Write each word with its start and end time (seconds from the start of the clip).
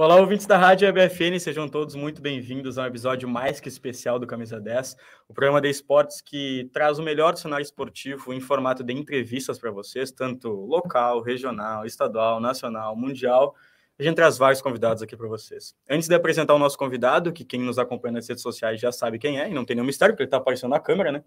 Olá, 0.00 0.14
ouvintes 0.14 0.46
da 0.46 0.56
Rádio 0.56 0.86
EBFN, 0.86 1.40
sejam 1.40 1.68
todos 1.68 1.96
muito 1.96 2.22
bem-vindos 2.22 2.78
a 2.78 2.84
um 2.84 2.86
episódio 2.86 3.28
mais 3.28 3.58
que 3.58 3.68
especial 3.68 4.16
do 4.16 4.28
Camisa 4.28 4.60
10, 4.60 4.96
o 5.28 5.34
programa 5.34 5.60
de 5.60 5.68
esportes 5.68 6.20
que 6.20 6.70
traz 6.72 7.00
o 7.00 7.02
melhor 7.02 7.36
cenário 7.36 7.64
esportivo 7.64 8.32
em 8.32 8.38
formato 8.38 8.84
de 8.84 8.92
entrevistas 8.92 9.58
para 9.58 9.72
vocês, 9.72 10.12
tanto 10.12 10.50
local, 10.50 11.20
regional, 11.20 11.84
estadual, 11.84 12.38
nacional, 12.38 12.94
mundial. 12.94 13.56
A 13.98 14.04
gente 14.04 14.14
traz 14.14 14.38
vários 14.38 14.62
convidados 14.62 15.02
aqui 15.02 15.16
para 15.16 15.26
vocês. 15.26 15.74
Antes 15.90 16.06
de 16.06 16.14
apresentar 16.14 16.54
o 16.54 16.60
nosso 16.60 16.78
convidado, 16.78 17.32
que 17.32 17.44
quem 17.44 17.58
nos 17.58 17.76
acompanha 17.76 18.12
nas 18.12 18.28
redes 18.28 18.44
sociais 18.44 18.80
já 18.80 18.92
sabe 18.92 19.18
quem 19.18 19.40
é, 19.40 19.50
e 19.50 19.52
não 19.52 19.64
tem 19.64 19.74
nenhum 19.74 19.86
mistério, 19.86 20.14
porque 20.14 20.22
ele 20.22 20.28
está 20.28 20.36
aparecendo 20.36 20.70
na 20.70 20.78
câmera, 20.78 21.10
né? 21.10 21.24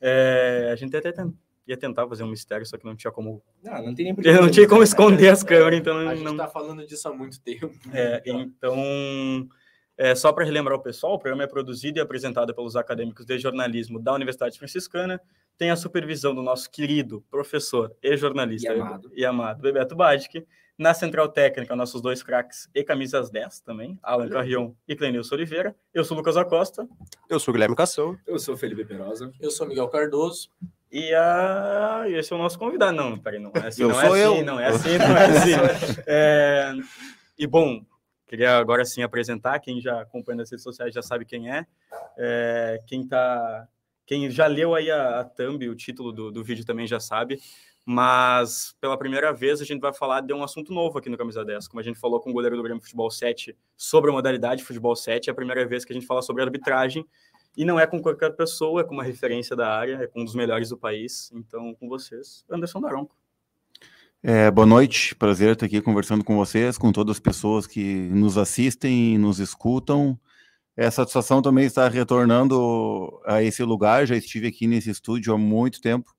É, 0.00 0.70
a 0.72 0.74
gente 0.74 0.96
até 0.96 1.12
ia 1.70 1.76
tentar 1.76 2.06
fazer 2.08 2.24
um 2.24 2.28
mistério, 2.28 2.66
só 2.66 2.76
que 2.76 2.84
não 2.84 2.96
tinha 2.96 3.10
como. 3.10 3.42
Não, 3.62 3.86
não 3.86 3.94
tem 3.94 4.12
nem 4.12 4.14
não 4.40 4.50
tinha 4.50 4.68
como 4.68 4.82
esconder 4.82 5.28
as 5.28 5.42
câmeras, 5.42 5.78
então 5.78 5.94
não. 5.94 6.08
A 6.08 6.14
gente 6.14 6.30
está 6.30 6.48
falando 6.48 6.84
disso 6.86 7.08
há 7.08 7.12
muito 7.12 7.40
tempo. 7.40 7.70
É, 7.92 8.22
então, 8.26 9.48
é, 9.96 10.14
só 10.14 10.32
para 10.32 10.44
relembrar 10.44 10.76
o 10.76 10.82
pessoal, 10.82 11.14
o 11.14 11.18
programa 11.18 11.44
é 11.44 11.46
produzido 11.46 11.98
e 11.98 12.00
apresentado 12.00 12.54
pelos 12.54 12.76
acadêmicos 12.76 13.24
de 13.24 13.38
jornalismo 13.38 14.00
da 14.00 14.12
Universidade 14.12 14.58
Franciscana, 14.58 15.20
tem 15.56 15.70
a 15.70 15.76
supervisão 15.76 16.34
do 16.34 16.42
nosso 16.42 16.70
querido 16.70 17.22
professor 17.30 17.94
e 18.02 18.16
jornalista 18.16 18.72
e 18.72 18.80
amado, 18.80 19.12
e 19.14 19.24
amado 19.24 19.62
Bebeto 19.62 19.94
Badic, 19.94 20.46
na 20.78 20.94
central 20.94 21.28
técnica, 21.28 21.76
nossos 21.76 22.00
dois 22.00 22.22
craques 22.22 22.66
e 22.74 22.82
camisas 22.82 23.30
10 23.30 23.60
também, 23.60 23.98
Alan 24.02 24.30
Carrion 24.30 24.72
e 24.88 24.96
Clenilson 24.96 25.34
Oliveira. 25.34 25.76
Eu 25.92 26.02
sou 26.02 26.16
Lucas 26.16 26.38
Acosta. 26.38 26.88
Eu 27.28 27.38
sou 27.38 27.52
Guilherme 27.52 27.76
Cação. 27.76 28.18
Eu 28.26 28.38
sou 28.38 28.56
Felipe 28.56 28.86
Perosa. 28.86 29.30
Eu 29.38 29.50
sou 29.50 29.68
Miguel 29.68 29.88
Cardoso. 29.88 30.48
E 30.90 31.14
a... 31.14 32.04
esse 32.08 32.32
é 32.32 32.36
o 32.36 32.38
nosso 32.38 32.58
convidado. 32.58 32.96
Não, 32.96 33.18
peraí, 33.18 33.38
não 33.38 33.52
é 33.54 33.68
assim, 33.68 33.82
eu 33.82 33.88
não, 33.88 34.00
é 34.00 34.04
sou 34.04 34.14
assim 34.14 34.22
eu. 34.22 34.44
não 34.44 34.60
é 34.60 34.66
assim, 34.66 34.98
não 34.98 35.16
é 35.16 35.24
assim. 35.24 36.00
É... 36.06 36.72
E 37.38 37.46
bom, 37.46 37.84
queria 38.26 38.58
agora 38.58 38.84
sim 38.84 39.02
apresentar, 39.02 39.60
quem 39.60 39.80
já 39.80 40.00
acompanha 40.00 40.38
nas 40.38 40.50
redes 40.50 40.64
sociais 40.64 40.92
já 40.92 41.02
sabe 41.02 41.24
quem 41.24 41.50
é. 41.50 41.66
é 42.18 42.78
quem 42.86 43.06
tá. 43.06 43.68
Quem 44.04 44.28
já 44.28 44.48
leu 44.48 44.74
aí 44.74 44.90
a, 44.90 45.20
a 45.20 45.24
thumb, 45.24 45.68
o 45.68 45.76
título 45.76 46.10
do, 46.10 46.32
do 46.32 46.42
vídeo 46.42 46.66
também 46.66 46.84
já 46.86 46.98
sabe 46.98 47.40
mas 47.84 48.76
pela 48.80 48.96
primeira 48.96 49.32
vez 49.32 49.60
a 49.60 49.64
gente 49.64 49.80
vai 49.80 49.92
falar 49.92 50.20
de 50.20 50.32
um 50.32 50.44
assunto 50.44 50.72
novo 50.72 50.98
aqui 50.98 51.08
no 51.08 51.16
Camisa 51.16 51.44
10. 51.44 51.66
Como 51.66 51.80
a 51.80 51.82
gente 51.82 51.98
falou 51.98 52.20
com 52.20 52.30
o 52.30 52.32
goleiro 52.32 52.56
do 52.56 52.62
Grêmio 52.62 52.80
Futebol 52.80 53.10
7 53.10 53.56
sobre 53.76 54.10
a 54.10 54.12
modalidade 54.12 54.62
Futebol 54.62 54.94
7, 54.94 55.28
é 55.28 55.32
a 55.32 55.34
primeira 55.34 55.66
vez 55.66 55.84
que 55.84 55.92
a 55.92 55.94
gente 55.94 56.06
fala 56.06 56.22
sobre 56.22 56.42
arbitragem. 56.42 57.04
E 57.56 57.64
não 57.64 57.78
é 57.78 57.86
com 57.86 58.00
qualquer 58.00 58.30
pessoa, 58.36 58.80
é 58.80 58.84
com 58.84 58.94
uma 58.94 59.02
referência 59.02 59.56
da 59.56 59.68
área, 59.68 59.96
é 59.96 60.06
com 60.06 60.20
um 60.22 60.24
dos 60.24 60.34
melhores 60.34 60.68
do 60.68 60.76
país. 60.78 61.30
Então, 61.34 61.74
com 61.74 61.88
vocês, 61.88 62.44
Anderson 62.50 62.80
Daronco. 62.80 63.16
É, 64.22 64.50
boa 64.50 64.66
noite, 64.66 65.14
prazer 65.14 65.52
estar 65.52 65.66
aqui 65.66 65.80
conversando 65.80 66.22
com 66.22 66.36
vocês, 66.36 66.76
com 66.76 66.92
todas 66.92 67.16
as 67.16 67.20
pessoas 67.20 67.66
que 67.66 68.08
nos 68.10 68.36
assistem 68.36 69.14
e 69.14 69.18
nos 69.18 69.38
escutam. 69.40 70.18
É 70.76 70.90
satisfação 70.90 71.42
também 71.42 71.64
estar 71.64 71.90
retornando 71.90 73.20
a 73.26 73.42
esse 73.42 73.62
lugar, 73.62 74.06
já 74.06 74.16
estive 74.16 74.48
aqui 74.48 74.66
nesse 74.66 74.90
estúdio 74.90 75.34
há 75.34 75.38
muito 75.38 75.80
tempo 75.80 76.14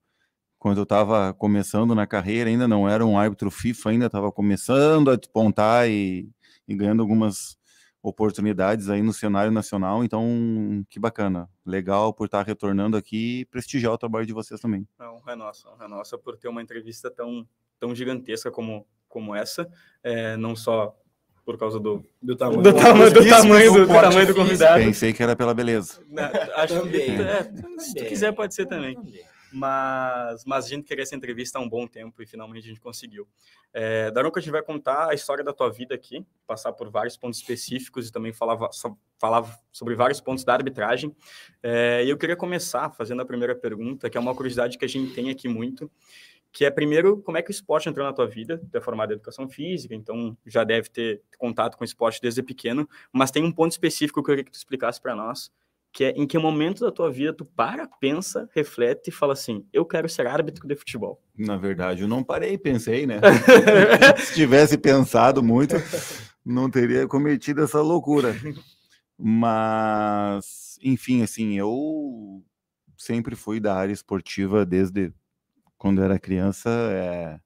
quando 0.62 0.78
eu 0.78 0.84
estava 0.84 1.34
começando 1.34 1.96
na 1.96 2.06
carreira, 2.06 2.48
ainda 2.48 2.68
não 2.68 2.88
era 2.88 3.04
um 3.04 3.18
árbitro 3.18 3.50
FIFA, 3.50 3.90
ainda 3.90 4.06
estava 4.06 4.32
começando 4.32 5.10
a 5.10 5.16
despontar 5.16 5.90
e, 5.90 6.30
e, 6.68 6.76
ganhando 6.76 7.02
algumas 7.02 7.58
oportunidades 8.02 8.90
aí 8.90 9.02
no 9.02 9.14
cenário 9.14 9.52
nacional. 9.52 10.04
Então, 10.04 10.84
que 10.90 11.00
bacana, 11.00 11.50
legal 11.66 12.14
por 12.14 12.26
estar 12.26 12.44
retornando 12.44 12.98
aqui 12.98 13.42
e 13.42 13.46
prestigiar 13.46 13.94
o 13.94 13.98
trabalho 13.98 14.26
de 14.26 14.34
vocês 14.34 14.60
também. 14.60 14.88
Não, 14.98 15.22
é 15.28 15.36
nossa, 15.36 15.68
é 15.80 15.88
nossa 15.88 16.18
por 16.18 16.38
ter 16.38 16.48
uma 16.48 16.62
entrevista 16.62 17.12
tão, 17.12 17.48
tão 17.80 17.94
gigantesca 17.94 18.50
como, 18.50 18.88
como 19.08 19.36
essa, 19.36 19.70
é, 20.04 20.36
não 20.38 20.56
só 20.56 20.96
por 21.44 21.58
causa 21.58 21.80
do, 21.80 22.06
do 22.22 22.36
tamanho 22.36 22.62
do, 22.62 22.74
tama 22.74 23.10
do, 23.10 23.28
tamanho, 23.28 23.74
do, 23.74 23.88
do 23.88 23.94
tamanho 23.94 24.28
do 24.28 24.36
convidado. 24.36 24.84
Pensei 24.84 25.12
que 25.12 25.24
era 25.24 25.36
pela 25.36 25.54
beleza. 25.54 26.00
Não, 26.08 26.24
acho 26.56 26.82
também. 26.82 27.16
que 27.18 27.22
é, 27.22 27.44
se 27.80 27.96
tu 27.96 28.06
quiser 28.06 28.32
pode 28.32 28.54
ser 28.54 28.68
também. 28.68 28.96
também 28.96 29.31
mas, 29.52 30.46
mas 30.46 30.66
a 30.66 30.68
gente 30.70 30.84
queria 30.84 31.04
essa 31.04 31.16
entrevista 31.16 31.60
há 31.60 31.62
um 31.62 31.70
bom 31.70 31.88
tempo 31.88 32.22
e 32.22 32.26
finalmente 32.26 32.66
a 32.66 32.70
gente 32.70 32.80
conseguiu. 32.80 33.28
É, 33.74 34.12
Daronco, 34.12 34.38
a 34.38 34.42
gente 34.42 34.52
vai 34.52 34.62
contar 34.62 35.10
a 35.10 35.14
história 35.14 35.44
da 35.44 35.54
tua 35.54 35.70
vida 35.70 35.96
aqui, 35.96 36.26
passar 36.46 36.74
por 36.74 36.90
vários 36.90 37.18
pontos 37.18 37.40
específicos 37.40 38.08
e 38.08 38.12
também 38.12 38.34
falar, 38.34 38.58
falar 39.20 39.60
sobre 39.72 39.96
vários 39.96 40.20
pontos 40.20 40.44
da 40.44 40.54
arbitragem. 40.54 41.16
É, 41.64 42.04
e 42.04 42.10
eu 42.10 42.18
queria 42.18 42.36
começar 42.36 42.90
fazendo 42.92 43.22
a 43.22 43.26
primeira 43.26 43.56
pergunta, 43.56 44.10
que 44.10 44.18
é 44.18 44.22
uma 44.22 44.36
curiosidade 44.36 44.78
que 44.78 44.86
a 44.86 44.90
gente 44.90 45.14
tem 45.14 45.30
aqui 45.30 45.48
muito, 45.48 45.90
que 46.52 46.66
é 46.66 46.70
primeiro, 46.70 47.22
como 47.22 47.38
é 47.38 47.42
que 47.42 47.50
o 47.50 47.54
esporte 47.54 47.88
entrou 47.88 48.06
na 48.06 48.12
tua 48.12 48.28
vida? 48.28 48.62
Tu 48.70 48.78
é 48.78 48.82
formado 48.82 49.12
em 49.12 49.16
educação 49.16 49.48
física, 49.48 49.96
então 49.96 50.38
já 50.46 50.64
deve 50.64 50.90
ter 50.90 51.22
contato 51.38 51.78
com 51.78 51.84
o 51.84 51.86
esporte 51.86 52.22
desde 52.22 52.44
pequeno, 52.44 52.88
mas 53.12 53.32
tem 53.32 53.44
um 53.44 53.52
ponto 53.52 53.72
específico 53.72 54.22
que 54.22 54.32
eu 54.32 54.36
queria 54.36 54.44
que 54.44 54.52
tu 54.52 54.56
explicasse 54.56 55.02
para 55.02 55.16
nós, 55.16 55.50
que 55.94 56.06
é 56.06 56.10
em 56.12 56.26
que 56.26 56.38
momento 56.38 56.82
da 56.82 56.92
tua 56.92 57.12
vida 57.12 57.34
tu 57.34 57.44
para, 57.44 57.88
pensa, 58.00 58.50
reflete 58.56 59.10
e 59.10 59.12
fala 59.12 59.34
assim, 59.34 59.66
eu 59.74 59.86
quero 59.86 60.08
ser 60.08 60.26
árbitro 60.26 60.68
de 60.68 60.76
futebol. 60.76 61.22
Na 61.38 61.58
verdade, 61.58 62.04
eu 62.04 62.08
não 62.08 62.24
parei, 62.24 62.58
pensei, 62.58 63.06
né? 63.06 63.20
Se 64.18 64.36
tivesse 64.36 64.78
pensado 64.78 65.44
muito, 65.44 65.76
não 66.46 66.70
teria 66.70 67.08
cometido 67.08 67.62
essa 67.62 67.82
loucura. 67.82 68.34
Mas, 69.18 70.80
enfim, 70.82 71.22
assim, 71.22 71.58
eu 71.58 72.44
sempre 72.98 73.36
fui 73.36 73.60
da 73.60 73.76
área 73.76 73.94
esportiva 73.94 74.66
desde 74.66 75.14
quando 75.78 76.02
era 76.02 76.20
criança, 76.20 76.70
é, 76.70 77.40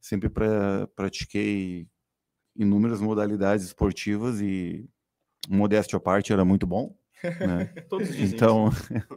sempre 0.00 0.28
pra, 0.28 0.86
pratiquei 0.94 1.88
inúmeras 2.54 3.00
modalidades 3.00 3.64
esportivas 3.66 4.40
e 4.40 4.88
modéstia 5.48 5.96
à 5.96 6.00
parte 6.00 6.32
era 6.32 6.44
muito 6.44 6.66
bom. 6.66 6.97
Né? 7.22 7.64
Todos 7.88 8.08
dizem 8.08 8.36
então, 8.36 8.70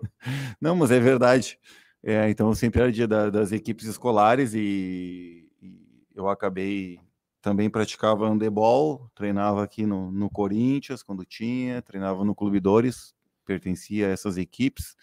não, 0.59 0.75
mas 0.75 0.91
é 0.91 0.99
verdade. 0.99 1.59
É, 2.03 2.29
então, 2.29 2.49
eu 2.49 2.55
sempre 2.55 2.81
era 2.81 2.91
dia 2.91 3.07
da, 3.07 3.29
das 3.29 3.51
equipes 3.51 3.85
escolares 3.85 4.53
e, 4.53 5.47
e, 5.61 5.79
eu 6.15 6.27
acabei 6.27 6.99
também 7.41 7.69
praticava 7.69 8.29
handebol, 8.29 9.09
treinava 9.15 9.63
aqui 9.63 9.85
no, 9.85 10.11
no 10.11 10.29
Corinthians 10.29 11.01
quando 11.01 11.25
tinha, 11.25 11.81
treinava 11.81 12.23
no 12.23 12.35
Clube 12.35 12.59
Dores, 12.59 13.15
pertencia 13.45 14.07
a 14.07 14.11
essas 14.11 14.37
equipes, 14.37 14.95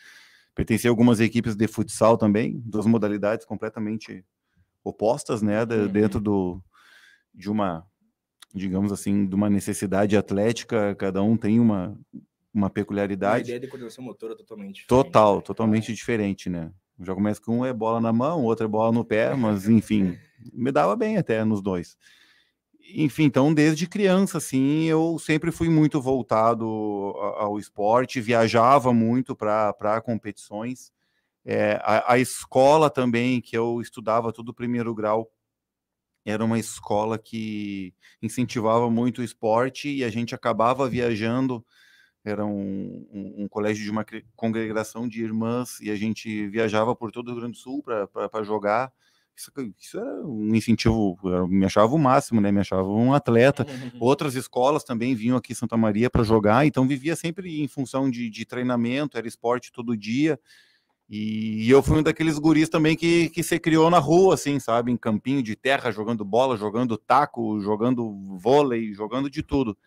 pertencia 0.54 0.88
a 0.88 0.92
algumas 0.92 1.20
equipes 1.20 1.56
de 1.56 1.66
futsal 1.66 2.16
também, 2.16 2.62
duas 2.64 2.86
modalidades 2.86 3.44
completamente 3.44 4.24
opostas, 4.84 5.42
né, 5.42 5.66
de, 5.66 5.74
uhum. 5.74 5.88
dentro 5.88 6.20
do, 6.20 6.62
de 7.34 7.50
uma, 7.50 7.84
digamos 8.54 8.92
assim, 8.92 9.26
de 9.26 9.34
uma 9.34 9.50
necessidade 9.50 10.16
atlética, 10.16 10.94
cada 10.94 11.22
um 11.22 11.36
tem 11.36 11.60
uma, 11.60 11.98
uma 12.52 12.70
peculiaridade. 12.70 13.36
A 13.36 13.40
ideia 13.40 13.60
de 13.60 13.68
coordenação 13.68 14.04
motora 14.04 14.36
totalmente 14.36 14.76
diferente. 14.76 14.88
Total, 14.88 15.36
né? 15.36 15.42
totalmente 15.42 15.94
diferente, 15.94 16.48
né? 16.48 16.72
Já 17.00 17.14
começa 17.14 17.40
com 17.40 17.58
um 17.58 17.64
é 17.64 17.72
bola 17.72 18.00
na 18.00 18.12
mão, 18.12 18.42
outro 18.42 18.64
é 18.64 18.68
bola 18.68 18.92
no 18.92 19.04
pé, 19.04 19.34
mas 19.36 19.68
enfim, 19.68 20.18
me 20.52 20.72
dava 20.72 20.96
bem 20.96 21.16
até 21.16 21.44
nos 21.44 21.62
dois. 21.62 21.96
Enfim, 22.94 23.24
então 23.24 23.52
desde 23.52 23.86
criança, 23.86 24.38
assim, 24.38 24.84
eu 24.84 25.18
sempre 25.18 25.52
fui 25.52 25.68
muito 25.68 26.00
voltado 26.00 26.64
ao 27.36 27.58
esporte, 27.58 28.20
viajava 28.20 28.92
muito 28.94 29.36
para 29.36 30.00
competições. 30.00 30.90
É, 31.44 31.80
a, 31.82 32.14
a 32.14 32.18
escola 32.18 32.88
também, 32.88 33.40
que 33.40 33.56
eu 33.56 33.80
estudava 33.80 34.32
tudo 34.32 34.54
primeiro 34.54 34.94
grau, 34.94 35.30
era 36.24 36.44
uma 36.44 36.58
escola 36.58 37.18
que 37.18 37.94
incentivava 38.22 38.90
muito 38.90 39.20
o 39.20 39.24
esporte 39.24 39.88
e 39.88 40.04
a 40.04 40.10
gente 40.10 40.34
acabava 40.34 40.88
viajando 40.88 41.64
era 42.28 42.44
um, 42.44 43.06
um, 43.12 43.44
um, 43.44 43.48
colégio 43.48 43.82
de 43.82 43.90
uma 43.90 44.04
congregação 44.36 45.08
de 45.08 45.22
irmãs 45.22 45.80
e 45.80 45.90
a 45.90 45.96
gente 45.96 46.46
viajava 46.48 46.94
por 46.94 47.10
todo 47.10 47.28
o 47.28 47.30
Rio 47.32 47.40
Grande 47.40 47.56
do 47.56 47.58
Sul 47.58 47.82
para 47.82 48.42
jogar. 48.42 48.92
Isso, 49.36 49.52
isso, 49.78 49.98
era 49.98 50.26
um 50.26 50.52
incentivo, 50.52 51.16
eu 51.24 51.46
me 51.46 51.64
achava 51.64 51.94
o 51.94 51.98
máximo, 51.98 52.40
né? 52.40 52.50
Me 52.50 52.60
achava 52.60 52.88
um 52.88 53.12
atleta. 53.14 53.64
Outras 54.00 54.34
escolas 54.34 54.82
também 54.82 55.14
vinham 55.14 55.36
aqui 55.36 55.52
em 55.52 55.56
Santa 55.56 55.76
Maria 55.76 56.10
para 56.10 56.24
jogar, 56.24 56.66
então 56.66 56.88
vivia 56.88 57.14
sempre 57.14 57.62
em 57.62 57.68
função 57.68 58.10
de, 58.10 58.28
de, 58.28 58.44
treinamento, 58.44 59.16
era 59.16 59.28
esporte 59.28 59.70
todo 59.72 59.96
dia. 59.96 60.40
E, 61.08 61.66
e 61.66 61.70
eu 61.70 61.82
fui 61.82 61.98
um 61.98 62.02
daqueles 62.02 62.38
guris 62.38 62.68
também 62.68 62.96
que, 62.96 63.30
que 63.30 63.42
se 63.42 63.58
criou 63.60 63.88
na 63.88 63.98
rua, 63.98 64.34
assim, 64.34 64.58
sabe? 64.58 64.90
Em 64.90 64.96
campinho 64.96 65.42
de 65.42 65.54
terra, 65.54 65.92
jogando 65.92 66.24
bola, 66.24 66.56
jogando 66.56 66.98
taco, 66.98 67.60
jogando 67.60 68.36
vôlei, 68.36 68.92
jogando 68.92 69.30
de 69.30 69.42
tudo 69.42 69.78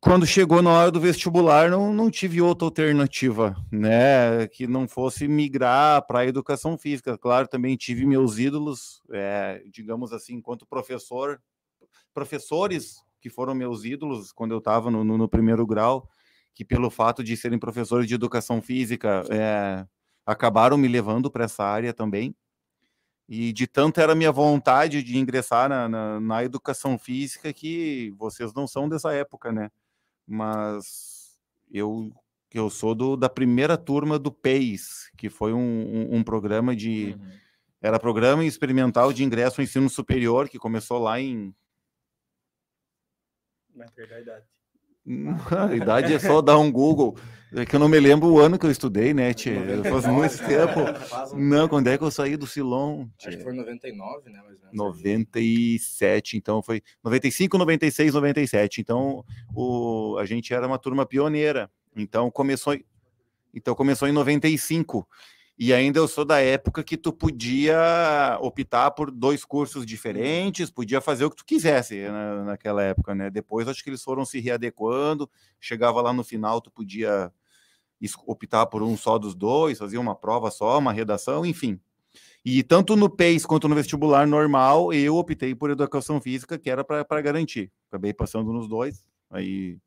quando 0.00 0.26
chegou 0.26 0.62
na 0.62 0.70
hora 0.70 0.90
do 0.90 1.00
vestibular, 1.00 1.70
não, 1.70 1.92
não 1.92 2.10
tive 2.10 2.40
outra 2.40 2.66
alternativa, 2.66 3.56
né? 3.72 4.46
Que 4.48 4.66
não 4.66 4.86
fosse 4.86 5.26
migrar 5.26 6.06
para 6.06 6.20
a 6.20 6.26
educação 6.26 6.76
física. 6.76 7.16
Claro, 7.18 7.48
também 7.48 7.76
tive 7.76 8.06
meus 8.06 8.38
ídolos, 8.38 9.02
é, 9.10 9.62
digamos 9.70 10.12
assim, 10.12 10.34
enquanto 10.34 10.66
professor, 10.66 11.40
professores 12.14 13.04
que 13.20 13.30
foram 13.30 13.54
meus 13.54 13.84
ídolos 13.84 14.32
quando 14.32 14.52
eu 14.52 14.58
estava 14.58 14.90
no, 14.90 15.02
no, 15.02 15.18
no, 15.18 15.28
primeiro 15.28 15.66
grau, 15.66 16.08
que 16.54 16.64
pelo 16.64 16.90
fato 16.90 17.24
de 17.24 17.36
serem 17.36 17.58
professores 17.58 18.06
de 18.06 18.14
educação 18.14 18.62
física, 18.62 19.24
é, 19.30 19.84
acabaram 20.24 20.76
me 20.76 20.88
levando 20.88 21.30
para 21.30 21.44
essa 21.44 21.64
área 21.64 21.92
também. 21.92 22.34
E 23.28 23.52
de 23.52 23.66
tanto 23.66 24.00
era 24.00 24.14
minha 24.14 24.30
vontade 24.30 25.02
de 25.02 25.18
ingressar 25.18 25.68
na, 25.68 25.88
na, 25.88 26.20
na, 26.20 26.44
educação 26.44 26.96
física 26.96 27.52
que 27.52 28.14
vocês 28.16 28.54
não 28.54 28.68
são 28.68 28.88
dessa 28.88 29.12
época, 29.12 29.50
né? 29.50 29.68
Mas 30.26 31.38
eu, 31.70 32.12
eu 32.52 32.68
sou 32.68 32.94
do, 32.94 33.16
da 33.16 33.28
primeira 33.28 33.76
turma 33.76 34.18
do 34.18 34.32
PEIS, 34.32 35.10
que 35.16 35.28
foi 35.28 35.52
um, 35.52 35.58
um, 35.58 36.16
um 36.16 36.24
programa 36.24 36.74
de. 36.74 37.16
Uhum. 37.18 37.46
Era 37.80 38.00
programa 38.00 38.44
experimental 38.44 39.12
de 39.12 39.22
ingresso 39.22 39.60
ao 39.60 39.64
ensino 39.64 39.88
superior, 39.88 40.48
que 40.48 40.58
começou 40.58 40.98
lá 40.98 41.20
em. 41.20 41.54
Não 43.74 43.84
é 43.84 43.88
a 45.50 45.74
idade. 45.74 46.12
É 46.12 46.18
só 46.18 46.40
dar 46.42 46.58
um 46.58 46.70
Google. 46.70 47.16
É 47.54 47.64
que 47.64 47.76
eu 47.76 47.80
não 47.80 47.88
me 47.88 47.98
lembro 47.98 48.28
o 48.28 48.40
ano 48.40 48.58
que 48.58 48.66
eu 48.66 48.70
estudei, 48.70 49.14
né, 49.14 49.32
Tchê? 49.32 49.54
Faz 49.88 50.06
muito 50.06 50.36
tempo. 50.38 51.36
Não, 51.36 51.68
quando 51.68 51.86
é 51.86 51.96
que 51.96 52.02
eu 52.02 52.10
saí 52.10 52.36
do 52.36 52.46
Silon? 52.46 53.06
Tchê? 53.16 53.28
Acho 53.28 53.38
que 53.38 53.44
foi 53.44 53.52
99, 53.54 54.30
né? 54.30 54.42
Mais 54.44 54.58
97, 54.72 56.36
então 56.36 56.60
foi 56.60 56.82
95, 57.04 57.56
96, 57.56 58.14
97. 58.14 58.80
Então 58.80 59.24
o, 59.54 60.16
a 60.18 60.26
gente 60.26 60.52
era 60.52 60.66
uma 60.66 60.78
turma 60.78 61.06
pioneira. 61.06 61.70
Então 61.96 62.30
começou, 62.30 62.76
então 63.54 63.74
começou 63.74 64.08
em 64.08 64.12
95. 64.12 65.06
E 65.58 65.72
ainda 65.72 65.98
eu 65.98 66.06
sou 66.06 66.22
da 66.22 66.38
época 66.38 66.84
que 66.84 66.98
tu 66.98 67.10
podia 67.10 68.36
optar 68.42 68.90
por 68.90 69.10
dois 69.10 69.42
cursos 69.42 69.86
diferentes, 69.86 70.70
podia 70.70 71.00
fazer 71.00 71.24
o 71.24 71.30
que 71.30 71.36
tu 71.36 71.46
quisesse 71.46 72.06
na, 72.08 72.44
naquela 72.44 72.82
época, 72.82 73.14
né? 73.14 73.30
Depois 73.30 73.66
acho 73.66 73.82
que 73.82 73.88
eles 73.88 74.02
foram 74.02 74.26
se 74.26 74.38
readequando, 74.38 75.30
chegava 75.58 76.02
lá 76.02 76.12
no 76.12 76.22
final, 76.22 76.60
tu 76.60 76.70
podia 76.70 77.32
optar 78.26 78.66
por 78.66 78.82
um 78.82 78.98
só 78.98 79.18
dos 79.18 79.34
dois, 79.34 79.78
fazia 79.78 79.98
uma 79.98 80.14
prova 80.14 80.50
só, 80.50 80.78
uma 80.78 80.92
redação, 80.92 81.46
enfim. 81.46 81.80
E 82.44 82.62
tanto 82.62 82.94
no 82.94 83.08
PES 83.08 83.46
quanto 83.46 83.66
no 83.66 83.74
vestibular 83.74 84.26
normal, 84.26 84.92
eu 84.92 85.16
optei 85.16 85.54
por 85.54 85.70
educação 85.70 86.20
física, 86.20 86.58
que 86.58 86.68
era 86.68 86.84
para 86.84 87.22
garantir. 87.22 87.72
Acabei 87.88 88.12
passando 88.12 88.52
nos 88.52 88.68
dois, 88.68 89.08
aí, 89.30 89.78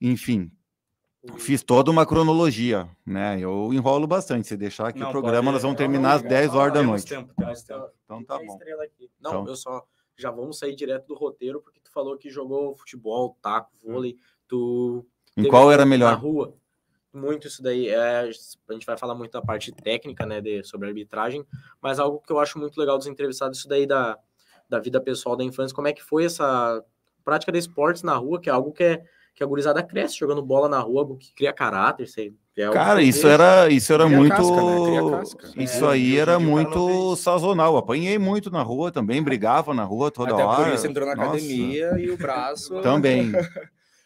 enfim, 0.00 0.50
Fiz 1.38 1.62
toda 1.62 1.90
uma 1.90 2.06
cronologia, 2.06 2.88
né? 3.04 3.38
Eu 3.40 3.72
enrolo 3.72 4.06
bastante. 4.06 4.48
Se 4.48 4.56
deixar 4.56 4.88
aqui 4.88 5.00
não, 5.00 5.08
o 5.08 5.10
programa, 5.10 5.44
pode... 5.44 5.52
nós 5.52 5.62
vamos 5.62 5.76
terminar 5.76 6.14
às 6.14 6.22
10 6.22 6.54
horas 6.54 6.74
da 6.74 6.82
noite. 6.82 7.06
Tempo, 7.06 7.34
tempo. 7.34 7.90
Então 8.04 8.24
tá 8.24 8.38
bom. 8.38 8.58
Não, 9.20 9.30
então... 9.30 9.48
eu 9.48 9.56
só 9.56 9.84
já 10.16 10.30
vamos 10.30 10.58
sair 10.58 10.74
direto 10.74 11.06
do 11.06 11.14
roteiro, 11.14 11.60
porque 11.60 11.80
tu 11.80 11.90
falou 11.92 12.16
que 12.16 12.30
jogou 12.30 12.74
futebol, 12.74 13.36
taco, 13.42 13.70
vôlei, 13.82 14.16
tu. 14.48 15.04
Em 15.36 15.48
qual 15.48 15.70
era 15.70 15.84
melhor? 15.84 16.12
Na 16.12 16.16
rua. 16.16 16.54
Muito 17.12 17.46
isso 17.46 17.62
daí. 17.62 17.88
É, 17.88 18.20
a 18.20 18.72
gente 18.72 18.86
vai 18.86 18.96
falar 18.96 19.14
muito 19.14 19.32
da 19.32 19.42
parte 19.42 19.72
técnica, 19.72 20.24
né, 20.26 20.40
de, 20.40 20.62
sobre 20.64 20.88
arbitragem, 20.88 21.44
mas 21.80 21.98
algo 21.98 22.20
que 22.20 22.32
eu 22.32 22.38
acho 22.38 22.58
muito 22.58 22.78
legal 22.78 22.98
dos 22.98 23.06
entrevistados, 23.06 23.58
isso 23.58 23.68
daí 23.68 23.86
da, 23.86 24.18
da 24.68 24.78
vida 24.78 25.00
pessoal 25.00 25.36
da 25.36 25.44
infância, 25.44 25.74
como 25.74 25.88
é 25.88 25.92
que 25.92 26.02
foi 26.02 26.24
essa 26.24 26.84
prática 27.24 27.50
de 27.50 27.58
esportes 27.58 28.02
na 28.02 28.14
rua, 28.14 28.40
que 28.40 28.48
é 28.48 28.52
algo 28.52 28.72
que 28.72 28.84
é 28.84 29.04
que 29.36 29.44
a 29.44 29.46
gurizada 29.46 29.82
cresce 29.82 30.18
jogando 30.18 30.42
bola 30.42 30.66
na 30.66 30.80
rua, 30.80 31.14
que 31.18 31.30
cria 31.34 31.52
caráter, 31.52 32.08
sei. 32.08 32.34
É 32.56 32.70
Cara, 32.70 33.02
isso 33.02 33.28
era, 33.28 33.68
isso 33.68 33.92
era 33.92 34.08
muito. 34.08 34.34
Casca, 35.10 35.48
né? 35.48 35.52
Isso 35.62 35.84
é, 35.84 35.92
aí 35.92 36.16
era 36.16 36.40
muito 36.40 37.14
sazonal. 37.16 37.76
Apanhei 37.76 38.18
muito 38.18 38.50
na 38.50 38.62
rua 38.62 38.90
também, 38.90 39.22
brigava 39.22 39.74
na 39.74 39.84
rua 39.84 40.10
toda 40.10 40.32
Até 40.32 40.42
hora. 40.42 40.64
Por 40.64 40.74
isso 40.74 40.86
entrou 40.86 41.06
na 41.06 41.14
Nossa. 41.14 41.28
academia 41.32 41.98
e 41.98 42.10
o 42.10 42.16
braço. 42.16 42.80
Também. 42.80 43.30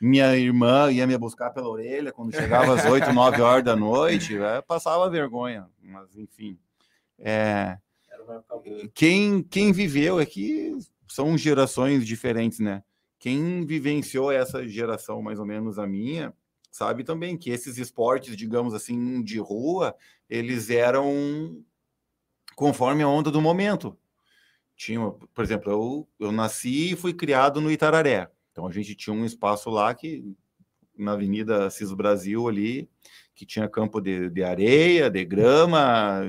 Minha 0.00 0.36
irmã 0.36 0.90
ia 0.90 1.06
me 1.06 1.16
buscar 1.16 1.50
pela 1.50 1.68
orelha 1.68 2.10
quando 2.10 2.34
chegava 2.34 2.74
às 2.74 2.84
8, 2.84 3.12
9 3.12 3.40
horas 3.40 3.64
da 3.64 3.76
noite, 3.76 4.36
é, 4.36 4.60
passava 4.62 5.08
vergonha. 5.08 5.66
Mas, 5.80 6.16
enfim. 6.16 6.58
É, 7.16 7.76
quem, 8.94 9.44
quem 9.44 9.70
viveu 9.72 10.18
é 10.18 10.26
que 10.26 10.76
são 11.06 11.38
gerações 11.38 12.04
diferentes, 12.04 12.58
né? 12.58 12.82
Quem 13.20 13.66
vivenciou 13.66 14.32
essa 14.32 14.66
geração, 14.66 15.20
mais 15.20 15.38
ou 15.38 15.44
menos 15.44 15.78
a 15.78 15.86
minha, 15.86 16.32
sabe 16.70 17.04
também 17.04 17.36
que 17.36 17.50
esses 17.50 17.76
esportes, 17.76 18.34
digamos 18.34 18.72
assim, 18.72 19.22
de 19.22 19.38
rua, 19.38 19.94
eles 20.28 20.70
eram 20.70 21.62
conforme 22.56 23.02
a 23.02 23.08
onda 23.08 23.30
do 23.30 23.40
momento. 23.40 23.96
Tinha, 24.74 24.98
por 25.34 25.44
exemplo, 25.44 25.70
eu, 25.70 26.08
eu 26.18 26.32
nasci 26.32 26.92
e 26.92 26.96
fui 26.96 27.12
criado 27.12 27.60
no 27.60 27.70
Itararé. 27.70 28.30
Então 28.52 28.66
a 28.66 28.72
gente 28.72 28.94
tinha 28.94 29.14
um 29.14 29.26
espaço 29.26 29.68
lá 29.68 29.94
que 29.94 30.24
na 30.96 31.12
Avenida 31.12 31.68
Cis 31.68 31.92
Brasil 31.92 32.48
ali, 32.48 32.88
que 33.34 33.44
tinha 33.44 33.68
campo 33.68 34.00
de, 34.00 34.30
de 34.30 34.42
areia, 34.42 35.10
de 35.10 35.24
grama, 35.26 36.22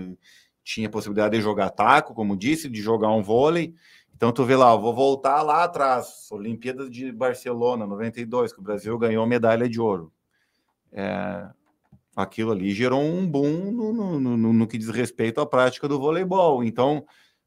tinha 0.62 0.90
possibilidade 0.90 1.38
de 1.38 1.44
jogar 1.44 1.70
taco, 1.70 2.14
como 2.14 2.38
disse, 2.38 2.70
de 2.70 2.82
jogar 2.82 3.12
um 3.12 3.24
vôlei. 3.24 3.74
Então 4.22 4.32
tu 4.32 4.46
vê 4.46 4.56
lá, 4.56 4.76
vou 4.76 4.94
voltar 4.94 5.42
lá 5.42 5.64
atrás, 5.64 6.28
Olimpíadas 6.32 6.92
de 6.92 7.12
Barcelona, 7.12 7.88
92, 7.88 8.54
que 8.54 8.60
o 8.60 8.62
Brasil 8.62 8.96
ganhou 8.96 9.26
medalha 9.26 9.68
de 9.68 9.82
ouro. 9.82 10.14
É, 10.92 11.50
aquilo 12.16 12.52
ali 12.52 12.72
gerou 12.72 13.02
um 13.02 13.26
boom 13.26 13.72
no, 13.72 13.92
no, 13.92 14.20
no, 14.20 14.54
no, 14.54 14.68
que 14.68 14.78
diz 14.78 14.90
respeito 14.90 15.42
à 15.42 15.46
prática 15.48 15.88
do 15.88 16.00
voleibol. 16.00 16.64
Então, 16.64 17.04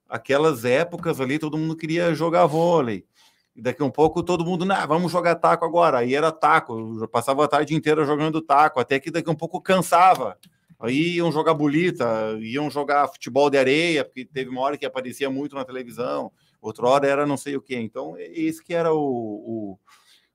aquelas 0.08 0.64
épocas 0.64 1.20
ali, 1.20 1.38
todo 1.38 1.56
mundo 1.56 1.76
queria 1.76 2.12
jogar 2.12 2.44
vôlei. 2.46 3.06
E 3.54 3.62
daqui 3.62 3.80
a 3.80 3.86
um 3.86 3.90
pouco 3.90 4.20
todo 4.20 4.44
mundo, 4.44 4.64
nah, 4.64 4.84
vamos 4.84 5.12
jogar 5.12 5.36
taco 5.36 5.64
agora. 5.64 5.98
Aí 5.98 6.12
era 6.12 6.32
taco, 6.32 6.98
eu 7.00 7.06
passava 7.06 7.44
a 7.44 7.48
tarde 7.48 7.72
inteira 7.72 8.04
jogando 8.04 8.42
taco, 8.42 8.80
até 8.80 8.98
que 8.98 9.12
daqui 9.12 9.28
a 9.28 9.32
um 9.32 9.36
pouco 9.36 9.60
cansava. 9.60 10.36
Aí 10.80 11.18
iam 11.18 11.30
jogar 11.30 11.54
bolita, 11.54 12.36
iam 12.40 12.68
jogar 12.68 13.06
futebol 13.06 13.48
de 13.48 13.58
areia, 13.58 14.04
porque 14.04 14.24
teve 14.24 14.50
uma 14.50 14.62
hora 14.62 14.76
que 14.76 14.84
aparecia 14.84 15.30
muito 15.30 15.54
na 15.54 15.64
televisão 15.64 16.32
outra 16.64 16.86
hora 16.86 17.06
era 17.06 17.26
não 17.26 17.36
sei 17.36 17.56
o 17.56 17.60
que. 17.60 17.76
Então, 17.76 18.16
esse 18.18 18.62
que 18.62 18.72
era 18.72 18.92
o, 18.92 18.98
o, 18.98 19.78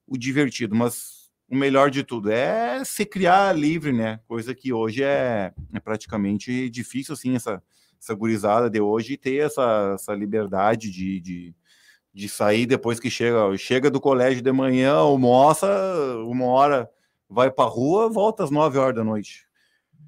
o, 0.07 0.17
divertido, 0.17 0.75
mas 0.75 1.29
o 1.49 1.55
melhor 1.55 1.89
de 1.89 2.03
tudo 2.03 2.31
é 2.31 2.83
se 2.85 3.05
criar 3.05 3.57
livre, 3.57 3.91
né? 3.91 4.19
Coisa 4.27 4.53
que 4.53 4.71
hoje 4.71 5.03
é, 5.03 5.51
é 5.73 5.79
praticamente 5.79 6.69
difícil, 6.69 7.13
assim, 7.13 7.35
essa, 7.35 7.61
essa 7.99 8.13
gurizada 8.13 8.69
de 8.69 8.79
hoje 8.79 9.17
ter 9.17 9.37
essa, 9.37 9.93
essa 9.95 10.13
liberdade 10.13 10.91
de, 10.91 11.19
de, 11.19 11.55
de 12.13 12.29
sair 12.29 12.67
depois 12.67 12.99
que 12.99 13.09
chega, 13.09 13.57
chega 13.57 13.89
do 13.89 13.99
colégio 13.99 14.43
de 14.43 14.51
manhã, 14.51 14.93
almoça, 14.93 15.67
uma 16.27 16.45
hora 16.45 16.89
vai 17.27 17.49
para 17.49 17.69
rua, 17.69 18.07
volta 18.07 18.43
às 18.43 18.51
nove 18.51 18.77
horas 18.77 18.95
da 18.95 19.03
noite. 19.03 19.47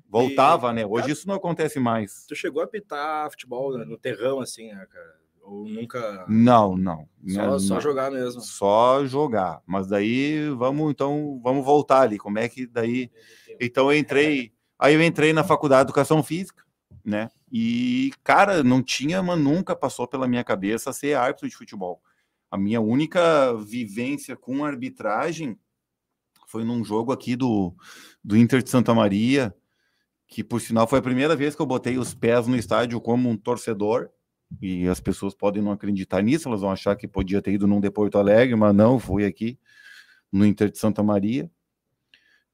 Voltava, 0.08 0.70
e, 0.72 0.74
né? 0.74 0.86
Hoje 0.86 1.12
isso 1.12 1.28
não 1.28 1.36
acontece 1.36 1.80
mais. 1.80 2.25
Tu 2.28 2.36
chegou 2.36 2.62
a 2.62 2.68
pitar 2.68 3.32
futebol 3.32 3.75
no 3.78 3.98
terrão, 3.98 4.40
assim, 4.40 4.68
né, 4.68 4.86
cara? 4.88 5.21
Ou 5.41 5.67
nunca. 5.67 6.25
Não, 6.27 6.77
não. 6.77 7.07
Só, 7.27 7.45
não, 7.45 7.60
só 7.60 7.79
jogar 7.79 8.12
mesmo. 8.12 8.41
Só 8.41 9.05
jogar. 9.05 9.62
Mas 9.65 9.88
daí 9.88 10.50
vamos 10.50 10.91
então 10.91 11.39
vamos 11.43 11.65
voltar 11.65 12.01
ali. 12.01 12.17
Como 12.17 12.39
é 12.39 12.48
que 12.48 12.67
daí? 12.67 13.12
Então 13.60 13.91
eu 13.91 13.98
entrei. 13.98 14.53
Aí 14.79 14.93
eu 14.93 15.03
entrei 15.03 15.33
na 15.33 15.43
faculdade 15.43 15.86
de 15.86 15.91
educação 15.91 16.24
física, 16.24 16.63
né? 17.03 17.29
E 17.51 18.12
cara, 18.24 18.63
não 18.63 18.81
tinha, 18.81 19.21
mas 19.21 19.39
nunca 19.39 19.75
passou 19.75 20.07
pela 20.07 20.27
minha 20.27 20.43
cabeça 20.43 20.93
ser 20.93 21.15
árbitro 21.15 21.50
de 21.50 21.55
futebol. 21.55 22.01
A 22.50 22.57
minha 22.57 22.81
única 22.81 23.53
vivência 23.57 24.36
com 24.36 24.65
arbitragem 24.65 25.57
foi 26.48 26.63
num 26.65 26.83
jogo 26.83 27.12
aqui 27.12 27.36
do, 27.36 27.74
do 28.24 28.36
Inter 28.36 28.62
de 28.62 28.69
Santa 28.69 28.93
Maria, 28.93 29.55
que 30.27 30.43
por 30.43 30.60
sinal 30.60 30.86
foi 30.86 31.00
a 31.00 31.03
primeira 31.03 31.36
vez 31.36 31.55
que 31.55 31.62
eu 31.62 31.65
botei 31.65 31.98
os 31.98 32.13
pés 32.13 32.48
no 32.48 32.57
estádio 32.57 33.00
como 33.00 33.29
um 33.29 33.38
torcedor 33.38 34.10
e 34.60 34.88
as 34.88 35.00
pessoas 35.00 35.34
podem 35.34 35.62
não 35.62 35.72
acreditar 35.72 36.22
nisso, 36.22 36.48
elas 36.48 36.62
vão 36.62 36.72
achar 36.72 36.96
que 36.96 37.08
podia 37.08 37.41
ter 37.41 37.53
ido 37.53 37.67
num 37.67 37.79
de 37.79 37.91
Porto 37.91 38.17
Alegre, 38.17 38.55
mas 38.55 38.75
não, 38.75 39.00
fui 39.00 39.25
aqui 39.25 39.58
no 40.31 40.46
Inter 40.46 40.72
de 40.72 40.77
Santa 40.77 41.03
Maria. 41.03 41.50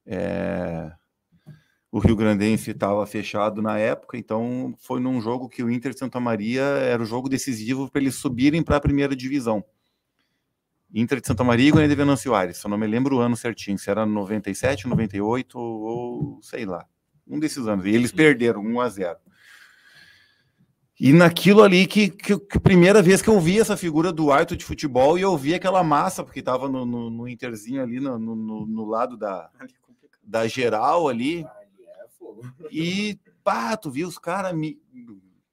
É... 0.04 0.92
O 1.90 1.98
Rio 1.98 2.16
Grandense 2.16 2.70
estava 2.70 3.06
fechado 3.06 3.62
na 3.62 3.78
época, 3.78 4.18
então 4.18 4.74
foi 4.78 5.00
num 5.00 5.20
jogo 5.22 5.48
que 5.48 5.62
o 5.62 5.70
Inter 5.70 5.94
de 5.94 5.98
Santa 5.98 6.20
Maria 6.20 6.62
era 6.62 7.02
o 7.02 7.06
jogo 7.06 7.30
decisivo 7.30 7.90
para 7.90 8.02
eles 8.02 8.16
subirem 8.16 8.62
para 8.62 8.76
a 8.76 8.80
primeira 8.80 9.16
divisão. 9.16 9.64
Inter 10.94 11.20
de 11.20 11.26
Santa 11.26 11.44
Maria 11.44 11.68
e 11.68 11.70
Goiânia 11.70 11.88
de 11.88 11.94
Venâncio 11.94 12.34
Aires, 12.34 12.58
só 12.58 12.68
não 12.68 12.78
me 12.78 12.86
lembro 12.86 13.16
o 13.16 13.20
ano 13.20 13.36
certinho, 13.36 13.78
se 13.78 13.90
era 13.90 14.04
97, 14.04 14.86
98 14.86 15.58
ou 15.58 16.40
sei 16.42 16.64
lá, 16.64 16.86
um 17.26 17.38
desses 17.38 17.66
anos. 17.66 17.84
E 17.86 17.90
eles 17.90 18.12
perderam 18.12 18.62
1 18.62 18.80
a 18.80 18.88
0. 18.88 19.18
E 21.00 21.12
naquilo 21.12 21.62
ali 21.62 21.86
que, 21.86 22.10
que, 22.10 22.36
que, 22.36 22.58
primeira 22.58 23.00
vez 23.00 23.22
que 23.22 23.28
eu 23.28 23.38
vi 23.38 23.60
essa 23.60 23.76
figura 23.76 24.12
do 24.12 24.32
árbitro 24.32 24.56
de 24.56 24.64
futebol 24.64 25.16
e 25.16 25.22
eu 25.22 25.36
vi 25.36 25.54
aquela 25.54 25.84
massa, 25.84 26.24
porque 26.24 26.40
estava 26.40 26.68
no, 26.68 26.84
no, 26.84 27.08
no, 27.08 27.28
Interzinho 27.28 27.80
ali 27.80 28.00
no, 28.00 28.18
no, 28.18 28.66
no 28.66 28.84
lado 28.84 29.16
da, 29.16 29.48
é 29.62 29.66
da 30.20 30.48
geral 30.48 31.06
ali. 31.06 31.44
É 31.44 32.06
e 32.72 33.18
pá, 33.44 33.76
tu 33.76 33.92
viu 33.92 34.08
os 34.08 34.18
caras 34.18 34.52
me. 34.52 34.76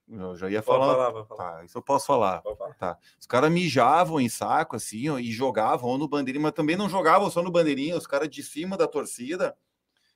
Eu 0.09 0.35
já 0.35 0.49
ia 0.49 0.63
falar. 0.63 0.95
falar, 0.95 1.25
falar. 1.25 1.51
Tá, 1.57 1.63
isso 1.63 1.77
eu 1.77 1.81
posso 1.81 2.07
falar. 2.07 2.41
Tá. 2.79 2.97
Os 3.19 3.27
caras 3.27 3.51
mijavam 3.51 4.19
em 4.19 4.29
saco 4.29 4.75
assim 4.75 5.09
ó, 5.09 5.19
e 5.19 5.31
jogavam 5.31 5.95
no 5.97 6.07
bandeirinho, 6.07 6.43
mas 6.43 6.53
também 6.53 6.75
não 6.75 6.89
jogavam 6.89 7.29
só 7.29 7.43
no 7.43 7.51
bandeirinho, 7.51 7.97
os 7.97 8.07
caras 8.07 8.29
de 8.29 8.41
cima 8.41 8.77
da 8.77 8.87
torcida 8.87 9.55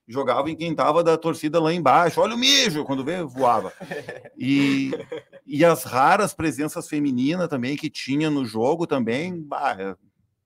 jogava 0.09 0.49
em 0.49 0.55
quem 0.55 0.73
tava 0.73 1.03
da 1.03 1.15
torcida 1.15 1.61
lá 1.61 1.71
embaixo. 1.71 2.19
Olha 2.19 2.33
o 2.33 2.37
mijo, 2.37 2.83
quando 2.83 3.05
vê, 3.05 3.23
voava. 3.23 3.71
E, 4.41 4.91
e 5.45 5.65
as 5.65 5.83
raras 5.83 6.33
presenças 6.33 6.87
femininas 6.87 7.49
também 7.49 7.75
que 7.75 7.89
tinha 7.89 8.29
no 8.29 8.45
jogo 8.45 8.87
também, 8.87 9.37
bah, 9.37 9.75
é, 9.77 9.97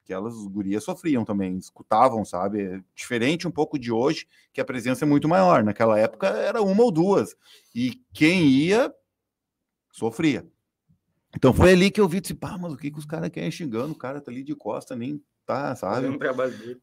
aquelas 0.03 0.33
gurias 0.47 0.83
sofriam 0.83 1.23
também, 1.23 1.55
escutavam, 1.57 2.25
sabe? 2.25 2.61
É 2.63 2.81
diferente 2.95 3.47
um 3.47 3.51
pouco 3.51 3.77
de 3.77 3.91
hoje, 3.91 4.25
que 4.51 4.59
a 4.59 4.65
presença 4.65 5.05
é 5.05 5.07
muito 5.07 5.29
maior. 5.29 5.63
Naquela 5.63 5.99
época 5.99 6.25
era 6.27 6.59
uma 6.63 6.83
ou 6.83 6.91
duas. 6.91 7.35
E 7.73 8.01
quem 8.11 8.47
ia, 8.47 8.91
sofria. 9.91 10.43
Então 11.35 11.53
foi 11.53 11.73
ali 11.73 11.91
que 11.91 12.01
eu 12.01 12.07
vi, 12.07 12.19
disse, 12.19 12.33
pá, 12.33 12.57
mas 12.57 12.73
o 12.73 12.77
que, 12.77 12.89
que 12.89 12.99
os 12.99 13.05
caras 13.05 13.29
querem 13.29 13.51
xingando? 13.51 13.93
O 13.93 13.97
cara 13.97 14.19
tá 14.19 14.31
ali 14.31 14.43
de 14.43 14.55
costa, 14.55 14.95
nem 14.95 15.21
tá, 15.45 15.75
sabe? 15.75 16.07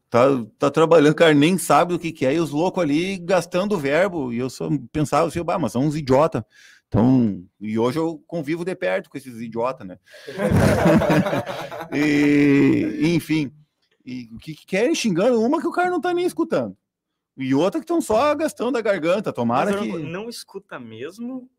Tá, 0.09 0.27
tá 0.57 0.71
trabalhando, 0.71 1.15
cara, 1.15 1.33
nem 1.33 1.57
sabe 1.57 1.93
o 1.93 1.99
que, 1.99 2.11
que 2.11 2.25
é, 2.25 2.33
e 2.33 2.39
os 2.39 2.51
loucos 2.51 2.83
ali 2.83 3.17
gastando 3.17 3.77
verbo, 3.77 4.31
e 4.31 4.37
eu 4.37 4.49
só 4.49 4.69
pensava 4.91 5.27
assim, 5.27 5.43
bah, 5.43 5.59
mas 5.59 5.71
são 5.71 5.83
uns 5.83 5.95
idiota. 5.95 6.45
Então, 6.87 7.45
e 7.59 7.79
hoje 7.79 7.97
eu 7.97 8.21
convivo 8.27 8.65
de 8.65 8.75
perto 8.75 9.09
com 9.09 9.17
esses 9.17 9.39
idiotas, 9.39 9.87
né? 9.87 9.97
e, 11.95 13.15
enfim, 13.15 13.51
e 14.05 14.29
o 14.33 14.37
que, 14.37 14.53
que 14.53 14.65
querem 14.65 14.93
xingando? 14.93 15.41
Uma 15.41 15.61
que 15.61 15.67
o 15.67 15.71
cara 15.71 15.89
não 15.89 16.01
tá 16.01 16.13
nem 16.13 16.25
escutando. 16.25 16.75
E 17.37 17.55
outra 17.55 17.79
que 17.79 17.85
estão 17.85 18.01
só 18.01 18.35
gastando 18.35 18.77
a 18.77 18.81
garganta, 18.81 19.31
tomara 19.31 19.79
que... 19.79 19.87
Não 19.99 20.27
escuta 20.27 20.77
mesmo? 20.79 21.49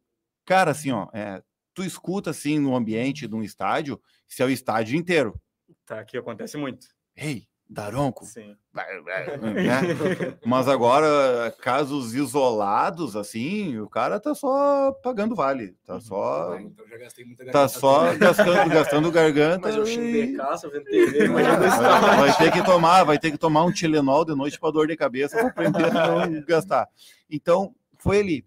Cara, 0.44 0.72
assim, 0.72 0.90
ó, 0.90 1.08
é, 1.14 1.42
tu 1.72 1.82
escuta, 1.82 2.30
assim, 2.30 2.58
no 2.58 2.76
ambiente 2.76 3.26
de 3.26 3.34
um 3.34 3.42
estádio, 3.42 4.00
se 4.28 4.42
é 4.42 4.44
o 4.46 4.50
estádio 4.50 4.98
inteiro. 4.98 5.40
Tá, 5.86 6.00
aqui 6.00 6.16
acontece 6.16 6.56
muito. 6.56 6.86
Ei, 7.16 7.46
Daronco. 7.72 8.24
Sim. 8.24 8.56
Né? 8.72 10.38
Mas 10.46 10.66
agora, 10.66 11.54
casos 11.60 12.14
isolados, 12.14 13.16
assim, 13.16 13.78
o 13.78 13.88
cara 13.88 14.18
tá 14.18 14.34
só 14.34 14.92
pagando 15.02 15.34
vale. 15.34 15.76
Tá 15.84 15.94
uhum. 15.94 16.00
só. 16.00 16.52
Ah, 16.54 16.62
então 16.62 16.88
já 16.88 16.96
gastei 16.96 17.24
muita 17.24 17.44
tá 17.44 17.52
garganta. 17.52 17.68
Tá 17.74 17.80
só 17.80 18.16
gastando, 18.16 18.70
gastando 18.70 19.10
garganta. 19.10 19.68
Mas 19.68 19.76
eu 19.76 20.02
e... 20.02 20.36
caça, 20.36 20.70
vendo 20.70 20.84
TV, 20.84 21.28
vai, 21.28 21.44
vai 21.44 22.36
ter 22.36 22.52
que 22.52 22.64
tomar, 22.64 23.04
vai 23.04 23.18
ter 23.18 23.30
que 23.30 23.38
tomar 23.38 23.64
um 23.64 23.72
Tilenol 23.72 24.24
de 24.24 24.34
noite 24.34 24.58
para 24.58 24.70
dor 24.70 24.86
de 24.86 24.96
cabeça 24.96 25.36
para 25.36 25.48
aprender 25.48 25.84
a 25.84 26.26
não 26.26 26.40
gastar. 26.46 26.88
Então, 27.30 27.74
foi 27.98 28.20
ali. 28.20 28.46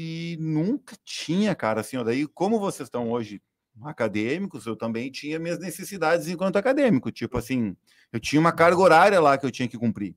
E 0.00 0.36
nunca 0.38 0.96
tinha, 1.04 1.52
cara, 1.56 1.80
assim, 1.80 1.96
ó, 1.96 2.04
daí 2.04 2.26
como 2.28 2.60
vocês 2.60 2.86
estão 2.86 3.10
hoje 3.10 3.42
acadêmicos, 3.82 4.66
eu 4.66 4.76
também 4.76 5.10
tinha 5.10 5.38
minhas 5.38 5.58
necessidades 5.58 6.28
enquanto 6.28 6.56
acadêmico. 6.56 7.10
Tipo 7.10 7.38
assim, 7.38 7.76
eu 8.12 8.20
tinha 8.20 8.40
uma 8.40 8.52
carga 8.52 8.80
horária 8.80 9.20
lá 9.20 9.36
que 9.36 9.46
eu 9.46 9.50
tinha 9.50 9.68
que 9.68 9.78
cumprir. 9.78 10.14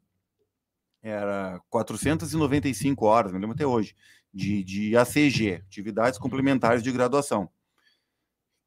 Era 1.01 1.60
495 1.70 3.06
horas, 3.06 3.32
me 3.32 3.39
lembro 3.39 3.56
até 3.56 3.65
hoje, 3.65 3.96
de, 4.34 4.63
de 4.63 4.96
ACG, 4.96 5.63
atividades 5.68 6.20
complementares 6.20 6.84
de 6.84 6.91
graduação. 6.91 7.50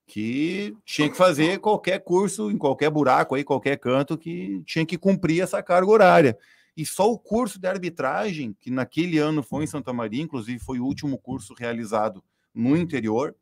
Que 0.07 0.77
tinha 0.85 1.09
que 1.09 1.17
fazer 1.17 1.61
qualquer 1.61 2.01
curso, 2.01 2.51
em 2.51 2.59
qualquer 2.59 2.91
buraco 2.91 3.35
aí, 3.35 3.45
qualquer 3.45 3.79
canto, 3.79 4.19
que 4.19 4.63
tinha 4.67 4.85
que 4.85 4.99
cumprir 4.99 5.43
essa 5.43 5.63
carga 5.63 5.91
horária. 5.91 6.39
E 6.77 6.85
só 6.85 7.11
o 7.11 7.19
curso 7.19 7.59
de 7.59 7.69
arbitragem, 7.69 8.55
que 8.61 8.71
naquele 8.71 9.19
ano 9.19 9.43
foi 9.43 9.65
em 9.65 9.69
Santa 9.69 9.93
Maria, 9.93 10.23
inclusive 10.23 10.59
foi 10.59 10.81
o 10.81 10.85
último 10.85 11.17
curso 11.17 11.55
realizado 11.55 12.23
no 12.53 12.77
interior, 12.77 13.35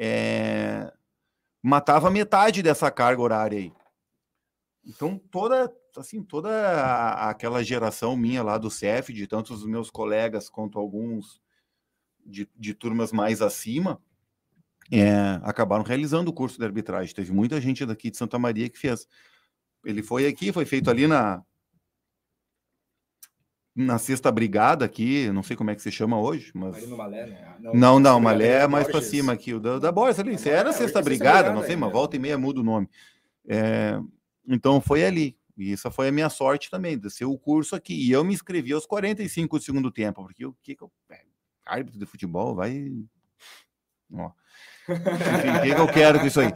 é, 0.00 0.92
matava 1.60 2.08
metade 2.08 2.62
dessa 2.62 2.88
carga 2.88 3.20
horária 3.20 3.58
aí. 3.58 3.72
Então, 4.86 5.18
toda, 5.18 5.70
assim, 5.96 6.22
toda 6.22 7.28
aquela 7.28 7.64
geração 7.64 8.16
minha 8.16 8.42
lá 8.42 8.56
do 8.56 8.70
CEF, 8.70 9.12
de 9.12 9.26
tanto 9.26 9.52
os 9.52 9.66
meus 9.66 9.90
colegas 9.90 10.48
quanto 10.48 10.78
alguns 10.78 11.42
de, 12.24 12.48
de 12.56 12.72
turmas 12.74 13.10
mais 13.10 13.42
acima, 13.42 14.00
é, 14.90 15.40
acabaram 15.42 15.82
realizando 15.82 16.28
o 16.28 16.32
curso 16.32 16.58
de 16.58 16.64
arbitragem. 16.64 17.12
Teve 17.12 17.32
muita 17.32 17.60
gente 17.60 17.84
daqui 17.84 18.08
de 18.08 18.16
Santa 18.16 18.38
Maria 18.38 18.70
que 18.70 18.78
fez. 18.78 19.06
Ele 19.84 20.02
foi 20.02 20.26
aqui, 20.26 20.52
foi 20.52 20.64
feito 20.64 20.88
ali 20.88 21.08
na, 21.08 21.44
na 23.78 23.96
sexta 23.96 24.32
brigada 24.32 24.84
aqui, 24.84 25.30
não 25.30 25.42
sei 25.44 25.56
como 25.56 25.70
é 25.70 25.74
que 25.74 25.80
se 25.80 25.92
chama 25.92 26.20
hoje, 26.20 26.50
mas. 26.52 26.84
Malé, 26.88 27.26
né? 27.26 27.56
Não, 27.60 27.74
não, 27.74 28.00
não 28.00 28.20
Malé 28.20 28.64
é 28.64 28.66
mais 28.66 28.88
para 28.88 29.00
cima 29.00 29.32
aqui, 29.32 29.54
o 29.54 29.60
da, 29.60 29.78
da 29.78 29.92
Borges 29.92 30.18
ali. 30.18 30.36
Você 30.36 30.50
era 30.50 30.72
sexta 30.72 31.00
brigada, 31.00 31.52
não 31.52 31.62
sei, 31.62 31.76
mas 31.76 31.92
volta 31.92 32.16
e 32.16 32.18
meia 32.18 32.36
muda 32.36 32.60
o 32.60 32.64
nome. 32.64 32.88
É, 33.46 33.96
então 34.48 34.80
foi 34.80 35.04
ali. 35.04 35.38
E 35.56 35.72
essa 35.72 35.92
foi 35.92 36.08
a 36.08 36.12
minha 36.12 36.28
sorte 36.28 36.68
também, 36.68 36.98
de 36.98 37.08
ser 37.08 37.24
o 37.24 37.38
curso 37.38 37.76
aqui. 37.76 37.94
E 37.94 38.10
eu 38.10 38.24
me 38.24 38.34
inscrevi 38.34 38.72
aos 38.72 38.84
45 38.84 39.58
do 39.58 39.64
segundo 39.64 39.90
tempo, 39.92 40.24
porque 40.24 40.44
o 40.44 40.56
que, 40.60 40.74
que 40.74 40.82
eu. 40.82 40.90
É, 41.10 41.20
árbitro 41.64 42.00
de 42.00 42.06
futebol 42.06 42.56
vai. 42.56 42.92
Ó. 44.12 44.32
O 44.88 45.62
que, 45.62 45.74
que 45.74 45.80
eu 45.80 45.88
quero 45.88 46.18
com 46.20 46.26
isso 46.26 46.40
aí? 46.40 46.50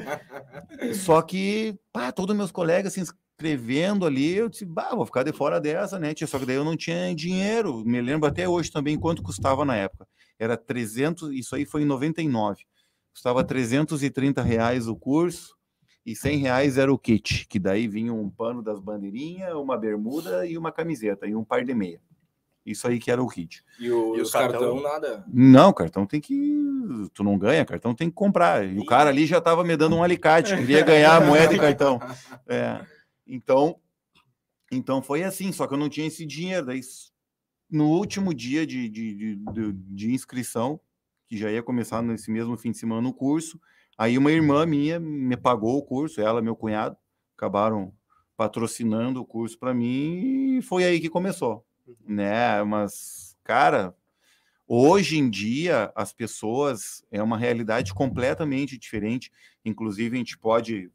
Só 0.95 1.21
que, 1.21 1.79
pá, 1.93 2.11
todos 2.11 2.35
meus 2.35 2.51
colegas 2.51 2.93
se 2.93 3.01
escrevendo 3.01 4.07
ali, 4.07 4.37
eu 4.37 4.49
disse, 4.49 4.65
bah, 4.65 4.95
vou 4.95 5.05
ficar 5.05 5.23
de 5.23 5.33
fora 5.33 5.61
dessa, 5.61 5.99
né? 5.99 6.15
Só 6.27 6.39
que 6.39 6.47
daí 6.47 6.57
eu 6.57 6.65
não 6.65 6.77
tinha 6.77 7.15
dinheiro, 7.15 7.85
me 7.85 8.01
lembro 8.01 8.29
até 8.29 8.49
hoje 8.49 8.71
também 8.71 8.99
quanto 8.99 9.23
custava 9.23 9.65
na 9.65 9.77
época. 9.77 10.07
Era 10.39 10.57
300, 10.57 11.33
isso 11.33 11.55
aí 11.55 11.65
foi 11.65 11.83
em 11.83 11.87
99. 11.87 12.63
Custava 13.13 13.45
330 13.45 14.43
reais 14.43 14.89
o 14.89 14.97
curso 14.97 15.55
e 16.05 16.17
100 16.17 16.39
reais 16.39 16.79
era 16.79 16.93
o 16.93 16.99
kit, 16.99 17.47
que 17.47 17.59
daí 17.59 17.87
vinha 17.87 18.13
um 18.13 18.31
pano 18.31 18.63
das 18.63 18.81
bandeirinhas, 18.81 19.55
uma 19.55 19.77
bermuda 19.77 20.47
e 20.47 20.57
uma 20.57 20.73
camiseta 20.73 21.27
e 21.27 21.35
um 21.35 21.45
par 21.45 21.65
de 21.65 21.75
meia. 21.75 22.01
Isso 22.65 22.87
aí 22.87 22.99
que 22.99 23.11
era 23.11 23.23
o 23.23 23.29
kit. 23.29 23.65
E, 23.79 23.91
o, 23.91 24.17
e 24.17 24.21
os 24.21 24.31
cartão, 24.31 24.61
cartão, 24.61 24.83
nada? 24.83 25.25
Não, 25.27 25.73
cartão 25.73 26.07
tem 26.07 26.21
que. 26.21 26.65
Tu 27.13 27.25
não 27.25 27.37
ganha, 27.37 27.65
cartão 27.65 27.95
tem 27.95 28.09
que 28.09 28.15
comprar. 28.15 28.65
E 28.65 28.79
o 28.79 28.87
cara 28.87 29.11
ali 29.11 29.27
já 29.27 29.39
estava 29.39 29.65
me 29.65 29.77
dando 29.77 29.97
um 29.97 30.03
alicate, 30.03 30.57
queria 30.57 30.83
ganhar 30.83 31.17
a 31.17 31.21
moeda 31.21 31.55
e 31.55 31.59
cartão. 31.59 32.01
É. 32.47 32.85
Então, 33.27 33.77
então 34.71 35.03
foi 35.03 35.23
assim, 35.23 35.53
só 35.53 35.67
que 35.67 35.75
eu 35.75 35.79
não 35.79 35.89
tinha 35.89 36.07
esse 36.07 36.25
dinheiro. 36.27 36.67
Daí, 36.67 36.81
no 37.71 37.89
último 37.89 38.35
dia 38.35 38.67
de, 38.67 38.89
de, 38.89 39.37
de, 39.37 39.73
de 39.73 40.13
inscrição, 40.13 40.79
que 41.29 41.37
já 41.37 41.51
ia 41.51 41.63
começar 41.63 42.03
nesse 42.03 42.31
mesmo 42.31 42.57
fim 42.57 42.71
de 42.71 42.79
semana 42.79 43.09
o 43.09 43.15
curso, 43.15 43.61
aí 43.97 44.19
uma 44.19 44.31
irmã 44.31 44.67
minha 44.67 45.01
me 45.01 45.37
pagou 45.37 45.79
o 45.79 45.83
curso, 45.83 46.21
ela 46.21 46.43
meu 46.43 46.55
cunhado, 46.55 46.97
acabaram 47.37 47.93
patrocinando 48.37 49.21
o 49.21 49.25
curso 49.25 49.59
para 49.59 49.73
mim 49.73 50.59
e 50.59 50.63
foi 50.63 50.85
aí 50.85 51.01
que 51.01 51.09
começou. 51.09 51.65
Né? 52.05 52.63
Mas, 52.63 53.37
cara, 53.45 53.95
hoje 54.67 55.19
em 55.19 55.29
dia 55.29 55.93
as 55.95 56.13
pessoas 56.13 57.05
é 57.11 57.23
uma 57.23 57.37
realidade 57.39 57.93
completamente 57.95 58.79
diferente. 58.79 59.31
Inclusive, 59.65 60.17
a 60.17 60.19
gente 60.19 60.39
pode 60.39 60.91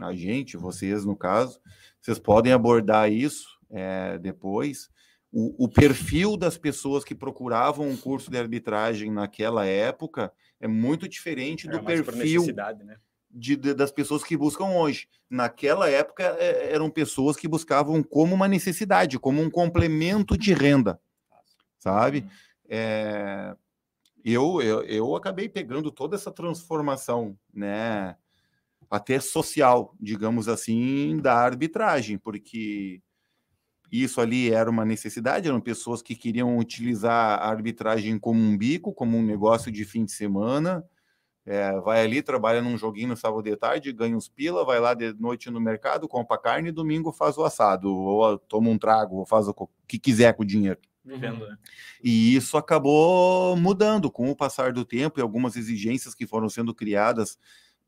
a 0.00 0.12
gente, 0.12 0.56
vocês 0.56 1.04
no 1.04 1.16
caso, 1.16 1.60
vocês 2.00 2.18
podem 2.18 2.52
abordar 2.52 3.10
isso 3.10 3.58
é, 3.70 4.18
depois. 4.18 4.90
O, 5.30 5.64
o, 5.64 5.68
perfil 5.68 6.36
das 6.36 6.56
pessoas 6.56 7.04
que 7.04 7.14
procuravam 7.14 7.88
um 7.88 7.96
curso 7.96 8.30
de 8.30 8.38
arbitragem 8.38 9.10
naquela 9.10 9.66
época 9.66 10.32
é 10.60 10.68
muito 10.68 11.08
diferente 11.08 11.68
Era 11.68 11.78
do 11.78 11.84
perfil 11.84 12.46
né? 12.84 12.96
De, 13.34 13.56
de, 13.56 13.74
das 13.74 13.90
pessoas 13.90 14.22
que 14.22 14.36
buscam 14.36 14.66
hoje. 14.66 15.08
Naquela 15.28 15.90
época 15.90 16.22
é, 16.38 16.72
eram 16.72 16.88
pessoas 16.88 17.36
que 17.36 17.48
buscavam 17.48 18.02
como 18.02 18.34
uma 18.34 18.46
necessidade, 18.46 19.18
como 19.18 19.42
um 19.42 19.50
complemento 19.50 20.38
de 20.38 20.54
renda, 20.54 21.00
sabe? 21.78 22.20
Uhum. 22.20 22.28
É, 22.68 23.56
eu, 24.24 24.62
eu, 24.62 24.82
eu 24.84 25.16
acabei 25.16 25.48
pegando 25.48 25.90
toda 25.90 26.16
essa 26.16 26.30
transformação, 26.30 27.36
né? 27.52 28.16
até 28.90 29.18
social, 29.18 29.94
digamos 30.00 30.48
assim, 30.48 31.18
da 31.18 31.34
arbitragem, 31.34 32.16
porque 32.16 33.00
isso 33.90 34.20
ali 34.20 34.52
era 34.52 34.70
uma 34.70 34.84
necessidade, 34.84 35.48
eram 35.48 35.60
pessoas 35.60 36.02
que 36.02 36.14
queriam 36.14 36.58
utilizar 36.58 37.38
a 37.38 37.48
arbitragem 37.48 38.18
como 38.18 38.40
um 38.40 38.56
bico, 38.56 38.92
como 38.92 39.16
um 39.16 39.22
negócio 39.22 39.70
de 39.70 39.84
fim 39.84 40.04
de 40.04 40.12
semana. 40.12 40.84
É, 41.46 41.78
vai 41.80 42.02
ali, 42.02 42.22
trabalha 42.22 42.62
num 42.62 42.78
joguinho 42.78 43.08
no 43.08 43.16
sábado 43.16 43.42
de 43.42 43.54
tarde, 43.54 43.92
ganha 43.92 44.16
uns 44.16 44.28
pila, 44.28 44.64
vai 44.64 44.80
lá 44.80 44.94
de 44.94 45.12
noite 45.12 45.50
no 45.50 45.60
mercado, 45.60 46.08
compra 46.08 46.38
carne 46.38 46.70
e 46.70 46.72
domingo 46.72 47.12
faz 47.12 47.36
o 47.36 47.44
assado, 47.44 47.94
ou 47.94 48.38
toma 48.38 48.70
um 48.70 48.78
trago, 48.78 49.16
ou 49.16 49.26
faz 49.26 49.46
o 49.46 49.54
que 49.86 49.98
quiser 49.98 50.32
com 50.34 50.42
o 50.42 50.46
dinheiro. 50.46 50.80
Vivendo, 51.04 51.46
né? 51.46 51.58
E 52.02 52.34
isso 52.34 52.56
acabou 52.56 53.54
mudando 53.56 54.10
com 54.10 54.30
o 54.30 54.36
passar 54.36 54.72
do 54.72 54.86
tempo 54.86 55.20
e 55.20 55.22
algumas 55.22 55.54
exigências 55.54 56.14
que 56.14 56.26
foram 56.26 56.48
sendo 56.48 56.74
criadas 56.74 57.38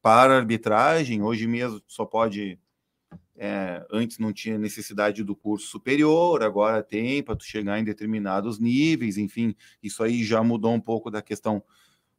para 0.02 0.36
arbitragem, 0.36 1.22
hoje 1.22 1.46
mesmo 1.46 1.80
só 1.88 2.04
pode. 2.04 2.58
É, 3.38 3.86
antes 3.90 4.18
não 4.18 4.32
tinha 4.32 4.58
necessidade 4.58 5.22
do 5.22 5.36
curso 5.36 5.66
superior, 5.66 6.42
agora 6.42 6.82
tem 6.82 7.22
para 7.22 7.36
tu 7.36 7.44
chegar 7.44 7.78
em 7.78 7.84
determinados 7.84 8.58
níveis, 8.58 9.18
enfim, 9.18 9.54
isso 9.82 10.02
aí 10.02 10.25
já 10.25 10.42
mudou 10.42 10.72
um 10.72 10.80
pouco 10.80 11.10
da 11.10 11.20
questão 11.20 11.62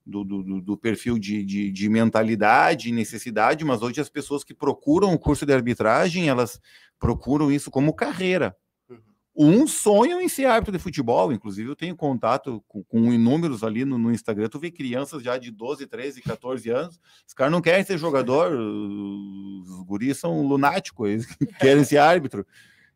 do, 0.07 0.23
do, 0.23 0.61
do 0.61 0.77
perfil 0.77 1.19
de, 1.19 1.43
de, 1.43 1.71
de, 1.71 1.89
mentalidade 1.89 2.87
e 2.87 2.93
necessidade, 2.93 3.65
mas 3.65 3.81
hoje 3.81 3.99
as 3.99 4.09
pessoas 4.09 4.43
que 4.43 4.53
procuram 4.53 5.13
o 5.13 5.19
curso 5.19 5.45
de 5.45 5.53
arbitragem, 5.53 6.29
elas 6.29 6.61
procuram 6.97 7.51
isso 7.51 7.69
como 7.69 7.93
carreira. 7.93 8.55
Uhum. 8.89 9.61
um 9.61 9.67
sonho 9.67 10.21
em 10.21 10.29
ser 10.29 10.45
árbitro 10.45 10.77
de 10.77 10.83
futebol. 10.83 11.31
Inclusive, 11.33 11.69
eu 11.69 11.75
tenho 11.75 11.95
contato 11.95 12.63
com, 12.67 12.83
com 12.85 13.13
inúmeros 13.13 13.63
ali 13.63 13.83
no, 13.83 13.97
no, 13.97 14.11
Instagram. 14.11 14.47
Tu 14.47 14.59
vê 14.59 14.71
crianças 14.71 15.21
já 15.21 15.37
de 15.37 15.51
12, 15.51 15.85
13, 15.85 16.21
14 16.21 16.69
anos. 16.69 16.99
Os 17.27 17.33
caras 17.33 17.51
não 17.51 17.61
querem 17.61 17.83
ser 17.83 17.97
jogador, 17.97 18.53
os 18.53 19.83
guris 19.83 20.17
são 20.17 20.41
lunáticos, 20.41 21.09
eles 21.09 21.25
querem 21.59 21.83
ser 21.83 21.97
árbitro. 21.97 22.47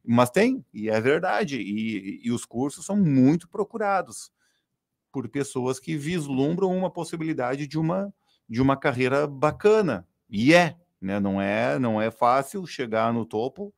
Mas 0.04 0.30
tem, 0.30 0.66
e 0.74 0.90
é 0.90 1.00
verdade. 1.00 1.60
E, 1.60 2.22
e 2.24 2.32
os 2.32 2.46
cursos 2.46 2.86
são 2.86 2.96
muito 2.96 3.50
procurados 3.50 4.32
por 5.12 5.28
pessoas 5.28 5.80
que 5.80 5.98
vislumbram 5.98 6.76
uma 6.76 6.90
possibilidade 6.90 7.68
de 7.68 7.78
uma, 7.78 8.14
de 8.48 8.62
uma 8.62 8.78
carreira 8.78 9.28
bacana. 9.28 10.08
E 10.30 10.54
é, 10.54 10.78
né? 11.02 11.20
Não 11.20 11.42
é, 11.42 11.80
não 11.80 12.02
é 12.02 12.12
fácil 12.12 12.66
chegar 12.66 13.14
no 13.14 13.26
topo. 13.26 13.74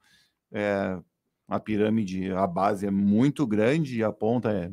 É, 0.51 0.99
a 1.47 1.59
pirâmide, 1.59 2.31
a 2.31 2.45
base 2.45 2.85
é 2.85 2.91
muito 2.91 3.45
grande 3.47 3.97
e 3.97 4.03
a 4.03 4.11
ponta 4.11 4.51
é 4.51 4.71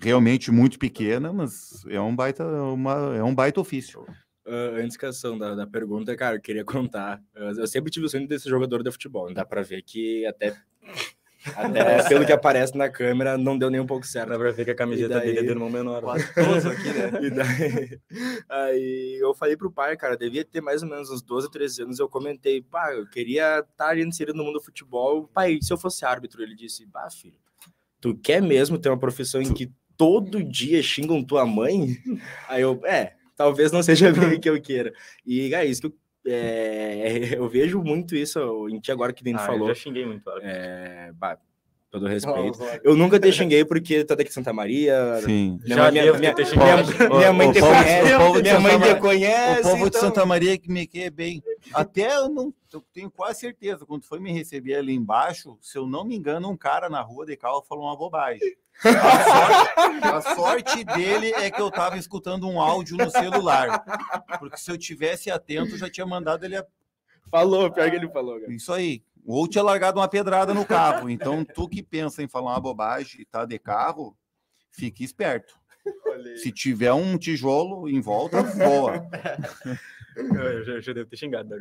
realmente 0.00 0.50
muito 0.50 0.78
pequena, 0.78 1.32
mas 1.32 1.84
é 1.86 2.00
um 2.00 2.14
baita, 2.14 2.44
uma, 2.44 3.16
é 3.16 3.22
um 3.22 3.34
baita 3.34 3.60
ofício. 3.60 4.02
Uh, 4.46 4.76
antes 4.76 4.96
que 4.96 5.06
da, 5.38 5.54
da 5.54 5.66
pergunta, 5.66 6.14
cara, 6.14 6.36
eu 6.36 6.40
queria 6.40 6.64
contar. 6.64 7.22
Eu 7.34 7.66
sempre 7.66 7.90
tive 7.90 8.06
o 8.06 8.08
sonho 8.08 8.28
desse 8.28 8.48
jogador 8.48 8.82
de 8.82 8.90
futebol. 8.90 9.32
Dá 9.32 9.44
para 9.44 9.62
ver 9.62 9.82
que 9.82 10.26
até, 10.26 10.54
até 11.56 12.08
pelo 12.08 12.24
que 12.24 12.32
aparece 12.32 12.76
na 12.76 12.88
câmera, 12.88 13.36
não 13.36 13.58
deu 13.58 13.70
nem 13.70 13.80
um 13.80 13.86
pouco 13.86 14.06
certo. 14.06 14.30
Dá 14.30 14.38
pra 14.38 14.50
ver 14.50 14.64
que 14.64 14.70
a 14.70 14.74
camiseta 14.74 15.14
daí, 15.14 15.26
dele 15.26 15.38
é 15.40 15.42
do 15.42 15.50
irmão 15.50 15.70
menor. 15.70 16.02
Quase 16.02 16.34
todos 16.34 16.66
aqui, 16.66 16.88
né? 16.88 17.10
e 17.22 17.30
daí, 17.30 18.00
aí 18.48 19.18
eu 19.20 19.34
falei 19.34 19.56
pro 19.56 19.70
pai, 19.70 19.96
cara, 19.96 20.16
devia 20.16 20.44
ter 20.44 20.60
mais 20.60 20.82
ou 20.82 20.88
menos 20.88 21.10
uns 21.10 21.22
12, 21.22 21.50
13 21.50 21.82
anos. 21.82 21.98
Eu 21.98 22.08
comentei, 22.08 22.62
pá, 22.62 22.92
eu 22.92 23.06
queria 23.08 23.60
estar 23.60 23.88
ali 23.88 24.02
inserido 24.02 24.36
no 24.36 24.44
mundo 24.44 24.54
do 24.54 24.64
futebol. 24.64 25.28
Pai, 25.32 25.58
se 25.60 25.72
eu 25.72 25.76
fosse 25.76 26.04
árbitro, 26.04 26.42
ele 26.42 26.54
disse, 26.54 26.86
bah, 26.86 27.08
filho, 27.10 27.38
tu 28.00 28.16
quer 28.16 28.40
mesmo 28.40 28.78
ter 28.78 28.88
uma 28.88 28.98
profissão 28.98 29.42
em 29.42 29.52
que 29.52 29.70
todo 29.96 30.42
dia 30.42 30.82
xingam 30.82 31.22
tua 31.22 31.44
mãe? 31.46 31.96
Aí 32.48 32.62
eu, 32.62 32.80
é 32.84 33.14
talvez 33.36 33.72
não 33.72 33.82
seja 33.82 34.12
bem 34.12 34.34
o 34.34 34.40
que 34.40 34.48
eu 34.48 34.60
queira. 34.60 34.92
E 35.26 35.54
é 35.54 35.64
isso 35.64 35.82
que 35.82 35.86
eu, 35.88 35.94
é, 36.26 37.34
eu 37.38 37.48
vejo 37.48 37.82
muito 37.82 38.14
isso 38.16 38.68
em 38.68 38.80
ti 38.80 38.90
agora 38.90 39.12
que 39.12 39.24
dentro 39.24 39.42
ah, 39.42 39.46
falou. 39.46 39.68
Eu 39.68 39.74
já 39.74 39.80
xinguei 39.82 40.06
muito. 40.06 40.28
É, 40.42 41.12
bah, 41.12 41.38
todo 41.94 42.06
respeito. 42.08 42.58
eu 42.82 42.96
nunca 42.96 43.20
te 43.20 43.32
xinguei 43.32 43.64
porque 43.64 44.04
tu 44.04 44.12
é 44.12 44.16
daqui 44.16 44.28
de 44.28 44.34
Santa 44.34 44.52
Maria. 44.52 45.20
Sim. 45.24 45.58
Minha, 45.62 45.76
já 45.76 45.90
minha, 45.90 46.12
minha, 46.12 46.34
minha, 46.34 47.08
minha 47.08 47.32
mãe 47.32 47.52
te 47.52 47.60
conhece. 47.60 48.14
O 48.14 48.42
minha 48.42 48.60
mãe 48.60 48.80
te 48.80 48.94
conhece. 48.96 49.60
O 49.60 49.62
povo 49.62 49.76
então... 49.76 49.90
de 49.90 49.98
Santa 49.98 50.26
Maria 50.26 50.58
que 50.58 50.70
me 50.70 50.86
quer 50.86 51.10
bem. 51.10 51.42
Até 51.72 52.16
eu 52.16 52.28
não 52.28 52.52
eu 52.72 52.84
tenho 52.92 53.08
quase 53.08 53.38
certeza, 53.38 53.86
quando 53.86 54.04
foi 54.04 54.18
me 54.18 54.32
receber 54.32 54.74
ali 54.74 54.92
embaixo, 54.92 55.56
se 55.60 55.78
eu 55.78 55.86
não 55.86 56.04
me 56.04 56.16
engano, 56.16 56.50
um 56.50 56.56
cara 56.56 56.88
na 56.88 57.00
rua 57.00 57.24
de 57.24 57.36
carro 57.36 57.62
falou 57.62 57.84
uma 57.84 57.96
bobagem. 57.96 58.56
A 58.82 59.24
sorte, 59.24 60.02
a 60.02 60.34
sorte, 60.34 60.84
dele 60.84 61.32
é 61.34 61.48
que 61.48 61.60
eu 61.60 61.68
estava 61.68 61.96
escutando 61.96 62.48
um 62.48 62.60
áudio 62.60 62.96
no 62.96 63.08
celular. 63.08 63.84
Porque 64.40 64.56
se 64.56 64.68
eu 64.68 64.76
tivesse 64.76 65.30
atento, 65.30 65.78
já 65.78 65.88
tinha 65.88 66.04
mandado 66.04 66.44
ele. 66.44 66.56
A... 66.56 66.66
Falou, 67.30 67.70
pior 67.70 67.88
que 67.88 67.96
ele 67.96 68.08
falou. 68.08 68.40
Cara. 68.40 68.52
Isso 68.52 68.72
aí. 68.72 69.00
Ou 69.24 69.48
tinha 69.48 69.64
largado 69.64 69.98
uma 69.98 70.08
pedrada 70.08 70.52
no 70.52 70.66
carro. 70.66 71.08
Então, 71.08 71.44
tu 71.44 71.68
que 71.68 71.82
pensa 71.82 72.22
em 72.22 72.28
falar 72.28 72.52
uma 72.52 72.60
bobagem 72.60 73.22
e 73.22 73.24
tá 73.24 73.44
de 73.44 73.58
carro, 73.58 74.16
fique 74.70 75.02
esperto. 75.02 75.54
Se 76.36 76.50
tiver 76.50 76.92
um 76.92 77.18
tijolo 77.18 77.88
em 77.88 78.00
volta, 78.00 78.42
voa. 78.42 79.06
Eu 80.16 80.64
já, 80.64 80.80
já 80.80 80.92
devo 80.92 81.10
ter 81.10 81.16
xingado. 81.16 81.54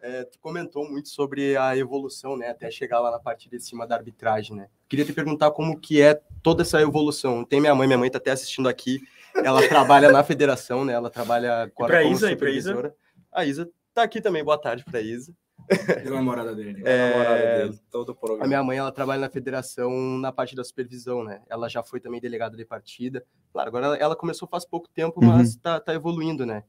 É, 0.00 0.24
tu 0.24 0.38
comentou 0.38 0.88
muito 0.88 1.10
sobre 1.10 1.56
a 1.56 1.76
evolução, 1.76 2.38
né? 2.38 2.48
Até 2.48 2.70
chegar 2.70 3.00
lá 3.00 3.10
na 3.10 3.18
parte 3.18 3.50
de 3.50 3.60
cima 3.60 3.86
da 3.86 3.96
arbitragem, 3.96 4.56
né? 4.56 4.68
Queria 4.88 5.04
te 5.04 5.12
perguntar 5.12 5.50
como 5.50 5.78
que 5.78 6.00
é 6.00 6.18
toda 6.42 6.62
essa 6.62 6.80
evolução. 6.80 7.44
Tem 7.44 7.60
minha 7.60 7.74
mãe, 7.74 7.86
minha 7.86 7.98
mãe 7.98 8.10
tá 8.10 8.16
até 8.16 8.30
assistindo 8.30 8.66
aqui. 8.66 8.98
Ela 9.34 9.66
trabalha 9.68 10.10
na 10.10 10.24
federação, 10.24 10.86
né? 10.86 10.94
Ela 10.94 11.10
trabalha 11.10 11.64
agora 11.64 11.92
pra 11.92 12.02
como 12.02 12.14
Isa, 12.14 12.30
supervisora. 12.30 12.94
A 13.30 13.44
Isa 13.44 13.70
tá 13.92 14.02
aqui 14.04 14.22
também. 14.22 14.42
Boa 14.42 14.58
tarde 14.58 14.84
para 14.84 15.02
Isa. 15.02 15.34
E 16.04 16.08
a 16.08 16.10
namorada 16.10 16.54
dele. 16.54 16.82
É, 16.84 17.02
a 17.02 17.10
namorada 17.10 17.64
dele, 17.64 17.80
todo 17.90 18.10
o 18.10 18.14
programa. 18.14 18.44
A 18.44 18.48
minha 18.48 18.62
mãe, 18.62 18.78
ela 18.78 18.92
trabalha 18.92 19.20
na 19.20 19.28
federação 19.28 20.18
na 20.18 20.32
parte 20.32 20.56
da 20.56 20.64
supervisão, 20.64 21.22
né? 21.22 21.42
Ela 21.48 21.68
já 21.68 21.82
foi 21.82 22.00
também 22.00 22.20
delegada 22.20 22.56
de 22.56 22.64
partida. 22.64 23.24
Claro, 23.52 23.68
agora 23.68 23.86
ela, 23.86 23.96
ela 23.96 24.16
começou 24.16 24.48
faz 24.48 24.64
pouco 24.64 24.88
tempo, 24.88 25.20
mas 25.22 25.54
uhum. 25.54 25.60
tá, 25.60 25.80
tá 25.80 25.94
evoluindo, 25.94 26.46
né? 26.46 26.64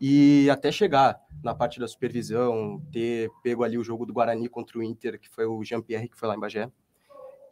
E 0.00 0.48
até 0.48 0.72
chegar 0.72 1.20
na 1.42 1.54
parte 1.54 1.78
da 1.78 1.86
supervisão, 1.86 2.82
ter 2.90 3.30
pego 3.42 3.62
ali 3.62 3.76
o 3.76 3.84
jogo 3.84 4.06
do 4.06 4.14
Guarani 4.14 4.48
contra 4.48 4.78
o 4.78 4.82
Inter, 4.82 5.20
que 5.20 5.28
foi 5.28 5.44
o 5.44 5.62
Jean-Pierre, 5.62 6.08
que 6.08 6.16
foi 6.16 6.26
lá 6.26 6.34
em 6.34 6.40
Bagé. 6.40 6.70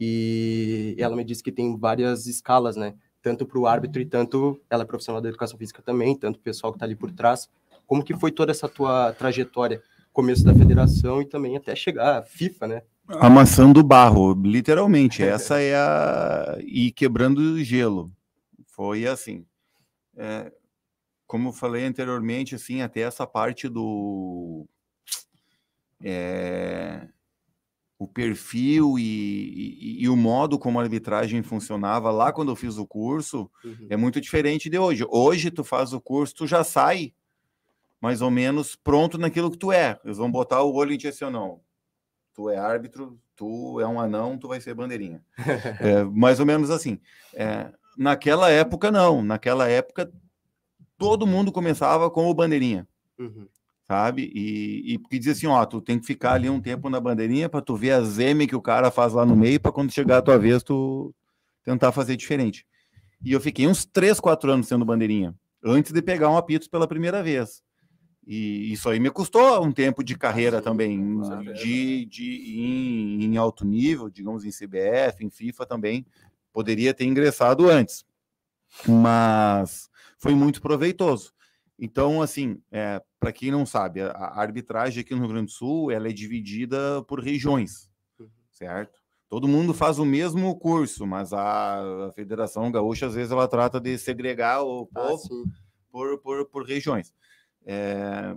E 0.01 0.97
ela 0.99 1.15
me 1.15 1.25
disse 1.25 1.43
que 1.43 1.53
tem 1.53 1.77
várias 1.77 2.27
escalas, 2.27 2.75
né? 2.75 2.95
Tanto 3.21 3.45
para 3.45 3.59
o 3.59 3.67
árbitro 3.67 4.01
e 4.01 4.07
tanto 4.07 4.59
ela 4.71 4.85
é 4.85 4.87
profissional 4.87 5.21
da 5.21 5.29
educação 5.29 5.59
física 5.59 5.83
também, 5.83 6.17
tanto 6.17 6.37
o 6.37 6.41
pessoal 6.41 6.73
que 6.73 6.77
está 6.77 6.87
ali 6.87 6.97
por 6.97 7.13
trás. 7.13 7.51
Como 7.87 8.03
que 8.03 8.17
foi 8.17 8.33
toda 8.33 8.51
essa 8.51 8.69
tua 8.69 9.13
trajetória? 9.13 9.83
Começo 10.19 10.43
da 10.43 10.53
federação 10.53 11.23
e 11.23 11.27
também 11.27 11.57
até 11.57 11.77
chegar 11.77 12.19
à 12.19 12.23
FIFA, 12.25 12.67
né? 12.67 12.83
Amassando 13.07 13.85
barro, 13.85 14.33
literalmente. 14.35 15.23
Essa 15.23 15.61
é 15.61 15.77
a. 15.77 16.59
e 16.61 16.91
quebrando 16.91 17.63
gelo. 17.63 18.11
Foi 18.67 19.07
assim. 19.07 19.47
É, 20.17 20.51
como 21.25 21.51
eu 21.51 21.53
falei 21.53 21.85
anteriormente, 21.85 22.57
assim, 22.57 22.83
até 22.83 23.03
essa 23.03 23.29
parte 23.29 23.69
do 23.69 24.67
é, 26.03 27.07
o 27.97 28.09
perfil 28.09 28.99
e, 28.99 29.03
e, 29.05 30.03
e, 30.03 30.09
o 30.09 30.17
modo 30.17 30.59
como 30.59 30.81
a 30.81 30.83
arbitragem 30.83 31.45
funcionava 31.45 32.11
lá 32.11 32.33
quando 32.33 32.51
eu 32.51 32.57
fiz 32.57 32.77
o 32.77 32.85
curso 32.85 33.49
uhum. 33.65 33.87
é 33.89 33.97
muito 33.97 34.21
diferente 34.21 34.69
de 34.69 34.81
hoje. 34.81 35.07
Hoje 35.09 35.49
tu 35.49 35.63
faz 35.63 35.93
o 35.93 36.01
curso, 36.01 36.35
tu 36.35 36.45
já 36.45 36.65
sai 36.65 37.13
mais 38.01 38.23
ou 38.23 38.31
menos 38.31 38.77
pronto 38.77 39.19
naquilo 39.19 39.51
que 39.51 39.59
tu 39.59 39.73
é. 39.73 39.99
Eles 40.05 40.19
vão 40.19 40.31
botar 40.31 40.63
o 40.63 40.75
olho 40.75 40.93
em 40.93 40.99
ti 40.99 41.09
assim, 41.09 41.29
não. 41.31 41.61
Tu 42.35 42.49
é 42.49 42.57
árbitro, 42.57 43.19
tu 43.35 43.81
é 43.81 43.87
um 43.87 44.01
anão, 44.01 44.39
tu 44.39 44.49
vai 44.49 44.61
ser 44.61 44.75
bandeirinha. 44.75 45.23
é, 45.81 46.05
mais 46.05 46.39
ou 46.39 46.47
menos 46.47 46.71
assim. 46.71 47.01
É, 47.35 47.73
naquela 47.97 48.51
época, 48.51 48.91
não. 48.91 49.23
Naquela 49.23 49.69
época, 49.69 50.11
todo 50.97 51.27
mundo 51.27 51.51
começava 51.51 52.11
com 52.11 52.27
o 52.27 52.35
bandeirinha. 52.35 52.87
Uhum. 53.19 53.49
Sabe? 53.85 54.31
E, 54.35 54.95
e 54.95 54.99
porque 54.99 55.19
dizia 55.19 55.33
assim: 55.33 55.47
ó, 55.47 55.65
tu 55.65 55.81
tem 55.81 55.99
que 55.99 56.07
ficar 56.07 56.35
ali 56.35 56.49
um 56.49 56.61
tempo 56.61 56.91
na 56.91 57.01
bandeirinha 57.01 57.49
para 57.49 57.63
tu 57.63 57.75
ver 57.75 57.93
a 57.93 58.03
zeme 58.03 58.47
que 58.47 58.55
o 58.55 58.61
cara 58.61 58.91
faz 58.91 59.13
lá 59.13 59.25
no 59.25 59.35
meio, 59.35 59.59
para 59.59 59.73
quando 59.73 59.93
chegar 59.93 60.19
a 60.19 60.23
tua 60.23 60.39
vez, 60.39 60.63
tu 60.63 61.15
tentar 61.65 61.91
fazer 61.91 62.17
diferente. 62.17 62.67
E 63.25 63.33
eu 63.33 63.41
fiquei 63.41 63.67
uns 63.67 63.85
3, 63.85 64.21
4 64.21 64.53
anos 64.53 64.69
sendo 64.69 64.85
bandeirinha, 64.85 65.35
antes 65.65 65.91
de 65.91 66.03
pegar 66.03 66.31
um 66.31 66.37
apito 66.37 66.71
pela 66.71 66.87
primeira 66.87 67.23
vez. 67.23 67.63
E 68.31 68.71
isso 68.71 68.91
aí 68.91 69.01
me 69.01 69.11
custou 69.11 69.65
um 69.65 69.73
tempo 69.73 70.05
de 70.05 70.15
carreira 70.15 70.61
também, 70.61 71.19
de, 71.55 72.05
de 72.05 72.61
em, 72.61 73.25
em, 73.25 73.37
alto 73.39 73.65
nível, 73.65 74.11
digamos 74.11 74.45
em 74.45 74.51
CBF, 74.51 75.25
em 75.25 75.31
FIFA 75.31 75.65
também. 75.65 76.05
Poderia 76.53 76.93
ter 76.93 77.07
ingressado 77.07 77.71
antes. 77.71 78.05
Mas 78.87 79.89
foi 80.19 80.35
muito 80.35 80.61
proveitoso. 80.61 81.33
Então, 81.79 82.21
assim, 82.21 82.61
é, 82.71 83.01
para 83.19 83.33
quem 83.33 83.51
não 83.51 83.65
sabe, 83.65 84.03
a, 84.03 84.11
a, 84.11 84.43
arbitragem 84.43 85.01
aqui 85.01 85.15
no 85.15 85.21
Rio 85.21 85.31
Grande 85.31 85.47
do 85.47 85.53
Sul 85.53 85.91
ela 85.91 86.09
é 86.09 86.13
dividida 86.13 87.03
por 87.05 87.21
regiões, 87.21 87.89
uhum. 88.21 88.29
certo? 88.51 88.99
Todo 89.27 89.49
mundo 89.49 89.73
faz 89.73 89.99
o 89.99 90.05
mesmo 90.05 90.55
curso, 90.59 91.07
mas 91.07 91.33
a, 91.33 92.09
a 92.09 92.13
Federação 92.13 92.71
Gaúcha, 92.71 93.07
às 93.07 93.15
vezes, 93.15 93.33
ela 93.33 93.49
trata 93.49 93.81
de 93.81 93.97
segregar 93.97 94.63
o 94.63 94.85
povo 94.87 95.45
ah, 95.47 95.61
por, 95.91 96.19
por, 96.19 96.45
por 96.47 96.67
regiões. 96.67 97.15
É, 97.71 98.35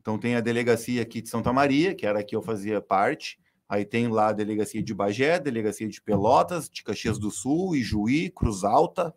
então, 0.00 0.18
tem 0.18 0.34
a 0.34 0.40
delegacia 0.40 1.00
aqui 1.00 1.22
de 1.22 1.28
Santa 1.28 1.52
Maria, 1.52 1.94
que 1.94 2.04
era 2.04 2.18
a 2.18 2.24
que 2.24 2.34
eu 2.34 2.42
fazia 2.42 2.80
parte. 2.80 3.38
Aí 3.68 3.84
tem 3.84 4.08
lá 4.08 4.28
a 4.28 4.32
delegacia 4.32 4.82
de 4.82 4.92
Bagé, 4.92 5.38
delegacia 5.38 5.88
de 5.88 6.02
Pelotas, 6.02 6.68
de 6.68 6.82
Caxias 6.82 7.20
do 7.20 7.30
Sul, 7.30 7.76
Ijuí, 7.76 8.28
Cruz 8.30 8.64
Alta, 8.64 9.14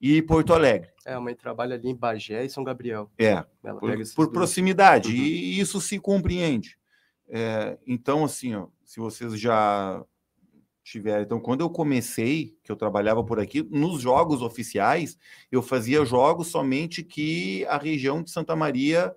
e 0.00 0.20
Porto 0.20 0.52
Alegre. 0.52 0.90
É, 1.06 1.14
a 1.14 1.20
mãe 1.20 1.36
trabalha 1.36 1.76
ali 1.76 1.88
em 1.88 1.94
Bagé 1.94 2.44
e 2.44 2.50
São 2.50 2.64
Gabriel. 2.64 3.08
É, 3.16 3.44
Ela 3.62 3.80
por, 3.80 3.96
por 4.16 4.32
proximidade, 4.32 5.10
uhum. 5.10 5.14
e 5.14 5.60
isso 5.60 5.80
se 5.80 6.00
compreende. 6.00 6.76
É, 7.28 7.78
então, 7.86 8.24
assim, 8.24 8.54
ó, 8.56 8.66
se 8.84 8.98
vocês 8.98 9.38
já 9.38 10.04
tiverem. 10.82 11.24
Então, 11.24 11.40
quando 11.40 11.60
eu 11.60 11.70
comecei, 11.70 12.56
que 12.62 12.70
eu 12.70 12.76
trabalhava 12.76 13.22
por 13.24 13.38
aqui, 13.38 13.62
nos 13.62 14.00
jogos 14.00 14.42
oficiais, 14.42 15.18
eu 15.50 15.62
fazia 15.62 16.04
jogos 16.04 16.48
somente 16.48 17.02
que 17.02 17.64
a 17.66 17.78
região 17.78 18.22
de 18.22 18.30
Santa 18.30 18.56
Maria 18.56 19.14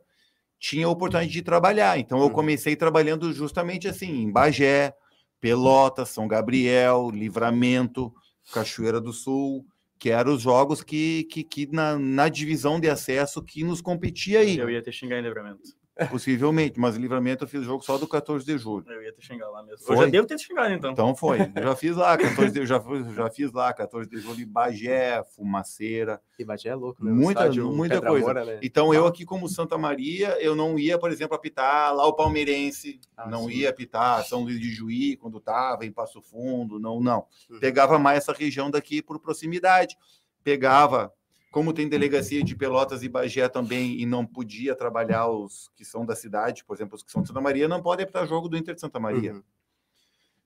tinha 0.60 0.86
a 0.86 0.90
oportunidade 0.90 1.32
de 1.32 1.42
trabalhar. 1.42 1.98
Então, 2.00 2.20
eu 2.20 2.26
uhum. 2.26 2.32
comecei 2.32 2.76
trabalhando 2.76 3.32
justamente 3.34 3.88
assim, 3.88 4.24
em 4.24 4.32
Bagé, 4.32 4.94
Pelotas, 5.40 6.10
São 6.10 6.28
Gabriel, 6.28 7.10
Livramento, 7.12 8.14
Cachoeira 8.54 9.02
do 9.02 9.12
Sul 9.12 9.66
que 9.98 10.10
eram 10.10 10.34
os 10.34 10.42
jogos 10.42 10.84
que, 10.84 11.24
que, 11.26 11.44
que 11.44 11.68
na, 11.72 11.98
na, 11.98 12.30
divisão 12.30 12.80
de 12.80 12.90
acesso 12.90 13.42
que 13.42 13.64
nos 13.64 13.82
competia 13.82 14.40
aí. 14.42 14.58
Eu 14.58 14.70
ia 14.70 14.84
ter 14.84 14.92
xingar 14.92 15.18
em 15.18 15.22
livramento. 15.22 15.62
Possivelmente, 16.12 16.78
mas 16.78 16.98
livramento 16.98 17.46
eu 17.46 17.48
fiz 17.48 17.62
o 17.62 17.64
jogo 17.64 17.84
só 17.84 17.98
do 17.98 18.06
14 18.06 18.46
de 18.46 18.58
julho. 18.58 18.86
Eu 18.92 19.02
ia 19.02 19.14
te 19.14 19.26
xingar 19.26 19.50
lá 19.50 19.64
mesmo. 19.64 19.86
Foi? 19.86 19.96
Eu 19.96 20.02
já 20.02 20.08
devo 20.08 20.28
ter 20.28 20.36
te 20.36 20.46
xingado, 20.46 20.74
então. 20.74 20.92
Então 20.92 21.16
foi. 21.16 21.40
Eu 21.56 21.64
já 21.64 21.76
fiz 21.76 21.96
lá, 21.96 22.18
14 22.18 22.52
de, 22.52 22.66
já, 22.66 22.84
já 23.16 23.30
fiz 23.30 23.52
lá, 23.54 23.74
14 23.74 24.10
de 24.10 24.18
julho, 24.18 24.42
em 24.42 24.48
Bagé, 24.48 25.24
Fumaceira. 25.24 26.22
E 26.38 26.44
Bagé 26.44 26.70
é 26.70 26.76
louco, 26.76 27.04
né? 27.04 27.12
Muita, 27.12 27.50
muita 27.50 28.02
coisa. 28.02 28.28
Mora, 28.28 28.44
né? 28.44 28.60
Então 28.62 28.94
eu 28.94 29.08
aqui 29.08 29.24
como 29.24 29.48
Santa 29.48 29.78
Maria, 29.78 30.38
eu 30.42 30.54
não 30.54 30.78
ia, 30.78 31.00
por 31.00 31.10
exemplo, 31.12 31.34
apitar 31.34 31.96
lá 31.96 32.06
o 32.06 32.14
Palmeirense, 32.14 33.00
ah, 33.16 33.30
não 33.30 33.46
sim. 33.46 33.60
ia 33.60 33.70
apitar 33.70 34.26
São 34.26 34.44
Luís 34.44 34.60
de 34.60 34.70
Juí 34.72 35.16
quando 35.16 35.38
estava 35.38 35.86
em 35.86 35.92
Passo 35.94 36.22
Fundo, 36.22 36.78
não, 36.78 37.00
não. 37.00 37.26
Uhum. 37.50 37.60
Pegava 37.60 37.98
mais 37.98 38.18
essa 38.18 38.34
região 38.34 38.70
daqui 38.70 39.02
por 39.02 39.18
proximidade. 39.18 39.96
Pegava 40.44 41.14
como 41.56 41.72
tem 41.72 41.88
delegacia 41.88 42.44
de 42.44 42.54
Pelotas 42.54 43.02
e 43.02 43.08
Bagé 43.08 43.48
também 43.48 43.98
e 43.98 44.06
não 44.06 44.26
podia 44.26 44.76
trabalhar 44.76 45.30
os 45.30 45.72
que 45.74 45.86
são 45.86 46.06
da 46.06 46.14
cidade, 46.14 46.66
por 46.66 46.76
exemplo, 46.76 46.98
os 46.98 47.02
que 47.02 47.10
são 47.10 47.22
de 47.22 47.30
Santa 47.30 47.40
Maria, 47.40 47.66
não 47.66 47.82
podem 47.82 48.04
apitar 48.04 48.28
jogo 48.28 48.50
do 48.50 48.58
Inter 48.58 48.76
de 48.76 48.82
Santa 48.82 49.00
Maria. 49.00 49.36
Uhum. 49.36 49.44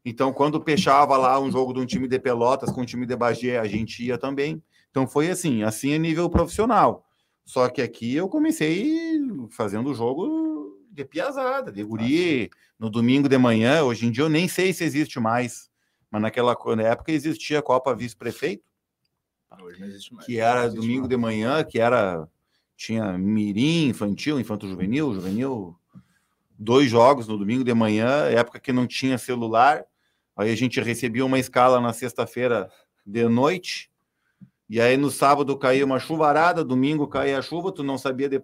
Então, 0.05 0.31
quando 0.31 0.61
fechava 0.61 1.17
lá 1.17 1.39
um 1.39 1.51
jogo 1.51 1.73
de 1.73 1.79
um 1.79 1.85
time 1.87 2.07
de 2.07 2.19
Pelotas 2.19 2.71
com 2.71 2.81
um 2.81 2.85
time 2.85 3.07
de 3.07 3.15
Bagé, 3.15 3.57
a 3.57 3.65
gente 3.65 4.05
ia 4.05 4.19
também. 4.19 4.61
Então, 4.91 5.07
foi 5.07 5.31
assim, 5.31 5.63
assim 5.63 5.95
a 5.95 5.97
nível 5.97 6.29
profissional. 6.29 7.03
Só 7.43 7.67
que 7.69 7.81
aqui 7.81 8.15
eu 8.15 8.29
comecei 8.29 9.19
fazendo 9.49 9.89
o 9.89 9.95
jogo 9.95 10.77
de 10.91 11.03
piazada, 11.05 11.71
de 11.71 11.83
guri, 11.83 12.51
no 12.77 12.87
domingo 12.87 13.27
de 13.27 13.37
manhã. 13.39 13.81
Hoje 13.81 14.05
em 14.05 14.11
dia 14.11 14.25
eu 14.25 14.29
nem 14.29 14.47
sei 14.47 14.71
se 14.73 14.83
existe 14.83 15.19
mais, 15.19 15.71
mas 16.11 16.21
naquela 16.21 16.55
época 16.83 17.11
existia 17.11 17.57
a 17.57 17.63
Copa 17.63 17.95
Vice-Prefeito. 17.95 18.63
Hoje 18.63 18.67
não 18.67 18.67
existe 18.69 19.17
mais. 19.17 19.38
Que 20.25 20.39
era 20.39 20.69
domingo 20.69 21.07
de 21.07 21.17
manhã, 21.17 21.63
que 21.63 21.79
era. 21.79 22.27
Tinha 22.75 23.17
mirim, 23.17 23.89
infantil, 23.89 24.39
infanto 24.39 24.67
juvenil, 24.67 25.13
juvenil. 25.13 25.75
Dois 26.57 26.89
jogos 26.89 27.27
no 27.27 27.37
domingo 27.37 27.63
de 27.63 27.73
manhã, 27.73 28.25
época 28.29 28.59
que 28.59 28.71
não 28.71 28.87
tinha 28.87 29.17
celular. 29.17 29.83
Aí 30.37 30.51
a 30.51 30.55
gente 30.55 30.79
recebia 30.79 31.25
uma 31.25 31.39
escala 31.39 31.81
na 31.81 31.91
sexta-feira 31.91 32.69
de 33.05 33.27
noite. 33.27 33.89
E 34.69 34.79
aí 34.79 34.95
no 34.95 35.09
sábado 35.09 35.57
caía 35.57 35.83
uma 35.83 35.99
chuvarada, 35.99 36.63
domingo 36.63 37.07
caía 37.07 37.39
a 37.39 37.41
chuva, 37.41 37.71
tu 37.71 37.83
não 37.83 37.97
sabia 37.97 38.29
de, 38.29 38.41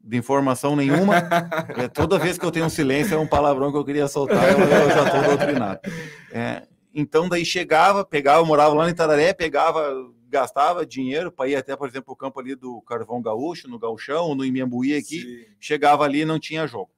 de 0.00 0.16
informação 0.16 0.74
nenhuma. 0.74 1.16
é, 1.76 1.86
toda 1.86 2.18
vez 2.18 2.38
que 2.38 2.44
eu 2.44 2.50
tenho 2.50 2.66
um 2.66 2.70
silêncio 2.70 3.14
é 3.14 3.18
um 3.18 3.26
palavrão 3.26 3.70
que 3.70 3.76
eu 3.76 3.84
queria 3.84 4.08
soltar, 4.08 4.50
eu, 4.50 4.58
eu 4.58 4.90
já 4.90 5.04
estou 5.04 5.22
doutrinado. 5.22 5.80
É, 6.32 6.66
então, 6.94 7.28
daí 7.28 7.44
chegava, 7.44 8.04
pegava, 8.04 8.44
morava 8.44 8.74
lá 8.74 8.88
em 8.88 8.92
Itararé, 8.92 9.32
pegava, 9.32 10.12
gastava 10.28 10.84
dinheiro 10.84 11.32
para 11.32 11.48
ir 11.48 11.56
até, 11.56 11.76
por 11.76 11.88
exemplo, 11.88 12.12
o 12.12 12.16
campo 12.16 12.38
ali 12.40 12.54
do 12.54 12.82
Carvão 12.82 13.22
Gaúcho, 13.22 13.68
no 13.68 13.78
Gauchão, 13.78 14.34
no 14.34 14.44
Imembuí 14.44 14.94
aqui. 14.94 15.20
Sim. 15.20 15.54
Chegava 15.58 16.04
ali 16.04 16.20
e 16.20 16.24
não 16.24 16.38
tinha 16.38 16.66
jogo. 16.66 16.90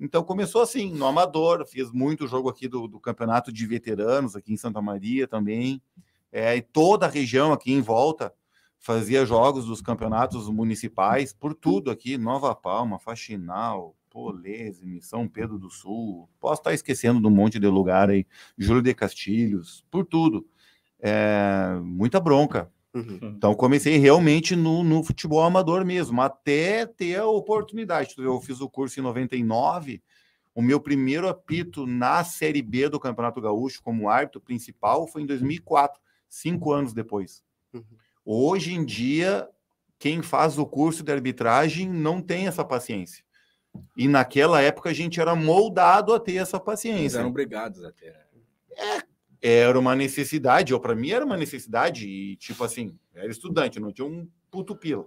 Então 0.00 0.22
começou 0.22 0.62
assim, 0.62 0.92
no 0.92 1.06
amador, 1.06 1.66
fiz 1.66 1.90
muito 1.90 2.28
jogo 2.28 2.48
aqui 2.48 2.68
do, 2.68 2.86
do 2.86 3.00
campeonato 3.00 3.52
de 3.52 3.66
veteranos, 3.66 4.36
aqui 4.36 4.52
em 4.52 4.56
Santa 4.56 4.80
Maria 4.80 5.26
também. 5.26 5.82
É, 6.30 6.56
e 6.56 6.62
toda 6.62 7.06
a 7.06 7.10
região 7.10 7.52
aqui 7.52 7.72
em 7.72 7.80
volta 7.80 8.32
fazia 8.78 9.26
jogos 9.26 9.66
dos 9.66 9.82
campeonatos 9.82 10.48
municipais, 10.48 11.32
por 11.32 11.52
tudo 11.52 11.90
aqui, 11.90 12.16
Nova 12.16 12.54
Palma, 12.54 12.98
Faxinal, 12.98 13.96
Polesme, 14.18 15.00
São 15.00 15.28
Pedro 15.28 15.60
do 15.60 15.70
Sul, 15.70 16.28
posso 16.40 16.60
estar 16.60 16.74
esquecendo 16.74 17.20
de 17.20 17.26
um 17.28 17.30
monte 17.30 17.60
de 17.60 17.68
lugar 17.68 18.10
aí, 18.10 18.26
Júlio 18.58 18.82
de 18.82 18.92
Castilhos, 18.92 19.84
por 19.88 20.04
tudo. 20.04 20.44
É, 20.98 21.78
muita 21.80 22.18
bronca. 22.18 22.68
Uhum. 22.92 23.34
Então 23.36 23.54
comecei 23.54 23.96
realmente 23.96 24.56
no, 24.56 24.82
no, 24.82 25.04
futebol 25.04 25.40
amador 25.40 25.84
mesmo, 25.84 26.20
até 26.20 26.84
ter 26.84 27.20
a 27.20 27.26
oportunidade. 27.26 28.12
Eu 28.18 28.40
fiz 28.40 28.60
o 28.60 28.68
curso 28.68 28.98
em 28.98 29.02
99, 29.04 30.02
o 30.52 30.60
meu 30.60 30.80
primeiro 30.80 31.28
apito 31.28 31.86
na 31.86 32.24
Série 32.24 32.60
B 32.60 32.88
do 32.88 32.98
Campeonato 32.98 33.40
Gaúcho 33.40 33.80
como 33.80 34.08
árbitro 34.08 34.40
principal 34.40 35.06
foi 35.06 35.22
em 35.22 35.26
2004, 35.26 36.00
cinco 36.28 36.72
anos 36.72 36.92
depois. 36.92 37.44
Uhum. 37.72 37.84
Hoje 38.24 38.74
em 38.74 38.84
dia, 38.84 39.48
quem 39.96 40.22
faz 40.22 40.58
o 40.58 40.66
curso 40.66 41.04
de 41.04 41.12
arbitragem 41.12 41.88
não 41.88 42.20
tem 42.20 42.48
essa 42.48 42.64
paciência. 42.64 43.27
E 43.96 44.08
naquela 44.08 44.60
época 44.60 44.90
a 44.90 44.92
gente 44.92 45.20
era 45.20 45.34
moldado 45.34 46.14
a 46.14 46.20
ter 46.20 46.36
essa 46.36 46.58
paciência. 46.58 47.00
Eles 47.00 47.14
eram 47.14 47.28
obrigados 47.28 47.84
a 47.84 47.92
ter. 47.92 48.14
É, 48.76 49.02
era 49.40 49.78
uma 49.78 49.94
necessidade, 49.94 50.74
ou 50.74 50.80
para 50.80 50.94
mim 50.94 51.10
era 51.10 51.24
uma 51.24 51.36
necessidade, 51.36 52.08
e 52.08 52.36
tipo 52.36 52.62
assim, 52.64 52.98
era 53.14 53.30
estudante, 53.30 53.80
não 53.80 53.92
tinha 53.92 54.06
um 54.06 54.28
puto 54.50 54.76
pila. 54.76 55.06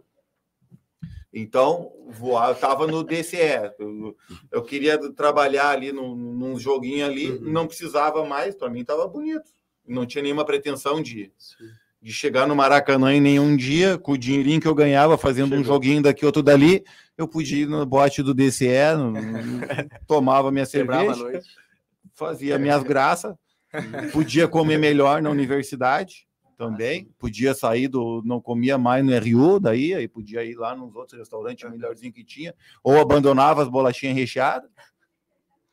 Então, 1.34 1.94
voar, 2.10 2.54
tava 2.56 2.86
no 2.86 3.04
DCE. 3.04 3.74
Eu, 3.80 4.18
eu, 4.52 4.64
queria 4.64 4.98
trabalhar 5.14 5.70
ali 5.70 5.94
num, 5.94 6.14
num 6.14 6.60
joguinho 6.60 7.06
ali, 7.06 7.32
uhum. 7.32 7.52
não 7.52 7.68
precisava 7.68 8.26
mais, 8.26 8.54
para 8.54 8.70
mim 8.70 8.84
tava 8.84 9.08
bonito. 9.08 9.50
Não 9.88 10.06
tinha 10.06 10.22
nenhuma 10.22 10.46
pretensão 10.46 11.02
de, 11.02 11.32
de 12.02 12.12
chegar 12.12 12.48
no 12.48 12.56
Maracanã 12.56 13.14
em 13.14 13.22
nenhum 13.22 13.56
dia, 13.56 13.98
com 13.98 14.14
o 14.14 14.18
dinheirinho 14.18 14.60
que 14.60 14.68
eu 14.68 14.74
ganhava 14.74 15.18
fazendo 15.18 15.50
Chegou. 15.50 15.62
um 15.62 15.64
joguinho 15.64 16.02
daqui, 16.02 16.26
outro 16.26 16.42
dali, 16.42 16.84
eu 17.16 17.28
podia 17.28 17.62
ir 17.62 17.68
no 17.68 17.86
bote 17.86 18.24
do 18.24 18.34
DCE, 18.34 18.96
no, 18.98 19.14
tomava 20.08 20.52
minha 20.52 20.66
cerveja, 20.66 21.44
fazia 22.14 22.58
minhas 22.58 22.82
graças, 22.82 23.36
podia 24.12 24.48
comer 24.48 24.80
melhor 24.80 25.22
na 25.22 25.30
universidade 25.30 26.28
também, 26.58 27.06
podia 27.20 27.54
sair 27.54 27.88
do, 27.88 28.22
não 28.26 28.42
comia 28.42 28.78
mais 28.78 29.06
no 29.06 29.12
RU, 29.12 29.60
daí, 29.60 29.94
aí 29.94 30.08
podia 30.08 30.44
ir 30.44 30.56
lá 30.56 30.76
nos 30.76 30.96
outros 30.96 31.20
restaurantes 31.20 31.70
melhorzinho 31.70 32.14
que 32.14 32.24
tinha, 32.24 32.54
ou 32.84 33.00
abandonava 33.00 33.62
as 33.62 33.68
bolachinhas 33.68 34.16
recheadas, 34.16 34.70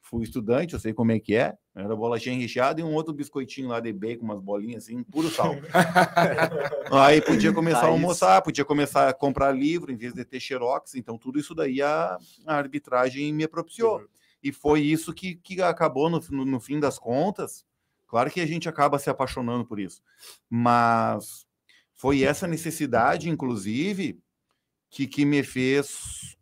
fui 0.02 0.24
estudante, 0.24 0.74
eu 0.74 0.80
sei 0.80 0.92
como 0.92 1.12
é 1.12 1.18
que 1.18 1.34
é. 1.34 1.54
Era 1.78 1.94
bolachinha 1.94 2.36
recheada 2.36 2.80
e 2.80 2.84
um 2.84 2.92
outro 2.92 3.14
biscoitinho 3.14 3.68
lá 3.68 3.78
de 3.78 3.92
bacon, 3.92 4.24
umas 4.24 4.40
bolinhas 4.40 4.84
assim, 4.84 5.00
puro 5.04 5.28
sal. 5.28 5.54
Aí 6.90 7.20
podia 7.20 7.52
começar 7.52 7.82
tá 7.82 7.86
a 7.86 7.90
almoçar, 7.90 8.42
podia 8.42 8.64
começar 8.64 9.08
a 9.08 9.12
comprar 9.12 9.52
livro 9.52 9.92
em 9.92 9.96
vez 9.96 10.12
de 10.12 10.24
ter 10.24 10.40
xerox. 10.40 10.96
Então, 10.96 11.16
tudo 11.16 11.38
isso 11.38 11.54
daí 11.54 11.80
a, 11.80 12.18
a 12.44 12.56
arbitragem 12.56 13.32
me 13.32 13.46
propiciou. 13.46 13.98
Uhum. 13.98 14.06
E 14.42 14.50
foi 14.50 14.80
isso 14.80 15.14
que, 15.14 15.36
que 15.36 15.62
acabou, 15.62 16.10
no, 16.10 16.20
no, 16.30 16.44
no 16.44 16.60
fim 16.60 16.80
das 16.80 16.98
contas. 16.98 17.64
Claro 18.08 18.28
que 18.28 18.40
a 18.40 18.46
gente 18.46 18.68
acaba 18.68 18.98
se 18.98 19.08
apaixonando 19.08 19.64
por 19.64 19.78
isso. 19.78 20.02
Mas 20.50 21.46
foi 21.94 22.22
essa 22.22 22.48
necessidade, 22.48 23.30
inclusive, 23.30 24.18
que, 24.90 25.06
que 25.06 25.24
me 25.24 25.44
fez 25.44 26.36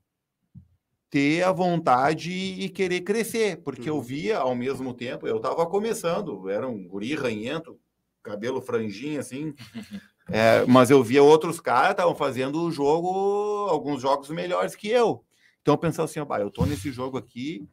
ter 1.17 1.43
a 1.43 1.51
vontade 1.51 2.31
e 2.31 2.69
querer 2.69 3.01
crescer, 3.01 3.63
porque 3.63 3.91
uhum. 3.91 3.97
eu 3.97 4.03
via 4.03 4.37
ao 4.37 4.55
mesmo 4.55 4.93
tempo, 4.93 5.27
eu 5.27 5.39
estava 5.39 5.65
começando, 5.65 6.51
era 6.51 6.69
um 6.69 6.87
guri 6.87 7.15
ranhento, 7.15 7.81
cabelo 8.23 8.61
franjinho 8.61 9.19
assim, 9.19 9.55
é, 10.29 10.67
mas 10.67 10.91
eu 10.91 11.03
via 11.03 11.23
outros 11.23 11.59
caras 11.59 11.93
estavam 11.93 12.15
fazendo 12.15 12.61
o 12.61 12.71
jogo, 12.71 13.67
alguns 13.71 14.03
jogos 14.03 14.29
melhores 14.29 14.77
que 14.77 14.89
eu. 14.89 15.25
Então 15.63 15.73
eu 15.73 15.79
pensava 15.79 16.05
assim, 16.05 16.21
ah, 16.21 16.39
eu 16.39 16.51
tô 16.51 16.67
nesse 16.67 16.93
jogo 16.93 17.17
aqui, 17.17 17.67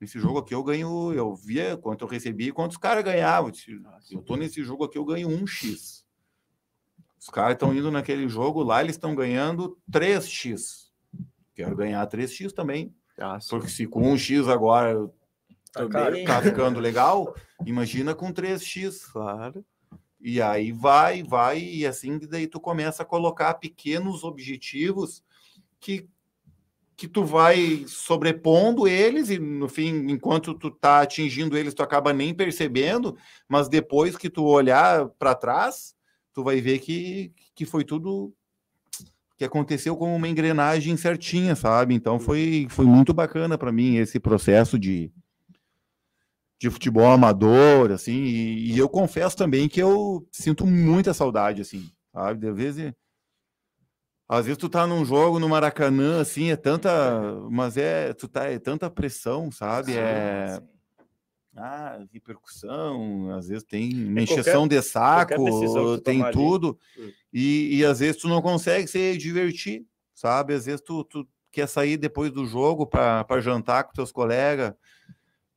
nesse 0.00 0.18
jogo 0.18 0.40
aqui 0.40 0.52
eu 0.52 0.64
ganho, 0.64 1.12
eu 1.12 1.32
via 1.36 1.76
quanto 1.76 2.04
eu 2.04 2.08
recebi 2.08 2.48
e 2.48 2.52
quantos 2.52 2.76
caras 2.76 3.04
ganhavam. 3.04 3.52
Eu 4.10 4.20
tô 4.20 4.34
nesse 4.34 4.64
jogo 4.64 4.82
aqui, 4.82 4.98
eu 4.98 5.04
ganho 5.04 5.28
um 5.28 5.46
X. 5.46 6.04
Os 7.20 7.30
caras 7.30 7.52
estão 7.52 7.72
indo 7.72 7.88
naquele 7.88 8.28
jogo 8.28 8.64
lá, 8.64 8.82
eles 8.82 8.96
estão 8.96 9.14
ganhando 9.14 9.78
3x. 9.88 10.89
Quero 11.64 11.76
ganhar 11.76 12.06
3x 12.06 12.52
também. 12.52 12.94
Ah, 13.18 13.38
porque 13.48 13.68
se 13.68 13.86
com 13.86 14.02
1x 14.14 14.48
agora 14.48 15.10
tá, 15.72 15.88
tá 16.26 16.42
ficando 16.42 16.80
legal, 16.80 17.34
imagina 17.66 18.14
com 18.14 18.32
3x. 18.32 19.12
Claro. 19.12 19.64
E 20.20 20.40
aí 20.40 20.72
vai, 20.72 21.22
vai, 21.22 21.58
e 21.60 21.86
assim 21.86 22.18
daí 22.18 22.46
tu 22.46 22.60
começa 22.60 23.02
a 23.02 23.06
colocar 23.06 23.54
pequenos 23.54 24.22
objetivos 24.24 25.22
que 25.78 26.08
que 27.00 27.08
tu 27.08 27.24
vai 27.24 27.86
sobrepondo 27.86 28.86
eles 28.86 29.30
e 29.30 29.38
no 29.38 29.70
fim, 29.70 30.10
enquanto 30.10 30.52
tu 30.52 30.70
tá 30.70 31.00
atingindo 31.00 31.56
eles, 31.56 31.72
tu 31.72 31.82
acaba 31.82 32.12
nem 32.12 32.34
percebendo, 32.34 33.16
mas 33.48 33.70
depois 33.70 34.18
que 34.18 34.28
tu 34.28 34.44
olhar 34.44 35.08
para 35.18 35.34
trás, 35.34 35.94
tu 36.34 36.44
vai 36.44 36.60
ver 36.60 36.78
que, 36.78 37.32
que 37.54 37.64
foi 37.64 37.84
tudo 37.86 38.34
que 39.40 39.44
aconteceu 39.46 39.96
como 39.96 40.14
uma 40.14 40.28
engrenagem 40.28 40.98
certinha, 40.98 41.56
sabe? 41.56 41.94
Então 41.94 42.20
foi, 42.20 42.66
foi 42.68 42.84
muito 42.84 43.14
bacana 43.14 43.56
para 43.56 43.72
mim 43.72 43.96
esse 43.96 44.20
processo 44.20 44.78
de, 44.78 45.10
de 46.60 46.68
futebol 46.68 47.10
amador, 47.10 47.90
assim, 47.90 48.12
e, 48.12 48.74
e, 48.74 48.78
eu 48.78 48.86
confesso 48.86 49.34
também 49.34 49.66
que 49.66 49.80
eu 49.80 50.28
sinto 50.30 50.66
muita 50.66 51.14
saudade, 51.14 51.62
assim, 51.62 51.90
sabe? 52.12 52.48
Às 52.48 52.54
vezes, 52.54 52.92
às 54.28 54.44
vezes 54.44 54.58
tu 54.58 54.68
tá 54.68 54.86
num 54.86 55.06
jogo 55.06 55.38
no 55.38 55.48
Maracanã, 55.48 56.20
assim, 56.20 56.50
é 56.50 56.56
tanta, 56.56 56.90
mas 57.50 57.78
é, 57.78 58.12
tu 58.12 58.28
tá, 58.28 58.44
é 58.44 58.58
tanta 58.58 58.90
pressão, 58.90 59.50
sabe? 59.50 59.96
É... 59.96 60.56
Sim 60.56 60.79
ah, 61.56 61.98
repercussão, 62.12 63.30
às 63.32 63.48
vezes 63.48 63.64
tem 63.64 63.92
uma 64.06 64.22
encheção 64.22 64.68
de 64.68 64.80
saco, 64.82 65.34
tem 65.98 66.22
tudo, 66.30 66.78
hum. 66.98 67.10
e, 67.32 67.78
e 67.78 67.84
às 67.84 67.98
vezes 67.98 68.20
tu 68.20 68.28
não 68.28 68.40
consegue 68.40 68.86
se 68.86 69.16
divertir, 69.16 69.84
sabe? 70.14 70.54
Às 70.54 70.66
vezes 70.66 70.80
tu, 70.80 71.04
tu 71.04 71.26
quer 71.50 71.68
sair 71.68 71.96
depois 71.96 72.30
do 72.30 72.46
jogo 72.46 72.86
para 72.86 73.40
jantar 73.40 73.84
com 73.84 73.92
teus 73.92 74.12
colegas, 74.12 74.72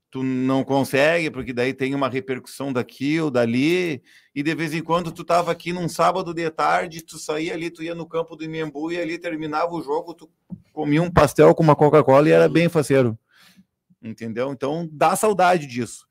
tu 0.09 0.21
não 0.23 0.63
consegue, 0.63 1.31
porque 1.31 1.53
daí 1.53 1.73
tem 1.73 1.95
uma 1.95 2.09
repercussão 2.09 2.71
daqui 2.71 3.19
ou 3.19 3.31
dali, 3.31 4.01
e 4.35 4.43
de 4.43 4.55
vez 4.55 4.73
em 4.73 4.83
quando 4.83 5.11
tu 5.11 5.23
tava 5.23 5.51
aqui 5.51 5.73
num 5.73 5.89
sábado 5.89 6.33
de 6.33 6.49
tarde, 6.51 7.03
tu 7.03 7.17
saía 7.17 7.53
ali, 7.53 7.71
tu 7.71 7.81
ia 7.81 7.95
no 7.95 8.05
campo 8.05 8.35
do 8.35 8.43
Imembu 8.43 8.91
e 8.91 8.99
ali 8.99 9.17
terminava 9.17 9.71
o 9.73 9.81
jogo, 9.81 10.13
tu 10.13 10.29
comia 10.71 11.01
um 11.01 11.09
pastel 11.09 11.53
com 11.55 11.63
uma 11.63 11.75
Coca-Cola 11.75 12.29
e 12.29 12.31
era 12.31 12.47
bem 12.49 12.69
faceiro. 12.69 13.17
Entendeu? 14.03 14.51
Então 14.51 14.87
dá 14.91 15.15
saudade 15.15 15.65
disso. 15.65 16.05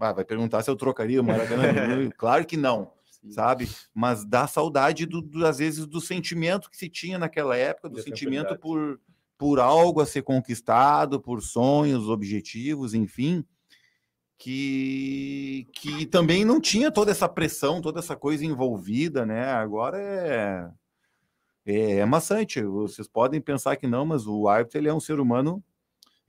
Ah, 0.00 0.12
vai 0.12 0.24
perguntar 0.24 0.62
se 0.62 0.70
eu 0.70 0.76
trocaria 0.76 1.20
o 1.20 1.24
Maracanã? 1.24 1.62
claro 2.16 2.44
que 2.44 2.56
não, 2.56 2.90
sabe? 3.30 3.68
Mas 3.94 4.24
dá 4.24 4.46
saudade, 4.46 5.06
do, 5.06 5.20
do, 5.20 5.46
às 5.46 5.58
vezes, 5.58 5.86
do 5.86 6.00
sentimento 6.00 6.70
que 6.70 6.76
se 6.76 6.88
tinha 6.88 7.18
naquela 7.18 7.56
época, 7.56 7.88
do 7.88 8.02
sentimento 8.02 8.58
por 8.58 8.98
por 9.36 9.58
algo 9.58 10.00
a 10.00 10.06
ser 10.06 10.22
conquistado, 10.22 11.20
por 11.20 11.42
sonhos, 11.42 12.08
objetivos, 12.08 12.94
enfim, 12.94 13.44
que, 14.38 15.68
que 15.72 16.06
também 16.06 16.44
não 16.44 16.60
tinha 16.60 16.90
toda 16.90 17.10
essa 17.10 17.28
pressão, 17.28 17.80
toda 17.80 17.98
essa 17.98 18.16
coisa 18.16 18.44
envolvida, 18.44 19.26
né? 19.26 19.50
Agora 19.52 19.98
é, 20.00 20.70
é, 21.66 21.90
é 21.98 22.04
maçante. 22.04 22.62
Vocês 22.62 23.08
podem 23.08 23.40
pensar 23.40 23.76
que 23.76 23.86
não, 23.86 24.06
mas 24.06 24.26
o 24.26 24.48
árbitro 24.48 24.78
ele 24.78 24.88
é 24.88 24.94
um 24.94 25.00
ser 25.00 25.18
humano 25.18 25.62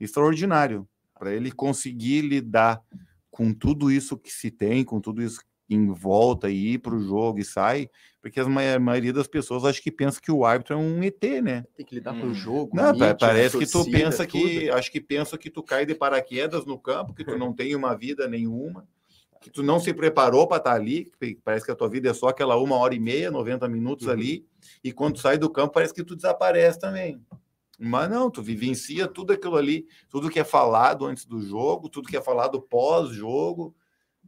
extraordinário. 0.00 0.88
Para 1.18 1.32
ele 1.32 1.50
conseguir 1.50 2.22
lidar 2.22 2.82
com 3.30 3.52
tudo 3.52 3.90
isso 3.90 4.16
que 4.16 4.32
se 4.32 4.50
tem, 4.50 4.84
com 4.84 5.00
tudo 5.00 5.22
isso 5.22 5.40
em 5.68 5.92
volta 5.92 6.48
e 6.48 6.74
ir 6.74 6.78
para 6.78 6.94
o 6.94 7.00
jogo 7.00 7.40
e 7.40 7.44
sai, 7.44 7.90
porque 8.22 8.40
a 8.40 8.78
maioria 8.78 9.12
das 9.12 9.26
pessoas 9.26 9.64
acho 9.64 9.82
que 9.82 9.90
pensa 9.90 10.20
que 10.20 10.30
o 10.30 10.44
árbitro 10.44 10.74
é 10.74 10.76
um 10.76 11.02
ET, 11.02 11.22
né? 11.42 11.64
Tem 11.76 11.84
que 11.84 11.94
lidar 11.94 12.14
hum. 12.14 12.20
com 12.20 12.26
o 12.28 12.34
jogo. 12.34 12.76
Não, 12.76 12.92
mídia, 12.92 13.16
parece 13.18 13.58
que 13.58 13.66
tu 13.66 13.84
pensa 13.90 14.26
tudo. 14.26 14.42
que 14.42 14.70
acho 14.70 14.90
que 14.90 15.00
pensa 15.00 15.36
que 15.36 15.50
tu 15.50 15.62
cai 15.62 15.84
de 15.84 15.94
paraquedas 15.94 16.64
no 16.64 16.78
campo, 16.78 17.14
que 17.14 17.24
tu 17.24 17.36
não 17.36 17.52
tem 17.52 17.74
uma 17.74 17.96
vida 17.96 18.28
nenhuma, 18.28 18.86
que 19.40 19.50
tu 19.50 19.62
não 19.62 19.78
se 19.78 19.92
preparou 19.92 20.46
para 20.46 20.58
estar 20.58 20.70
tá 20.70 20.76
ali, 20.76 21.10
parece 21.44 21.64
que 21.64 21.70
a 21.70 21.76
tua 21.76 21.88
vida 21.88 22.08
é 22.08 22.14
só 22.14 22.28
aquela 22.28 22.56
uma 22.56 22.76
hora 22.76 22.94
e 22.94 23.00
meia, 23.00 23.30
90 23.30 23.68
minutos 23.68 24.06
uhum. 24.06 24.12
ali, 24.12 24.46
e 24.82 24.92
quando 24.92 25.14
tu 25.14 25.20
sai 25.20 25.38
do 25.38 25.50
campo 25.50 25.74
parece 25.74 25.94
que 25.94 26.04
tu 26.04 26.16
desaparece 26.16 26.78
também. 26.78 27.20
Mas 27.78 28.08
não, 28.10 28.30
tu 28.30 28.42
vivencia 28.42 29.06
tudo 29.06 29.32
aquilo 29.32 29.56
ali, 29.56 29.86
tudo 30.08 30.30
que 30.30 30.40
é 30.40 30.44
falado 30.44 31.04
antes 31.04 31.26
do 31.26 31.42
jogo, 31.42 31.88
tudo 31.88 32.08
que 32.08 32.16
é 32.16 32.22
falado 32.22 32.60
pós-jogo, 32.62 33.74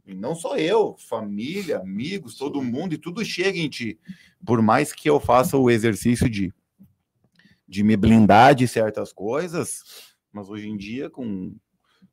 e 0.05 0.13
não 0.13 0.35
só 0.35 0.57
eu, 0.57 0.95
família, 0.97 1.79
amigos, 1.79 2.35
todo 2.35 2.61
mundo, 2.61 2.93
e 2.93 2.97
tudo 2.97 3.23
chega 3.25 3.57
em 3.57 3.69
ti. 3.69 3.99
Por 4.45 4.61
mais 4.61 4.93
que 4.93 5.09
eu 5.09 5.19
faça 5.19 5.57
o 5.57 5.69
exercício 5.69 6.29
de, 6.29 6.53
de 7.67 7.83
me 7.83 7.97
blindar 7.97 8.55
de 8.55 8.67
certas 8.67 9.11
coisas, 9.11 9.83
mas 10.31 10.49
hoje 10.49 10.67
em 10.67 10.77
dia, 10.77 11.09
com, 11.09 11.55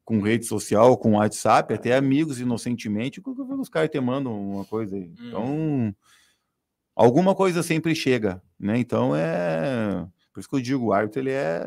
com 0.04 0.20
rede 0.20 0.46
social, 0.46 0.96
com 0.96 1.16
WhatsApp, 1.16 1.72
até 1.72 1.96
amigos 1.96 2.40
inocentemente, 2.40 3.22
os 3.24 3.68
caras 3.68 3.90
te 3.90 4.00
mandam 4.00 4.50
uma 4.52 4.64
coisa 4.64 4.96
aí. 4.96 5.10
Hum. 5.18 5.28
Então, 5.28 5.96
alguma 6.94 7.34
coisa 7.34 7.62
sempre 7.62 7.94
chega, 7.94 8.42
né? 8.58 8.78
Então 8.78 9.14
é. 9.14 10.06
Por 10.36 10.40
isso 10.40 10.50
que 10.50 10.56
eu 10.56 10.60
digo, 10.60 10.84
o 10.84 10.92
árbitro 10.92 11.22
ele 11.22 11.30
é, 11.30 11.64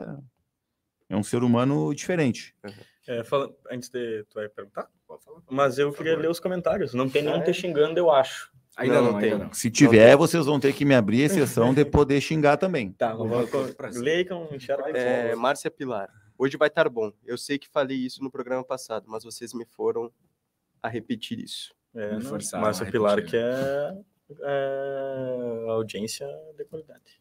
é 1.10 1.18
um 1.18 1.24
ser 1.24 1.42
humano 1.42 1.92
diferente. 1.92 2.56
É, 3.08 3.24
fala, 3.24 3.52
antes 3.72 3.90
de 3.90 4.24
tu 4.26 4.36
vai 4.36 4.48
perguntar? 4.48 4.88
Mas 5.50 5.80
eu 5.80 5.92
queria 5.92 6.16
ler 6.16 6.30
os 6.30 6.40
comentários. 6.40 6.94
Não 6.94 7.10
tem 7.10 7.24
nenhum 7.24 7.44
te 7.44 7.52
xingando, 7.52 7.98
eu 7.98 8.12
acho. 8.12 8.52
Ainda 8.78 9.02
não, 9.02 9.14
não 9.14 9.20
tem. 9.20 9.36
Não. 9.36 9.52
Se 9.52 9.72
tiver, 9.72 10.12
não 10.12 10.20
vocês 10.20 10.46
vão 10.46 10.60
ter 10.60 10.72
que 10.74 10.86
me 10.86 10.94
abrir 10.94 11.22
exceção 11.22 11.74
de 11.74 11.84
poder 11.84 12.22
xingar 12.22 12.58
também. 12.58 12.92
Tá, 12.92 13.12
vamos 13.16 13.50
ler 13.96 14.26
que 14.26 14.34
eu 14.34 14.42
não 14.42 14.56
enxergo. 14.56 14.88
É, 14.90 15.34
Márcia 15.34 15.72
Pilar. 15.72 16.08
Hoje 16.38 16.56
vai 16.56 16.68
estar 16.68 16.88
bom. 16.90 17.12
Eu 17.26 17.40
sei 17.40 17.58
que 17.58 17.68
falei 17.68 17.98
isso 17.98 18.24
no 18.24 18.30
programa 18.30 18.64
passado, 18.64 19.06
mas 19.08 19.24
vocês 19.24 19.52
me 19.52 19.66
foram 19.66 20.12
a 20.80 20.88
repetir 20.88 21.40
isso. 21.40 21.74
É, 21.96 22.20
Márcia 22.60 22.86
Pilar, 22.86 23.26
que 23.26 23.36
é, 23.36 23.98
é 24.44 25.66
audiência 25.70 26.28
de 26.56 26.66
qualidade. 26.66 27.20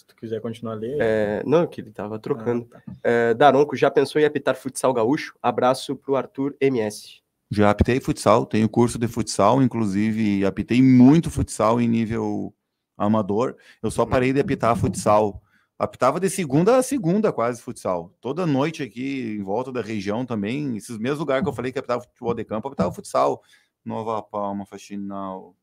Se 0.00 0.06
tu 0.06 0.16
quiser 0.16 0.40
continuar 0.40 0.72
a 0.72 0.76
ler. 0.76 0.96
É, 0.98 1.42
não, 1.44 1.66
que 1.66 1.78
ele 1.78 1.90
tava 1.90 2.18
trocando. 2.18 2.66
Ah, 2.72 2.80
tá. 2.80 2.92
é, 3.04 3.34
Daronco, 3.34 3.76
já 3.76 3.90
pensou 3.90 4.18
em 4.18 4.24
apitar 4.24 4.56
futsal 4.56 4.94
gaúcho? 4.94 5.34
Abraço 5.42 5.94
pro 5.94 6.16
Arthur 6.16 6.56
MS. 6.58 7.20
Já 7.50 7.68
apitei 7.68 8.00
futsal, 8.00 8.46
tenho 8.46 8.66
curso 8.66 8.98
de 8.98 9.06
futsal, 9.06 9.60
inclusive 9.60 10.42
apitei 10.46 10.80
muito 10.82 11.30
futsal 11.30 11.82
em 11.82 11.86
nível 11.86 12.54
amador. 12.96 13.56
Eu 13.82 13.90
só 13.90 14.06
parei 14.06 14.32
de 14.32 14.40
apitar 14.40 14.74
futsal. 14.74 15.42
Apitava 15.78 16.18
de 16.18 16.30
segunda 16.30 16.78
a 16.78 16.82
segunda, 16.82 17.30
quase 17.30 17.60
futsal. 17.60 18.14
Toda 18.22 18.46
noite 18.46 18.82
aqui 18.82 19.36
em 19.38 19.42
volta 19.42 19.70
da 19.70 19.82
região 19.82 20.24
também, 20.24 20.78
esses 20.78 20.96
mesmos 20.96 21.18
lugares 21.18 21.42
que 21.42 21.48
eu 21.50 21.54
falei 21.54 21.72
que 21.72 21.78
apitava 21.78 22.00
futebol 22.00 22.32
de 22.32 22.44
campo, 22.44 22.68
apitava 22.68 22.90
futsal. 22.90 23.42
Nova 23.84 24.22
Palma, 24.22 24.64
Faxinal, 24.64 25.54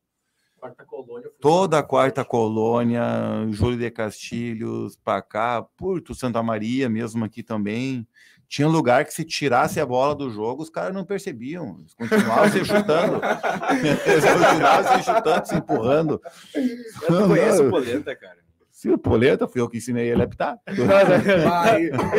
Quarta 0.58 0.84
colônia. 0.84 1.30
Toda 1.40 1.78
a 1.78 1.82
quarta 1.82 2.24
colônia, 2.24 3.02
Júlio 3.50 3.78
de 3.78 3.90
Castilhos, 3.90 4.96
para 4.96 5.22
cá, 5.22 5.62
Porto 5.76 6.14
Santa 6.14 6.42
Maria 6.42 6.88
mesmo 6.88 7.24
aqui 7.24 7.42
também. 7.42 8.06
Tinha 8.48 8.66
lugar 8.66 9.04
que 9.04 9.12
se 9.12 9.24
tirasse 9.24 9.78
a 9.78 9.86
bola 9.86 10.14
do 10.14 10.30
jogo, 10.30 10.62
os 10.62 10.70
caras 10.70 10.94
não 10.94 11.04
percebiam. 11.04 11.76
Eles 11.78 11.94
continuavam 11.94 12.50
se 12.50 12.64
chutando. 12.64 13.20
Eles 14.06 14.24
continuavam 14.24 14.96
se 14.96 15.02
chutando, 15.04 15.46
se 15.46 15.54
empurrando. 15.54 16.22
Eu 16.54 17.10
não 17.10 17.28
conheço 17.28 17.66
o 17.66 17.70
Polenta, 17.70 18.16
cara. 18.16 18.47
Se 18.78 18.88
o 18.88 18.96
Poleta, 18.96 19.48
fui 19.48 19.60
eu 19.60 19.68
que 19.68 19.78
ensinei 19.78 20.08
ele 20.08 20.22
a 20.22 20.24
apitar. 20.24 20.56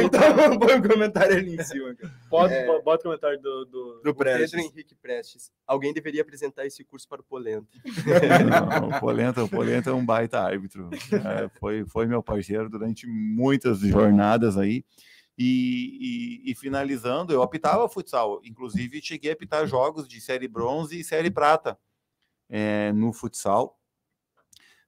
então, 0.04 0.60
põe 0.60 0.76
um 0.76 0.82
comentário 0.82 1.38
ali 1.38 1.56
em 1.56 1.64
cima. 1.64 1.96
Bota, 2.30 2.54
é... 2.54 2.82
bota 2.82 3.00
o 3.00 3.04
comentário 3.04 3.42
do, 3.42 3.64
do, 3.64 4.02
do 4.04 4.14
Prestes. 4.14 4.52
Pedro 4.52 4.66
Henrique 4.66 4.94
Prestes. 4.94 5.54
Alguém 5.66 5.94
deveria 5.94 6.22
apresentar 6.22 6.66
esse 6.66 6.84
curso 6.84 7.08
para 7.08 7.22
o 7.22 7.24
Polenta. 7.24 7.66
Não, 8.44 8.90
o, 8.90 9.00
Polenta 9.00 9.42
o 9.42 9.48
Polenta 9.48 9.92
é 9.92 9.94
um 9.94 10.06
baita 10.06 10.42
árbitro. 10.42 10.90
É, 10.92 11.48
foi, 11.62 11.86
foi 11.86 12.06
meu 12.06 12.22
parceiro 12.22 12.70
durante 12.70 13.08
muitas 13.08 13.80
jornadas 13.80 14.58
aí. 14.58 14.84
E, 15.38 16.44
e, 16.46 16.52
e, 16.52 16.56
finalizando, 16.56 17.32
eu 17.32 17.42
apitava 17.42 17.88
futsal. 17.88 18.42
Inclusive, 18.44 19.02
cheguei 19.02 19.32
a 19.32 19.34
apitar 19.34 19.66
jogos 19.66 20.10
de 20.10 20.20
série 20.20 20.50
bronze 20.50 21.00
e 21.00 21.06
série 21.06 21.32
prata 21.32 21.80
é, 22.50 22.92
no 22.92 23.14
futsal 23.14 23.79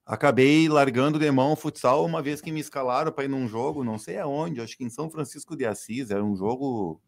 acabei 0.06 0.68
largando 0.68 1.20
de 1.20 1.30
mão 1.32 1.54
o 1.54 1.56
futsal 1.56 2.06
uma 2.06 2.22
vez 2.22 2.42
que 2.42 2.52
me 2.52 2.60
escalaram 2.60 3.12
para 3.12 3.26
ir 3.26 3.30
num 3.30 3.48
jogo, 3.48 3.84
não 3.84 3.98
sei 3.98 4.18
aonde, 4.18 4.62
acho 4.62 4.78
que 4.78 4.84
em 4.84 4.90
São 4.90 5.10
Francisco 5.10 5.56
de 5.56 5.66
Assis, 5.66 6.12
era 6.12 6.24
um 6.24 6.36
jogo 6.36 7.02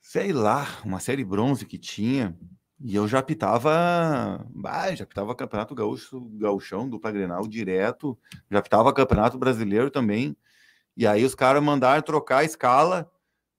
sei 0.00 0.32
lá, 0.32 0.66
uma 0.84 1.00
série 1.00 1.24
bronze 1.24 1.64
que 1.66 1.78
tinha, 1.78 2.38
e 2.78 2.94
eu 2.94 3.08
já 3.08 3.22
pitava, 3.22 4.46
bah, 4.50 4.94
já 4.94 5.06
pitava 5.06 5.34
Campeonato 5.34 5.74
Gaúcho, 5.74 6.20
Gauchão, 6.34 6.88
dupla 6.88 7.10
Grenal 7.10 7.48
direto, 7.48 8.16
já 8.50 8.60
pitava 8.60 8.92
Campeonato 8.92 9.38
Brasileiro 9.38 9.90
também. 9.90 10.36
E 10.96 11.06
aí 11.06 11.24
os 11.24 11.34
caras 11.34 11.62
mandaram 11.62 12.02
trocar 12.02 12.38
a 12.38 12.44
escala, 12.44 13.10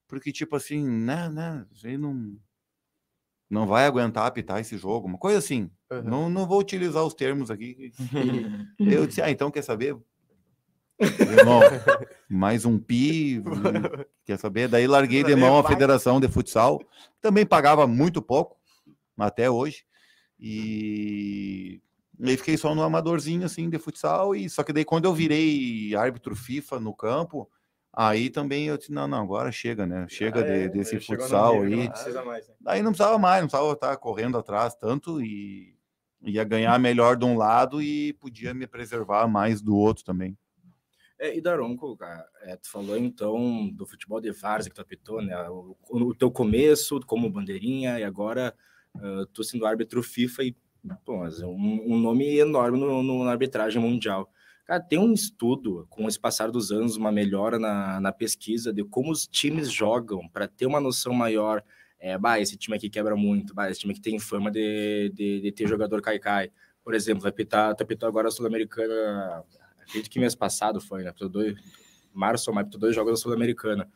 porque 0.07 0.31
tipo 0.31 0.55
assim, 0.55 0.87
né, 0.87 1.29
né, 1.29 1.65
não 1.97 2.37
não 3.55 3.65
vai 3.65 3.85
aguentar 3.85 4.27
apitar 4.27 4.59
esse 4.59 4.77
jogo, 4.77 5.07
uma 5.07 5.17
coisa 5.17 5.39
assim. 5.39 5.71
Uhum. 5.89 6.03
Não, 6.03 6.29
não 6.29 6.45
vou 6.45 6.59
utilizar 6.59 7.03
os 7.03 7.13
termos 7.13 7.49
aqui. 7.49 7.91
eu 8.77 9.07
disse, 9.07 9.21
ah, 9.21 9.31
então 9.31 9.49
quer 9.49 9.63
saber? 9.63 9.97
Irmão, 10.99 11.61
mais 12.29 12.65
um 12.65 12.77
pi, 12.77 13.41
quer 14.25 14.37
saber? 14.37 14.67
Daí 14.67 14.87
larguei 14.87 15.23
de 15.23 15.35
mão 15.35 15.57
a 15.57 15.63
Federação 15.63 16.19
de 16.19 16.27
Futsal, 16.27 16.81
também 17.21 17.45
pagava 17.45 17.87
muito 17.87 18.21
pouco, 18.21 18.57
até 19.17 19.49
hoje, 19.49 19.85
e 20.39 21.81
aí 22.21 22.37
fiquei 22.37 22.57
só 22.57 22.75
no 22.75 22.81
amadorzinho, 22.81 23.45
assim, 23.45 23.69
de 23.69 23.77
futsal, 23.77 24.35
e 24.35 24.49
só 24.49 24.63
que 24.63 24.71
daí 24.71 24.85
quando 24.85 25.05
eu 25.05 25.13
virei 25.13 25.93
árbitro 25.95 26.33
FIFA 26.33 26.79
no 26.79 26.93
campo, 26.93 27.49
Aí 27.95 28.29
também 28.29 28.67
eu 28.67 28.77
disse, 28.77 28.91
não, 28.91 29.07
não, 29.07 29.21
agora 29.21 29.51
chega, 29.51 29.85
né? 29.85 30.05
Chega 30.09 30.41
ah, 30.41 30.43
de, 30.43 30.51
é, 30.51 30.67
desse 30.67 30.99
futsal 30.99 31.61
aí. 31.61 31.87
Não 31.87 32.25
mais, 32.25 32.47
né? 32.47 32.55
Aí 32.65 32.81
não 32.81 32.91
precisava 32.91 33.17
mais, 33.17 33.41
não 33.41 33.47
precisava 33.47 33.73
estar 33.73 33.97
correndo 33.97 34.37
atrás 34.37 34.75
tanto 34.75 35.21
e 35.21 35.75
ia 36.21 36.43
ganhar 36.43 36.77
melhor 36.77 37.15
de 37.15 37.23
um 37.23 37.37
lado 37.37 37.81
e 37.81 38.13
podia 38.13 38.53
me 38.53 38.67
preservar 38.67 39.27
mais 39.27 39.61
do 39.61 39.75
outro 39.75 40.03
também. 40.03 40.37
É, 41.17 41.37
e 41.37 41.39
Daronco, 41.39 41.95
cara, 41.95 42.27
é, 42.41 42.57
tu 42.57 42.69
falou 42.69 42.97
então 42.97 43.69
do 43.69 43.85
futebol 43.85 44.19
de 44.19 44.31
várzea 44.31 44.69
que 44.69 44.75
tu 44.75 44.81
apitou, 44.81 45.21
né? 45.21 45.49
O, 45.49 45.77
o, 45.89 46.13
teu 46.13 46.29
começo 46.29 46.99
como 47.05 47.29
bandeirinha 47.29 47.97
e 47.97 48.03
agora 48.03 48.53
uh, 48.95 49.25
tu 49.27 49.41
sendo 49.41 49.65
árbitro 49.65 50.03
FIFA 50.03 50.43
e 50.43 50.55
pô, 51.05 51.23
um, 51.23 51.93
um 51.93 51.97
nome 51.97 52.37
enorme 52.37 52.77
no, 52.77 53.01
no, 53.01 53.23
na 53.23 53.31
arbitragem 53.31 53.81
mundial. 53.81 54.29
Cara, 54.65 54.81
tem 54.81 54.97
um 54.97 55.13
estudo, 55.13 55.85
com 55.89 56.07
esse 56.07 56.19
passar 56.19 56.49
dos 56.49 56.71
anos, 56.71 56.97
uma 56.97 57.11
melhora 57.11 57.59
na, 57.59 57.99
na 57.99 58.11
pesquisa 58.11 58.73
de 58.73 58.83
como 58.83 59.11
os 59.11 59.27
times 59.27 59.71
jogam, 59.71 60.27
para 60.27 60.47
ter 60.47 60.65
uma 60.65 60.79
noção 60.79 61.13
maior. 61.13 61.63
É, 61.99 62.17
bah, 62.17 62.39
esse 62.39 62.57
time 62.57 62.75
aqui 62.75 62.89
quebra 62.89 63.15
muito, 63.15 63.53
bah, 63.53 63.69
esse 63.69 63.79
time 63.79 63.93
aqui 63.93 64.01
tem 64.01 64.19
fama 64.19 64.51
de, 64.51 65.11
de, 65.13 65.41
de 65.41 65.51
ter 65.51 65.67
jogador 65.67 66.01
cai-cai. 66.01 66.51
Por 66.83 66.93
exemplo, 66.93 67.21
vai 67.21 67.31
pitar, 67.31 67.75
tá 67.75 67.85
pitou 67.85 68.07
agora 68.09 68.27
a 68.27 68.31
Sul-Americana 68.31 69.43
acredito 69.85 70.09
que 70.09 70.19
mês 70.19 70.35
passado 70.35 70.81
foi, 70.81 71.03
né? 71.03 71.13
Dois, 71.31 71.55
março 72.13 72.49
ou 72.49 72.55
maio, 72.55 72.67
dois 72.67 72.95
jogos 72.95 73.13
da 73.13 73.17
Sul-Americana. 73.17 73.87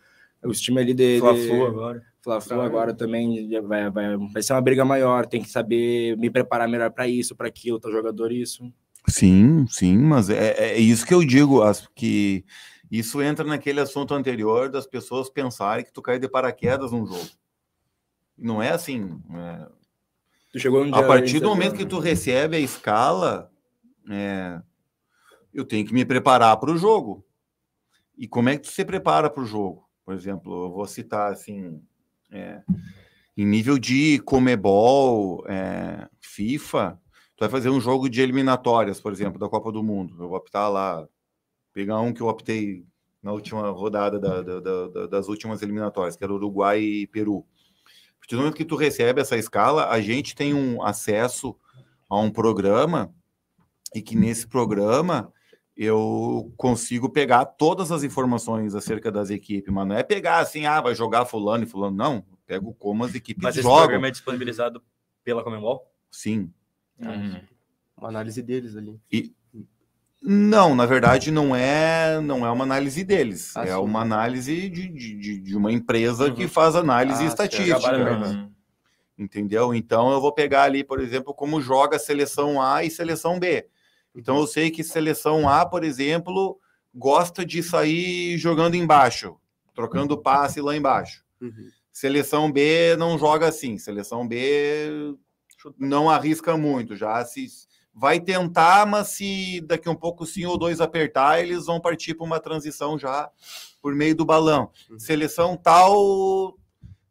Os 0.43 0.61
times 0.61 0.83
ali 0.83 0.93
de. 0.93 1.19
Fla-Flu 1.19 1.65
agora. 1.65 2.03
Fla-Flu 2.21 2.61
agora 2.61 2.93
também 2.93 3.49
vai, 3.61 3.89
vai, 3.89 4.17
vai 4.17 4.41
ser 4.41 4.53
uma 4.53 4.61
briga 4.61 4.85
maior, 4.85 5.25
tem 5.25 5.41
que 5.41 5.49
saber 5.49 6.15
me 6.17 6.29
preparar 6.29 6.67
melhor 6.67 6.91
para 6.91 7.07
isso, 7.07 7.35
para 7.35 7.47
aquilo, 7.47 7.79
tá 7.79 7.89
jogador 7.89 8.31
isso. 8.31 8.71
Sim, 9.07 9.65
sim, 9.67 9.97
mas 9.97 10.29
é, 10.29 10.73
é 10.73 10.77
isso 10.77 11.05
que 11.05 11.13
eu 11.13 11.23
digo, 11.23 11.61
que 11.95 12.45
isso 12.91 13.21
entra 13.21 13.45
naquele 13.45 13.79
assunto 13.79 14.13
anterior 14.13 14.69
das 14.69 14.85
pessoas 14.85 15.29
pensarem 15.29 15.85
que 15.85 15.93
tu 15.93 16.01
cai 16.01 16.19
de 16.19 16.27
paraquedas 16.27 16.91
num 16.91 17.05
jogo. 17.05 17.29
Não 18.37 18.61
é 18.61 18.69
assim. 18.69 19.21
É... 19.33 19.67
Tu 20.51 20.59
chegou 20.59 20.83
um 20.83 20.95
a 20.95 21.03
partir 21.03 21.39
do 21.39 21.49
momento 21.49 21.75
que 21.75 21.85
tu 21.85 21.99
recebe 21.99 22.57
a 22.57 22.59
escala, 22.59 23.51
é... 24.09 24.61
eu 25.53 25.65
tenho 25.65 25.85
que 25.85 25.93
me 25.93 26.05
preparar 26.05 26.57
para 26.57 26.71
o 26.71 26.77
jogo. 26.77 27.25
E 28.17 28.27
como 28.27 28.49
é 28.49 28.57
que 28.57 28.63
tu 28.63 28.71
se 28.71 28.83
prepara 28.83 29.29
para 29.29 29.43
o 29.43 29.45
jogo? 29.45 29.87
Por 30.03 30.13
exemplo, 30.13 30.65
eu 30.65 30.71
vou 30.71 30.87
citar 30.87 31.31
assim, 31.31 31.81
é, 32.31 32.61
em 33.37 33.45
nível 33.45 33.77
de 33.77 34.19
Comebol, 34.25 35.45
é, 35.47 36.09
FIFA, 36.19 36.99
tu 37.39 37.43
vai 37.43 37.49
fazer 37.49 37.69
um 37.69 37.79
jogo 37.79 38.09
de 38.09 38.21
eliminatórias, 38.21 38.99
por 38.99 39.13
exemplo, 39.13 39.39
da 39.39 39.47
Copa 39.47 39.71
do 39.71 39.81
Mundo. 39.81 40.13
Eu 40.19 40.27
vou 40.27 40.37
optar 40.37 40.67
lá, 40.67 41.07
pegar 41.71 42.01
um 42.01 42.11
que 42.11 42.19
eu 42.19 42.27
optei 42.27 42.83
na 43.23 43.31
última 43.31 43.69
rodada 43.69 44.19
da, 44.19 44.41
da, 44.41 44.59
da, 44.59 45.07
das 45.07 45.29
últimas 45.29 45.61
eliminatórias, 45.61 46.17
que 46.17 46.23
era 46.23 46.33
Uruguai 46.33 46.81
e 46.81 47.07
Peru. 47.07 47.45
A 47.87 48.19
partir 48.19 48.35
do 48.35 48.39
momento 48.39 48.57
que 48.57 48.65
tu 48.65 48.75
recebe 48.75 49.21
essa 49.21 49.37
escala, 49.37 49.87
a 49.87 50.01
gente 50.01 50.35
tem 50.35 50.53
um 50.53 50.83
acesso 50.83 51.55
a 52.09 52.19
um 52.19 52.29
programa 52.29 53.15
e 53.95 54.01
que 54.01 54.17
nesse 54.17 54.45
programa 54.45 55.31
eu 55.77 56.53
consigo 56.57 57.09
pegar 57.09 57.45
todas 57.45 57.89
as 57.89 58.03
informações 58.03 58.75
acerca 58.75 59.09
das 59.09 59.29
equipes, 59.29 59.73
mas 59.73 59.87
não 59.87 59.95
é 59.95 60.03
pegar 60.03 60.39
assim, 60.39 60.65
ah, 60.65 60.81
vai 60.81 60.93
jogar 60.93 61.23
fulano 61.23 61.63
e 61.63 61.67
fulano, 61.67 61.95
não. 61.95 62.25
Pego 62.45 62.73
como 62.73 63.05
as 63.05 63.15
equipes 63.15 63.41
mas 63.41 63.55
jogam. 63.55 63.71
Mas 63.71 63.77
esse 63.77 63.83
programa 63.83 64.07
é 64.07 64.11
disponibilizado 64.11 64.83
pela 65.23 65.41
Comembol? 65.41 65.89
Sim. 66.11 66.51
Uhum. 66.99 67.41
Uma 67.97 68.09
análise 68.09 68.41
deles 68.41 68.75
ali. 68.75 68.99
E, 69.11 69.33
não, 70.21 70.75
na 70.75 70.85
verdade 70.85 71.31
não 71.31 71.55
é 71.55 72.19
não 72.19 72.45
é 72.45 72.51
uma 72.51 72.63
análise 72.63 73.03
deles, 73.05 73.55
ah, 73.55 73.63
é 73.63 73.67
sim. 73.67 73.73
uma 73.73 74.01
análise 74.01 74.69
de, 74.69 74.89
de, 74.89 75.39
de 75.39 75.55
uma 75.55 75.71
empresa 75.71 76.25
uhum. 76.25 76.35
que 76.35 76.47
faz 76.47 76.75
análise 76.75 77.23
ah, 77.23 77.27
estatística. 77.27 77.97
Uhum. 77.97 78.51
Entendeu? 79.17 79.73
Então 79.73 80.11
eu 80.11 80.19
vou 80.19 80.33
pegar 80.33 80.63
ali, 80.63 80.83
por 80.83 80.99
exemplo, 80.99 81.33
como 81.33 81.61
joga 81.61 81.97
seleção 81.97 82.61
A 82.61 82.83
e 82.83 82.91
seleção 82.91 83.39
B. 83.39 83.67
Então 84.13 84.37
eu 84.37 84.47
sei 84.47 84.71
que 84.71 84.83
seleção 84.83 85.47
A, 85.47 85.65
por 85.65 85.83
exemplo, 85.83 86.59
gosta 86.93 87.45
de 87.45 87.61
sair 87.63 88.37
jogando 88.37 88.75
embaixo, 88.75 89.37
trocando 89.73 90.17
passe 90.17 90.61
lá 90.61 90.75
embaixo. 90.75 91.23
Uhum. 91.39 91.69
Seleção 91.91 92.51
B 92.51 92.95
não 92.97 93.17
joga 93.17 93.47
assim. 93.47 93.77
Seleção 93.77 94.27
B 94.27 95.15
não 95.77 96.09
arrisca 96.09 96.55
muito, 96.57 96.95
já 96.95 97.23
se 97.25 97.47
vai 97.93 98.19
tentar, 98.19 98.85
mas 98.85 99.09
se 99.09 99.61
daqui 99.61 99.89
um 99.89 99.95
pouco 99.95 100.25
sim 100.25 100.45
ou 100.45 100.57
dois 100.57 100.79
apertar, 100.79 101.41
eles 101.41 101.65
vão 101.65 101.81
partir 101.81 102.13
para 102.13 102.25
uma 102.25 102.39
transição 102.39 102.97
já 102.97 103.29
por 103.81 103.93
meio 103.93 104.15
do 104.15 104.25
balão. 104.25 104.71
Uhum. 104.89 104.99
Seleção 104.99 105.57
tal 105.57 106.57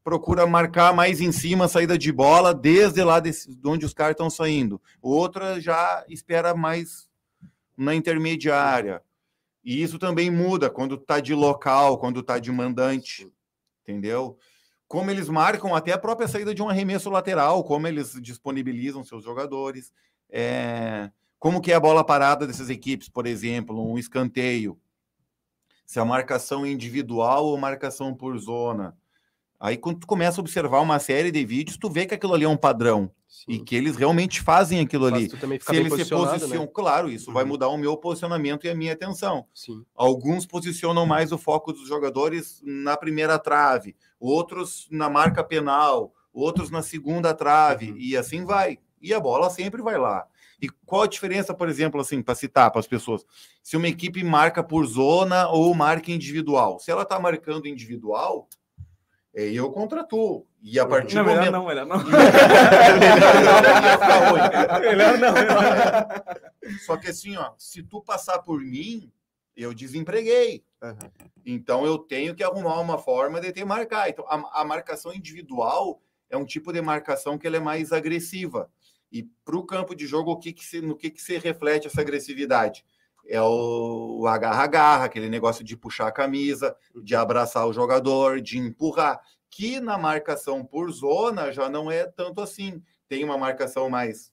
procura 0.02 0.46
marcar 0.46 0.94
mais 0.94 1.20
em 1.20 1.30
cima 1.30 1.66
a 1.66 1.68
saída 1.68 1.98
de 1.98 2.10
bola, 2.10 2.54
desde 2.54 3.04
lá 3.04 3.20
desse, 3.20 3.54
de 3.54 3.68
onde 3.68 3.84
os 3.84 3.92
caras 3.92 4.12
estão 4.12 4.30
saindo. 4.30 4.80
Outra 5.02 5.60
já 5.60 6.02
espera 6.08 6.54
mais 6.54 7.06
na 7.76 7.94
intermediária. 7.94 9.02
E 9.62 9.82
isso 9.82 9.98
também 9.98 10.30
muda 10.30 10.70
quando 10.70 10.94
está 10.94 11.20
de 11.20 11.34
local, 11.34 11.98
quando 11.98 12.20
está 12.20 12.38
de 12.38 12.50
mandante, 12.50 13.30
entendeu? 13.82 14.38
Como 14.88 15.10
eles 15.10 15.28
marcam 15.28 15.74
até 15.74 15.92
a 15.92 15.98
própria 15.98 16.26
saída 16.26 16.54
de 16.54 16.62
um 16.62 16.68
arremesso 16.68 17.10
lateral, 17.10 17.62
como 17.62 17.86
eles 17.86 18.18
disponibilizam 18.22 19.04
seus 19.04 19.22
jogadores, 19.22 19.92
é... 20.30 21.10
como 21.38 21.60
que 21.60 21.70
é 21.70 21.74
a 21.74 21.80
bola 21.80 22.02
parada 22.02 22.46
dessas 22.46 22.70
equipes, 22.70 23.08
por 23.08 23.26
exemplo, 23.26 23.86
um 23.86 23.98
escanteio, 23.98 24.80
se 25.84 26.00
a 26.00 26.04
marcação 26.04 26.66
individual 26.66 27.46
ou 27.46 27.56
marcação 27.58 28.14
por 28.14 28.36
zona, 28.38 28.96
Aí 29.60 29.76
quando 29.76 30.00
tu 30.00 30.06
começa 30.06 30.40
a 30.40 30.42
observar 30.42 30.80
uma 30.80 30.98
série 30.98 31.30
de 31.30 31.44
vídeos, 31.44 31.76
tu 31.76 31.90
vê 31.90 32.06
que 32.06 32.14
aquilo 32.14 32.34
ali 32.34 32.44
é 32.44 32.48
um 32.48 32.56
padrão 32.56 33.10
Sim. 33.26 33.52
e 33.52 33.58
que 33.58 33.74
eles 33.74 33.96
realmente 33.96 34.40
fazem 34.40 34.80
aquilo 34.80 35.06
ali. 35.06 35.28
Se 35.28 35.36
eles 35.76 35.92
se 35.94 36.10
posicionam, 36.10 36.64
né? 36.64 36.70
claro, 36.72 37.10
isso 37.10 37.30
uhum. 37.30 37.34
vai 37.34 37.44
mudar 37.44 37.68
o 37.68 37.76
meu 37.76 37.96
posicionamento 37.96 38.66
e 38.66 38.70
a 38.70 38.74
minha 38.74 38.92
atenção. 38.92 39.46
Sim. 39.52 39.84
Alguns 39.94 40.46
posicionam 40.46 41.04
mais 41.04 41.32
o 41.32 41.38
foco 41.38 41.72
dos 41.72 41.88
jogadores 41.88 42.62
na 42.64 42.96
primeira 42.96 43.38
trave, 43.38 43.96
outros 44.20 44.86
na 44.90 45.10
marca 45.10 45.42
penal, 45.42 46.12
outros 46.32 46.70
na 46.70 46.82
segunda 46.82 47.34
trave 47.34 47.90
uhum. 47.90 47.96
e 47.98 48.16
assim 48.16 48.44
vai. 48.44 48.78
E 49.00 49.12
a 49.12 49.20
bola 49.20 49.50
sempre 49.50 49.82
vai 49.82 49.98
lá. 49.98 50.26
E 50.60 50.68
qual 50.84 51.02
a 51.02 51.06
diferença, 51.06 51.54
por 51.54 51.68
exemplo, 51.68 52.00
assim, 52.00 52.20
para 52.20 52.34
citar 52.34 52.70
para 52.70 52.80
as 52.80 52.86
pessoas? 52.86 53.24
Se 53.62 53.76
uma 53.76 53.86
equipe 53.86 54.24
marca 54.24 54.62
por 54.62 54.84
zona 54.86 55.48
ou 55.48 55.72
marca 55.72 56.10
individual. 56.10 56.80
Se 56.80 56.90
ela 56.90 57.02
está 57.02 57.18
marcando 57.20 57.68
individual, 57.68 58.48
eu 59.34 59.70
contra 59.70 60.04
tu. 60.04 60.46
E 60.62 60.78
a 60.78 60.86
partir 60.86 61.14
não, 61.16 61.24
do 61.24 61.30
momento... 61.30 61.52
não, 61.52 61.66
melhor 61.66 61.86
não. 61.86 61.98
melhor 64.80 65.18
não, 65.18 65.32
melhor 65.32 65.54
não. 66.64 66.78
Só 66.84 66.96
que 66.96 67.08
assim, 67.08 67.36
ó, 67.36 67.52
se 67.56 67.82
tu 67.82 68.02
passar 68.02 68.38
por 68.40 68.60
mim, 68.60 69.12
eu 69.56 69.72
desempreguei. 69.74 70.64
Uhum. 70.82 70.98
Então 71.44 71.84
eu 71.84 71.98
tenho 71.98 72.34
que 72.34 72.42
arrumar 72.42 72.80
uma 72.80 72.98
forma 72.98 73.40
de 73.40 73.52
te 73.52 73.64
marcar. 73.64 74.08
Então 74.08 74.24
a, 74.28 74.60
a 74.60 74.64
marcação 74.64 75.12
individual 75.12 76.00
é 76.30 76.36
um 76.36 76.44
tipo 76.44 76.72
de 76.72 76.80
marcação 76.80 77.38
que 77.38 77.46
ela 77.46 77.56
é 77.56 77.60
mais 77.60 77.92
agressiva. 77.92 78.70
E 79.10 79.22
para 79.44 79.56
o 79.56 79.64
campo 79.64 79.94
de 79.94 80.06
jogo, 80.06 80.32
o 80.32 80.36
que 80.36 80.52
que 80.52 80.64
se, 80.64 80.80
no 80.80 80.96
que, 80.96 81.10
que 81.10 81.22
se 81.22 81.38
reflete 81.38 81.86
essa 81.86 82.00
agressividade? 82.00 82.84
É 83.28 83.42
o 83.42 84.26
agarra-agarra, 84.26 85.04
aquele 85.04 85.28
negócio 85.28 85.62
de 85.62 85.76
puxar 85.76 86.08
a 86.08 86.12
camisa, 86.12 86.74
de 87.04 87.14
abraçar 87.14 87.66
o 87.68 87.74
jogador, 87.74 88.40
de 88.40 88.58
empurrar, 88.58 89.20
que 89.50 89.80
na 89.80 89.98
marcação 89.98 90.64
por 90.64 90.90
zona 90.90 91.52
já 91.52 91.68
não 91.68 91.90
é 91.90 92.06
tanto 92.06 92.40
assim. 92.40 92.82
Tem 93.06 93.22
uma 93.22 93.36
marcação 93.36 93.90
mais 93.90 94.32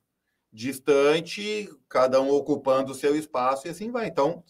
distante, 0.51 1.69
cada 1.89 2.21
um 2.21 2.29
ocupando 2.31 2.93
o 2.93 2.95
seu 2.95 3.17
espaço 3.17 3.67
e 3.67 3.69
assim 3.69 3.91
vai. 3.91 4.07
Então, 4.07 4.41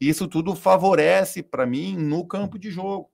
isso 0.00 0.28
tudo 0.28 0.54
favorece 0.54 1.42
para 1.42 1.66
mim 1.66 1.96
no 1.96 2.24
campo 2.24 2.56
de 2.56 2.70
jogo, 2.70 3.10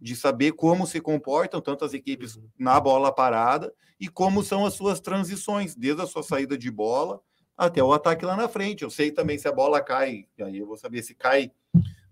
de 0.00 0.16
saber 0.16 0.52
como 0.52 0.86
se 0.86 0.98
comportam 0.98 1.60
tantas 1.60 1.92
equipes 1.92 2.40
na 2.58 2.80
bola 2.80 3.12
parada 3.12 3.70
e 4.00 4.08
como 4.08 4.42
são 4.42 4.64
as 4.64 4.72
suas 4.72 4.98
transições, 4.98 5.76
desde 5.76 6.00
a 6.00 6.06
sua 6.06 6.22
saída 6.22 6.56
de 6.56 6.70
bola 6.70 7.20
até 7.56 7.82
o 7.82 7.92
ataque 7.92 8.24
lá 8.24 8.36
na 8.36 8.48
frente. 8.48 8.82
Eu 8.82 8.90
sei 8.90 9.10
também 9.10 9.38
se 9.38 9.48
a 9.48 9.52
bola 9.52 9.80
cai, 9.80 10.26
e 10.36 10.42
aí 10.42 10.58
eu 10.58 10.66
vou 10.66 10.76
saber 10.76 11.02
se 11.02 11.14
cai 11.14 11.50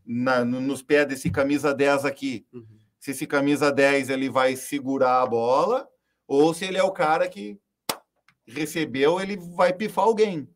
na, 0.04 0.44
nos 0.44 0.82
pés 0.82 1.06
desse 1.06 1.30
camisa 1.30 1.74
10 1.74 2.04
aqui. 2.04 2.46
Uhum. 2.52 2.66
Se 2.98 3.10
esse 3.10 3.26
camisa 3.26 3.70
10 3.70 4.10
ele 4.10 4.30
vai 4.30 4.56
segurar 4.56 5.22
a 5.22 5.26
bola, 5.26 5.88
ou 6.26 6.54
se 6.54 6.64
ele 6.64 6.78
é 6.78 6.82
o 6.82 6.90
cara 6.90 7.28
que 7.28 7.58
recebeu, 8.46 9.20
ele 9.20 9.36
vai 9.36 9.72
pifar 9.72 10.04
alguém. 10.04 10.48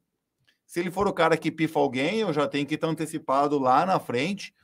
Se 0.67 0.81
ele 0.81 0.91
for 0.91 1.07
o 1.09 1.13
cara 1.13 1.37
que 1.37 1.51
pifa 1.51 1.79
alguém, 1.79 2.21
eu 2.21 2.33
já 2.33 2.47
tenho 2.47 2.67
que 2.67 2.75
estar 2.75 2.89
antecipado 2.89 3.59
lá 3.59 3.87
na 3.87 3.99
frente, 3.99 4.55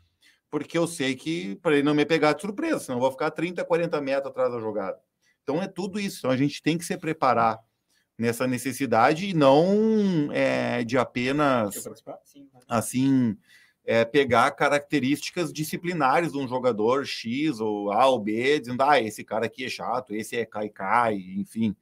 porque 0.51 0.77
eu 0.77 0.87
sei 0.87 1.15
que 1.15 1.57
para 1.57 1.73
ele 1.73 1.83
não 1.83 1.95
me 1.95 2.05
pegar 2.05 2.35
de 2.35 2.43
surpresa, 2.43 2.81
senão 2.81 2.99
eu 2.99 3.03
vou 3.03 3.11
ficar 3.11 3.31
30, 3.31 3.65
40 3.65 4.01
metros 4.01 4.31
atrás 4.31 4.53
da 4.53 4.61
jogada. 4.61 4.99
Então 5.43 5.63
é 5.63 5.69
tudo 5.69 5.99
isso. 5.99 6.19
Então 6.19 6.31
a 6.31 6.37
gente 6.37 6.63
tem 6.63 6.77
que 6.77 6.85
se 6.85 6.97
preparar 6.97 7.59
nessa 8.19 8.47
necessidade 8.47 9.27
e 9.27 9.35
não 9.35 10.31
é, 10.33 10.85
de 10.85 10.97
apenas 10.97 11.89
assim 12.69 13.37
é, 13.85 14.05
pegar 14.05 14.51
características 14.53 15.53
disciplinares 15.53 16.33
de 16.33 16.39
um 16.39 16.49
jogador 16.49 17.05
X 17.05 17.61
ou 17.61 17.93
A 17.93 18.07
ou 18.07 18.19
B, 18.19 18.59
dizendo, 18.59 18.83
ah, 18.83 19.01
esse 19.01 19.23
cara 19.23 19.47
aqui 19.47 19.65
é 19.65 19.69
chato, 19.69 20.15
esse 20.15 20.37
é 20.37 20.47
cai-cai, 20.47 21.17
enfim. 21.37 21.77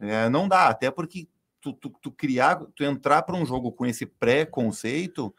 É, 0.00 0.28
não 0.28 0.48
dá, 0.48 0.68
até 0.68 0.90
porque 0.90 1.28
tu, 1.60 1.72
tu, 1.72 1.90
tu 2.00 2.10
criar, 2.10 2.56
tu 2.74 2.82
entrar 2.82 3.22
para 3.22 3.36
um 3.36 3.46
jogo 3.46 3.70
com 3.70 3.86
esse 3.86 4.04
pré-conceito 4.04 5.34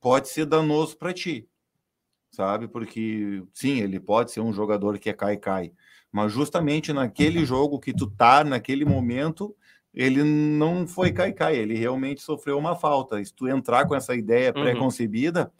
pode 0.00 0.28
ser 0.28 0.46
danoso 0.46 0.96
para 0.96 1.12
ti, 1.12 1.48
sabe? 2.30 2.68
Porque, 2.68 3.42
sim, 3.52 3.80
ele 3.80 3.98
pode 3.98 4.30
ser 4.30 4.40
um 4.40 4.52
jogador 4.52 4.98
que 4.98 5.10
é 5.10 5.12
cai-cai, 5.12 5.72
mas 6.14 6.32
justamente 6.32 6.92
naquele 6.92 7.44
jogo 7.44 7.80
que 7.80 7.92
tu 7.92 8.08
tá, 8.08 8.44
naquele 8.44 8.84
momento, 8.84 9.52
ele 9.92 10.22
não 10.22 10.86
foi 10.86 11.10
cai-cai, 11.10 11.56
ele 11.56 11.74
realmente 11.74 12.22
sofreu 12.22 12.56
uma 12.56 12.76
falta. 12.76 13.22
Se 13.24 13.34
tu 13.34 13.48
entrar 13.48 13.84
com 13.88 13.96
essa 13.96 14.14
ideia 14.14 14.52
uhum. 14.54 14.62
pré-concebida, 14.62 15.52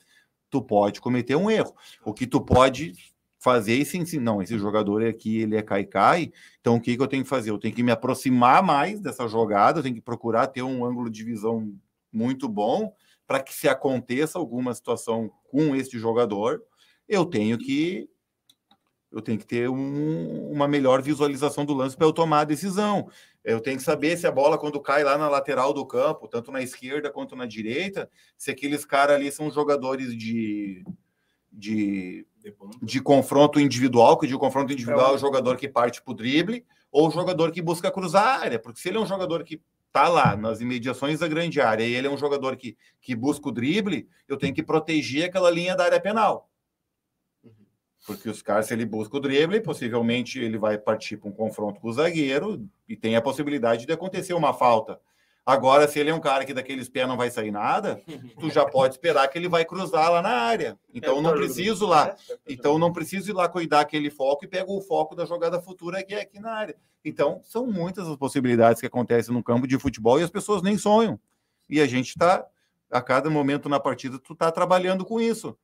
tu 0.49 0.63
pode 0.63 1.01
cometer 1.01 1.35
um 1.35 1.51
erro. 1.51 1.75
O 2.05 2.15
que 2.15 2.25
tu 2.25 2.41
pode 2.41 2.93
fazer 3.41 3.75
e 3.75 3.85
sim, 3.85 4.07
sim, 4.07 4.21
não, 4.21 4.41
esse 4.41 4.57
jogador 4.57 5.05
aqui, 5.05 5.41
ele 5.41 5.57
é 5.57 5.63
cai-cai, 5.63 6.31
então 6.61 6.77
o 6.77 6.81
que, 6.81 6.97
que 6.97 7.03
eu 7.03 7.09
tenho 7.09 7.25
que 7.25 7.29
fazer? 7.29 7.51
Eu 7.51 7.59
tenho 7.59 7.75
que 7.75 7.83
me 7.83 7.91
aproximar 7.91 8.63
mais 8.63 9.01
dessa 9.01 9.27
jogada, 9.27 9.81
eu 9.81 9.83
tenho 9.83 9.97
que 9.97 10.01
procurar 10.01 10.47
ter 10.47 10.63
um 10.63 10.85
ângulo 10.85 11.11
de 11.11 11.25
visão 11.25 11.75
muito 12.13 12.49
bom 12.49 12.95
para 13.27 13.43
que 13.43 13.53
se 13.53 13.69
aconteça 13.69 14.39
alguma 14.39 14.73
situação 14.73 15.33
com 15.51 15.75
este 15.75 15.99
jogador, 15.99 16.63
eu 17.09 17.25
tenho 17.25 17.59
que 17.59 18.09
eu 19.15 19.23
tenho 19.23 19.39
que 19.39 19.47
ter 19.47 19.71
um, 19.71 20.51
uma 20.51 20.67
melhor 20.67 21.01
visualização 21.01 21.65
do 21.65 21.73
lance 21.73 21.97
para 21.97 22.05
eu 22.05 22.13
tomar 22.13 22.41
a 22.41 22.45
decisão. 22.45 23.09
Eu 23.45 23.61
tenho 23.61 23.77
que 23.77 23.85
saber 23.85 24.17
se 24.17 24.27
a 24.27 24.33
bola, 24.33 24.59
quando 24.59 24.81
cai 24.81 25.05
lá 25.05 25.17
na 25.17 25.29
lateral 25.29 25.73
do 25.73 25.87
campo, 25.87 26.27
tanto 26.27 26.51
na 26.51 26.61
esquerda 26.61 27.13
quanto 27.13 27.37
na 27.37 27.47
direita, 27.47 28.11
se 28.37 28.51
aqueles 28.51 28.85
caras 28.85 29.15
ali 29.15 29.31
são 29.31 29.53
jogadores 29.53 30.17
de, 30.17 30.85
de, 31.53 32.27
de 32.83 33.01
confronto 33.01 33.61
individual, 33.61 34.19
que 34.19 34.27
de 34.27 34.37
confronto 34.37 34.73
individual 34.73 35.13
é 35.13 35.15
o 35.15 35.19
jogador 35.19 35.57
que 35.57 35.69
parte 35.69 36.03
para 36.03 36.11
o 36.11 36.17
drible, 36.17 36.67
ou 36.91 37.07
o 37.07 37.11
jogador 37.13 37.53
que 37.53 37.63
busca 37.63 37.93
cruzar 37.93 38.27
a 38.27 38.41
área. 38.41 38.59
Porque 38.59 38.81
se 38.81 38.89
ele 38.89 38.99
é 38.99 39.01
um 39.01 39.07
jogador 39.07 39.45
que 39.45 39.63
está 39.87 40.09
lá 40.09 40.37
nas 40.37 40.61
imediações 40.61 41.21
da 41.21 41.29
grande 41.29 41.61
área 41.61 41.85
e 41.85 41.95
ele 41.95 42.09
é 42.09 42.11
um 42.11 42.19
jogador 42.19 42.57
que, 42.57 42.77
que 43.01 43.15
busca 43.15 43.49
o 43.49 43.53
drible, 43.53 44.09
eu 44.27 44.37
tenho 44.37 44.53
que 44.53 44.63
proteger 44.63 45.27
aquela 45.27 45.53
linha 45.53 45.77
da 45.77 45.85
área 45.85 46.01
penal. 46.01 46.51
Porque 48.07 48.29
os 48.29 48.43
caras, 48.43 48.67
se 48.67 48.75
ele 48.75 48.85
busca 48.85 49.17
o 49.17 49.21
drible, 49.21 49.61
possivelmente 49.61 50.39
ele 50.39 50.59
vai 50.59 50.77
partir 50.77 51.17
para 51.17 51.29
um 51.29 51.33
confronto 51.33 51.81
com 51.81 51.89
o 51.89 51.93
zagueiro 51.93 52.69
e 52.89 52.95
tem 52.95 53.17
a 53.17 53.23
possibilidade 53.23 53.87
de 53.87 53.93
acontecer 53.93 54.35
uma 54.35 54.53
falta. 54.53 55.01
Agora, 55.47 55.87
se 55.87 55.99
ele 55.99 56.09
é 56.09 56.15
um 56.15 56.21
cara 56.21 56.45
que 56.45 56.55
daqueles 56.55 56.89
pés 56.89 57.07
não 57.07 57.19
vai 57.19 57.31
sair 57.31 57.51
nada, 57.51 58.01
tu 58.41 58.51
já 58.51 58.65
pode 58.65 58.95
esperar 58.95 59.29
que 59.29 59.37
ele 59.37 59.49
vai 59.49 59.65
cruzar 59.65 60.11
lá 60.11 60.23
na 60.23 60.31
área. 60.31 60.79
Então 60.93 61.21
não 61.21 61.33
preciso 61.33 61.87
lá. 61.87 62.17
Então 62.49 62.79
não 62.79 62.93
preciso 62.93 63.31
ir 63.31 63.35
lá 63.35 63.49
cuidar 63.49 63.81
aquele 63.81 64.11
foco 64.11 64.45
e 64.45 64.49
pego 64.49 64.77
o 64.77 64.81
foco 64.81 65.15
da 65.15 65.27
jogada 65.27 65.61
futura 65.61 66.03
que 66.03 66.15
é 66.15 66.23
aqui 66.23 66.41
na 66.41 66.53
área. 66.53 66.77
Então 67.05 67.41
são 67.45 67.67
muitas 67.67 68.09
as 68.09 68.17
possibilidades 68.17 68.81
que 68.81 68.87
acontecem 68.87 69.35
no 69.35 69.43
campo 69.43 69.67
de 69.67 69.79
futebol 69.79 70.19
e 70.19 70.23
as 70.23 70.31
pessoas 70.31 70.63
nem 70.63 70.79
sonham. 70.79 71.21
E 71.69 71.81
a 71.81 71.87
gente 71.87 72.09
está 72.09 72.47
a 72.91 73.03
cada 73.03 73.29
momento 73.29 73.69
na 73.69 73.81
partida 73.81 74.19
tu 74.19 74.33
está 74.33 74.51
trabalhando 74.51 75.05
com 75.05 75.21
isso. 75.21 75.57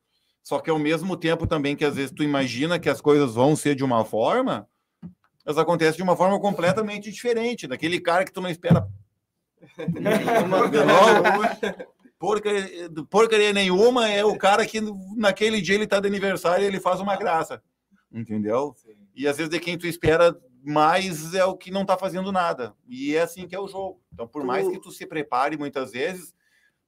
Só 0.42 0.58
que 0.58 0.70
ao 0.70 0.78
mesmo 0.78 1.16
tempo 1.16 1.46
também 1.46 1.76
que 1.76 1.84
às 1.84 1.96
vezes 1.96 2.10
tu 2.10 2.22
imagina 2.22 2.78
que 2.78 2.88
as 2.88 3.00
coisas 3.00 3.34
vão 3.34 3.54
ser 3.54 3.74
de 3.74 3.84
uma 3.84 4.04
forma, 4.04 4.66
elas 5.44 5.58
acontecem 5.58 5.96
de 5.96 6.02
uma 6.02 6.16
forma 6.16 6.40
completamente 6.40 7.10
diferente, 7.10 7.66
daquele 7.66 8.00
cara 8.00 8.24
que 8.24 8.32
tu 8.32 8.40
não 8.40 8.48
espera 8.48 8.88
porcaria, 12.18 12.90
porcaria 13.08 13.52
nenhuma, 13.52 14.08
é 14.08 14.24
o 14.24 14.36
cara 14.36 14.66
que 14.66 14.80
naquele 15.16 15.60
dia 15.60 15.74
ele 15.74 15.86
tá 15.86 16.00
de 16.00 16.06
aniversário 16.06 16.64
e 16.64 16.66
ele 16.66 16.80
faz 16.80 17.00
uma 17.00 17.16
graça. 17.16 17.62
Entendeu? 18.12 18.74
E 19.14 19.28
às 19.28 19.36
vezes 19.36 19.50
de 19.50 19.60
quem 19.60 19.78
tu 19.78 19.86
espera 19.86 20.36
mais 20.62 21.34
é 21.34 21.44
o 21.44 21.56
que 21.56 21.70
não 21.70 21.84
tá 21.84 21.96
fazendo 21.96 22.30
nada. 22.30 22.74
E 22.86 23.16
é 23.16 23.22
assim 23.22 23.46
que 23.46 23.54
é 23.54 23.60
o 23.60 23.68
jogo. 23.68 24.02
Então, 24.12 24.26
por 24.26 24.44
mais 24.44 24.68
que 24.68 24.80
tu 24.80 24.90
se 24.90 25.06
prepare 25.06 25.56
muitas 25.56 25.92
vezes, 25.92 26.34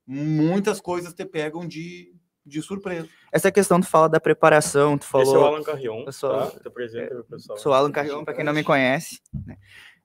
muitas 0.06 0.80
coisas 0.80 1.14
te 1.14 1.24
pegam 1.24 1.66
de 1.66 2.14
de 2.44 2.60
surpresa. 2.60 3.08
Essa 3.32 3.50
questão 3.50 3.80
tu 3.80 3.86
fala 3.86 4.08
da 4.08 4.20
preparação, 4.20 4.98
tu 4.98 5.06
falou. 5.06 5.26
Esse 5.26 5.34
é 5.34 5.38
o 5.38 5.44
Alan 5.44 5.62
Carrion. 5.62 6.04
Eu 6.06 6.12
sou, 6.12 6.30
tá? 6.30 6.52
é, 6.94 7.22
pessoal. 7.30 7.58
Sou 7.58 7.72
Alan 7.72 7.92
Carrion, 7.92 8.24
para 8.24 8.34
quem 8.34 8.44
não 8.44 8.52
me 8.52 8.64
conhece. 8.64 9.20
Né? 9.46 9.56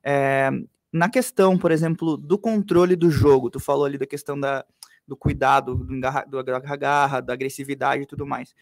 É, 0.02 0.50
na 0.92 1.08
questão, 1.08 1.58
por 1.58 1.70
exemplo, 1.70 2.16
do 2.16 2.38
controle 2.38 2.96
do 2.96 3.10
jogo, 3.10 3.50
tu 3.50 3.60
falou 3.60 3.84
ali 3.84 3.98
da 3.98 4.06
questão 4.06 4.38
da, 4.38 4.64
do 5.06 5.16
cuidado, 5.16 5.86
do 6.28 6.38
agarra-garra, 6.38 7.20
da 7.20 7.32
agressividade 7.32 8.02
e 8.02 8.06
tudo 8.06 8.26
mais. 8.26 8.54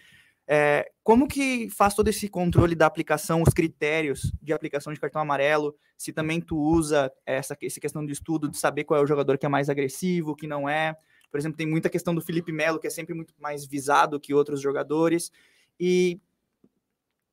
É, 0.48 0.88
como 1.02 1.26
que 1.26 1.68
faz 1.70 1.94
todo 1.94 2.06
esse 2.06 2.28
controle 2.28 2.76
da 2.76 2.86
aplicação, 2.86 3.42
os 3.42 3.52
critérios 3.52 4.32
de 4.40 4.52
aplicação 4.52 4.92
de 4.92 5.00
cartão 5.00 5.20
amarelo? 5.20 5.74
Se 5.98 6.12
também 6.12 6.40
tu 6.40 6.56
usa 6.56 7.12
essa, 7.24 7.56
essa 7.60 7.80
questão 7.80 8.06
de 8.06 8.12
estudo, 8.12 8.48
de 8.48 8.56
saber 8.56 8.84
qual 8.84 9.00
é 9.00 9.02
o 9.02 9.06
jogador 9.06 9.38
que 9.38 9.46
é 9.46 9.48
mais 9.48 9.68
agressivo, 9.68 10.36
que 10.36 10.46
não 10.46 10.68
é. 10.68 10.96
Por 11.36 11.40
exemplo, 11.40 11.58
tem 11.58 11.66
muita 11.66 11.90
questão 11.90 12.14
do 12.14 12.22
Felipe 12.22 12.50
Melo, 12.50 12.78
que 12.78 12.86
é 12.86 12.90
sempre 12.90 13.14
muito 13.14 13.34
mais 13.38 13.66
visado 13.66 14.18
que 14.18 14.32
outros 14.32 14.58
jogadores. 14.58 15.30
E 15.78 16.18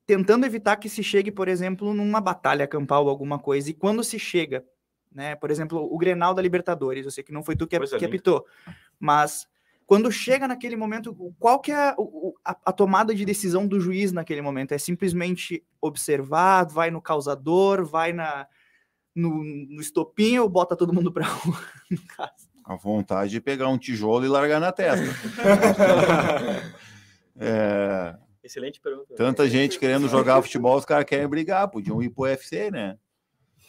tentando 0.06 0.46
evitar 0.46 0.76
que 0.76 0.90
se 0.90 1.02
chegue, 1.02 1.32
por 1.32 1.48
exemplo, 1.48 1.94
numa 1.94 2.20
batalha 2.20 2.68
campal, 2.68 3.08
alguma 3.08 3.40
coisa. 3.40 3.70
E 3.70 3.74
quando 3.74 4.04
se 4.04 4.20
chega, 4.20 4.62
né? 5.10 5.38
Por 5.38 5.50
exemplo, 5.50 5.80
o 5.90 5.98
Grenal 5.98 6.34
da 6.34 6.42
Libertadores, 6.42 7.06
eu 7.06 7.12
sei 7.12 7.24
que 7.24 7.32
não 7.32 7.44
foi 7.44 7.56
tu 7.56 7.66
que, 7.66 7.80
que 7.80 8.04
apitou, 8.04 8.46
mas 9.00 9.48
quando 9.86 10.12
chega 10.12 10.50
naquele 10.50 10.76
momento, 10.76 11.16
qual 11.40 11.62
que 11.62 11.72
é 11.72 11.76
a, 11.76 11.96
a, 12.44 12.58
a, 12.66 12.74
tomada 12.74 13.16
de 13.16 13.24
decisão 13.24 13.66
do 13.66 13.80
juiz 13.80 14.12
naquele 14.12 14.42
momento? 14.42 14.74
É 14.74 14.78
simplesmente 14.78 15.64
observar, 15.80 16.66
vai 16.66 16.92
no 16.92 17.02
causador, 17.02 17.86
vai 17.86 18.12
na, 18.12 18.48
no, 19.16 19.44
no 19.44 19.80
estopim 19.80 20.38
ou 20.40 20.50
bota 20.50 20.76
todo 20.76 20.94
mundo 20.94 21.10
para 21.10 21.24
rua, 21.32 21.58
no 21.90 22.02
caso? 22.08 22.43
A 22.66 22.76
vontade 22.76 23.32
de 23.32 23.42
pegar 23.42 23.68
um 23.68 23.78
tijolo 23.78 24.26
e 24.26 24.30
largar 24.30 24.60
na 24.60 24.72
testa. 24.72 25.06
é, 27.38 28.16
Excelente 28.44 28.82
pergunta. 28.82 29.16
Tanta 29.16 29.50
gente 29.50 29.80
querendo 29.80 30.10
jogar 30.10 30.42
futebol, 30.42 30.78
os 30.78 30.84
caras 30.84 31.06
querem 31.06 31.28
brigar, 31.28 31.70
podiam 31.70 32.04
ir 32.04 32.10
pro 32.10 32.24
UFC, 32.24 32.70
né? 32.70 32.98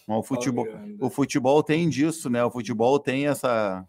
Mas 0.07 0.19
o 0.19 0.23
futebol, 0.23 0.67
o 1.01 1.09
futebol 1.09 1.63
tem 1.63 1.89
disso, 1.89 2.29
né? 2.29 2.45
O 2.45 2.51
futebol 2.51 2.99
tem 2.99 3.29
essa. 3.29 3.87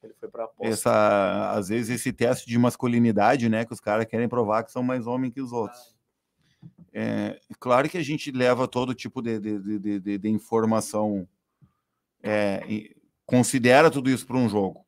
Ele 0.00 0.14
foi 0.14 0.28
pra 0.28 0.48
essa, 0.60 1.50
às 1.52 1.68
vezes, 1.68 1.90
esse 1.90 2.12
teste 2.12 2.46
de 2.46 2.56
masculinidade, 2.56 3.48
né? 3.48 3.64
Que 3.64 3.72
os 3.72 3.80
caras 3.80 4.06
querem 4.06 4.28
provar 4.28 4.62
que 4.62 4.70
são 4.70 4.82
mais 4.82 5.06
homens 5.06 5.34
que 5.34 5.40
os 5.40 5.52
outros. 5.52 5.96
É, 6.92 7.38
claro 7.58 7.88
que 7.88 7.98
a 7.98 8.02
gente 8.02 8.30
leva 8.30 8.68
todo 8.68 8.94
tipo 8.94 9.20
de, 9.20 9.38
de, 9.38 9.78
de, 9.78 10.00
de, 10.00 10.18
de 10.18 10.28
informação 10.28 11.28
é, 12.22 12.64
considera 13.28 13.90
tudo 13.90 14.08
isso 14.08 14.26
para 14.26 14.38
um 14.38 14.48
jogo. 14.48 14.86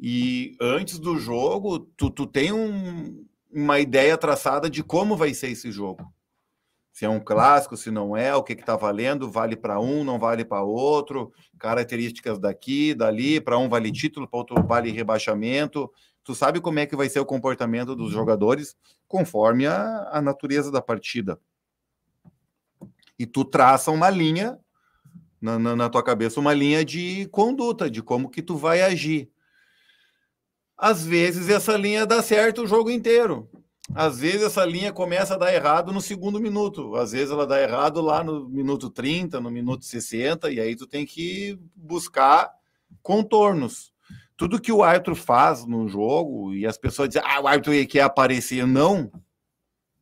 E 0.00 0.56
antes 0.58 0.98
do 0.98 1.18
jogo, 1.18 1.78
tu, 1.78 2.08
tu 2.08 2.26
tem 2.26 2.52
um, 2.52 3.22
uma 3.52 3.78
ideia 3.78 4.16
traçada 4.16 4.70
de 4.70 4.82
como 4.82 5.14
vai 5.14 5.34
ser 5.34 5.50
esse 5.50 5.70
jogo. 5.70 6.10
Se 6.90 7.04
é 7.04 7.08
um 7.08 7.20
clássico, 7.20 7.76
se 7.76 7.90
não 7.90 8.16
é, 8.16 8.34
o 8.34 8.42
que 8.42 8.54
está 8.54 8.76
valendo, 8.76 9.30
vale 9.30 9.56
para 9.56 9.78
um, 9.78 10.02
não 10.02 10.18
vale 10.18 10.42
para 10.42 10.62
outro, 10.62 11.30
características 11.58 12.38
daqui, 12.38 12.94
dali, 12.94 13.42
para 13.42 13.58
um 13.58 13.68
vale 13.68 13.92
título, 13.92 14.26
para 14.26 14.38
outro 14.38 14.62
vale 14.66 14.90
rebaixamento. 14.90 15.92
Tu 16.24 16.34
sabe 16.34 16.62
como 16.62 16.78
é 16.78 16.86
que 16.86 16.96
vai 16.96 17.10
ser 17.10 17.20
o 17.20 17.26
comportamento 17.26 17.94
dos 17.94 18.10
jogadores 18.10 18.74
conforme 19.06 19.66
a, 19.66 20.08
a 20.12 20.22
natureza 20.22 20.72
da 20.72 20.80
partida. 20.80 21.38
E 23.18 23.26
tu 23.26 23.44
traça 23.44 23.90
uma 23.90 24.08
linha 24.08 24.58
na, 25.40 25.58
na, 25.58 25.76
na 25.76 25.88
tua 25.88 26.02
cabeça 26.02 26.40
uma 26.40 26.52
linha 26.52 26.84
de 26.84 27.26
conduta, 27.30 27.90
de 27.90 28.02
como 28.02 28.30
que 28.30 28.42
tu 28.42 28.56
vai 28.56 28.82
agir. 28.82 29.30
Às 30.76 31.04
vezes 31.04 31.48
essa 31.48 31.76
linha 31.76 32.06
dá 32.06 32.22
certo 32.22 32.62
o 32.62 32.66
jogo 32.66 32.90
inteiro. 32.90 33.48
Às 33.94 34.20
vezes 34.20 34.42
essa 34.42 34.64
linha 34.64 34.92
começa 34.92 35.34
a 35.34 35.38
dar 35.38 35.52
errado 35.52 35.92
no 35.92 36.00
segundo 36.00 36.38
minuto. 36.38 36.94
Às 36.96 37.12
vezes 37.12 37.30
ela 37.30 37.46
dá 37.46 37.60
errado 37.60 38.00
lá 38.00 38.22
no 38.22 38.48
minuto 38.48 38.90
30, 38.90 39.40
no 39.40 39.50
minuto 39.50 39.84
60, 39.84 40.50
e 40.50 40.60
aí 40.60 40.76
tu 40.76 40.86
tem 40.86 41.06
que 41.06 41.58
buscar 41.74 42.50
contornos. 43.02 43.92
Tudo 44.36 44.60
que 44.60 44.70
o 44.70 44.84
árbitro 44.84 45.16
faz 45.16 45.66
no 45.66 45.88
jogo, 45.88 46.54
e 46.54 46.66
as 46.66 46.78
pessoas 46.78 47.08
dizem, 47.08 47.22
ah, 47.24 47.40
o 47.40 47.48
árbitro 47.48 47.72
quer 47.88 48.02
aparecer. 48.02 48.66
Não, 48.66 49.10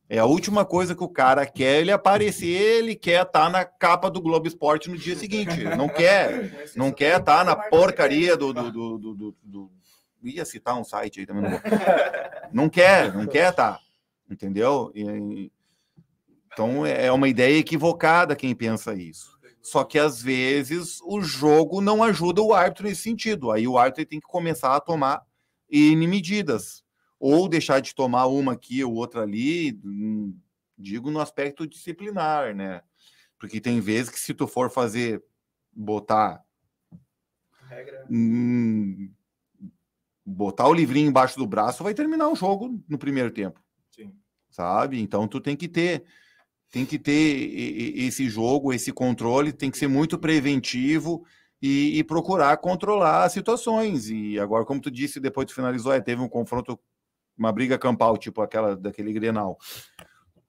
é 0.09 0.19
a 0.19 0.25
última 0.25 0.63
coisa 0.63 0.95
que 0.95 1.03
o 1.03 1.09
cara 1.09 1.45
quer, 1.45 1.81
ele 1.81 1.91
aparecer, 1.91 2.47
ele 2.47 2.95
quer 2.95 3.23
estar 3.23 3.45
tá 3.45 3.49
na 3.49 3.65
capa 3.65 4.09
do 4.09 4.21
Globo 4.21 4.47
Esporte 4.47 4.89
no 4.89 4.97
dia 4.97 5.17
seguinte. 5.17 5.63
Não 5.75 5.89
quer, 5.89 6.71
não 6.75 6.91
quer 6.93 7.19
estar 7.19 7.39
tá 7.39 7.43
na 7.43 7.55
porcaria 7.55 8.37
do, 8.37 8.53
do, 8.53 8.71
do, 8.71 8.97
do, 8.97 9.35
do, 9.43 9.71
Ia 10.23 10.45
citar 10.45 10.79
um 10.79 10.83
site 10.83 11.19
aí 11.19 11.25
também. 11.25 11.43
Não, 11.43 11.61
não 12.53 12.69
quer, 12.69 13.13
não 13.13 13.27
quer 13.27 13.49
estar. 13.49 13.73
Tá, 13.73 13.79
entendeu? 14.29 14.91
E, 14.95 15.51
então 16.51 16.85
é 16.85 17.11
uma 17.11 17.27
ideia 17.27 17.59
equivocada 17.59 18.35
quem 18.35 18.55
pensa 18.55 18.93
isso. 18.95 19.37
Só 19.61 19.83
que 19.83 19.99
às 19.99 20.21
vezes 20.21 21.01
o 21.03 21.21
jogo 21.21 21.81
não 21.81 22.01
ajuda 22.01 22.41
o 22.41 22.53
árbitro 22.53 22.87
nesse 22.87 23.01
sentido. 23.01 23.51
Aí 23.51 23.67
o 23.67 23.77
árbitro 23.77 24.05
tem 24.05 24.21
que 24.21 24.27
começar 24.27 24.73
a 24.73 24.79
tomar 24.79 25.21
N 25.69 26.07
medidas 26.07 26.86
ou 27.19 27.47
deixar 27.47 27.79
de 27.79 27.95
tomar 27.95 28.27
uma 28.27 28.53
aqui 28.53 28.83
ou 28.83 28.93
outra 28.93 29.21
ali, 29.21 29.79
digo 30.77 31.09
no 31.09 31.19
aspecto 31.19 31.67
disciplinar, 31.67 32.55
né? 32.55 32.81
Porque 33.39 33.59
tem 33.59 33.79
vezes 33.79 34.09
que 34.09 34.19
se 34.19 34.33
tu 34.33 34.47
for 34.47 34.69
fazer, 34.69 35.23
botar... 35.71 36.43
Hum, 38.09 39.11
botar 40.25 40.67
o 40.67 40.73
livrinho 40.73 41.09
embaixo 41.09 41.37
do 41.37 41.47
braço, 41.47 41.83
vai 41.83 41.93
terminar 41.93 42.27
o 42.29 42.35
jogo 42.35 42.83
no 42.87 42.97
primeiro 42.97 43.31
tempo. 43.31 43.61
Sim. 43.89 44.13
Sabe? 44.49 44.99
Então 44.99 45.27
tu 45.27 45.39
tem 45.39 45.55
que 45.55 45.67
ter 45.67 46.03
tem 46.69 46.85
que 46.85 46.99
ter 46.99 47.97
esse 47.97 48.29
jogo, 48.29 48.73
esse 48.73 48.91
controle, 48.91 49.53
tem 49.53 49.71
que 49.71 49.77
ser 49.77 49.87
muito 49.87 50.19
preventivo 50.19 51.25
e, 51.61 51.97
e, 51.97 52.03
procurar 52.03 52.57
controlar 52.57 53.23
as 53.23 53.31
situações. 53.31 54.09
E 54.09 54.37
agora, 54.37 54.65
como 54.65 54.81
tu 54.81 54.91
disse, 54.91 55.19
depois 55.19 55.47
tu 55.47 55.55
finalizou, 55.55 55.93
é, 55.93 56.01
teve 56.01 56.21
um 56.21 56.27
confronto 56.27 56.77
uma 57.37 57.51
briga 57.51 57.77
campal, 57.77 58.17
tipo 58.17 58.41
aquela 58.41 58.75
daquele 58.75 59.13
Grenal. 59.13 59.57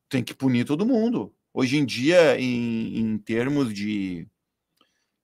Tem 0.09 0.23
que 0.23 0.35
punir 0.35 0.65
todo 0.65 0.87
mundo. 0.87 1.35
Hoje 1.53 1.77
em 1.77 1.85
dia, 1.85 2.41
em, 2.41 2.99
em 2.99 3.19
termos 3.19 3.73
de 3.73 4.27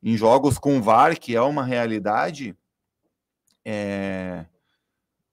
em 0.02 0.16
jogos 0.16 0.58
com 0.58 0.82
VAR, 0.82 1.18
que 1.18 1.34
é 1.34 1.40
uma 1.40 1.64
realidade, 1.64 2.54
é, 3.64 4.44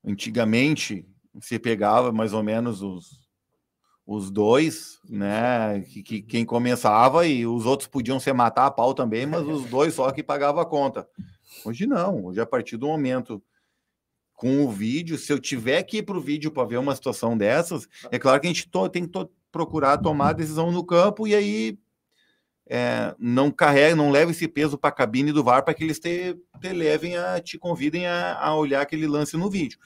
antigamente 0.03 1.05
se 1.41 1.59
pegava 1.59 2.11
mais 2.11 2.31
ou 2.31 2.41
menos 2.41 2.81
os, 2.81 3.21
os 4.05 4.31
dois, 4.31 4.99
né? 5.09 5.81
Que, 5.81 6.01
que, 6.01 6.21
quem 6.21 6.45
começava 6.45 7.27
e 7.27 7.45
os 7.45 7.65
outros 7.65 7.87
podiam 7.89 8.19
se 8.19 8.31
matar 8.31 8.65
a 8.65 8.71
pau 8.71 8.93
também, 8.93 9.25
mas 9.25 9.45
os 9.45 9.65
dois 9.65 9.93
só 9.93 10.09
que 10.11 10.23
pagava 10.23 10.61
a 10.61 10.65
conta. 10.65 11.07
Hoje 11.65 11.85
não, 11.85 12.25
hoje 12.25 12.39
a 12.39 12.45
partir 12.45 12.77
do 12.77 12.87
momento 12.87 13.43
com 14.41 14.65
o 14.65 14.71
vídeo, 14.71 15.19
se 15.19 15.31
eu 15.31 15.37
tiver 15.37 15.83
que 15.83 15.97
ir 15.97 16.01
para 16.01 16.17
o 16.17 16.19
vídeo 16.19 16.49
para 16.49 16.67
ver 16.67 16.77
uma 16.77 16.95
situação 16.95 17.37
dessas, 17.37 17.87
é 18.09 18.17
claro 18.17 18.41
que 18.41 18.47
a 18.47 18.49
gente 18.49 18.67
to, 18.67 18.89
tem 18.89 19.03
que 19.03 19.09
to, 19.09 19.29
procurar 19.51 19.99
tomar 19.99 20.33
decisão 20.33 20.71
no 20.71 20.83
campo 20.83 21.27
e 21.27 21.35
aí 21.35 21.77
é, 22.67 23.13
não 23.19 23.51
carrega, 23.51 23.95
não 23.95 24.09
leva 24.09 24.31
esse 24.31 24.47
peso 24.47 24.79
para 24.79 24.89
a 24.89 24.93
cabine 24.93 25.31
do 25.31 25.43
VAR 25.43 25.63
para 25.63 25.75
que 25.75 25.83
eles 25.83 25.99
te, 25.99 26.35
te, 26.59 26.73
levem 26.73 27.17
a 27.17 27.39
te 27.39 27.59
convidem 27.59 28.07
a, 28.07 28.35
a 28.39 28.55
olhar 28.55 28.81
aquele 28.81 29.05
lance 29.05 29.37
no 29.37 29.47
vídeo. 29.47 29.77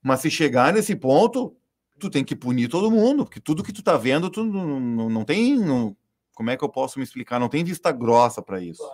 Mas 0.00 0.20
se 0.20 0.30
chegar 0.30 0.72
nesse 0.72 0.94
ponto, 0.94 1.52
tu 1.98 2.08
tem 2.08 2.22
que 2.22 2.36
punir 2.36 2.68
todo 2.68 2.88
mundo, 2.88 3.24
porque 3.24 3.40
tudo 3.40 3.64
que 3.64 3.72
tu 3.72 3.82
tá 3.82 3.96
vendo, 3.96 4.30
tu 4.30 4.44
não, 4.44 4.78
não, 4.78 5.10
não 5.10 5.24
tem. 5.24 5.58
Não, 5.58 5.96
como 6.36 6.50
é 6.50 6.56
que 6.56 6.62
eu 6.62 6.68
posso 6.68 7.00
me 7.00 7.04
explicar? 7.04 7.40
Não 7.40 7.48
tem 7.48 7.64
vista 7.64 7.90
grossa 7.90 8.40
para 8.40 8.60
isso. 8.60 8.88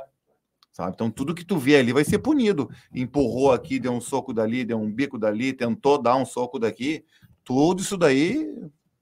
Sabe? 0.76 0.92
Então, 0.92 1.10
tudo 1.10 1.34
que 1.34 1.42
tu 1.42 1.56
vê 1.56 1.76
ali 1.76 1.90
vai 1.90 2.04
ser 2.04 2.18
punido. 2.18 2.68
Empurrou 2.92 3.50
aqui, 3.50 3.78
deu 3.78 3.92
um 3.92 4.00
soco 4.00 4.30
dali, 4.30 4.62
deu 4.62 4.78
um 4.78 4.92
bico 4.92 5.18
dali, 5.18 5.54
tentou 5.54 5.96
dar 5.96 6.16
um 6.16 6.26
soco 6.26 6.58
daqui. 6.58 7.02
Tudo 7.42 7.80
isso 7.80 7.96
daí 7.96 8.54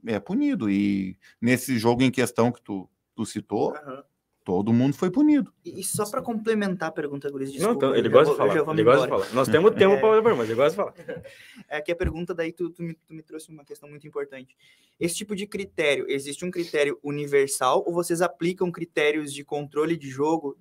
é 0.07 0.21
punido. 0.21 0.71
E 0.71 1.19
nesse 1.43 1.77
jogo 1.77 2.05
em 2.05 2.13
questão 2.13 2.53
que 2.53 2.63
tu, 2.63 2.89
tu 3.17 3.27
citou, 3.27 3.73
uhum. 3.73 4.03
Todo 4.45 4.75
mundo 4.75 4.95
foi 4.95 5.11
punido. 5.11 5.51
E 5.65 5.83
só 5.83 6.05
para 6.11 6.21
complementar 6.21 6.91
a 6.91 6.93
pergunta, 6.93 7.31
Guris, 7.31 7.51
desculpa. 7.51 7.73
Não, 7.73 7.77
então, 7.79 7.97
ele 7.97 8.11
gosta 8.11 8.33
de 8.33 8.37
falar. 8.37 8.75
Ele 8.75 8.85
gosta 8.85 9.03
de 9.03 9.09
falar. 9.09 9.33
Nós 9.33 9.49
temos 9.49 9.71
tempo 9.75 9.95
é... 9.95 10.21
para 10.21 10.35
mas 10.35 10.51
ele 10.51 10.55
gosta 10.55 10.71
de 10.71 10.77
falar. 10.77 11.23
É 11.67 11.81
que 11.81 11.91
a 11.91 11.97
pergunta 11.97 12.35
daí 12.35 12.53
tu, 12.53 12.69
tu, 12.69 12.83
me, 12.83 12.93
tu 12.93 13.15
me 13.15 13.23
trouxe 13.23 13.49
uma 13.49 13.65
questão 13.65 13.89
muito 13.89 14.07
importante. 14.07 14.55
Esse 15.01 15.15
tipo 15.15 15.35
de 15.35 15.47
critério, 15.47 16.05
existe 16.11 16.45
um 16.45 16.51
critério 16.51 16.99
universal 17.03 17.83
ou 17.87 17.95
vocês 17.95 18.21
aplicam 18.21 18.71
critérios 18.71 19.33
de 19.33 19.43
controle 19.43 19.97
de 19.97 20.11
jogo 20.11 20.59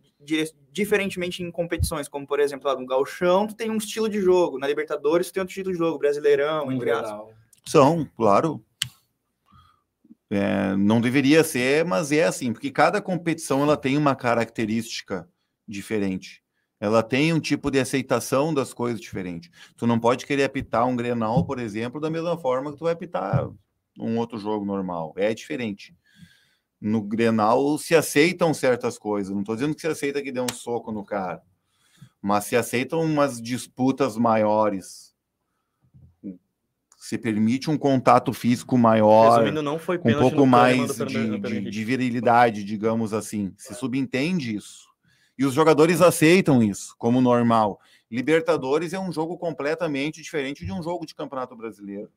diferentemente 0.71 1.43
em 1.43 1.51
competições, 1.51 2.07
como 2.07 2.25
por 2.25 2.39
exemplo, 2.39 2.67
lá 2.67 2.79
no 2.79 2.85
Galchão, 2.85 3.45
tu 3.47 3.53
tem 3.53 3.69
um 3.69 3.75
estilo 3.75 4.07
de 4.07 4.21
jogo, 4.21 4.57
na 4.57 4.65
Libertadores 4.65 5.27
tu 5.27 5.33
tem 5.33 5.41
outro 5.41 5.51
estilo 5.51 5.73
de 5.73 5.77
jogo, 5.77 5.99
Brasileirão, 5.99 6.71
entre 6.71 6.89
aspas. 6.91 7.35
São, 7.65 8.07
claro. 8.15 8.63
É, 10.35 10.75
não 10.75 10.99
deveria 10.99 11.43
ser, 11.43 11.85
mas 11.85 12.11
é 12.11 12.23
assim, 12.23 12.51
porque 12.51 12.71
cada 12.71 12.99
competição 12.99 13.61
ela 13.61 13.77
tem 13.77 13.95
uma 13.97 14.15
característica 14.15 15.29
diferente. 15.67 16.41
Ela 16.79 17.03
tem 17.03 17.31
um 17.31 17.39
tipo 17.39 17.69
de 17.69 17.79
aceitação 17.79 18.51
das 18.51 18.73
coisas 18.73 18.99
diferente. 18.99 19.51
Tu 19.77 19.85
não 19.85 19.99
pode 19.99 20.25
querer 20.25 20.45
apitar 20.45 20.87
um 20.87 20.95
Grenal, 20.95 21.45
por 21.45 21.59
exemplo, 21.59 22.01
da 22.01 22.09
mesma 22.09 22.35
forma 22.35 22.71
que 22.71 22.77
tu 22.77 22.85
vai 22.85 22.93
apitar 22.93 23.47
um 23.99 24.17
outro 24.17 24.39
jogo 24.39 24.65
normal. 24.65 25.13
É 25.15 25.35
diferente. 25.35 25.95
No 26.81 27.01
Grenal 27.01 27.77
se 27.77 27.95
aceitam 27.95 28.53
certas 28.55 28.97
coisas. 28.97 29.31
Não 29.31 29.41
estou 29.41 29.55
dizendo 29.55 29.75
que 29.75 29.81
se 29.81 29.87
aceita 29.87 30.21
que 30.21 30.31
dê 30.31 30.41
um 30.41 30.51
soco 30.51 30.91
no 30.91 31.05
cara, 31.05 31.43
mas 32.19 32.45
se 32.45 32.55
aceitam 32.55 33.01
umas 33.01 33.39
disputas 33.39 34.17
maiores 34.17 35.12
se 37.03 37.17
permite 37.17 37.69
um 37.69 37.77
contato 37.77 38.31
físico 38.31 38.77
maior, 38.77 39.39
Resumindo, 39.39 39.61
não 39.61 39.77
foi 39.77 39.97
um 39.97 40.19
pouco 40.19 40.47
mais 40.47 40.95
de, 40.95 41.37
de, 41.37 41.69
de, 41.69 41.83
virilidade, 41.83 42.63
digamos 42.63 43.13
assim. 43.13 43.53
Se 43.57 43.75
subentende 43.75 44.55
isso. 44.55 44.87
E 45.37 45.43
os 45.43 45.53
jogadores 45.53 45.99
aceitam 45.99 46.63
isso 46.63 46.95
como 46.97 47.19
normal. 47.19 47.77
Libertadores 48.09 48.93
é 48.93 48.99
um 48.99 49.11
jogo 49.11 49.37
completamente 49.37 50.21
diferente 50.21 50.65
de 50.65 50.71
um 50.71 50.81
jogo 50.81 51.05
de 51.05 51.13
Campeonato 51.13 51.57
Brasileiro. 51.57 52.09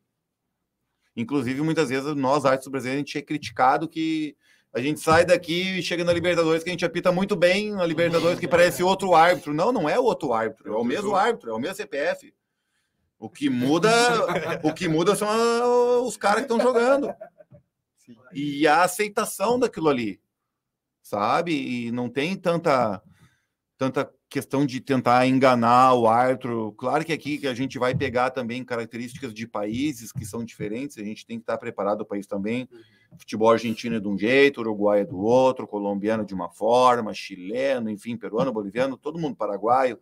Inclusive, 1.16 1.62
muitas 1.62 1.88
vezes, 1.88 2.14
nós, 2.14 2.44
artes 2.44 2.68
brasileiros, 2.68 3.00
a 3.00 3.04
gente 3.04 3.18
é 3.18 3.22
criticado 3.22 3.88
que 3.88 4.36
a 4.72 4.80
gente 4.80 5.00
sai 5.00 5.24
daqui 5.24 5.80
e 5.80 5.82
chega 5.82 6.04
na 6.04 6.12
Libertadores 6.12 6.62
que 6.62 6.70
a 6.70 6.72
gente 6.72 6.84
apita 6.84 7.10
muito 7.10 7.34
bem, 7.34 7.72
na 7.72 7.84
Libertadores 7.84 8.38
que 8.38 8.46
parece 8.46 8.84
outro 8.84 9.16
árbitro. 9.16 9.52
Não, 9.52 9.72
não 9.72 9.88
é 9.88 9.98
o 9.98 10.04
outro 10.04 10.32
árbitro, 10.32 10.72
é 10.72 10.76
o 10.76 10.84
mesmo 10.84 11.16
árbitro, 11.16 11.50
é 11.50 11.54
o 11.54 11.58
mesmo 11.58 11.74
CPF. 11.74 12.32
O 13.18 13.30
que 13.30 13.48
muda, 13.48 13.90
o 14.62 14.72
que 14.72 14.88
muda 14.88 15.16
são 15.16 16.06
os 16.06 16.16
caras 16.16 16.44
que 16.44 16.52
estão 16.52 16.60
jogando. 16.60 17.14
E 18.32 18.66
a 18.66 18.82
aceitação 18.82 19.58
daquilo 19.58 19.88
ali, 19.88 20.20
sabe? 21.02 21.52
E 21.86 21.90
não 21.92 22.08
tem 22.08 22.36
tanta 22.36 23.02
tanta 23.78 24.10
questão 24.28 24.66
de 24.66 24.80
tentar 24.80 25.26
enganar 25.26 25.94
o 25.94 26.06
árbitro. 26.06 26.72
Claro 26.72 27.04
que 27.04 27.12
aqui 27.12 27.38
que 27.38 27.46
a 27.46 27.54
gente 27.54 27.78
vai 27.78 27.94
pegar 27.94 28.30
também 28.30 28.64
características 28.64 29.32
de 29.32 29.46
países 29.46 30.12
que 30.12 30.24
são 30.24 30.44
diferentes, 30.44 30.98
a 30.98 31.04
gente 31.04 31.26
tem 31.26 31.38
que 31.38 31.42
estar 31.42 31.58
preparado 31.58 32.00
o 32.00 32.06
país 32.06 32.26
também. 32.26 32.68
Futebol 33.18 33.50
argentino 33.50 33.96
é 33.96 34.00
de 34.00 34.08
um 34.08 34.18
jeito, 34.18 34.60
uruguai 34.60 35.00
é 35.00 35.04
do 35.04 35.18
outro, 35.18 35.66
colombiano 35.66 36.24
de 36.24 36.34
uma 36.34 36.50
forma, 36.50 37.14
chileno, 37.14 37.88
enfim, 37.88 38.16
peruano, 38.16 38.52
boliviano, 38.52 38.96
todo 38.96 39.18
mundo 39.18 39.36
paraguaio. 39.36 39.98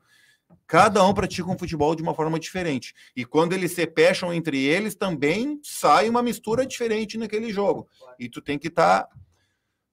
Cada 0.66 1.04
um 1.04 1.12
pratica 1.12 1.50
um 1.50 1.58
futebol 1.58 1.94
de 1.94 2.02
uma 2.02 2.14
forma 2.14 2.38
diferente. 2.38 2.94
E 3.14 3.24
quando 3.24 3.52
eles 3.52 3.72
se 3.72 3.86
pecham 3.86 4.32
entre 4.32 4.58
eles, 4.58 4.94
também 4.94 5.60
sai 5.62 6.08
uma 6.08 6.22
mistura 6.22 6.66
diferente 6.66 7.18
naquele 7.18 7.52
jogo. 7.52 7.88
E 8.18 8.28
tu 8.28 8.40
tem 8.40 8.58
que 8.58 8.68
estar. 8.68 9.04
Tá, 9.04 9.08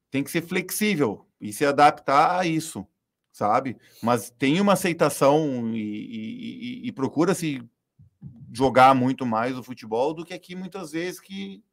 tem 0.10 0.24
que 0.24 0.32
ser 0.32 0.42
flexível 0.42 1.26
e 1.40 1.54
se 1.54 1.66
adaptar 1.66 2.40
a 2.40 2.46
isso, 2.46 2.86
sabe? 3.32 3.78
Mas 4.04 4.30
tem 4.30 4.60
uma 4.60 4.74
aceitação 4.74 5.72
e, 5.74 6.82
e, 6.84 6.88
e 6.88 6.92
procura-se 6.92 7.64
jogar 8.52 8.94
muito 8.94 9.26
mais 9.26 9.58
o 9.58 9.64
futebol 9.64 10.14
do 10.14 10.26
que 10.26 10.34
aqui 10.34 10.54
muitas 10.54 10.92
vezes 10.92 11.20
que 11.20 11.64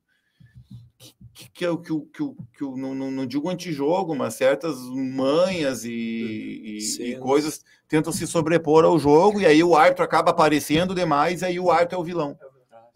que, 1.39 1.49
que, 1.51 1.77
que, 1.77 2.01
que, 2.13 2.35
que 2.59 2.65
não, 2.65 2.95
não, 2.95 3.11
não 3.13 3.27
digo 3.27 3.49
antijogo, 3.49 4.15
mas 4.17 4.35
certas 4.35 4.77
manhas 4.91 5.85
e, 5.85 5.91
e, 5.93 7.13
e, 7.13 7.19
coisas 7.19 7.65
tentam 7.87 8.13
se 8.13 8.27
sobrepor 8.27 8.85
ao 8.85 8.99
jogo, 8.99 9.41
e 9.41 9.47
aí 9.47 9.63
o 9.63 9.77
árbitro 9.77 10.05
acaba 10.05 10.33
aparecendo 10.33 10.97
demais, 10.97 11.43
e 11.43 11.45
aí 11.45 11.61
o 11.61 11.71
árbitro 11.71 11.97
é 11.97 12.01
o 12.01 12.05
vilão. 12.05 12.37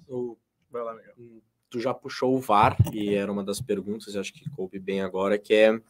O, 0.09 0.37
hum, 1.17 1.41
tu 1.71 1.79
já 1.79 1.95
puxou 1.95 2.37
o 2.37 2.41
VAR, 2.41 2.77
e 2.93 3.15
era 3.15 3.31
uma 3.31 3.45
das 3.45 3.61
perguntas, 3.61 4.17
acho 4.17 4.33
que 4.33 4.51
coube 4.51 4.81
bem 4.81 5.03
agora, 5.03 5.39
que 5.39 5.55
é, 5.55 5.81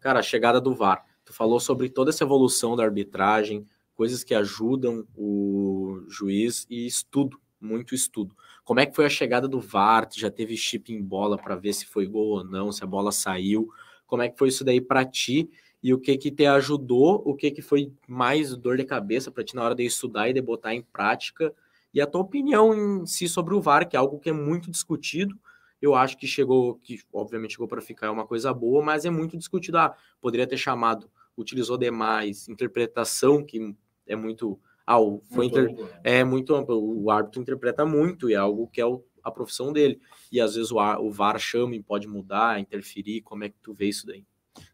cara, 0.00 0.18
a 0.18 0.22
chegada 0.22 0.60
do 0.60 0.74
VAR. 0.74 1.06
Tu 1.24 1.32
falou 1.32 1.60
sobre 1.60 1.88
toda 1.88 2.10
essa 2.10 2.24
evolução 2.24 2.74
da 2.74 2.82
arbitragem, 2.82 3.64
coisas 3.94 4.24
que 4.24 4.34
ajudam 4.34 5.06
o 5.16 6.02
juiz 6.08 6.66
e 6.68 6.86
estudo, 6.86 7.40
muito 7.60 7.94
estudo. 7.94 8.34
Como 8.70 8.78
é 8.78 8.86
que 8.86 8.94
foi 8.94 9.04
a 9.04 9.08
chegada 9.08 9.48
do 9.48 9.58
VAR? 9.58 10.08
Já 10.14 10.30
teve 10.30 10.56
chip 10.56 10.92
em 10.92 11.02
bola 11.02 11.36
para 11.36 11.56
ver 11.56 11.72
se 11.72 11.84
foi 11.86 12.06
gol 12.06 12.38
ou 12.38 12.44
não, 12.44 12.70
se 12.70 12.84
a 12.84 12.86
bola 12.86 13.10
saiu? 13.10 13.68
Como 14.06 14.22
é 14.22 14.28
que 14.28 14.38
foi 14.38 14.46
isso 14.46 14.62
daí 14.62 14.80
para 14.80 15.04
ti? 15.04 15.50
E 15.82 15.92
o 15.92 15.98
que 15.98 16.16
que 16.16 16.30
te 16.30 16.46
ajudou? 16.46 17.20
O 17.26 17.34
que 17.34 17.50
que 17.50 17.62
foi 17.62 17.92
mais 18.06 18.56
dor 18.56 18.76
de 18.76 18.84
cabeça 18.84 19.28
para 19.28 19.42
ti 19.42 19.56
na 19.56 19.64
hora 19.64 19.74
de 19.74 19.84
estudar 19.84 20.28
e 20.28 20.32
de 20.32 20.40
botar 20.40 20.72
em 20.72 20.82
prática? 20.82 21.52
E 21.92 22.00
a 22.00 22.06
tua 22.06 22.20
opinião 22.20 22.72
em 22.72 23.04
si 23.06 23.28
sobre 23.28 23.54
o 23.54 23.60
VAR, 23.60 23.88
que 23.88 23.96
é 23.96 23.98
algo 23.98 24.20
que 24.20 24.30
é 24.30 24.32
muito 24.32 24.70
discutido. 24.70 25.36
Eu 25.82 25.96
acho 25.96 26.16
que 26.16 26.28
chegou, 26.28 26.76
que 26.76 27.00
obviamente 27.12 27.54
chegou 27.54 27.66
para 27.66 27.80
ficar 27.80 28.06
é 28.06 28.10
uma 28.10 28.24
coisa 28.24 28.54
boa, 28.54 28.80
mas 28.84 29.04
é 29.04 29.10
muito 29.10 29.36
discutido. 29.36 29.78
Ah, 29.78 29.96
poderia 30.20 30.46
ter 30.46 30.58
chamado, 30.58 31.10
utilizou 31.36 31.76
demais, 31.76 32.48
interpretação 32.48 33.44
que 33.44 33.74
é 34.06 34.14
muito 34.14 34.60
ah, 34.90 34.98
o, 34.98 35.22
foi 35.30 35.48
muito 35.48 35.60
inter... 35.60 35.84
Né? 35.84 36.00
é 36.02 36.24
muito 36.24 36.52
amplo. 36.52 37.00
O 37.00 37.12
árbitro 37.12 37.40
interpreta 37.40 37.86
muito 37.86 38.28
e 38.28 38.34
é 38.34 38.36
algo 38.36 38.66
que 38.66 38.80
é 38.80 38.84
o, 38.84 39.04
a 39.22 39.30
profissão 39.30 39.72
dele. 39.72 40.00
E 40.32 40.40
às 40.40 40.56
vezes 40.56 40.72
o, 40.72 40.80
ar, 40.80 40.98
o 40.98 41.12
VAR 41.12 41.38
chama 41.38 41.76
e 41.76 41.82
pode 41.82 42.08
mudar, 42.08 42.58
interferir. 42.58 43.20
Como 43.20 43.44
é 43.44 43.50
que 43.50 43.54
tu 43.62 43.72
vê 43.72 43.86
isso 43.86 44.04
daí? 44.04 44.24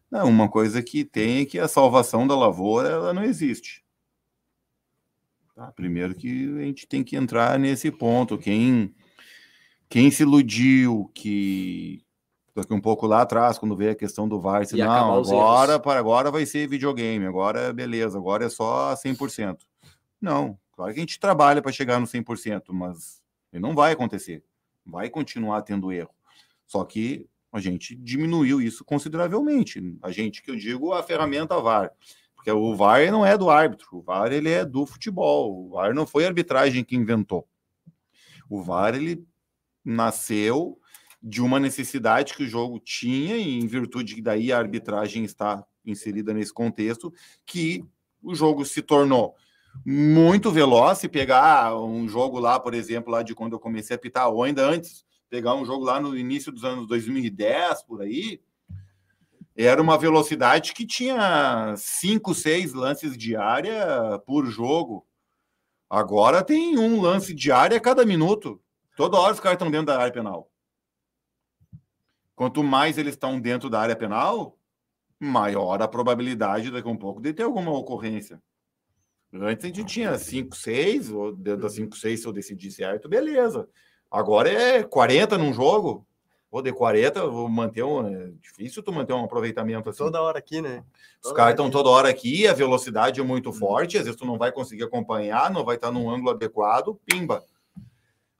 Não, 0.09 0.27
uma 0.27 0.49
coisa 0.49 0.81
que 0.81 1.05
tem 1.05 1.41
é 1.41 1.45
que 1.45 1.59
a 1.59 1.67
salvação 1.67 2.25
da 2.25 2.35
lavoura 2.35 2.89
ela 2.89 3.13
não 3.13 3.23
existe. 3.23 3.85
Tá? 5.53 5.71
Primeiro 5.71 6.15
que 6.15 6.57
a 6.57 6.63
gente 6.63 6.87
tem 6.87 7.03
que 7.03 7.15
entrar 7.15 7.59
nesse 7.59 7.91
ponto. 7.91 8.39
Quem, 8.39 8.95
quem 9.87 10.09
se 10.09 10.23
iludiu 10.23 11.11
que 11.13 12.03
daqui 12.55 12.73
um 12.73 12.81
pouco 12.81 13.05
lá 13.05 13.21
atrás, 13.21 13.59
quando 13.59 13.77
veio 13.77 13.91
a 13.91 13.95
questão 13.95 14.27
do 14.27 14.41
VAR, 14.41 14.63
disse, 14.63 14.77
não, 14.77 15.13
agora, 15.13 15.79
para 15.79 15.99
agora 15.99 16.31
vai 16.31 16.43
ser 16.43 16.67
videogame, 16.67 17.23
agora 17.27 17.71
beleza, 17.71 18.17
agora 18.17 18.45
é 18.45 18.49
só 18.49 18.95
100%. 18.95 19.57
Não, 20.19 20.57
claro 20.71 20.93
que 20.93 20.99
a 20.99 21.01
gente 21.01 21.19
trabalha 21.19 21.61
para 21.61 21.71
chegar 21.71 21.99
no 21.99 22.07
100%, 22.07 22.63
mas 22.69 23.21
ele 23.51 23.61
não 23.61 23.75
vai 23.75 23.91
acontecer. 23.91 24.43
Vai 24.85 25.09
continuar 25.09 25.61
tendo 25.61 25.91
erro. 25.91 26.13
Só 26.65 26.83
que 26.83 27.27
a 27.51 27.59
gente 27.59 27.95
diminuiu 27.95 28.61
isso 28.61 28.83
consideravelmente. 28.83 29.81
A 30.01 30.11
gente, 30.11 30.41
que 30.41 30.51
eu 30.51 30.55
digo, 30.55 30.93
a 30.93 31.03
ferramenta 31.03 31.59
VAR. 31.59 31.91
Porque 32.35 32.51
o 32.51 32.75
VAR 32.75 33.11
não 33.11 33.25
é 33.25 33.37
do 33.37 33.49
árbitro, 33.49 33.97
o 33.97 34.01
VAR 34.01 34.31
ele 34.31 34.49
é 34.49 34.65
do 34.65 34.85
futebol. 34.85 35.65
O 35.65 35.69
VAR 35.69 35.93
não 35.93 36.05
foi 36.05 36.25
a 36.25 36.27
arbitragem 36.27 36.83
que 36.83 36.95
inventou. 36.95 37.47
O 38.49 38.61
VAR 38.61 38.95
ele 38.95 39.25
nasceu 39.83 40.79
de 41.21 41.41
uma 41.41 41.59
necessidade 41.59 42.33
que 42.33 42.43
o 42.43 42.47
jogo 42.47 42.79
tinha, 42.79 43.37
e 43.37 43.59
em 43.59 43.67
virtude 43.67 44.21
daí 44.21 44.51
a 44.51 44.57
arbitragem 44.57 45.23
está 45.23 45.65
inserida 45.85 46.33
nesse 46.33 46.53
contexto, 46.53 47.13
que 47.45 47.83
o 48.21 48.35
jogo 48.35 48.65
se 48.65 48.81
tornou 48.81 49.35
muito 49.85 50.51
veloz. 50.51 50.99
Se 50.99 51.07
pegar 51.07 51.77
um 51.79 52.07
jogo 52.07 52.39
lá, 52.39 52.59
por 52.59 52.73
exemplo, 52.73 53.11
lá 53.11 53.23
de 53.23 53.35
quando 53.35 53.53
eu 53.53 53.59
comecei 53.59 53.95
a 53.95 53.99
pitar, 53.99 54.29
ou 54.29 54.43
ainda 54.43 54.67
antes, 54.67 55.05
pegar 55.29 55.55
um 55.55 55.65
jogo 55.65 55.83
lá 55.83 55.99
no 55.99 56.17
início 56.17 56.51
dos 56.51 56.63
anos 56.63 56.87
2010, 56.87 57.83
por 57.83 58.01
aí, 58.01 58.41
era 59.55 59.81
uma 59.81 59.97
velocidade 59.97 60.73
que 60.73 60.85
tinha 60.85 61.73
cinco, 61.77 62.33
seis 62.33 62.73
lances 62.73 63.17
de 63.17 63.35
área 63.35 64.19
por 64.25 64.45
jogo. 64.45 65.05
Agora 65.89 66.43
tem 66.43 66.77
um 66.77 67.01
lance 67.01 67.33
de 67.33 67.51
área 67.51 67.77
a 67.77 67.81
cada 67.81 68.05
minuto. 68.05 68.61
Toda 68.95 69.17
hora 69.17 69.33
os 69.33 69.39
caras 69.39 69.55
estão 69.55 69.71
dentro 69.71 69.87
da 69.87 69.99
área 69.99 70.13
penal. 70.13 70.51
Quanto 72.35 72.63
mais 72.63 72.99
eles 72.99 73.15
estão 73.15 73.39
dentro 73.39 73.67
da 73.69 73.79
área 73.79 73.95
penal, 73.95 74.59
maior 75.19 75.81
a 75.81 75.87
probabilidade 75.87 76.69
daqui 76.69 76.87
a 76.87 76.91
um 76.91 76.97
pouco 76.97 77.19
de 77.19 77.33
ter 77.33 77.43
alguma 77.43 77.71
ocorrência. 77.71 78.39
Antes 79.41 79.65
a 79.65 79.67
gente 79.67 79.85
tinha 79.85 80.17
5, 80.17 80.55
6, 80.55 81.11
ou 81.11 81.35
dentro 81.35 81.61
das 81.61 81.73
5, 81.73 81.95
6, 81.95 82.19
se 82.19 82.27
eu 82.27 82.31
decidir 82.31 82.71
certo, 82.71 83.07
beleza. 83.09 83.67
Agora 84.09 84.49
é 84.49 84.83
40 84.83 85.37
num 85.37 85.53
jogo. 85.53 86.05
Vou 86.49 86.61
de 86.61 86.71
40, 86.71 87.27
vou 87.27 87.49
manter 87.49 87.83
um. 87.83 88.07
É 88.07 88.31
difícil 88.41 88.81
tu 88.81 88.91
manter 88.91 89.13
um 89.13 89.25
aproveitamento 89.25 89.89
assim. 89.89 89.97
Toda 89.97 90.21
hora 90.21 90.39
aqui, 90.39 90.61
né? 90.61 90.83
Toda 91.21 91.31
Os 91.31 91.31
caras 91.33 91.51
estão 91.51 91.69
toda 91.69 91.89
hora 91.89 92.09
aqui, 92.09 92.47
a 92.47 92.53
velocidade 92.53 93.19
é 93.19 93.23
muito 93.23 93.47
uhum. 93.47 93.55
forte, 93.55 93.97
às 93.97 94.05
vezes 94.05 94.17
tu 94.17 94.25
não 94.25 94.37
vai 94.37 94.51
conseguir 94.51 94.83
acompanhar, 94.83 95.51
não 95.51 95.65
vai 95.65 95.75
estar 95.75 95.91
num 95.91 96.09
ângulo 96.09 96.31
adequado, 96.31 96.97
pimba. 97.05 97.43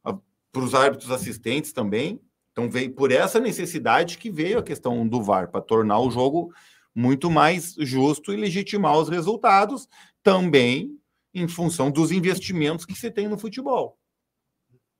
Para 0.03 0.63
os 0.63 0.73
árbitros 0.73 1.11
assistentes 1.11 1.73
também. 1.73 2.19
Então 2.51 2.69
veio 2.69 2.91
por 2.91 3.11
essa 3.11 3.39
necessidade 3.39 4.17
que 4.17 4.31
veio 4.31 4.57
a 4.57 4.63
questão 4.63 5.07
do 5.07 5.21
VAR, 5.21 5.49
para 5.51 5.61
tornar 5.61 5.99
o 5.99 6.09
jogo 6.09 6.51
muito 6.95 7.29
mais 7.29 7.75
justo 7.77 8.33
e 8.33 8.37
legitimar 8.37 8.97
os 8.97 9.09
resultados, 9.09 9.87
também 10.27 10.99
em 11.33 11.47
função 11.47 11.89
dos 11.89 12.11
investimentos 12.11 12.85
que 12.85 12.93
se 12.93 13.09
tem 13.09 13.29
no 13.29 13.37
futebol. 13.37 13.97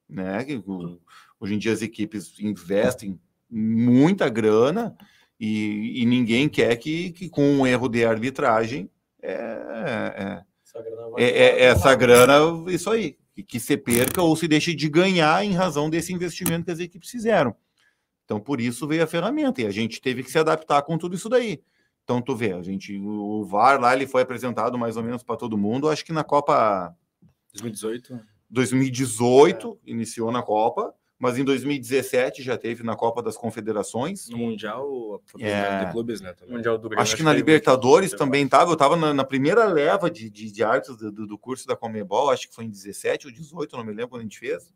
Né? 0.08 0.38
Hoje 1.38 1.54
em 1.54 1.58
dia 1.58 1.74
as 1.74 1.82
equipes 1.82 2.40
investem 2.40 3.20
muita 3.50 4.30
grana 4.30 4.96
e, 5.38 6.02
e 6.02 6.06
ninguém 6.06 6.48
quer 6.48 6.74
que, 6.78 7.12
que, 7.12 7.28
com 7.28 7.44
um 7.44 7.68
erro 7.68 7.90
de 7.90 8.06
arbitragem 8.06 8.90
é, 9.22 9.34
é, 9.34 10.44
essa, 10.64 10.82
grana, 10.82 11.16
é, 11.18 11.26
é, 11.26 11.64
essa 11.66 11.94
grana, 11.94 12.72
isso 12.72 12.90
aí, 12.90 13.18
que 13.46 13.60
se 13.60 13.76
perca 13.76 14.22
ou 14.22 14.34
se 14.34 14.48
deixe 14.48 14.74
de 14.74 14.88
ganhar 14.88 15.44
em 15.44 15.52
razão 15.52 15.90
desse 15.90 16.14
investimento 16.14 16.64
que 16.64 16.72
as 16.72 16.80
equipes 16.80 17.10
fizeram. 17.10 17.54
Então, 18.24 18.40
por 18.40 18.62
isso 18.62 18.88
veio 18.88 19.04
a 19.04 19.08
ferramenta, 19.08 19.62
e 19.62 19.66
a 19.66 19.72
gente 19.72 20.00
teve 20.00 20.24
que 20.24 20.32
se 20.32 20.40
adaptar 20.40 20.84
com 20.84 20.98
tudo 20.98 21.18
isso 21.18 21.28
daí. 21.28 21.62
Então, 22.08 22.22
tu 22.22 22.34
vê, 22.34 22.54
a 22.54 22.62
gente, 22.62 22.98
o 22.98 23.44
VAR 23.44 23.82
lá, 23.82 23.94
ele 23.94 24.08
foi 24.08 24.22
apresentado 24.22 24.78
mais 24.78 24.96
ou 24.96 25.04
menos 25.04 25.24
para 25.24 25.36
todo 25.36 25.58
mundo, 25.58 25.90
acho 25.90 26.06
que 26.06 26.14
na 26.14 26.24
Copa 26.24 26.96
2018. 27.52 28.18
2018, 28.50 29.78
é. 29.86 29.92
iniciou 29.92 30.32
na 30.32 30.42
Copa, 30.42 30.94
mas 31.20 31.38
em 31.38 31.44
2017 31.44 32.42
já 32.42 32.58
teve 32.58 32.82
na 32.82 32.96
Copa 32.96 33.22
das 33.22 33.36
Confederações. 33.36 34.30
No 34.30 34.38
Mundial 34.38 35.22
é... 35.38 35.84
de 35.84 35.92
Clubes, 35.92 36.22
né? 36.22 36.34
Mundial 36.48 36.78
do 36.78 36.88
Grêmio, 36.88 37.02
acho, 37.02 37.12
acho 37.12 37.18
que 37.18 37.24
na 37.24 37.34
Libertadores 37.34 38.14
também 38.14 38.46
estava. 38.46 38.70
Eu 38.70 38.76
estava 38.76 38.96
na, 38.96 39.14
na, 39.14 39.26
primeira 39.26 39.66
leva 39.66 40.10
de, 40.10 40.30
de, 40.30 40.50
de 40.50 40.64
artes 40.64 40.96
do, 40.96 41.12
do, 41.12 41.38
curso 41.38 41.68
da 41.68 41.76
Comebol, 41.76 42.30
acho 42.30 42.48
que 42.48 42.56
foi 42.56 42.64
em 42.64 42.70
17 42.70 43.28
ou 43.28 43.34
18, 43.34 43.76
não 43.76 43.84
me 43.84 43.92
lembro 43.92 44.12
quando 44.12 44.22
a 44.22 44.24
gente 44.24 44.40
fez. 44.40 44.72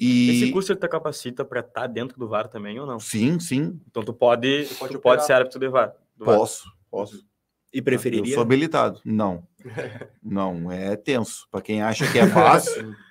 E... 0.00 0.30
Esse 0.30 0.50
curso 0.50 0.72
ele 0.72 0.80
te 0.80 0.88
capacita 0.88 1.44
para 1.44 1.60
estar 1.60 1.82
tá 1.82 1.86
dentro 1.86 2.18
do 2.18 2.26
VAR 2.26 2.48
também 2.48 2.80
ou 2.80 2.86
não? 2.86 2.98
Sim, 2.98 3.38
sim. 3.38 3.78
Então 3.86 4.02
tu 4.02 4.14
pode, 4.14 4.64
tu 4.64 4.74
pode, 4.76 4.92
tu 4.94 4.98
pode 4.98 5.26
ser 5.26 5.34
árbitro 5.34 5.60
de 5.60 5.68
VAR. 5.68 5.94
Posso, 6.18 6.64
VAR. 6.64 6.74
posso. 6.90 7.26
E 7.70 7.82
preferiria? 7.82 8.32
Eu 8.32 8.34
sou 8.34 8.42
habilitado. 8.42 8.98
Não. 9.04 9.46
não, 10.22 10.72
é 10.72 10.96
tenso. 10.96 11.46
Para 11.50 11.60
quem 11.60 11.82
acha 11.82 12.10
que 12.10 12.18
é 12.18 12.26
fácil. 12.26 12.96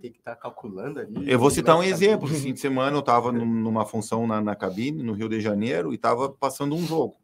tem 0.00 0.10
que 0.10 0.18
estar 0.18 0.34
tá 0.34 0.40
calculando 0.40 0.98
ali. 0.98 1.30
Eu 1.30 1.38
vou 1.38 1.50
citar 1.50 1.78
um 1.78 1.82
exemplo. 1.84 2.28
No 2.28 2.34
fim 2.34 2.52
de 2.52 2.58
semana 2.58 2.96
eu 2.96 3.00
estava 3.00 3.30
numa 3.30 3.86
função 3.86 4.26
na, 4.26 4.40
na, 4.40 4.56
cabine, 4.56 5.04
no 5.04 5.12
Rio 5.12 5.28
de 5.28 5.40
Janeiro, 5.40 5.92
e 5.92 5.94
estava 5.94 6.28
passando 6.30 6.74
um 6.74 6.84
jogo. 6.84 7.16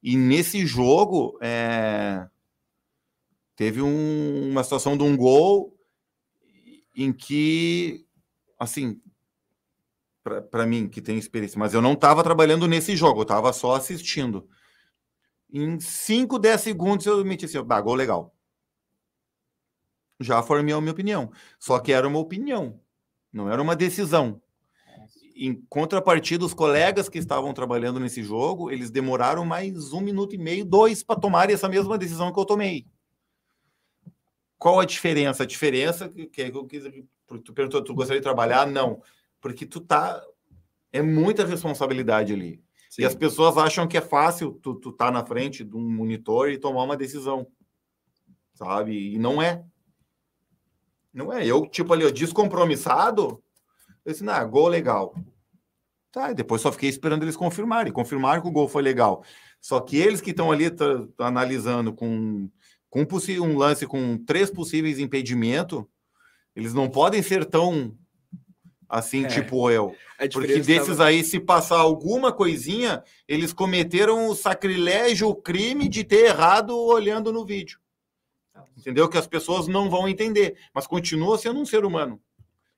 E 0.00 0.16
nesse 0.16 0.64
jogo 0.64 1.38
é... 1.40 2.24
teve 3.56 3.82
um, 3.82 4.50
uma 4.50 4.62
situação 4.62 4.96
de 4.96 5.02
um 5.02 5.16
gol 5.16 5.76
em 6.94 7.12
que, 7.12 8.06
assim, 8.58 9.00
para 10.50 10.66
mim 10.66 10.88
que 10.88 11.00
tem 11.00 11.18
experiência, 11.18 11.58
mas 11.58 11.74
eu 11.74 11.82
não 11.82 11.94
estava 11.94 12.22
trabalhando 12.22 12.68
nesse 12.68 12.96
jogo, 12.96 13.20
eu 13.20 13.24
estava 13.24 13.52
só 13.52 13.74
assistindo. 13.74 14.48
Em 15.52 15.78
5, 15.80 16.38
10 16.38 16.60
segundos 16.60 17.06
eu 17.06 17.24
me 17.24 17.36
disse, 17.36 17.60
bah, 17.62 17.80
gol 17.80 17.94
legal 17.94 18.34
já 20.22 20.42
formei 20.42 20.74
a 20.74 20.80
minha 20.80 20.92
opinião. 20.92 21.30
Só 21.58 21.78
que 21.78 21.92
era 21.92 22.06
uma 22.06 22.18
opinião, 22.18 22.80
não 23.32 23.50
era 23.50 23.60
uma 23.60 23.76
decisão. 23.76 24.40
Em 25.34 25.54
contrapartida, 25.68 26.44
os 26.44 26.54
colegas 26.54 27.08
que 27.08 27.18
estavam 27.18 27.52
trabalhando 27.52 27.98
nesse 27.98 28.22
jogo, 28.22 28.70
eles 28.70 28.90
demoraram 28.90 29.44
mais 29.44 29.92
um 29.92 30.00
minuto 30.00 30.34
e 30.34 30.38
meio, 30.38 30.64
dois, 30.64 31.02
para 31.02 31.18
tomarem 31.18 31.54
essa 31.54 31.68
mesma 31.68 31.98
decisão 31.98 32.32
que 32.32 32.38
eu 32.38 32.44
tomei. 32.44 32.86
Qual 34.62 34.78
a 34.78 34.84
diferença? 34.84 35.42
A 35.42 35.46
diferença 35.46 36.08
que, 36.08 36.24
que 36.24 36.40
eu 36.40 36.64
quis, 36.64 36.84
tu 37.44 37.52
perguntou, 37.52 37.82
tu 37.82 37.92
gostaria 37.92 38.20
de 38.20 38.24
trabalhar? 38.24 38.64
Não, 38.64 39.02
porque 39.40 39.66
tu 39.66 39.80
tá 39.80 40.22
é 40.92 41.02
muita 41.02 41.44
responsabilidade 41.44 42.32
ali. 42.32 42.62
Sim. 42.88 43.02
E 43.02 43.04
as 43.04 43.12
pessoas 43.12 43.58
acham 43.58 43.88
que 43.88 43.96
é 43.96 44.00
fácil 44.00 44.52
tu, 44.62 44.76
tu 44.76 44.92
tá 44.92 45.10
na 45.10 45.26
frente 45.26 45.64
de 45.64 45.76
um 45.76 45.80
monitor 45.80 46.48
e 46.48 46.58
tomar 46.58 46.84
uma 46.84 46.96
decisão, 46.96 47.44
sabe? 48.54 49.14
E 49.14 49.18
não 49.18 49.42
é. 49.42 49.64
Não 51.12 51.32
é? 51.32 51.44
Eu, 51.44 51.66
tipo 51.66 51.92
ali, 51.92 52.04
eu 52.04 52.12
descompromissado, 52.12 53.42
eu 54.04 54.12
disse, 54.12 54.22
não, 54.22 54.48
gol 54.48 54.68
legal. 54.68 55.12
Tá, 56.12 56.30
e 56.30 56.34
depois 56.36 56.62
só 56.62 56.70
fiquei 56.70 56.88
esperando 56.88 57.24
eles 57.24 57.36
confirmarem. 57.36 57.92
Confirmaram 57.92 58.40
que 58.40 58.48
o 58.48 58.52
gol 58.52 58.68
foi 58.68 58.82
legal. 58.82 59.24
Só 59.60 59.80
que 59.80 59.96
eles 59.96 60.20
que 60.20 60.30
estão 60.30 60.52
ali 60.52 60.66
analisando 61.18 61.92
com, 61.92 62.48
com 62.92 63.06
um 63.40 63.56
lance 63.56 63.86
com 63.86 64.18
três 64.18 64.50
possíveis 64.50 64.98
impedimentos, 64.98 65.82
eles 66.54 66.74
não 66.74 66.88
podem 66.88 67.22
ser 67.22 67.44
tão 67.44 67.96
assim, 68.88 69.24
é. 69.24 69.28
tipo 69.28 69.70
eu. 69.70 69.96
Porque 70.30 70.60
desses 70.60 70.98
tava... 70.98 71.06
aí, 71.06 71.24
se 71.24 71.40
passar 71.40 71.78
alguma 71.78 72.30
coisinha, 72.30 73.02
eles 73.26 73.52
cometeram 73.52 74.28
o 74.28 74.34
sacrilégio, 74.34 75.28
o 75.28 75.34
crime 75.34 75.88
de 75.88 76.04
ter 76.04 76.26
errado 76.26 76.76
olhando 76.78 77.32
no 77.32 77.44
vídeo 77.44 77.82
entendeu? 78.76 79.08
Que 79.08 79.18
as 79.18 79.26
pessoas 79.26 79.66
não 79.66 79.88
vão 79.88 80.08
entender, 80.08 80.56
mas 80.74 80.86
continua 80.86 81.38
sendo 81.38 81.60
um 81.60 81.66
ser 81.66 81.84
humano 81.84 82.20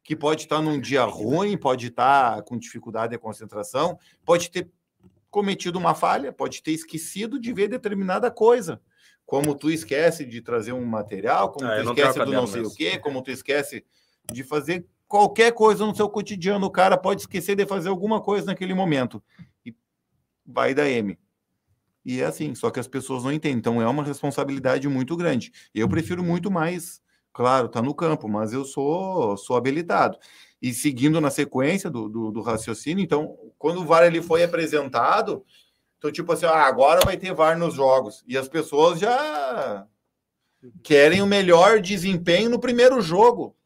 que 0.03 0.15
pode 0.15 0.43
estar 0.43 0.61
num 0.61 0.79
dia 0.79 1.03
ruim, 1.05 1.57
pode 1.57 1.87
estar 1.87 2.43
com 2.43 2.59
dificuldade 2.59 3.13
de 3.13 3.19
concentração, 3.19 3.99
pode 4.23 4.51
ter 4.51 4.71
cometido 5.31 5.79
uma 5.79 5.95
falha, 5.95 6.31
pode 6.31 6.63
ter 6.63 6.73
esquecido 6.73 7.41
de 7.41 7.53
ver 7.53 7.69
determinada 7.69 8.31
coisa. 8.31 8.81
Como 9.27 9.55
tu 9.55 9.71
esquece 9.71 10.25
de 10.25 10.41
trazer 10.41 10.73
um 10.73 10.85
material, 10.85 11.51
como 11.51 11.67
ah, 11.67 11.83
tu 11.83 11.91
esquece 11.91 12.19
do 12.19 12.33
não 12.33 12.47
sei 12.47 12.61
mesmo. 12.61 12.75
o 12.75 12.77
quê, 12.77 12.99
como 12.99 13.23
tu 13.23 13.31
esquece 13.31 13.85
de 14.31 14.43
fazer 14.43 14.87
qualquer 15.09 15.53
coisa 15.53 15.87
no 15.87 15.95
seu 15.95 16.09
cotidiano, 16.09 16.67
o 16.67 16.71
cara 16.71 16.97
pode 16.97 17.23
esquecer 17.23 17.57
de 17.57 17.67
fazer 17.67 17.89
alguma 17.89 18.21
coisa 18.21 18.47
naquele 18.47 18.75
momento. 18.75 19.23
E 19.65 19.75
vai 20.45 20.75
da 20.75 20.89
M. 20.89 21.19
E 22.05 22.21
é 22.21 22.27
assim, 22.27 22.55
só 22.55 22.71
que 22.71 22.79
as 22.79 22.87
pessoas 22.87 23.25
não 23.25 23.33
entendem. 23.33 23.59
Então 23.59 23.81
é 23.81 23.89
uma 23.89 24.05
responsabilidade 24.05 24.87
muito 24.89 25.17
grande. 25.17 25.53
Eu 25.75 25.89
prefiro 25.89 26.23
muito 26.23 26.51
mais, 26.51 27.01
claro, 27.33 27.69
tá 27.69 27.81
no 27.81 27.95
campo, 27.95 28.29
mas 28.29 28.53
eu 28.53 28.65
sou, 28.65 29.37
sou 29.37 29.57
habilitado. 29.57 30.19
E 30.61 30.73
seguindo 30.73 31.21
na 31.21 31.31
sequência 31.31 31.91
do, 31.91 32.09
do, 32.09 32.31
do 32.31 32.43
raciocínio, 32.43 33.03
então, 33.03 33.37
quando 33.59 33.81
o 33.81 33.85
VAR 33.85 34.05
ele 34.05 34.23
foi 34.23 34.43
apresentado, 34.43 35.45
então, 36.05 36.13
tipo 36.13 36.33
assim, 36.33 36.45
ah, 36.45 36.67
agora 36.67 37.01
vai 37.03 37.17
ter 37.17 37.33
VAR 37.33 37.59
nos 37.59 37.73
jogos. 37.73 38.23
E 38.29 38.37
as 38.37 38.47
pessoas 38.47 39.01
já 39.01 39.87
querem 40.83 41.23
o 41.23 41.27
melhor 41.27 41.81
desempenho 41.81 42.51
no 42.51 42.61
primeiro 42.61 43.01
jogo, 43.01 43.57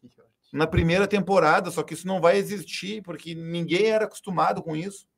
na 0.53 0.65
primeira 0.65 1.09
temporada, 1.09 1.69
só 1.69 1.83
que 1.83 1.95
isso 1.95 2.07
não 2.07 2.21
vai 2.21 2.37
existir, 2.37 3.03
porque 3.03 3.35
ninguém 3.35 3.87
era 3.87 4.05
acostumado 4.05 4.63
com 4.63 4.77
isso. 4.77 5.09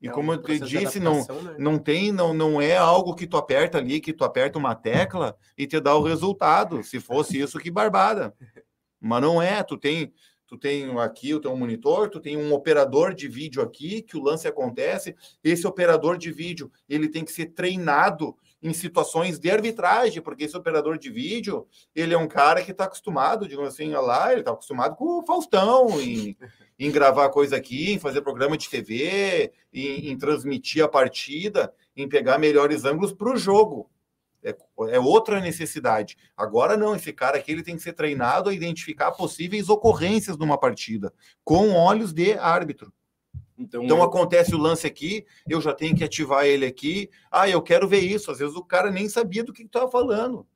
E 0.00 0.08
é 0.08 0.10
como 0.10 0.32
um 0.32 0.34
eu 0.36 0.42
te 0.42 0.60
disse, 0.60 0.98
não, 0.98 1.18
né? 1.18 1.56
não 1.58 1.78
tem, 1.78 2.10
não, 2.10 2.32
não 2.32 2.58
é 2.58 2.74
algo 2.74 3.14
que 3.14 3.26
tu 3.26 3.36
aperta 3.36 3.76
ali, 3.76 4.00
que 4.00 4.14
tu 4.14 4.24
aperta 4.24 4.58
uma 4.58 4.74
tecla 4.74 5.36
e 5.58 5.66
te 5.66 5.78
dá 5.78 5.94
o 5.94 6.02
resultado. 6.02 6.82
Se 6.82 7.00
fosse 7.00 7.38
isso, 7.38 7.58
que 7.58 7.70
barbada. 7.70 8.34
Mas 8.98 9.20
não 9.20 9.42
é, 9.42 9.62
tu 9.62 9.76
tem, 9.76 10.10
tu 10.46 10.58
tem 10.58 10.98
aqui 10.98 11.34
o 11.34 11.40
teu 11.40 11.56
monitor, 11.56 12.08
tu 12.08 12.20
tem 12.20 12.36
um 12.36 12.52
operador 12.52 13.14
de 13.14 13.28
vídeo 13.28 13.62
aqui, 13.62 14.02
que 14.02 14.16
o 14.16 14.22
lance 14.22 14.46
acontece. 14.46 15.14
Esse 15.42 15.66
operador 15.66 16.16
de 16.16 16.30
vídeo, 16.30 16.70
ele 16.88 17.08
tem 17.08 17.24
que 17.24 17.32
ser 17.32 17.46
treinado 17.46 18.36
em 18.64 18.72
situações 18.72 19.38
de 19.38 19.50
arbitragem, 19.50 20.22
porque 20.22 20.44
esse 20.44 20.56
operador 20.56 20.96
de 20.96 21.10
vídeo, 21.10 21.66
ele 21.94 22.14
é 22.14 22.18
um 22.18 22.26
cara 22.26 22.62
que 22.62 22.70
está 22.70 22.84
acostumado, 22.84 23.46
digamos 23.46 23.74
assim, 23.74 23.90
lá, 23.90 24.32
ele 24.32 24.40
está 24.40 24.52
acostumado 24.52 24.96
com 24.96 25.18
o 25.18 25.26
Faustão, 25.26 26.00
em, 26.00 26.34
em 26.78 26.90
gravar 26.90 27.28
coisa 27.28 27.56
aqui, 27.56 27.92
em 27.92 27.98
fazer 27.98 28.22
programa 28.22 28.56
de 28.56 28.70
TV, 28.70 29.52
em, 29.70 30.08
em 30.08 30.16
transmitir 30.16 30.82
a 30.82 30.88
partida, 30.88 31.74
em 31.94 32.08
pegar 32.08 32.38
melhores 32.38 32.86
ângulos 32.86 33.12
para 33.12 33.34
o 33.34 33.36
jogo. 33.36 33.90
É, 34.44 34.54
é, 34.90 35.00
outra 35.00 35.40
necessidade. 35.40 36.16
Agora 36.36 36.76
não, 36.76 36.94
esse 36.94 37.12
cara 37.12 37.38
aqui 37.38 37.50
ele 37.50 37.62
tem 37.62 37.76
que 37.76 37.82
ser 37.82 37.94
treinado 37.94 38.50
a 38.50 38.54
identificar 38.54 39.10
possíveis 39.12 39.68
ocorrências 39.68 40.36
numa 40.36 40.58
partida 40.58 41.12
com 41.42 41.72
olhos 41.72 42.12
de 42.12 42.34
árbitro. 42.34 42.92
Então, 43.56 43.84
então 43.84 44.02
acontece 44.02 44.54
o 44.54 44.58
lance 44.58 44.86
aqui, 44.86 45.24
eu 45.48 45.60
já 45.60 45.72
tenho 45.72 45.96
que 45.96 46.04
ativar 46.04 46.44
ele 46.44 46.66
aqui. 46.66 47.08
Ah, 47.30 47.48
eu 47.48 47.62
quero 47.62 47.88
ver 47.88 48.00
isso. 48.00 48.30
Às 48.30 48.38
vezes 48.38 48.56
o 48.56 48.64
cara 48.64 48.90
nem 48.90 49.08
sabia 49.08 49.44
do 49.44 49.52
que 49.52 49.62
estava 49.62 49.90
falando. 49.90 50.46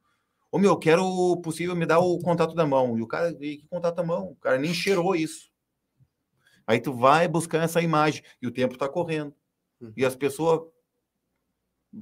Ô 0.51 0.59
meu, 0.59 0.71
eu 0.71 0.79
quero 0.79 1.37
possível 1.43 1.77
me 1.77 1.87
dar 1.87 2.01
o 2.01 2.19
contato 2.19 2.55
da 2.55 2.67
mão. 2.67 2.99
E 2.99 3.03
o 3.03 3.07
cara, 3.07 3.31
e 3.41 3.59
que 3.59 3.69
contato 3.69 3.97
da 3.97 4.03
mão? 4.03 4.33
O 4.33 4.37
cara 4.37 4.59
nem 4.59 4.75
cheirou 4.75 5.15
isso. 5.15 5.49
Aí 6.67 6.81
tu 6.81 6.93
vai 6.93 7.29
buscar 7.29 7.63
essa 7.63 7.81
imagem 7.81 8.23
e 8.43 8.47
o 8.47 8.51
tempo 8.51 8.75
está 8.75 8.89
correndo. 8.89 9.35
Uhum. 9.81 9.93
E 9.97 10.05
as 10.05 10.17
pessoas 10.17 10.61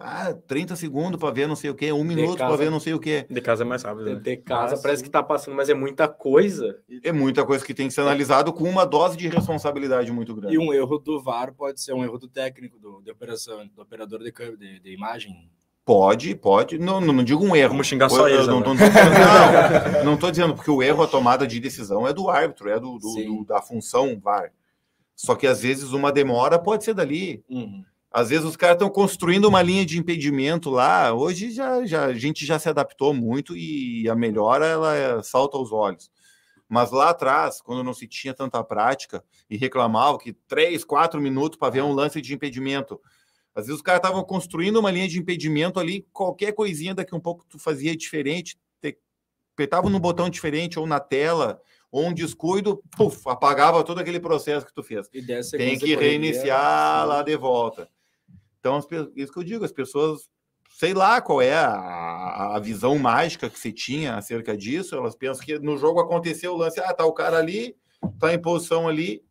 ah, 0.01 0.35
30 0.47 0.75
segundos 0.75 1.19
para 1.19 1.33
ver 1.33 1.47
não 1.47 1.55
sei 1.55 1.71
o 1.71 1.75
que, 1.75 1.93
um 1.93 2.03
minuto 2.03 2.39
para 2.39 2.57
ver 2.57 2.71
não 2.71 2.81
sei 2.81 2.93
o 2.93 2.99
que. 2.99 3.25
De 3.31 3.41
casa 3.41 3.63
é 3.63 3.67
mais 3.67 3.83
rápido. 3.83 4.15
Né? 4.15 4.21
De 4.21 4.37
casa 4.37 4.75
ah, 4.75 4.79
parece 4.83 5.03
que 5.03 5.09
está 5.09 5.23
passando, 5.23 5.55
mas 5.55 5.69
é 5.69 5.75
muita 5.75 6.09
coisa. 6.09 6.79
É 7.05 7.13
muita 7.13 7.45
coisa 7.45 7.65
que 7.65 7.73
tem 7.73 7.87
que 7.87 7.95
ser 7.95 8.01
analisado 8.01 8.53
com 8.53 8.65
uma 8.65 8.85
dose 8.85 9.17
de 9.17 9.29
responsabilidade 9.29 10.11
muito 10.11 10.35
grande. 10.35 10.55
E 10.55 10.59
um 10.59 10.73
erro 10.75 10.99
do 10.99 11.23
VAR 11.23 11.55
pode 11.55 11.81
ser 11.81 11.93
um 11.93 12.03
erro 12.03 12.19
do 12.19 12.27
técnico, 12.27 12.79
do, 12.79 13.01
de 13.01 13.11
operação, 13.11 13.67
do 13.75 13.81
operador 13.81 14.19
de, 14.19 14.33
de, 14.33 14.81
de 14.81 14.93
imagem. 14.93 15.49
Pode, 15.85 16.35
pode. 16.35 16.79
Não, 16.79 17.01
não, 17.01 17.15
não, 17.15 17.23
digo 17.23 17.45
um 17.45 17.55
erro. 17.55 17.71
Vamos 17.71 17.87
xingar 17.87 18.09
só 18.09 18.29
eles. 18.29 18.49
Não, 18.49 18.59
não, 18.59 18.75
não, 18.75 20.05
não 20.05 20.15
estou 20.15 20.33
dizendo, 20.33 20.53
porque 20.53 20.71
o 20.71 20.83
erro, 20.83 21.05
a 21.05 21.07
tomada 21.07 21.47
de 21.47 21.61
decisão 21.61 22.09
é 22.09 22.13
do 22.13 22.29
árbitro, 22.29 22.69
é 22.69 22.81
do, 22.81 22.99
do, 22.99 23.15
do 23.15 23.45
da 23.45 23.63
função 23.63 24.19
VAR. 24.19 24.53
Só 25.15 25.37
que 25.37 25.47
às 25.47 25.63
vezes 25.63 25.93
uma 25.93 26.11
demora 26.11 26.59
pode 26.59 26.85
ser 26.85 26.93
dali. 26.93 27.45
Uhum. 27.49 27.85
Às 28.17 28.31
vezes 28.31 28.47
os 28.47 28.57
caras 28.57 28.77
estão 28.77 28.89
construindo 28.89 29.45
uma 29.45 29.61
linha 29.61 29.85
de 29.85 29.99
impedimento 29.99 30.71
lá. 30.71 31.13
Hoje 31.13 31.51
já, 31.51 31.85
já, 31.85 32.07
a 32.07 32.15
gente 32.15 32.47
já 32.47 32.59
se 32.59 32.67
adaptou 32.67 33.13
muito 33.13 33.55
e 33.55 34.09
a 34.09 34.15
melhora 34.15 34.65
ela 34.65 34.97
é, 34.97 35.23
salta 35.23 35.59
aos 35.59 35.71
olhos. 35.71 36.11
Mas 36.67 36.91
lá 36.91 37.11
atrás, 37.11 37.61
quando 37.61 37.85
não 37.85 37.93
se 37.93 38.09
tinha 38.09 38.33
tanta 38.33 38.65
prática 38.65 39.23
e 39.51 39.59
reclamava 39.59 40.17
que 40.17 40.33
três, 40.33 40.83
quatro 40.83 41.21
minutos 41.21 41.59
para 41.59 41.69
ver 41.69 41.83
um 41.83 41.93
lance 41.93 42.23
de 42.23 42.33
impedimento. 42.33 42.99
Às 43.55 43.67
vezes 43.67 43.81
os 43.81 43.83
caras 43.83 43.99
estavam 43.99 44.25
construindo 44.25 44.79
uma 44.79 44.91
linha 44.91 45.07
de 45.07 45.19
impedimento 45.19 45.79
ali, 45.79 46.07
qualquer 46.11 46.53
coisinha 46.53 46.95
daqui 46.95 47.15
um 47.15 47.21
pouco 47.21 47.45
tu 47.47 47.59
fazia 47.59 47.95
diferente, 47.95 48.57
te, 48.81 48.97
apertava 49.53 49.91
no 49.91 50.01
botão 50.01 50.31
diferente 50.31 50.79
ou 50.79 50.87
na 50.87 51.01
tela, 51.01 51.61
ou 51.93 52.07
um 52.07 52.15
descuido, 52.15 52.83
puf, 52.97 53.29
apagava 53.29 53.85
todo 53.85 53.99
aquele 53.99 54.21
processo 54.21 54.65
que 54.65 54.73
tu 54.73 54.83
fez. 54.83 55.07
Tem 55.59 55.79
que 55.79 55.95
reiniciar 55.95 57.07
lá 57.07 57.23
de 57.23 57.37
volta. 57.37 57.95
Então, 58.67 59.13
isso 59.15 59.33
que 59.33 59.39
eu 59.39 59.45
digo, 59.45 59.65
as 59.65 59.71
pessoas, 59.71 60.29
sei 60.71 60.93
lá 60.93 61.21
qual 61.21 61.41
é 61.41 61.55
a, 61.55 62.57
a 62.57 62.59
visão 62.59 62.99
mágica 62.99 63.49
que 63.49 63.59
se 63.59 63.73
tinha 63.73 64.17
acerca 64.17 64.57
disso, 64.57 64.97
elas 64.97 65.15
pensam 65.15 65.45
que 65.45 65.59
no 65.59 65.77
jogo 65.77 66.01
aconteceu 66.01 66.53
o 66.53 66.57
lance, 66.57 66.81
ah, 66.81 66.93
tá 66.93 67.05
o 67.05 67.13
cara 67.13 67.39
ali, 67.39 67.77
tá 68.19 68.35
em 68.35 68.43
posição 68.43 68.89
ali, 68.89 69.23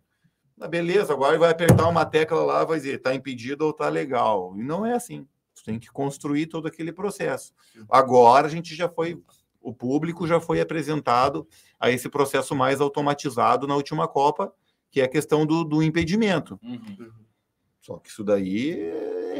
ah, 0.59 0.69
beleza, 0.69 1.11
agora 1.11 1.37
vai 1.37 1.51
apertar 1.51 1.87
uma 1.89 2.05
tecla 2.05 2.45
lá, 2.45 2.63
vai 2.63 2.77
dizer, 2.77 2.99
tá 2.99 3.13
impedido 3.13 3.65
ou 3.65 3.73
tá 3.73 3.89
legal. 3.89 4.55
E 4.57 4.63
não 4.63 4.85
é 4.85 4.93
assim. 4.93 5.27
Você 5.53 5.65
tem 5.65 5.79
que 5.79 5.87
construir 5.87 6.47
todo 6.47 6.67
aquele 6.67 6.93
processo. 6.93 7.53
Agora 7.89 8.47
a 8.47 8.49
gente 8.49 8.73
já 8.73 8.87
foi, 8.87 9.21
o 9.61 9.73
público 9.73 10.25
já 10.25 10.39
foi 10.39 10.61
apresentado 10.61 11.45
a 11.77 11.91
esse 11.91 12.07
processo 12.07 12.55
mais 12.55 12.79
automatizado 12.79 13.67
na 13.67 13.75
última 13.75 14.07
Copa, 14.07 14.53
que 14.89 15.01
é 15.01 15.03
a 15.03 15.09
questão 15.09 15.45
do, 15.45 15.65
do 15.65 15.83
impedimento. 15.83 16.57
Uhum. 16.63 17.11
Só 17.81 17.99
que 17.99 18.09
isso 18.09 18.23
daí 18.23 18.91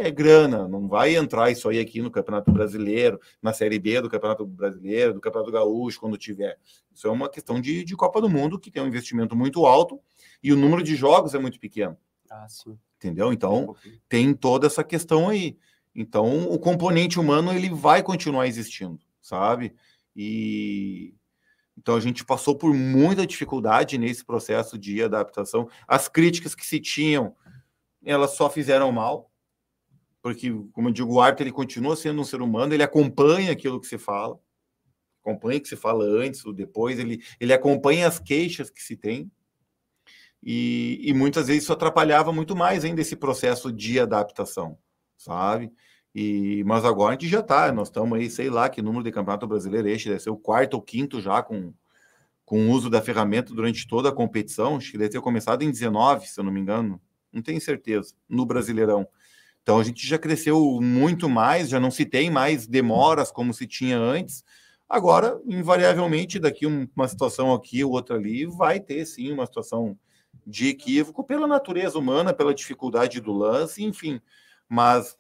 é 0.08 0.12
grana, 0.12 0.68
não 0.68 0.88
vai 0.88 1.16
entrar 1.16 1.50
isso 1.52 1.68
aí 1.68 1.80
aqui 1.80 2.02
no 2.02 2.12
Campeonato 2.12 2.52
Brasileiro, 2.52 3.20
na 3.42 3.54
Série 3.54 3.80
B 3.80 4.02
do 4.02 4.10
Campeonato 4.10 4.46
Brasileiro, 4.46 5.14
do 5.14 5.22
Campeonato 5.22 5.52
Gaúcho, 5.52 6.00
quando 6.00 6.18
tiver. 6.18 6.58
Isso 6.94 7.08
é 7.08 7.12
uma 7.12 7.30
questão 7.30 7.60
de, 7.60 7.84
de 7.84 7.96
Copa 7.96 8.22
do 8.22 8.30
Mundo, 8.30 8.60
que 8.60 8.72
tem 8.72 8.82
um 8.82 8.88
investimento 8.88 9.36
muito 9.36 9.66
alto 9.66 10.00
e 10.42 10.54
o 10.54 10.56
número 10.56 10.84
de 10.84 10.96
jogos 10.96 11.34
é 11.34 11.40
muito 11.40 11.60
pequeno. 11.60 11.98
Ah, 12.30 12.48
sim. 12.48 12.78
Entendeu? 12.98 13.34
Então, 13.34 13.76
tem 14.08 14.34
toda 14.34 14.68
essa 14.68 14.84
questão 14.84 15.30
aí. 15.30 15.58
Então, 15.94 16.50
o 16.50 16.60
componente 16.60 17.20
humano, 17.20 17.54
ele 17.54 17.70
vai 17.70 18.04
continuar 18.04 18.48
existindo, 18.48 19.00
sabe? 19.22 19.74
E... 20.16 21.14
Então, 21.78 21.96
a 21.96 22.00
gente 22.00 22.24
passou 22.24 22.56
por 22.56 22.74
muita 22.74 23.28
dificuldade 23.28 23.98
nesse 23.98 24.24
processo 24.24 24.78
de 24.78 25.04
adaptação. 25.04 25.70
As 25.88 26.08
críticas 26.08 26.56
que 26.56 26.66
se 26.66 26.80
tinham, 26.80 27.36
elas 28.04 28.32
só 28.32 28.50
fizeram 28.50 28.92
mal, 28.94 29.30
porque, 30.26 30.52
como 30.74 30.90
eu 30.90 30.92
digo, 30.92 31.14
o 31.14 31.22
árbitro 31.22 31.44
ele 31.44 31.52
continua 31.52 31.96
sendo 31.96 32.20
um 32.20 32.24
ser 32.24 32.42
humano, 32.42 32.74
ele 32.74 32.82
acompanha 32.82 33.52
aquilo 33.52 33.80
que 33.80 33.86
se 33.86 34.00
fala, 34.00 34.40
acompanha 35.22 35.60
o 35.60 35.62
que 35.62 35.70
se 35.70 35.76
fala 35.76 36.04
antes 36.04 36.44
ou 36.44 36.52
depois, 36.52 36.98
ele, 36.98 37.22
ele 37.40 37.54
acompanha 37.54 38.08
as 38.08 38.18
queixas 38.18 38.72
que 38.72 38.82
se 38.82 38.98
tem, 38.98 39.32
e, 40.42 41.00
e 41.04 41.14
muitas 41.14 41.46
vezes 41.46 41.62
isso 41.62 41.74
atrapalhava 41.74 42.34
muito 42.34 42.56
mais 42.56 42.84
ainda 42.84 43.02
esse 43.02 43.16
processo 43.16 43.72
de 43.72 44.00
adaptação, 44.00 44.80
sabe? 45.16 45.72
E, 46.16 46.64
mas 46.66 46.86
agora 46.86 47.12
a 47.12 47.20
gente 47.20 47.30
já 47.30 47.42
está, 47.42 47.72
nós 47.72 47.90
estamos 47.90 48.18
aí, 48.18 48.28
sei 48.28 48.50
lá 48.50 48.68
que 48.68 48.82
número 48.82 49.04
de 49.04 49.12
campeonato 49.12 49.46
brasileiro 49.46 49.88
este 49.90 50.10
deve 50.10 50.22
ser 50.22 50.32
o 50.32 50.38
quarto 50.38 50.74
ou 50.74 50.82
quinto 50.82 51.22
já 51.22 51.44
com, 51.44 51.72
com 52.44 52.66
o 52.66 52.72
uso 52.72 52.90
da 52.90 53.00
ferramenta 53.00 53.54
durante 53.54 53.88
toda 53.88 54.10
a 54.10 54.12
competição, 54.12 54.78
acho 54.78 54.90
que 54.90 54.98
deve 54.98 55.12
ter 55.12 55.22
começado 55.22 55.62
em 55.62 55.70
19, 55.70 56.28
se 56.28 56.40
eu 56.40 56.44
não 56.44 56.52
me 56.52 56.62
engano, 56.62 57.00
não 57.32 57.44
tenho 57.44 57.62
certeza, 57.62 58.16
no 58.28 58.44
Brasileirão. 58.44 59.08
Então 59.66 59.80
a 59.80 59.84
gente 59.84 60.06
já 60.06 60.20
cresceu 60.20 60.80
muito 60.80 61.28
mais, 61.28 61.70
já 61.70 61.80
não 61.80 61.90
se 61.90 62.06
tem 62.06 62.30
mais 62.30 62.68
demoras 62.68 63.32
como 63.32 63.52
se 63.52 63.66
tinha 63.66 63.98
antes. 63.98 64.44
Agora, 64.88 65.42
invariavelmente, 65.44 66.38
daqui 66.38 66.68
uma 66.68 67.08
situação 67.08 67.52
aqui, 67.52 67.84
outra 67.84 68.16
ali, 68.16 68.46
vai 68.46 68.80
ter 68.80 69.04
sim 69.08 69.32
uma 69.32 69.44
situação 69.44 69.98
de 70.46 70.68
equívoco 70.68 71.24
pela 71.24 71.48
natureza 71.48 71.98
humana, 71.98 72.32
pela 72.32 72.54
dificuldade 72.54 73.20
do 73.20 73.34
lance, 73.34 73.84
enfim. 73.84 74.22
Mas 74.70 75.18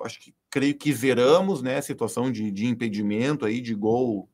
acho 0.00 0.18
que 0.22 0.34
creio 0.50 0.74
que 0.74 0.92
zeramos 0.92 1.62
né, 1.62 1.76
a 1.76 1.82
situação 1.82 2.32
de, 2.32 2.50
de 2.50 2.66
impedimento 2.66 3.46
aí, 3.46 3.60
de 3.60 3.76
gol, 3.76 4.28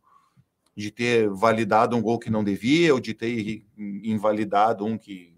de 0.75 0.91
ter 0.91 1.29
validado 1.29 1.95
um 1.95 2.01
gol 2.01 2.19
que 2.19 2.31
não 2.31 2.43
devia, 2.43 2.95
ou 2.95 2.99
de 2.99 3.13
ter 3.13 3.63
invalidado 3.77 4.87
um 4.87 4.97
que 4.97 5.34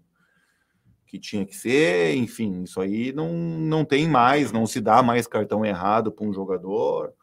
que 1.07 1.17
tinha 1.17 1.45
que 1.45 1.55
ser, 1.55 2.15
enfim, 2.15 2.63
isso 2.63 2.81
aí 2.81 3.13
não, 3.13 3.31
não 3.33 3.85
tem 3.85 4.07
mais, 4.07 4.51
não 4.51 4.67
se 4.67 4.81
dá 4.81 5.01
mais 5.01 5.25
cartão 5.25 5.65
errado 5.65 6.11
para 6.11 6.25
um 6.25 6.33
jogador. 6.33 7.13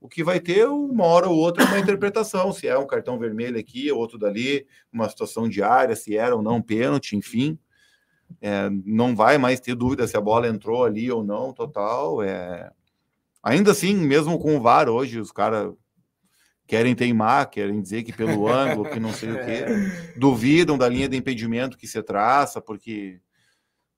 O 0.00 0.08
que 0.08 0.24
vai 0.24 0.40
ter, 0.40 0.66
uma 0.66 1.04
hora 1.04 1.28
ou 1.28 1.36
outra, 1.36 1.62
é 1.62 1.66
uma 1.66 1.78
interpretação, 1.78 2.52
se 2.52 2.66
é 2.66 2.76
um 2.76 2.86
cartão 2.86 3.18
vermelho 3.18 3.58
aqui, 3.58 3.92
outro 3.92 4.18
dali, 4.18 4.66
uma 4.90 5.08
situação 5.08 5.48
diária, 5.48 5.94
se 5.94 6.16
era 6.16 6.34
ou 6.34 6.42
não 6.42 6.60
pênalti, 6.60 7.16
enfim. 7.16 7.58
É, 8.40 8.68
não 8.84 9.14
vai 9.14 9.36
mais 9.36 9.60
ter 9.60 9.74
dúvida 9.74 10.06
se 10.06 10.16
a 10.16 10.20
bola 10.20 10.48
entrou 10.48 10.84
ali 10.84 11.10
ou 11.10 11.22
não, 11.22 11.52
total. 11.52 12.22
É... 12.22 12.70
Ainda 13.42 13.72
assim, 13.72 13.94
mesmo 13.94 14.38
com 14.38 14.56
o 14.56 14.60
VAR 14.60 14.88
hoje, 14.88 15.20
os 15.20 15.30
caras 15.30 15.72
querem 16.66 16.94
teimar, 16.94 17.50
querem 17.50 17.80
dizer 17.80 18.02
que 18.02 18.12
pelo 18.12 18.48
ângulo, 18.48 18.88
que 18.88 18.98
não 18.98 19.12
sei 19.12 19.32
o 19.32 19.44
quê, 19.44 19.64
duvidam 20.16 20.78
da 20.78 20.88
linha 20.88 21.08
de 21.08 21.16
impedimento 21.16 21.76
que 21.76 21.86
se 21.86 22.02
traça, 22.02 22.60
porque 22.60 23.20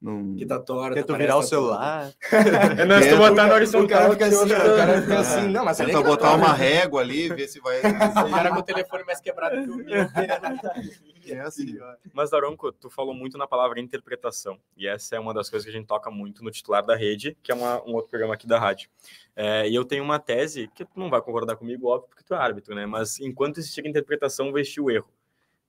não... 0.00 0.36
Que 0.36 0.44
tá 0.44 0.58
torta. 0.60 0.94
Tenta 0.94 1.16
virar 1.16 1.36
o 1.36 1.40
tá 1.40 1.46
celular. 1.46 2.12
É, 2.78 2.84
não, 2.84 3.02
se 3.02 3.10
tu 3.10 3.16
botar 3.16 3.46
no 3.46 3.54
horizontal. 3.54 3.84
O 3.84 3.88
cara 3.88 4.12
fica 4.12 4.26
assim, 4.26 4.44
o 4.44 4.76
cara 4.76 5.02
fica 5.02 5.18
assim. 5.18 5.48
Não, 5.48 5.64
mas 5.64 5.76
Tenta 5.76 6.02
botar 6.02 6.34
uma 6.34 6.52
régua 6.52 7.00
ali, 7.00 7.28
ver 7.28 7.48
se 7.48 7.60
vai. 7.60 7.78
o 7.80 8.30
cara 8.30 8.50
com 8.50 8.58
o 8.58 8.62
telefone 8.62 9.04
mais 9.04 9.20
quebrado 9.20 9.62
que 9.62 9.70
o 9.70 9.76
meu. 9.76 9.86
É 11.28 11.40
assim, 11.40 11.76
Mas, 12.12 12.30
Daronco, 12.30 12.70
tu 12.70 12.88
falou 12.88 13.12
muito 13.12 13.36
na 13.36 13.48
palavra 13.48 13.80
interpretação. 13.80 14.60
E 14.76 14.86
essa 14.86 15.16
é 15.16 15.18
uma 15.18 15.34
das 15.34 15.50
coisas 15.50 15.64
que 15.64 15.70
a 15.70 15.76
gente 15.76 15.88
toca 15.88 16.08
muito 16.08 16.44
no 16.44 16.52
titular 16.52 16.86
da 16.86 16.94
rede, 16.94 17.36
que 17.42 17.50
é 17.50 17.54
uma, 17.54 17.82
um 17.82 17.94
outro 17.94 18.10
programa 18.10 18.34
aqui 18.34 18.46
da 18.46 18.60
rádio. 18.60 18.88
É, 19.34 19.68
e 19.68 19.74
eu 19.74 19.84
tenho 19.84 20.04
uma 20.04 20.20
tese, 20.20 20.70
que 20.72 20.84
tu 20.84 20.92
não 20.94 21.10
vai 21.10 21.20
concordar 21.20 21.56
comigo, 21.56 21.88
óbvio, 21.88 22.08
porque 22.08 22.22
tu 22.22 22.32
é 22.32 22.36
árbitro, 22.36 22.76
né? 22.76 22.86
Mas 22.86 23.18
enquanto 23.18 23.58
existir 23.58 23.84
interpretação, 23.86 24.52
vai 24.52 24.60
existir 24.60 24.80
o 24.80 24.88
erro. 24.88 25.08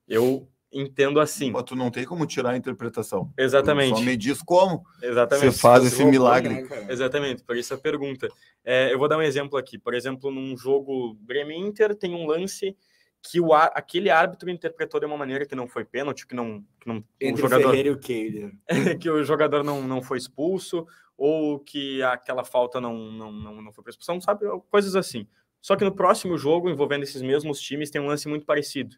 Eu 0.08 0.48
entendo 0.72 1.20
assim. 1.20 1.52
Mas 1.52 1.64
tu 1.64 1.76
não 1.76 1.90
tem 1.90 2.06
como 2.06 2.26
tirar 2.26 2.52
a 2.52 2.58
interpretação. 2.58 3.32
Exatamente. 3.38 3.94
Tu 3.94 4.00
só 4.00 4.04
me 4.04 4.18
diz 4.18 4.42
como 4.42 4.84
Exatamente. 5.02 5.54
você 5.54 5.60
faz 5.60 5.86
esse 5.86 6.04
milagre. 6.04 6.62
Né, 6.64 6.88
Exatamente, 6.90 7.44
por 7.44 7.56
isso 7.56 7.74
a 7.74 7.78
pergunta. 7.78 8.28
É, 8.64 8.94
eu 8.94 9.00
vou 9.00 9.08
dar 9.08 9.18
um 9.18 9.22
exemplo 9.22 9.58
aqui. 9.58 9.78
Por 9.78 9.94
exemplo, 9.94 10.32
num 10.32 10.56
jogo 10.58 11.16
Bremen-Inter, 11.22 11.96
tem 11.96 12.14
um 12.14 12.28
lance 12.28 12.76
que 13.22 13.42
o, 13.42 13.54
aquele 13.54 14.10
árbitro 14.10 14.50
interpretou 14.50 15.00
de 15.00 15.06
uma 15.06 15.18
maneira 15.18 15.46
que 15.46 15.56
não 15.56 15.68
foi 15.68 15.84
pênalti, 15.84 16.26
que 16.26 16.36
não... 16.36 16.64
Que 16.80 16.88
não 16.88 17.04
Entre 17.20 17.44
o 17.44 17.50
jogador, 17.50 17.76
e 17.76 17.90
o 17.90 17.98
Keiler. 17.98 18.52
que 19.02 19.10
o 19.10 19.24
jogador 19.24 19.64
não, 19.64 19.82
não 19.84 20.02
foi 20.02 20.18
expulso, 20.18 20.86
ou 21.18 21.60
que 21.60 22.02
aquela 22.04 22.46
falta 22.46 22.80
não, 22.80 23.12
não, 23.12 23.32
não, 23.32 23.62
não 23.62 23.74
foi 23.74 23.84
para 23.84 23.92
expulsão, 23.92 24.22
sabe? 24.22 24.46
Coisas 24.70 24.96
assim. 24.96 25.28
Só 25.62 25.76
que 25.76 25.84
no 25.84 25.94
próximo 25.94 26.38
jogo, 26.38 26.70
envolvendo 26.70 27.04
esses 27.04 27.22
mesmos 27.22 27.60
times, 27.60 27.90
tem 27.90 28.00
um 28.00 28.08
lance 28.08 28.28
muito 28.30 28.46
parecido. 28.46 28.96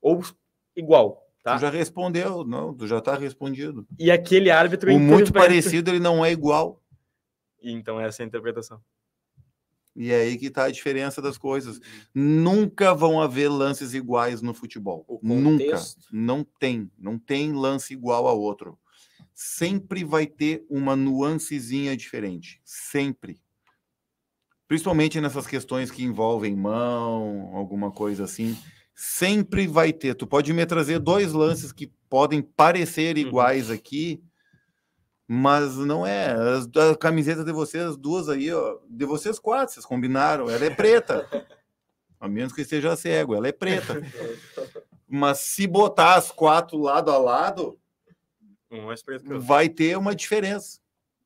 Ou 0.00 0.22
igual. 0.76 1.24
Tá? 1.42 1.56
Tu 1.56 1.60
já 1.60 1.70
respondeu, 1.70 2.44
não, 2.44 2.74
tu 2.74 2.86
já 2.86 2.98
está 2.98 3.16
respondido. 3.16 3.86
E 3.98 4.10
aquele 4.10 4.50
árbitro. 4.50 4.94
O 4.94 4.98
muito 4.98 5.32
parecido, 5.32 5.90
ele 5.90 6.00
não 6.00 6.24
é 6.24 6.32
igual. 6.32 6.82
Então, 7.62 8.00
essa 8.00 8.22
é 8.22 8.24
a 8.24 8.26
interpretação. 8.26 8.80
E 9.96 10.10
é 10.10 10.22
aí 10.22 10.36
que 10.36 10.46
está 10.46 10.64
a 10.64 10.70
diferença 10.70 11.22
das 11.22 11.38
coisas. 11.38 11.80
Nunca 12.12 12.94
vão 12.94 13.20
haver 13.20 13.48
lances 13.48 13.94
iguais 13.94 14.42
no 14.42 14.52
futebol. 14.52 15.20
Nunca. 15.22 15.80
Não 16.10 16.42
tem. 16.42 16.90
Não 16.98 17.18
tem 17.18 17.52
lance 17.52 17.92
igual 17.92 18.26
a 18.26 18.32
outro. 18.32 18.78
Sempre 19.32 20.02
vai 20.02 20.26
ter 20.26 20.64
uma 20.68 20.96
nuancezinha 20.96 21.96
diferente. 21.96 22.60
Sempre. 22.64 23.40
Principalmente 24.66 25.20
nessas 25.20 25.46
questões 25.46 25.90
que 25.90 26.02
envolvem 26.02 26.56
mão, 26.56 27.54
alguma 27.54 27.90
coisa 27.92 28.24
assim. 28.24 28.56
Sempre 28.94 29.66
vai 29.66 29.92
ter. 29.92 30.14
Tu 30.14 30.26
pode 30.26 30.52
me 30.52 30.64
trazer 30.64 30.98
dois 30.98 31.32
lances 31.32 31.72
que 31.72 31.92
podem 32.08 32.40
parecer 32.40 33.16
uhum. 33.16 33.22
iguais 33.22 33.70
aqui 33.70 34.22
mas 35.26 35.76
não 35.76 36.06
é. 36.06 36.32
As, 36.32 36.68
a 36.76 36.96
camiseta 36.96 37.44
de 37.44 37.52
vocês, 37.52 37.96
duas 37.96 38.28
aí, 38.28 38.52
ó, 38.52 38.78
de 38.88 39.04
vocês 39.04 39.38
quatro, 39.38 39.74
vocês 39.74 39.86
combinaram. 39.86 40.48
Ela 40.50 40.66
é 40.66 40.70
preta. 40.70 41.26
a 42.20 42.28
menos 42.28 42.52
que 42.52 42.62
esteja 42.62 42.96
cego, 42.96 43.34
ela 43.34 43.48
é 43.48 43.52
preta. 43.52 44.00
Mas 45.08 45.38
se 45.40 45.66
botar 45.66 46.16
as 46.16 46.30
quatro 46.30 46.78
lado 46.78 47.10
a 47.10 47.18
lado, 47.18 47.78
vai 49.40 49.68
ter 49.68 49.96
uma 49.96 50.14
diferença. 50.14 50.78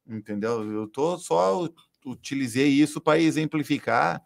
Entendeu? 0.06 0.64
Eu 0.70 0.86
tô 0.88 1.18
só 1.18 1.68
utilizei 2.04 2.68
isso 2.68 3.00
para 3.00 3.18
exemplificar 3.18 4.22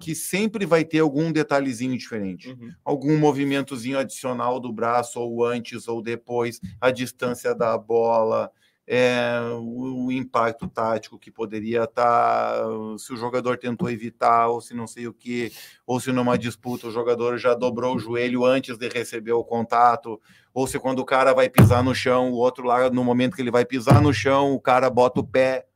que 0.00 0.14
sempre 0.14 0.64
vai 0.64 0.82
ter 0.82 1.00
algum 1.00 1.30
detalhezinho 1.30 1.96
diferente, 1.96 2.48
uhum. 2.48 2.72
algum 2.82 3.18
movimentozinho 3.18 3.98
adicional 3.98 4.58
do 4.58 4.72
braço, 4.72 5.20
ou 5.20 5.44
antes 5.44 5.86
ou 5.86 6.00
depois, 6.00 6.58
a 6.80 6.90
distância 6.90 7.54
da 7.54 7.76
bola, 7.76 8.50
é, 8.86 9.38
o, 9.52 10.06
o, 10.06 10.12
impacto 10.12 10.66
tático 10.66 11.18
que 11.18 11.30
poderia 11.30 11.84
estar, 11.84 12.02
tá, 12.02 12.64
se 12.98 13.12
o 13.12 13.16
jogador 13.16 13.58
tentou 13.58 13.90
evitar, 13.90 14.48
ou 14.48 14.60
se 14.60 14.74
não 14.74 14.86
sei 14.86 15.06
o 15.06 15.12
que, 15.12 15.52
ou 15.86 16.00
se 16.00 16.10
numa 16.10 16.38
disputa 16.38 16.88
o 16.88 16.90
jogador 16.90 17.36
já 17.36 17.54
dobrou 17.54 17.94
o 17.94 17.98
joelho 18.00 18.44
antes 18.44 18.78
de 18.78 18.88
receber 18.88 19.32
o 19.32 19.44
contato, 19.44 20.18
ou 20.52 20.66
se 20.66 20.78
quando 20.78 21.00
o 21.00 21.04
cara 21.04 21.34
vai 21.34 21.48
pisar 21.48 21.84
no 21.84 21.94
chão, 21.94 22.32
o 22.32 22.36
outro 22.36 22.64
lá, 22.64 22.88
no 22.90 23.04
momento 23.04 23.36
que 23.36 23.42
ele 23.42 23.50
vai 23.50 23.66
pisar 23.66 24.00
no 24.00 24.14
chão, 24.14 24.54
o 24.54 24.60
cara 24.60 24.88
bota 24.88 25.20
o 25.20 25.26
pé, 25.26 25.66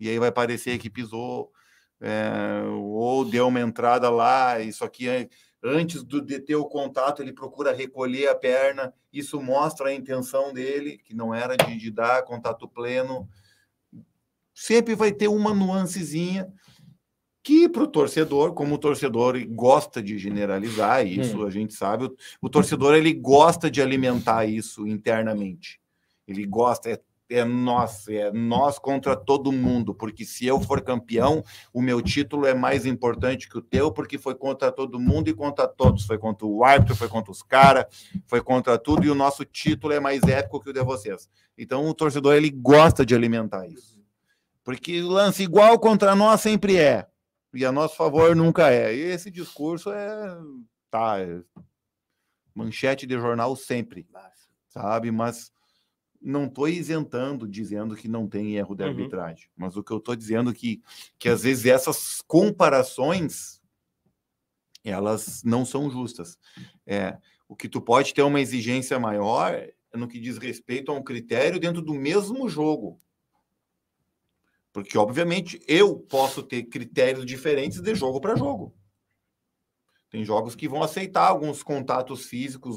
e 0.00 0.08
aí 0.08 0.18
vai 0.18 0.32
parecer 0.32 0.78
que 0.78 0.90
pisou, 0.90 1.50
é, 2.00 2.62
ou 2.66 3.24
deu 3.24 3.48
uma 3.48 3.60
entrada 3.60 4.08
lá, 4.08 4.58
isso 4.60 4.84
aqui 4.84 5.08
é 5.08 5.28
antes 5.62 6.02
do, 6.02 6.20
de 6.20 6.38
ter 6.40 6.56
o 6.56 6.64
contato, 6.64 7.22
ele 7.22 7.32
procura 7.32 7.72
recolher 7.72 8.28
a 8.28 8.34
perna. 8.34 8.92
Isso 9.12 9.40
mostra 9.40 9.88
a 9.88 9.94
intenção 9.94 10.52
dele, 10.52 10.98
que 10.98 11.14
não 11.14 11.34
era 11.34 11.56
de, 11.56 11.76
de 11.76 11.90
dar 11.90 12.22
contato 12.24 12.68
pleno. 12.68 13.28
Sempre 14.54 14.94
vai 14.94 15.12
ter 15.12 15.28
uma 15.28 15.54
nuancezinha 15.54 16.50
que 17.42 17.68
para 17.68 17.82
o 17.82 17.88
torcedor, 17.88 18.52
como 18.52 18.74
o 18.74 18.78
torcedor 18.78 19.42
gosta 19.48 20.02
de 20.02 20.18
generalizar 20.18 21.06
isso, 21.06 21.38
hum. 21.38 21.46
a 21.46 21.50
gente 21.50 21.72
sabe, 21.72 22.04
o, 22.04 22.16
o 22.42 22.50
torcedor 22.50 22.94
ele 22.94 23.14
gosta 23.14 23.70
de 23.70 23.80
alimentar 23.80 24.44
isso 24.44 24.86
internamente. 24.86 25.80
Ele 26.28 26.46
gosta, 26.46 26.90
é 26.90 27.00
é 27.30 27.44
nós, 27.44 28.08
é 28.08 28.32
nós 28.32 28.78
contra 28.78 29.14
todo 29.16 29.52
mundo, 29.52 29.94
porque 29.94 30.24
se 30.24 30.44
eu 30.46 30.60
for 30.60 30.82
campeão, 30.82 31.44
o 31.72 31.80
meu 31.80 32.02
título 32.02 32.44
é 32.44 32.52
mais 32.52 32.84
importante 32.84 33.48
que 33.48 33.56
o 33.56 33.62
teu, 33.62 33.92
porque 33.92 34.18
foi 34.18 34.34
contra 34.34 34.72
todo 34.72 34.98
mundo 34.98 35.28
e 35.28 35.34
contra 35.34 35.68
todos. 35.68 36.04
Foi 36.04 36.18
contra 36.18 36.46
o 36.46 36.64
árbitro, 36.64 36.96
foi 36.96 37.08
contra 37.08 37.30
os 37.30 37.42
caras, 37.42 37.86
foi 38.26 38.42
contra 38.42 38.76
tudo, 38.76 39.04
e 39.04 39.10
o 39.10 39.14
nosso 39.14 39.44
título 39.44 39.92
é 39.92 40.00
mais 40.00 40.22
épico 40.24 40.60
que 40.60 40.70
o 40.70 40.72
de 40.72 40.82
vocês. 40.82 41.28
Então 41.56 41.86
o 41.86 41.94
torcedor 41.94 42.34
ele 42.34 42.50
gosta 42.50 43.06
de 43.06 43.14
alimentar 43.14 43.66
isso. 43.66 44.00
Porque 44.64 45.00
lance 45.00 45.42
igual 45.42 45.78
contra 45.78 46.14
nós 46.14 46.40
sempre 46.40 46.76
é, 46.76 47.06
e 47.54 47.64
a 47.64 47.72
nosso 47.72 47.96
favor 47.96 48.34
nunca 48.34 48.70
é. 48.70 48.94
E 48.94 49.00
esse 49.00 49.30
discurso 49.30 49.90
é. 49.90 50.36
Tá, 50.90 51.20
é 51.20 51.40
manchete 52.52 53.06
de 53.06 53.14
jornal 53.14 53.54
sempre, 53.54 54.06
sabe? 54.68 55.10
Mas 55.10 55.52
não 56.20 56.46
estou 56.46 56.68
isentando 56.68 57.48
dizendo 57.48 57.96
que 57.96 58.08
não 58.08 58.28
tem 58.28 58.56
erro 58.56 58.74
de 58.74 58.82
uhum. 58.82 58.90
arbitragem, 58.90 59.48
mas 59.56 59.76
o 59.76 59.82
que 59.82 59.92
eu 59.92 59.98
estou 59.98 60.14
dizendo 60.14 60.50
é 60.50 60.54
que, 60.54 60.82
que 61.18 61.28
às 61.28 61.42
vezes 61.42 61.66
essas 61.66 62.20
comparações 62.26 63.60
elas 64.84 65.42
não 65.44 65.64
são 65.64 65.90
justas. 65.90 66.38
É, 66.86 67.18
o 67.48 67.56
que 67.56 67.68
tu 67.68 67.80
pode 67.80 68.14
ter 68.14 68.22
uma 68.22 68.40
exigência 68.40 68.98
maior 68.98 69.52
é 69.52 69.74
no 69.94 70.08
que 70.08 70.20
diz 70.20 70.38
respeito 70.38 70.90
a 70.90 70.94
um 70.94 71.02
critério 71.02 71.58
dentro 71.58 71.82
do 71.82 71.94
mesmo 71.94 72.48
jogo. 72.48 73.00
Porque, 74.72 74.96
obviamente, 74.96 75.60
eu 75.66 75.98
posso 75.98 76.42
ter 76.42 76.62
critérios 76.64 77.26
diferentes 77.26 77.80
de 77.80 77.94
jogo 77.94 78.20
para 78.20 78.36
jogo. 78.36 78.74
Tem 80.08 80.24
jogos 80.24 80.54
que 80.54 80.68
vão 80.68 80.82
aceitar 80.82 81.28
alguns 81.28 81.62
contatos 81.62 82.26
físicos 82.26 82.76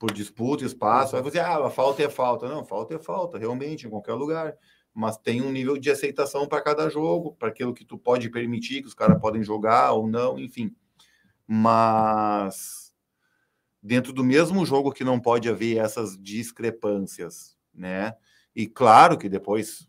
por 0.00 0.10
disputa, 0.14 0.64
espaço, 0.64 1.12
vai 1.12 1.22
dizer, 1.22 1.40
ah, 1.40 1.68
falta 1.68 2.02
é 2.02 2.08
falta. 2.08 2.48
Não, 2.48 2.64
falta 2.64 2.94
é 2.94 2.98
falta, 2.98 3.36
realmente, 3.36 3.86
em 3.86 3.90
qualquer 3.90 4.14
lugar. 4.14 4.56
Mas 4.94 5.18
tem 5.18 5.42
um 5.42 5.52
nível 5.52 5.76
de 5.76 5.90
aceitação 5.90 6.48
para 6.48 6.62
cada 6.62 6.88
jogo, 6.88 7.36
para 7.38 7.48
aquilo 7.48 7.74
que 7.74 7.84
tu 7.84 7.98
pode 7.98 8.30
permitir, 8.30 8.80
que 8.80 8.88
os 8.88 8.94
caras 8.94 9.20
podem 9.20 9.42
jogar 9.42 9.92
ou 9.92 10.08
não, 10.08 10.38
enfim. 10.38 10.74
Mas 11.46 12.94
dentro 13.82 14.10
do 14.10 14.24
mesmo 14.24 14.64
jogo 14.64 14.90
que 14.90 15.04
não 15.04 15.20
pode 15.20 15.50
haver 15.50 15.76
essas 15.76 16.16
discrepâncias, 16.16 17.58
né? 17.74 18.14
E 18.56 18.66
claro 18.66 19.18
que 19.18 19.28
depois 19.28 19.86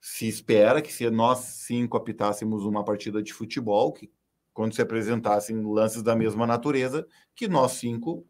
se 0.00 0.26
espera 0.26 0.80
que 0.80 0.92
se 0.92 1.10
nós 1.10 1.40
cinco 1.40 1.98
apitássemos 1.98 2.64
uma 2.64 2.82
partida 2.82 3.22
de 3.22 3.34
futebol, 3.34 3.92
que 3.92 4.10
quando 4.54 4.74
se 4.74 4.80
apresentassem 4.80 5.62
lances 5.62 6.02
da 6.02 6.16
mesma 6.16 6.46
natureza, 6.46 7.06
que 7.34 7.46
nós 7.46 7.72
cinco 7.72 8.26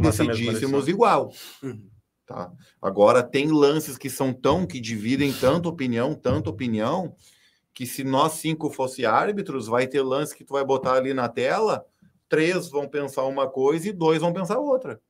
decidíssemos 0.00 0.88
igual. 0.88 1.32
Uhum. 1.62 1.88
Tá? 2.26 2.52
Agora, 2.82 3.22
tem 3.22 3.50
lances 3.52 3.96
que 3.96 4.10
são 4.10 4.32
tão, 4.32 4.66
que 4.66 4.80
dividem 4.80 5.32
tanta 5.32 5.68
opinião, 5.68 6.14
tanta 6.14 6.50
opinião, 6.50 7.14
que 7.72 7.86
se 7.86 8.02
nós 8.02 8.32
cinco 8.32 8.68
fosse 8.68 9.06
árbitros, 9.06 9.68
vai 9.68 9.86
ter 9.86 10.02
lance 10.02 10.34
que 10.34 10.44
tu 10.44 10.54
vai 10.54 10.64
botar 10.64 10.94
ali 10.94 11.14
na 11.14 11.28
tela, 11.28 11.84
três 12.28 12.68
vão 12.68 12.88
pensar 12.88 13.24
uma 13.24 13.48
coisa 13.48 13.88
e 13.88 13.92
dois 13.92 14.20
vão 14.20 14.32
pensar 14.32 14.58
outra. 14.58 15.00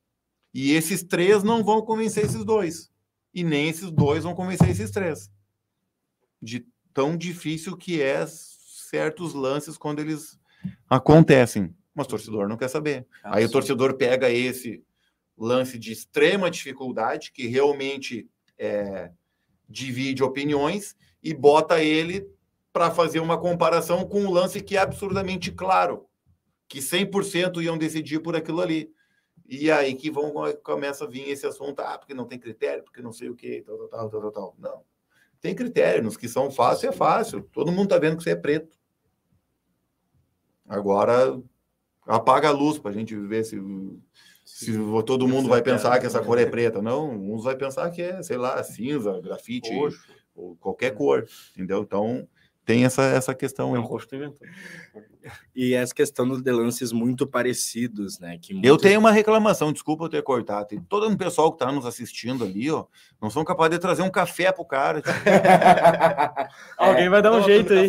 E 0.53 0.73
esses 0.73 1.03
três 1.03 1.43
não 1.43 1.65
vão 1.65 1.81
convencer 1.81 2.25
esses 2.25 2.45
dois. 2.45 2.91
E 3.33 3.43
nem 3.45 3.69
esses 3.69 3.91
dois 3.91 4.25
vão 4.25 4.35
convencer 4.35 4.69
esses 4.69 4.91
três. 4.91 5.31
De 6.41 6.67
tão 6.93 7.17
difícil 7.17 7.77
que 7.77 8.03
é 8.03 8.27
certos 8.27 9.33
lances 9.33 9.79
quando 9.79 10.01
eles 10.01 10.39
acontecem 10.89 11.75
mas 11.97 12.07
o 12.07 12.11
torcedor 12.11 12.47
não 12.47 12.59
quer 12.59 12.69
saber. 12.69 13.07
Ah, 13.25 13.37
Aí 13.37 13.43
sim. 13.43 13.49
o 13.49 13.53
torcedor 13.53 13.95
pega 13.95 14.31
esse 14.31 14.85
lance 15.37 15.79
de 15.79 15.93
extrema 15.93 16.51
dificuldade, 16.51 17.33
que 17.33 17.47
realmente 17.47 18.29
é, 18.59 19.11
divide 19.67 20.23
opiniões, 20.23 20.95
e 21.23 21.33
bota 21.33 21.83
ele 21.83 22.29
para 22.71 22.91
fazer 22.91 23.21
uma 23.21 23.41
comparação 23.41 24.07
com 24.07 24.21
um 24.21 24.31
lance 24.31 24.61
que 24.61 24.77
é 24.77 24.81
absurdamente 24.81 25.51
claro, 25.51 26.07
que 26.69 26.81
100% 26.81 27.63
iam 27.63 27.79
decidir 27.79 28.21
por 28.21 28.37
aquilo 28.37 28.61
ali. 28.61 28.93
E 29.49 29.71
aí 29.71 29.95
que 29.95 30.11
vão 30.11 30.35
começa 30.63 31.05
a 31.05 31.09
vir 31.09 31.31
esse 31.31 31.47
assunto, 31.47 31.81
ah, 31.81 31.97
porque 31.97 32.13
não 32.13 32.27
tem 32.27 32.39
critério, 32.39 32.85
porque 32.85 33.01
não 33.01 33.13
sei 33.13 33.31
o 33.31 33.35
que, 33.35 33.63
tal, 33.63 33.89
tal, 33.89 34.11
tal, 34.11 34.21
tal, 34.21 34.33
tal. 34.33 34.57
Não. 34.59 34.83
Tem 35.41 35.55
critério, 35.55 36.03
nos 36.03 36.17
que 36.17 36.29
são 36.29 36.51
fáceis 36.51 36.93
é 36.93 36.97
fácil. 36.97 37.43
Todo 37.53 37.73
mundo 37.73 37.89
tá 37.89 37.99
vendo 37.99 38.19
que 38.19 38.23
você 38.23 38.31
é 38.31 38.37
preto. 38.37 38.77
Agora, 40.69 41.41
apaga 42.07 42.49
a 42.49 42.53
luz 42.53 42.79
para 42.79 42.91
a 42.91 42.95
gente 42.95 43.17
ver 43.17 43.45
se, 43.45 43.61
se 44.45 44.73
todo 45.05 45.29
mundo 45.29 45.49
vai 45.49 45.61
pensar 45.61 45.99
que 45.99 46.07
essa 46.07 46.21
cor 46.21 46.39
é 46.39 46.47
preta. 46.47 46.81
Não, 46.81 47.11
uns 47.11 47.45
vai 47.45 47.57
pensar 47.57 47.91
que 47.91 48.01
é, 48.01 48.23
sei 48.23 48.37
lá, 48.37 48.63
cinza, 48.63 49.21
grafite, 49.21 49.75
Roxo. 49.75 50.01
ou 50.35 50.57
qualquer 50.57 50.93
cor, 50.93 51.27
entendeu? 51.55 51.83
Então, 51.83 52.27
tem 52.65 52.85
essa, 52.85 53.03
essa 53.03 53.35
questão 53.35 53.75
aí. 53.75 53.81
E 55.55 55.75
essa 55.75 55.95
questão 55.95 56.27
dos 56.27 56.43
lances 56.43 56.93
muito 56.93 57.27
parecidos, 57.27 58.19
né? 58.19 58.39
Que 58.41 58.53
muitos... 58.53 58.69
Eu 58.69 58.77
tenho 58.77 59.01
uma 59.01 59.11
reclamação, 59.11 59.73
desculpa 59.73 60.05
eu 60.05 60.09
ter 60.09 60.23
cortado. 60.23 60.69
Tem 60.69 60.81
todo 60.81 61.09
o 61.09 61.17
pessoal 61.17 61.51
que 61.51 61.63
está 61.63 61.73
nos 61.73 61.87
assistindo 61.87 62.45
ali, 62.45 62.71
ó, 62.71 62.87
não 63.21 63.31
são 63.31 63.45
capazes 63.45 63.73
de 63.73 63.79
trazer 63.81 64.03
um 64.03 64.11
café 64.11 64.53
pro 64.53 64.65
cara. 64.65 65.03
Alguém 66.79 67.09
vai 67.09 67.23
dar 67.23 67.33
um 67.33 67.43
jeito 67.43 67.73
aí. 67.73 67.89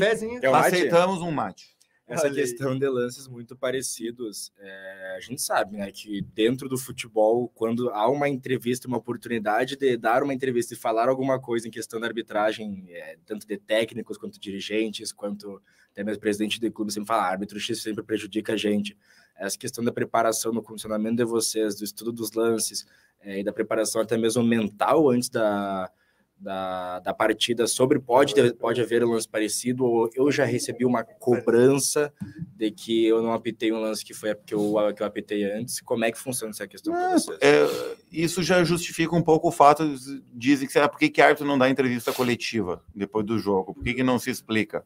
Aceitamos 0.54 1.22
um 1.22 1.32
mate 1.32 1.77
essa 2.08 2.30
questão 2.30 2.78
de 2.78 2.88
lances 2.88 3.28
muito 3.28 3.56
parecidos. 3.56 4.54
É, 4.58 5.16
a 5.18 5.20
gente 5.20 5.42
sabe, 5.42 5.76
né, 5.76 5.92
que 5.92 6.22
dentro 6.34 6.70
do 6.70 6.78
futebol, 6.78 7.50
quando 7.50 7.90
há 7.90 8.10
uma 8.10 8.30
entrevista, 8.30 8.88
uma 8.88 8.98
oportunidade 8.98 9.76
de 9.76 9.98
dar 9.98 10.24
uma 10.24 10.34
entrevista 10.34 10.74
e 10.74 10.78
falar 10.78 11.10
alguma 11.10 11.40
coisa 11.40 11.68
em 11.68 11.72
questão 11.72 12.00
da 12.00 12.08
arbitragem, 12.08 12.86
é, 12.90 13.18
tanto 13.26 13.46
de 13.46 13.58
técnicos 13.58 14.18
quanto 14.18 14.40
dirigentes, 14.40 15.12
quanto 15.12 15.62
até 15.92 16.04
mesmo 16.04 16.22
presidente 16.22 16.62
do 16.62 16.72
clube 16.72 16.94
sempre 16.94 17.08
fala, 17.08 17.24
ah, 17.24 17.32
árbitro 17.32 17.60
X 17.60 17.82
sempre 17.82 18.04
prejudica 18.04 18.54
a 18.54 18.58
gente. 18.58 18.98
Essa 19.36 19.58
questão 19.58 19.84
da 19.84 19.92
preparação 19.92 20.54
no 20.54 20.64
funcionamento 20.64 21.18
de 21.18 21.26
vocês, 21.26 21.76
do 21.76 21.84
estudo 21.84 22.12
dos 22.12 22.32
lances, 22.32 22.86
é, 23.20 23.40
e 23.40 23.44
da 23.44 23.52
preparação 23.52 24.02
até 24.02 24.18
mesmo 24.18 24.44
mental 24.44 25.10
antes 25.10 25.30
da 25.30 25.92
da, 26.40 27.00
da 27.00 27.14
partida 27.14 27.68
sobre 27.68 28.00
pode, 28.00 28.34
pode 28.54 28.80
haver 28.80 29.04
um 29.04 29.12
lance 29.12 29.28
parecido, 29.28 29.86
ou 29.86 30.10
eu 30.14 30.32
já 30.32 30.46
recebi 30.46 30.86
uma 30.86 31.04
cobrança 31.04 32.14
de 32.56 32.72
que 32.72 33.06
eu 33.06 33.22
não 33.22 33.34
apitei 33.34 33.72
um 33.72 33.80
lance 33.80 34.06
que 34.06 34.14
foi 34.14 34.36
que 34.36 34.54
eu, 34.54 34.76
que 34.96 35.02
eu 35.02 35.08
apitei 35.08 35.44
antes. 35.52 35.82
Como 35.82 36.06
é 36.06 36.12
que 36.12 36.18
funciona 36.18 36.52
essa 36.52 36.68
questão 36.68 36.96
é, 36.96 37.16
é, 37.42 37.96
isso 38.12 38.44
já 38.44 38.64
justifica 38.64 39.16
um 39.16 39.22
pouco 39.22 39.48
o 39.48 39.52
fato, 39.52 39.96
dizem 40.34 40.68
que 40.68 40.78
ah, 40.78 40.88
por 40.88 41.00
que, 41.00 41.10
que 41.10 41.22
árbitro 41.22 41.46
não 41.46 41.58
dá 41.58 41.70
entrevista 41.70 42.14
coletiva 42.14 42.84
depois 42.96 43.26
do 43.26 43.40
jogo? 43.40 43.74
Por 43.74 43.84
que, 43.84 43.96
que 43.96 44.04
não 44.04 44.20
se 44.20 44.30
explica? 44.30 44.86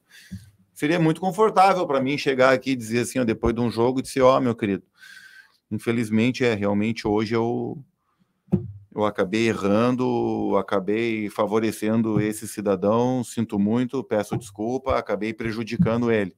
Seria 0.73 0.99
muito 0.99 1.21
confortável 1.21 1.85
para 1.85 2.01
mim 2.01 2.17
chegar 2.17 2.53
aqui 2.53 2.71
e 2.71 2.75
dizer 2.75 3.01
assim, 3.01 3.19
ó, 3.19 3.23
depois 3.23 3.53
de 3.53 3.61
um 3.61 3.69
jogo, 3.69 3.99
e 3.99 4.03
dizer, 4.03 4.21
ó, 4.21 4.37
oh, 4.37 4.41
meu 4.41 4.55
querido, 4.55 4.83
infelizmente 5.69 6.43
é 6.43 6.53
realmente 6.53 7.07
hoje 7.07 7.35
eu 7.35 7.77
eu 8.93 9.05
acabei 9.05 9.47
errando, 9.47 10.55
acabei 10.57 11.29
favorecendo 11.29 12.19
esse 12.19 12.47
cidadão, 12.47 13.23
sinto 13.23 13.57
muito, 13.57 14.03
peço 14.03 14.37
desculpa, 14.37 14.97
acabei 14.97 15.33
prejudicando 15.33 16.11
ele. 16.11 16.35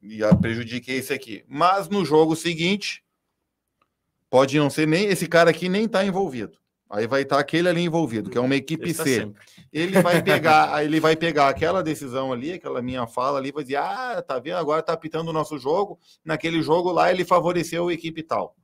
E 0.00 0.20
prejudiquei 0.40 0.98
esse 0.98 1.12
aqui. 1.12 1.44
Mas 1.48 1.88
no 1.88 2.04
jogo 2.04 2.36
seguinte, 2.36 3.02
pode 4.30 4.56
não 4.58 4.70
ser 4.70 4.86
nem 4.86 5.06
esse 5.06 5.26
cara 5.26 5.50
aqui 5.50 5.68
nem 5.68 5.86
está 5.86 6.04
envolvido. 6.04 6.58
Aí 6.88 7.08
vai 7.08 7.22
estar 7.22 7.36
tá 7.36 7.40
aquele 7.40 7.68
ali 7.68 7.80
envolvido, 7.80 8.30
que 8.30 8.38
é 8.38 8.40
uma 8.40 8.54
equipe 8.54 8.94
C. 8.94 9.32
Ele 9.72 10.00
vai 10.00 10.22
pegar, 10.22 10.84
ele 10.84 11.00
vai 11.00 11.16
pegar 11.16 11.48
aquela 11.48 11.82
decisão 11.82 12.32
ali, 12.32 12.52
aquela 12.52 12.80
minha 12.80 13.04
fala 13.06 13.38
ali, 13.38 13.50
vai 13.50 13.64
dizer: 13.64 13.76
"Ah, 13.76 14.22
tá 14.22 14.38
vendo? 14.38 14.58
Agora 14.58 14.82
tá 14.82 14.92
apitando 14.92 15.28
o 15.28 15.32
nosso 15.32 15.58
jogo. 15.58 15.98
Naquele 16.24 16.62
jogo 16.62 16.92
lá 16.92 17.10
ele 17.10 17.24
favoreceu 17.24 17.88
a 17.88 17.92
equipe 17.92 18.22
tal" 18.22 18.54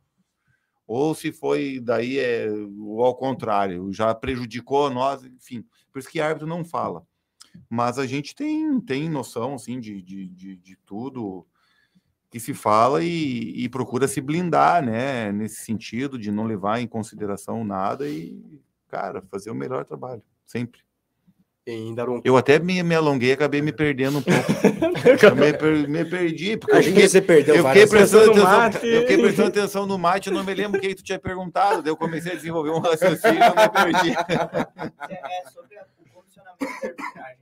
ou 0.93 1.15
se 1.15 1.31
foi 1.31 1.79
daí 1.79 2.19
é, 2.19 2.49
ao 2.49 3.15
contrário, 3.15 3.93
já 3.93 4.13
prejudicou 4.13 4.91
nós, 4.91 5.25
enfim. 5.25 5.65
Por 5.93 6.01
isso 6.01 6.09
que 6.11 6.21
árbitro 6.21 6.49
não 6.49 6.65
fala. 6.65 7.07
Mas 7.69 7.97
a 7.97 8.05
gente 8.05 8.35
tem, 8.35 8.81
tem 8.81 9.09
noção 9.09 9.55
assim, 9.55 9.79
de, 9.79 10.03
de, 10.03 10.27
de, 10.27 10.57
de 10.57 10.77
tudo 10.85 11.47
que 12.29 12.41
se 12.41 12.53
fala 12.53 13.05
e, 13.05 13.53
e, 13.65 13.69
procura 13.69 14.09
se 14.09 14.21
blindar, 14.21 14.85
né? 14.85 15.31
Nesse 15.31 15.63
sentido, 15.63 16.19
de 16.19 16.33
não 16.33 16.43
levar 16.43 16.81
em 16.81 16.89
consideração 16.89 17.65
nada 17.65 18.09
e, 18.09 18.61
cara, 18.89 19.23
fazer 19.31 19.53
o 19.53 19.55
melhor 19.55 19.85
trabalho, 19.85 20.25
sempre 20.45 20.81
um... 21.69 22.21
Eu 22.25 22.37
até 22.37 22.59
me, 22.59 22.83
me 22.83 22.95
alonguei, 22.95 23.33
acabei 23.33 23.61
me 23.61 23.73
perdendo 23.73 24.19
um 24.19 24.23
pouco. 24.23 24.53
me, 25.37 25.53
per, 25.53 25.89
me, 25.89 26.05
perdi, 26.05 26.57
porque 26.57 26.77
a 26.77 26.81
gente 26.81 27.09
se 27.09 27.21
perdeu 27.21 27.57
eu 27.57 27.67
fiquei, 27.67 27.87
prestando 27.87 28.31
atenção, 28.31 28.89
eu 28.89 29.01
fiquei 29.03 29.19
prestando 29.19 29.49
atenção 29.49 29.87
no 29.87 29.99
mate, 29.99 30.29
eu 30.29 30.35
não 30.35 30.43
me 30.43 30.55
lembro 30.55 30.79
o 30.79 30.81
que 30.81 30.95
tu 30.95 31.03
tinha 31.03 31.19
perguntado, 31.19 31.83
daí 31.83 31.93
eu 31.93 31.97
comecei 31.97 32.33
a 32.33 32.35
desenvolver 32.35 32.71
um 32.71 32.79
raciocínio 32.79 33.41
e 33.41 33.49
me 33.49 33.69
perdi. 33.69 34.15
É 35.11 35.51
sobre 35.51 35.77
o 35.77 36.13
condicionamento 36.13 36.77
da 36.77 36.85
arbitragem. 36.85 37.39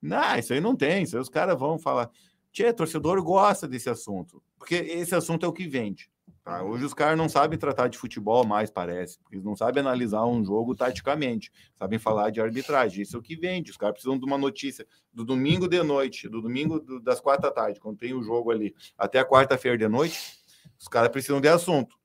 Não, 0.00 0.38
isso 0.38 0.52
aí 0.52 0.60
não 0.60 0.76
tem, 0.76 1.02
isso 1.02 1.16
aí 1.16 1.22
os 1.22 1.28
caras 1.28 1.58
vão 1.58 1.78
falar. 1.78 2.10
Tchê, 2.52 2.72
torcedor 2.72 3.22
gosta 3.22 3.66
desse 3.66 3.88
assunto, 3.88 4.42
porque 4.58 4.74
esse 4.74 5.14
assunto 5.14 5.46
é 5.46 5.48
o 5.48 5.52
que 5.52 5.66
vende. 5.66 6.11
Tá? 6.44 6.60
Hoje 6.64 6.84
os 6.84 6.92
caras 6.92 7.16
não 7.16 7.28
sabem 7.28 7.56
tratar 7.56 7.86
de 7.86 7.96
futebol 7.96 8.44
mais, 8.44 8.68
parece. 8.68 9.18
Eles 9.30 9.44
não 9.44 9.54
sabem 9.54 9.80
analisar 9.80 10.26
um 10.26 10.44
jogo 10.44 10.74
taticamente. 10.74 11.52
Sabem 11.76 12.00
falar 12.00 12.30
de 12.30 12.40
arbitragem. 12.40 13.02
Isso 13.02 13.16
é 13.16 13.18
o 13.18 13.22
que 13.22 13.36
vende. 13.36 13.70
Os 13.70 13.76
caras 13.76 13.94
precisam 13.94 14.18
de 14.18 14.24
uma 14.24 14.36
notícia 14.36 14.84
do 15.12 15.24
domingo 15.24 15.68
de 15.68 15.80
noite, 15.84 16.28
do 16.28 16.42
domingo 16.42 16.80
do, 16.80 17.00
das 17.00 17.20
quatro 17.20 17.42
da 17.42 17.52
tarde, 17.52 17.78
quando 17.78 17.98
tem 17.98 18.12
o 18.12 18.22
jogo 18.22 18.50
ali, 18.50 18.74
até 18.98 19.20
a 19.20 19.24
quarta-feira 19.24 19.78
de 19.78 19.86
noite. 19.86 20.18
Os 20.80 20.88
caras 20.88 21.10
precisam 21.10 21.40
de 21.40 21.46
assunto. 21.46 21.96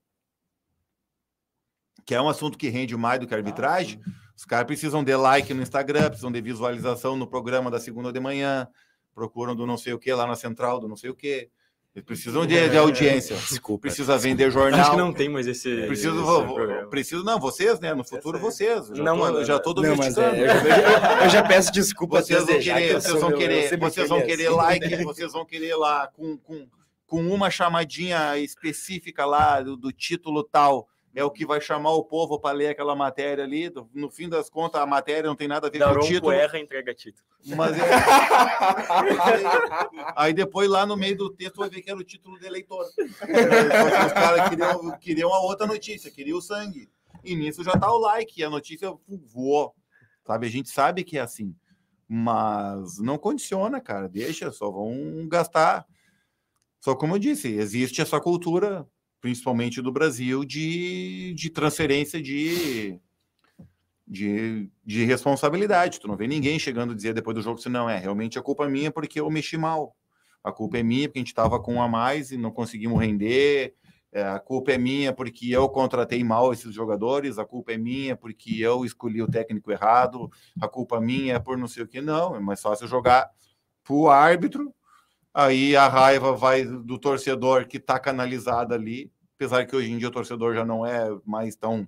Que 2.06 2.14
é 2.14 2.22
um 2.22 2.30
assunto 2.30 2.60
que 2.60 2.70
rende 2.70 2.96
mais 2.96 3.20
do 3.20 3.26
que 3.26 3.34
arbitragem. 3.34 4.00
Os 4.36 4.46
caras 4.46 4.68
precisam 4.68 5.04
de 5.04 5.16
like 5.16 5.52
no 5.52 5.64
Instagram, 5.64 6.10
precisam 6.10 6.32
de 6.32 6.40
visualização 6.42 7.16
no 7.16 7.28
programa 7.28 7.72
da 7.72 7.80
segunda 7.80 8.14
de 8.14 8.20
manhã, 8.20 8.68
procuram 9.16 9.56
do 9.56 9.66
não 9.66 9.78
sei 9.78 9.94
o 9.94 10.00
que 10.00 10.14
lá 10.14 10.28
na 10.28 10.36
central, 10.36 10.80
do 10.80 10.88
não 10.88 10.96
sei 10.96 11.10
o 11.10 11.16
que 11.16 11.50
eles 11.98 12.06
precisam 12.06 12.46
de, 12.46 12.70
de 12.70 12.78
audiência. 12.78 13.36
Desculpa. 13.36 13.82
Precisa 13.82 14.18
vender 14.20 14.52
jornal. 14.52 14.80
Acho 14.80 14.92
que 14.92 14.98
não 14.98 15.12
tem 15.12 15.28
mais 15.28 15.48
esse. 15.48 15.88
Preciso, 15.88 16.22
esse 16.22 16.86
preciso 16.90 17.24
não, 17.24 17.40
vocês, 17.40 17.80
né? 17.80 17.96
No 17.96 18.04
futuro, 18.04 18.38
vocês. 18.38 18.88
Já 18.94 19.04
não, 19.04 19.18
tô, 19.18 19.44
já 19.44 19.60
tô 19.60 19.74
domesticando. 19.74 20.36
É, 20.36 20.44
eu, 20.44 20.48
já, 20.48 21.24
eu, 21.24 21.30
já, 21.30 21.44
peço 21.44 21.72
desculpa. 21.72 22.22
Vocês 22.22 22.46
vão 22.46 22.60
querer, 22.60 22.94
vocês 22.94 23.20
vão 23.20 23.32
querer, 23.32 23.80
vocês 23.80 24.10
vão 24.10 24.22
querer 24.22 24.50
like, 24.50 25.04
vocês 25.04 25.34
vão 25.34 25.44
querer 25.44 25.76
lá 25.76 26.08
com, 26.08 26.38
com, 26.38 26.68
com 27.08 27.28
uma 27.34 27.50
chamadinha 27.50 28.38
específica 28.38 29.26
lá 29.26 29.62
do, 29.64 29.76
do 29.76 29.92
título 29.92 30.44
tal 30.44 30.88
é 31.16 31.24
o 31.24 31.32
que 31.32 31.46
vai 31.46 31.60
chamar 31.60 31.92
o 31.92 32.04
povo 32.04 32.40
para 32.40 32.56
ler 32.56 32.70
aquela 32.70 32.96
matéria 32.96 33.44
ali. 33.44 33.72
No 33.94 34.10
fim 34.10 34.30
das 34.30 34.50
contas, 34.50 34.82
a 34.82 34.86
matéria 34.86 35.28
não 35.28 35.36
tem 35.36 35.48
nada 35.48 35.68
a 35.68 35.70
ver 35.70 35.80
Daronco 35.80 36.02
com 36.02 36.06
o 36.06 36.10
título. 36.10 36.32
erra 36.32 36.60
entrega 36.60 36.94
título. 36.94 37.26
Mas 37.56 37.78
é... 37.78 37.82
aí 40.16 40.34
depois 40.34 40.70
lá 40.70 40.86
no 40.86 40.96
meio 40.96 41.18
do 41.18 41.30
texto 41.30 41.58
vai 41.58 41.70
ver 41.70 41.82
que 41.82 41.90
era 41.90 42.00
o 42.00 42.04
título 42.04 42.38
do 42.38 42.46
eleitor. 42.46 42.86
Os 42.86 44.14
caras 44.14 44.50
queriam, 44.50 45.00
queriam 45.00 45.34
a 45.34 45.42
outra 45.42 45.66
notícia, 45.66 46.12
queriam 46.12 46.38
o 46.38 46.42
sangue. 46.42 46.90
E 47.24 47.36
nisso 47.36 47.64
já 47.64 47.74
tá 47.74 47.92
o 47.92 47.98
like, 47.98 48.40
e 48.40 48.44
a 48.44 48.50
notícia 48.50 48.94
voou. 49.08 49.74
Sabe, 50.26 50.48
a 50.48 50.50
gente 50.50 50.70
sabe 50.70 51.04
que 51.04 51.18
é 51.18 51.22
assim. 51.22 51.56
Mas 52.08 53.00
não 53.00 53.18
condiciona, 53.18 53.82
cara. 53.82 54.08
Deixa, 54.08 54.52
só 54.52 54.70
vão 54.70 55.28
gastar. 55.28 55.86
Só 56.80 56.96
como 56.96 57.16
eu 57.16 57.20
disse, 57.20 57.48
existe 57.48 58.02
essa 58.02 58.22
cultura 58.22 58.88
principalmente 59.22 59.82
do 59.82 59.92
Brasil, 59.92 60.46
de, 60.46 61.34
de 61.34 61.50
transferência 61.50 62.22
de, 62.22 63.00
de, 64.06 64.70
de 64.86 65.06
responsabilidade. 65.06 66.00
Tu 66.00 66.08
não 66.08 66.16
vê 66.16 66.28
ninguém 66.28 66.60
chegando 66.60 66.94
a 66.94 66.96
dizer 66.96 67.14
depois 67.14 67.36
do 67.36 67.42
jogo 67.42 67.60
se 67.60 67.70
não 67.70 67.90
é, 67.90 67.98
realmente 67.98 68.40
a 68.40 68.42
culpa 68.42 68.66
é 68.66 68.70
minha 68.70 68.92
porque 68.92 69.20
eu 69.20 69.30
mexi 69.30 69.58
mal. 69.58 69.96
A 70.44 70.52
culpa 70.52 70.78
é 70.78 70.84
minha 70.84 71.08
porque 71.08 71.20
a 71.20 71.22
gente 71.22 71.28
estava 71.28 71.60
com 71.60 71.76
um 71.76 71.82
a 71.82 71.88
mais 71.88 72.32
e 72.32 72.38
não 72.38 72.52
conseguimos 72.52 73.00
render. 73.00 73.76
É, 74.14 74.24
a 74.24 74.40
culpa 74.40 74.72
é 74.72 74.78
minha 74.78 75.12
porque 75.12 75.50
eu 75.50 75.68
contratei 75.68 76.24
mal 76.24 76.54
esses 76.54 76.74
jogadores. 76.74 77.38
A 77.38 77.46
culpa 77.46 77.74
é 77.74 77.78
minha 77.78 78.16
porque 78.16 78.58
eu 78.60 78.86
escolhi 78.86 79.22
o 79.22 79.30
técnico 79.30 79.72
errado. 79.72 80.30
A 80.62 80.68
culpa 80.68 81.02
minha 81.02 81.36
é 81.36 81.40
por 81.40 81.58
não 81.58 81.68
sei 81.68 81.84
o 81.84 81.88
que. 81.88 82.00
Não, 82.00 82.36
é 82.36 82.40
mais 82.40 82.62
fácil 82.62 82.88
jogar 82.88 83.30
para 83.84 83.94
o 83.94 84.10
árbitro 84.10 84.74
aí 85.38 85.76
a 85.76 85.88
raiva 85.88 86.34
vai 86.34 86.66
do 86.66 86.98
torcedor 86.98 87.68
que 87.68 87.78
está 87.78 88.00
canalizada 88.00 88.74
ali, 88.74 89.12
apesar 89.36 89.68
que 89.68 89.76
hoje 89.76 89.92
em 89.92 89.98
dia 90.00 90.08
o 90.08 90.12
torcedor 90.12 90.56
já 90.56 90.66
não 90.66 90.84
é 90.84 91.16
mais 91.24 91.56
tão 91.56 91.88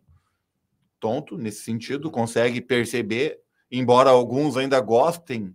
tonto 1.00 1.36
nesse 1.36 1.64
sentido, 1.64 2.12
consegue 2.12 2.62
perceber, 2.62 3.39
embora 3.72 4.12
alguns 4.12 4.56
ainda 4.56 4.80
gostem 4.80 5.52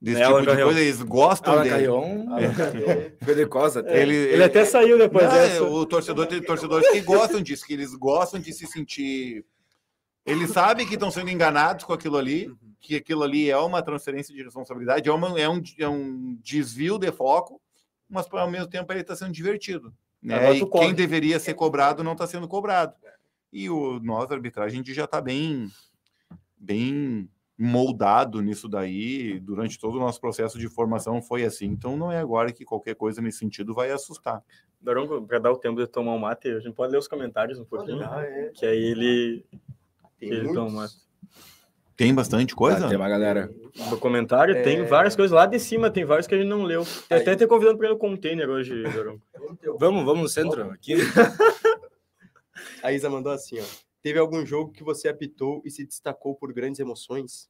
desse 0.00 0.20
é, 0.20 0.26
tipo 0.26 0.40
de 0.40 0.46
coisa, 0.64 0.80
eles 0.80 1.00
gostam 1.00 1.52
Alan 1.52 1.62
dele. 1.62 1.86
É. 3.86 4.02
ele, 4.02 4.16
ele, 4.16 4.42
até 4.42 4.64
saiu 4.64 4.98
depois 4.98 5.30
dessa. 5.30 5.62
O 5.62 5.86
torcedor 5.86 6.26
tem 6.26 6.42
torcedores 6.42 6.90
que 6.90 7.00
gostam 7.02 7.40
disso, 7.40 7.64
que 7.64 7.74
eles 7.74 7.94
gostam 7.94 8.40
de 8.40 8.52
se 8.52 8.66
sentir. 8.66 9.44
Eles 10.24 10.50
sabem 10.50 10.84
que 10.84 10.94
estão 10.94 11.10
sendo 11.12 11.30
enganados 11.30 11.84
com 11.84 11.92
aquilo 11.92 12.16
ali, 12.16 12.48
uhum. 12.48 12.56
Que 12.80 12.96
aquilo 12.96 13.22
ali 13.22 13.50
é 13.50 13.58
uma 13.58 13.82
transferência 13.82 14.34
de 14.34 14.42
responsabilidade, 14.42 15.08
é, 15.08 15.12
uma, 15.12 15.38
é, 15.38 15.48
um, 15.48 15.62
é 15.78 15.88
um 15.88 16.38
desvio 16.42 16.98
de 16.98 17.10
foco, 17.10 17.60
mas 18.08 18.26
ao 18.32 18.50
mesmo 18.50 18.68
tempo 18.68 18.92
ele 18.92 19.00
está 19.00 19.16
sendo 19.16 19.32
divertido. 19.32 19.92
Né? 20.22 20.56
E 20.56 20.66
quem 20.66 20.94
deveria 20.94 21.38
ser 21.38 21.54
cobrado 21.54 22.02
não 22.02 22.12
está 22.12 22.26
sendo 22.26 22.48
cobrado. 22.48 22.94
E 23.52 23.70
o 23.70 24.00
nós, 24.00 24.30
a 24.30 24.34
arbitragem, 24.34 24.74
a 24.74 24.82
gente 24.82 24.94
já 24.94 25.04
está 25.04 25.20
bem, 25.20 25.68
bem 26.56 27.28
moldado 27.56 28.40
nisso 28.40 28.68
daí. 28.68 29.38
Durante 29.40 29.78
todo 29.78 29.96
o 29.96 30.00
nosso 30.00 30.20
processo 30.20 30.58
de 30.58 30.68
formação 30.68 31.22
foi 31.22 31.44
assim. 31.44 31.66
Então 31.66 31.96
não 31.96 32.10
é 32.10 32.18
agora 32.18 32.52
que 32.52 32.64
qualquer 32.64 32.94
coisa 32.94 33.22
nesse 33.22 33.38
sentido 33.38 33.72
vai 33.72 33.90
assustar. 33.90 34.42
Daronco, 34.80 35.26
para 35.26 35.38
dar 35.38 35.52
o 35.52 35.56
tempo 35.56 35.80
de 35.80 35.86
tomar 35.86 36.12
um 36.12 36.18
mate, 36.18 36.48
a 36.48 36.60
gente 36.60 36.74
pode 36.74 36.92
ler 36.92 36.98
os 36.98 37.08
comentários 37.08 37.58
um 37.58 37.64
pouquinho. 37.64 38.04
Ah, 38.04 38.22
é. 38.22 38.50
Que 38.54 38.66
aí 38.66 38.84
ele, 38.84 39.46
ele 40.20 40.52
toma 40.52 40.66
um 40.66 40.70
mate. 40.70 41.05
Tem 41.96 42.14
bastante 42.14 42.54
coisa? 42.54 42.84
Ah, 42.84 42.88
tem 42.88 42.96
uma 42.96 43.08
galera. 43.08 43.50
No 43.90 43.98
comentário 43.98 44.54
é... 44.54 44.62
tem 44.62 44.84
várias 44.84 45.16
coisas. 45.16 45.34
Lá 45.34 45.46
de 45.46 45.58
cima 45.58 45.90
tem 45.90 46.04
vários 46.04 46.26
que 46.26 46.34
a 46.34 46.38
gente 46.38 46.48
não 46.48 46.62
leu. 46.62 46.84
Tem 47.08 47.18
até 47.18 47.34
ter 47.34 47.46
convidando 47.46 47.78
para 47.78 47.88
ir 47.88 47.90
no 47.90 47.98
container 47.98 48.48
hoje, 48.50 48.84
vamos, 49.78 50.04
vamos 50.04 50.22
no 50.22 50.28
centro 50.28 50.70
aqui. 50.70 50.94
a 52.82 52.92
Isa 52.92 53.08
mandou 53.08 53.32
assim, 53.32 53.58
ó. 53.58 53.64
Teve 54.02 54.18
algum 54.18 54.44
jogo 54.44 54.72
que 54.72 54.84
você 54.84 55.08
apitou 55.08 55.62
e 55.64 55.70
se 55.70 55.84
destacou 55.84 56.36
por 56.36 56.52
grandes 56.52 56.78
emoções? 56.78 57.48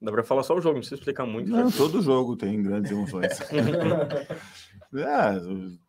Dá 0.00 0.10
para 0.10 0.24
falar 0.24 0.42
só 0.42 0.54
o 0.56 0.60
jogo, 0.60 0.74
não 0.74 0.80
precisa 0.80 0.96
explicar 0.96 1.26
muito. 1.26 1.50
Não, 1.50 1.70
todo 1.70 2.02
jogo 2.02 2.36
tem 2.36 2.62
grandes 2.62 2.90
emoções. 2.90 3.38
é, 4.94 5.40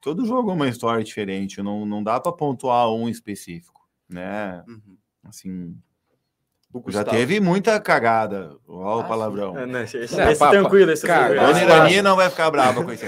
todo 0.01 0.25
jogo 0.25 0.51
é 0.51 0.53
uma 0.53 0.67
história 0.67 1.03
diferente. 1.03 1.61
Não, 1.63 1.85
não 1.85 2.03
dá 2.03 2.19
para 2.19 2.31
pontuar 2.31 2.91
um 2.91 3.07
específico, 3.07 3.87
né? 4.07 4.63
Uhum. 4.67 4.97
Assim, 5.23 5.75
já 6.87 7.03
teve 7.03 7.39
muita 7.39 7.79
cagada. 7.79 8.57
Olha 8.67 8.97
o 8.97 8.99
ah, 9.01 9.03
palavrão. 9.03 9.57
É, 9.57 9.65
né, 9.65 9.83
esse, 9.83 9.97
esse, 9.97 10.19
é, 10.19 10.31
esse 10.31 10.39
tranquilo, 10.39 10.91
esse 10.91 11.05
cara, 11.05 11.35
tranquilo. 11.35 11.53
Dona 11.53 11.63
Irani 11.63 12.01
não 12.01 12.15
vai 12.15 12.29
ficar 12.29 12.49
brava 12.51 12.83
com 12.83 12.91
isso 12.91 13.05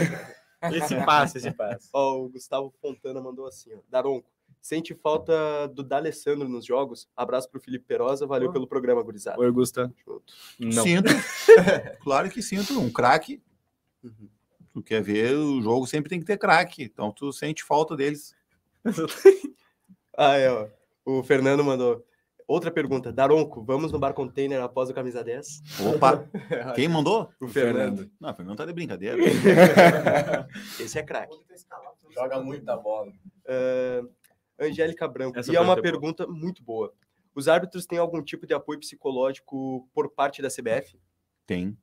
Esse 0.71 0.95
passa, 1.05 1.37
esse 1.39 1.51
passa. 1.51 1.89
Ó, 1.93 2.19
o 2.19 2.29
Gustavo 2.29 2.73
Fontana 2.81 3.21
mandou 3.21 3.47
assim, 3.47 3.73
ó. 3.73 3.79
Daronco, 3.89 4.29
Sente 4.65 4.95
falta 4.95 5.67
do 5.67 5.83
D'Alessandro 5.83 6.49
nos 6.49 6.65
jogos? 6.65 7.07
Abraço 7.15 7.47
pro 7.51 7.61
Felipe 7.61 7.85
Perosa, 7.85 8.25
valeu 8.25 8.49
oh. 8.49 8.51
pelo 8.51 8.65
programa, 8.65 9.03
gurizada. 9.03 9.39
Oi, 9.39 9.45
Augusta. 9.45 9.93
Não. 10.59 10.81
Sinto. 10.81 11.11
claro 12.01 12.31
que 12.31 12.41
sinto. 12.41 12.79
Um 12.79 12.91
craque. 12.91 13.39
Uhum. 14.03 14.27
Tu 14.73 14.81
quer 14.81 15.03
ver, 15.03 15.35
o 15.35 15.61
jogo 15.61 15.85
sempre 15.85 16.09
tem 16.09 16.19
que 16.19 16.25
ter 16.25 16.39
craque. 16.39 16.81
Então 16.81 17.11
tu 17.11 17.31
sente 17.31 17.63
falta 17.63 17.95
deles. 17.95 18.35
ah, 20.17 20.35
é, 20.35 20.51
ó. 20.51 20.67
O 21.05 21.23
Fernando 21.23 21.63
mandou. 21.63 22.03
Outra 22.47 22.69
pergunta, 22.69 23.11
Daronco, 23.11 23.63
vamos 23.63 23.91
no 23.91 23.97
bar 23.97 24.13
container 24.13 24.61
após 24.61 24.87
o 24.89 24.93
camisa 24.93 25.23
10? 25.23 25.63
Opa! 25.95 26.27
Quem 26.75 26.87
mandou? 26.87 27.29
O 27.41 27.47
Fernando. 27.47 28.09
Não, 28.19 28.29
o 28.29 28.33
Fernando 28.35 28.57
tá 28.57 28.65
de 28.65 28.73
brincadeira. 28.73 29.17
Esse 30.79 30.99
é 30.99 31.03
craque. 31.03 31.35
Joga 32.13 32.39
muita 32.39 32.77
bola. 32.77 33.11
Uh, 33.45 34.07
Angélica 34.59 35.07
Branco. 35.07 35.39
Essa 35.39 35.51
e 35.51 35.55
é 35.55 35.59
uma 35.59 35.81
pergunta 35.81 36.25
boa. 36.27 36.37
muito 36.37 36.63
boa. 36.63 36.93
Os 37.33 37.47
árbitros 37.47 37.87
têm 37.87 37.97
algum 37.97 38.21
tipo 38.21 38.45
de 38.45 38.53
apoio 38.53 38.79
psicológico 38.79 39.89
por 39.91 40.11
parte 40.11 40.41
da 40.41 40.47
CBF? 40.47 40.99
Tem. 41.47 41.75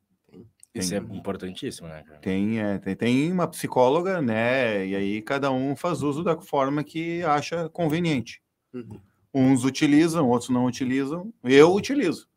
Isso 0.75 0.91
tem, 0.91 0.99
é 0.99 1.17
importantíssimo, 1.17 1.89
né? 1.89 2.03
Cara? 2.05 2.19
Tem, 2.21 2.61
é, 2.61 2.79
tem, 2.79 2.97
tem 2.97 3.33
uma 3.33 3.49
psicóloga, 3.49 4.23
né? 4.23 4.87
E 4.87 4.97
aí 4.97 5.23
cada 5.23 5.51
um 5.51 5.77
faz 5.77 6.03
uso 6.03 6.23
da 6.23 6.41
forma 6.41 6.83
que 6.83 7.23
acha 7.25 7.69
conveniente. 7.69 8.41
Uhum. 8.73 8.99
Uns 9.35 9.65
utilizam, 9.65 10.29
outros 10.29 10.51
não 10.51 10.67
utilizam. 10.67 11.33
Eu 11.43 11.75
utilizo, 11.75 12.29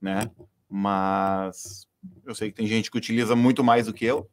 né? 0.00 0.30
Mas 0.68 1.86
eu 2.24 2.34
sei 2.34 2.50
que 2.50 2.56
tem 2.56 2.66
gente 2.66 2.90
que 2.90 2.96
utiliza 2.96 3.36
muito 3.36 3.62
mais 3.62 3.86
do 3.86 3.92
que 3.92 4.04
eu. 4.04 4.28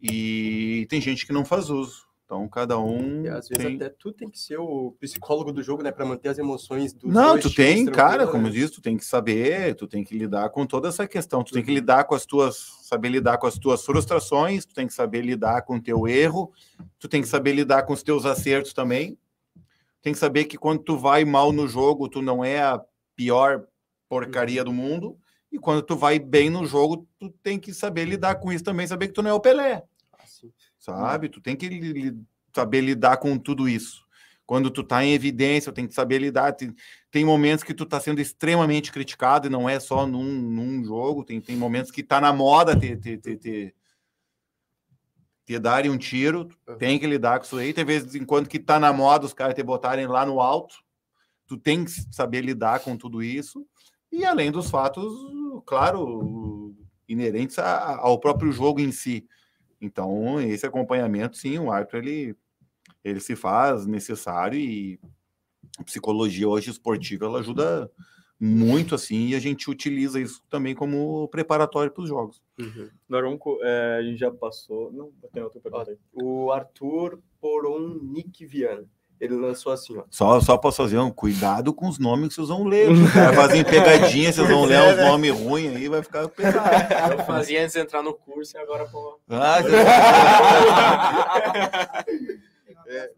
E 0.00 0.86
tem 0.88 1.00
gente 1.00 1.26
que 1.26 1.32
não 1.32 1.44
faz 1.44 1.70
uso. 1.70 2.06
Então, 2.24 2.46
cada 2.46 2.78
um. 2.78 3.24
E 3.24 3.28
às 3.28 3.48
vezes 3.48 3.64
tem... 3.64 3.76
até 3.76 3.88
tu 3.88 4.12
tem 4.12 4.28
que 4.28 4.38
ser 4.38 4.58
o 4.58 4.94
psicólogo 5.00 5.50
do 5.50 5.62
jogo, 5.62 5.82
né? 5.82 5.90
Para 5.90 6.04
manter 6.04 6.28
as 6.28 6.38
emoções 6.38 6.92
do. 6.92 7.08
Não, 7.08 7.38
tu 7.38 7.52
tem, 7.52 7.86
cara, 7.86 8.26
como 8.26 8.48
eu 8.48 8.50
disse, 8.50 8.74
tu 8.74 8.82
tem 8.82 8.98
que 8.98 9.04
saber, 9.04 9.74
tu 9.74 9.86
tem 9.86 10.04
que 10.04 10.16
lidar 10.16 10.50
com 10.50 10.66
toda 10.66 10.88
essa 10.88 11.08
questão. 11.08 11.42
Tu 11.42 11.54
tem 11.54 11.62
que 11.62 11.70
uhum. 11.70 11.76
lidar 11.76 12.04
com 12.04 12.14
as 12.14 12.26
tuas. 12.26 12.76
Saber 12.82 13.08
lidar 13.08 13.38
com 13.38 13.46
as 13.46 13.58
tuas 13.58 13.82
frustrações, 13.82 14.66
tu 14.66 14.74
tem 14.74 14.86
que 14.86 14.92
saber 14.92 15.22
lidar 15.22 15.62
com 15.62 15.76
o 15.76 15.80
teu 15.80 16.06
erro, 16.06 16.52
tu 16.98 17.08
tem 17.08 17.22
que 17.22 17.28
saber 17.28 17.52
lidar 17.52 17.84
com 17.84 17.94
os 17.94 18.02
teus 18.02 18.26
acertos 18.26 18.74
também 18.74 19.16
tem 20.02 20.12
que 20.12 20.18
saber 20.18 20.44
que 20.44 20.56
quando 20.56 20.82
tu 20.82 20.96
vai 20.96 21.24
mal 21.24 21.52
no 21.52 21.66
jogo, 21.66 22.08
tu 22.08 22.22
não 22.22 22.44
é 22.44 22.62
a 22.62 22.80
pior 23.16 23.66
porcaria 24.08 24.64
do 24.64 24.72
mundo. 24.72 25.18
E 25.50 25.58
quando 25.58 25.82
tu 25.82 25.96
vai 25.96 26.18
bem 26.18 26.50
no 26.50 26.66
jogo, 26.66 27.08
tu 27.18 27.30
tem 27.42 27.58
que 27.58 27.72
saber 27.72 28.04
lidar 28.04 28.36
com 28.36 28.52
isso 28.52 28.64
também, 28.64 28.86
saber 28.86 29.08
que 29.08 29.14
tu 29.14 29.22
não 29.22 29.30
é 29.30 29.34
o 29.34 29.40
Pelé. 29.40 29.82
Assim. 30.18 30.52
Sabe? 30.78 31.28
Tu 31.28 31.40
tem 31.40 31.56
que 31.56 31.68
li 31.68 32.16
saber 32.54 32.80
lidar 32.80 33.16
com 33.18 33.38
tudo 33.38 33.68
isso. 33.68 34.06
Quando 34.44 34.70
tu 34.70 34.82
tá 34.82 35.04
em 35.04 35.12
evidência, 35.12 35.72
tem 35.72 35.86
que 35.86 35.94
saber 35.94 36.18
lidar. 36.18 36.52
Tem, 36.52 36.74
tem 37.10 37.24
momentos 37.24 37.62
que 37.62 37.74
tu 37.74 37.84
tá 37.84 38.00
sendo 38.00 38.20
extremamente 38.20 38.90
criticado 38.90 39.46
e 39.46 39.50
não 39.50 39.68
é 39.68 39.78
só 39.78 40.06
num, 40.06 40.24
num 40.24 40.82
jogo. 40.82 41.24
Tem, 41.24 41.40
tem 41.40 41.54
momentos 41.54 41.90
que 41.90 42.02
tá 42.02 42.20
na 42.20 42.32
moda 42.32 42.78
ter, 42.78 42.98
ter, 42.98 43.18
ter, 43.18 43.36
ter 43.36 43.74
te 45.48 45.58
darem 45.58 45.90
um 45.90 45.96
tiro, 45.96 46.46
tem 46.78 46.98
que 46.98 47.06
lidar 47.06 47.38
com 47.38 47.46
isso 47.46 47.56
aí. 47.56 47.72
Tem 47.72 47.82
vezes 47.82 48.14
em 48.14 48.22
quando 48.22 48.50
que 48.50 48.58
tá 48.58 48.78
na 48.78 48.92
moda 48.92 49.24
os 49.24 49.32
caras 49.32 49.54
te 49.54 49.62
botarem 49.62 50.06
lá 50.06 50.26
no 50.26 50.42
alto, 50.42 50.76
tu 51.46 51.56
tem 51.56 51.86
que 51.86 51.90
saber 52.12 52.42
lidar 52.42 52.80
com 52.80 52.98
tudo 52.98 53.22
isso. 53.22 53.66
E 54.12 54.26
além 54.26 54.52
dos 54.52 54.68
fatos, 54.68 55.10
claro, 55.64 56.76
inerentes 57.08 57.58
ao 57.58 58.20
próprio 58.20 58.52
jogo 58.52 58.78
em 58.78 58.92
si. 58.92 59.26
Então, 59.80 60.38
esse 60.38 60.66
acompanhamento, 60.66 61.38
sim, 61.38 61.58
o 61.58 61.72
árbitro 61.72 61.96
ele, 61.96 62.36
ele 63.02 63.18
se 63.18 63.34
faz 63.34 63.86
necessário 63.86 64.58
e 64.58 65.00
a 65.78 65.82
psicologia 65.82 66.46
hoje 66.46 66.68
esportiva 66.68 67.24
ela 67.24 67.38
ajuda 67.38 67.90
muito 68.40 68.94
assim, 68.94 69.28
e 69.28 69.34
a 69.34 69.40
gente 69.40 69.68
utiliza 69.68 70.20
isso 70.20 70.42
também 70.48 70.74
como 70.74 71.26
preparatório 71.28 71.90
para 71.90 72.02
os 72.02 72.08
jogos. 72.08 72.40
Uhum. 72.58 72.88
Daronco, 73.08 73.58
é, 73.62 73.96
a 73.98 74.02
gente 74.02 74.18
já 74.18 74.30
passou. 74.30 74.92
Não, 74.92 75.10
tem 75.32 75.42
outra 75.42 75.60
pergunta 75.60 75.90
aí. 75.90 75.98
O 76.12 76.52
Arthur 76.52 77.18
Poron 77.40 77.98
Nick 78.00 78.46
Viana. 78.46 78.84
Ele 79.20 79.34
lançou 79.34 79.72
assim, 79.72 79.98
ó. 79.98 80.04
Só, 80.08 80.40
só 80.40 80.56
posso 80.56 80.76
fazer 80.76 80.96
um 80.98 81.10
cuidado 81.10 81.74
com 81.74 81.88
os 81.88 81.98
nomes 81.98 82.28
que 82.28 82.34
vocês 82.36 82.48
vão 82.48 82.64
ler. 82.64 82.88
Vai 82.94 83.34
fazer 83.34 83.64
pegadinha, 83.64 84.32
vocês 84.32 84.48
vão 84.48 84.64
ler 84.64 84.80
uns 84.80 84.96
né? 84.96 85.04
nomes 85.04 85.32
ruins 85.32 85.74
aí, 85.74 85.88
vai 85.88 86.04
ficar 86.04 86.28
pesado. 86.28 87.14
Eu 87.14 87.24
fazia 87.24 87.62
antes 87.62 87.72
de 87.72 87.80
entrar 87.80 88.00
no 88.00 88.14
curso 88.14 88.56
e 88.56 88.60
agora, 88.60 88.86
pô. 88.86 89.18
Ah, 89.28 89.58
é. 92.86 93.10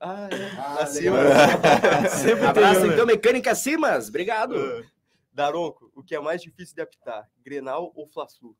Ah, 0.00 0.28
é. 0.32 0.50
Ah, 0.58 0.86
Sempre 2.08 2.46
Abraço, 2.46 2.80
tem, 2.80 2.92
então, 2.92 3.04
Mecânica 3.04 3.54
Simas. 3.54 4.08
Obrigado. 4.08 4.52
Uh, 4.52 4.84
Daronco, 5.30 5.92
o 5.94 6.02
que 6.02 6.14
é 6.14 6.20
mais 6.20 6.40
difícil 6.40 6.74
de 6.74 6.80
apitar? 6.80 7.28
Grenal 7.44 7.92
ou 7.94 8.08
Fla-Flu? 8.08 8.56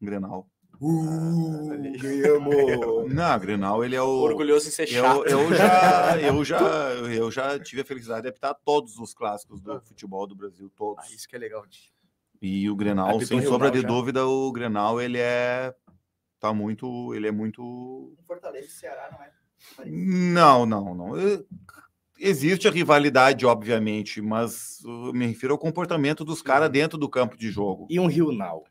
Grenal. 0.00 0.48
Uh, 0.80 1.68
ganhamos! 1.98 2.54
Não, 3.12 3.38
Grenal, 3.40 3.84
ele 3.84 3.96
é 3.96 4.02
o. 4.02 4.06
Orgulhoso 4.06 4.68
em 4.68 4.70
ser 4.70 4.86
chato. 4.86 5.26
Eu, 5.26 5.40
eu, 5.40 5.54
já, 5.54 6.18
eu, 6.22 6.44
já, 6.44 6.60
eu 6.60 7.30
já 7.30 7.58
tive 7.58 7.82
a 7.82 7.84
felicidade 7.84 8.22
de 8.22 8.28
apitar 8.28 8.54
todos 8.64 8.98
os 8.98 9.12
clássicos 9.12 9.60
do 9.60 9.80
futebol 9.80 10.26
do 10.26 10.34
Brasil, 10.34 10.70
todos. 10.76 11.04
Ah, 11.04 11.12
isso 11.12 11.28
que 11.28 11.34
é 11.34 11.38
legal. 11.40 11.64
E 12.40 12.70
o 12.70 12.76
Grenal, 12.76 13.16
Apitou 13.16 13.26
sem 13.26 13.42
sombra 13.42 13.70
de 13.70 13.80
já. 13.80 13.86
dúvida, 13.86 14.26
o 14.26 14.50
Grenal, 14.52 15.00
ele 15.00 15.18
é. 15.18 15.74
Tá 16.40 16.52
muito. 16.52 17.14
Ele 17.14 17.28
é 17.28 17.32
muito. 17.32 18.16
Fortaleza 18.26 18.70
Ceará, 18.70 19.08
não 19.12 19.22
é? 19.22 19.41
Não, 19.86 20.66
não, 20.66 20.94
não. 20.94 21.12
Existe 22.18 22.68
a 22.68 22.70
rivalidade, 22.70 23.44
obviamente, 23.44 24.20
mas 24.20 24.82
eu 24.84 25.12
me 25.12 25.26
refiro 25.26 25.54
ao 25.54 25.58
comportamento 25.58 26.24
dos 26.24 26.40
caras 26.40 26.68
uhum. 26.68 26.72
dentro 26.72 26.98
do 26.98 27.08
campo 27.08 27.36
de 27.36 27.50
jogo. 27.50 27.86
E 27.90 27.98
um 27.98 28.06
Rio 28.06 28.30
Now? 28.30 28.64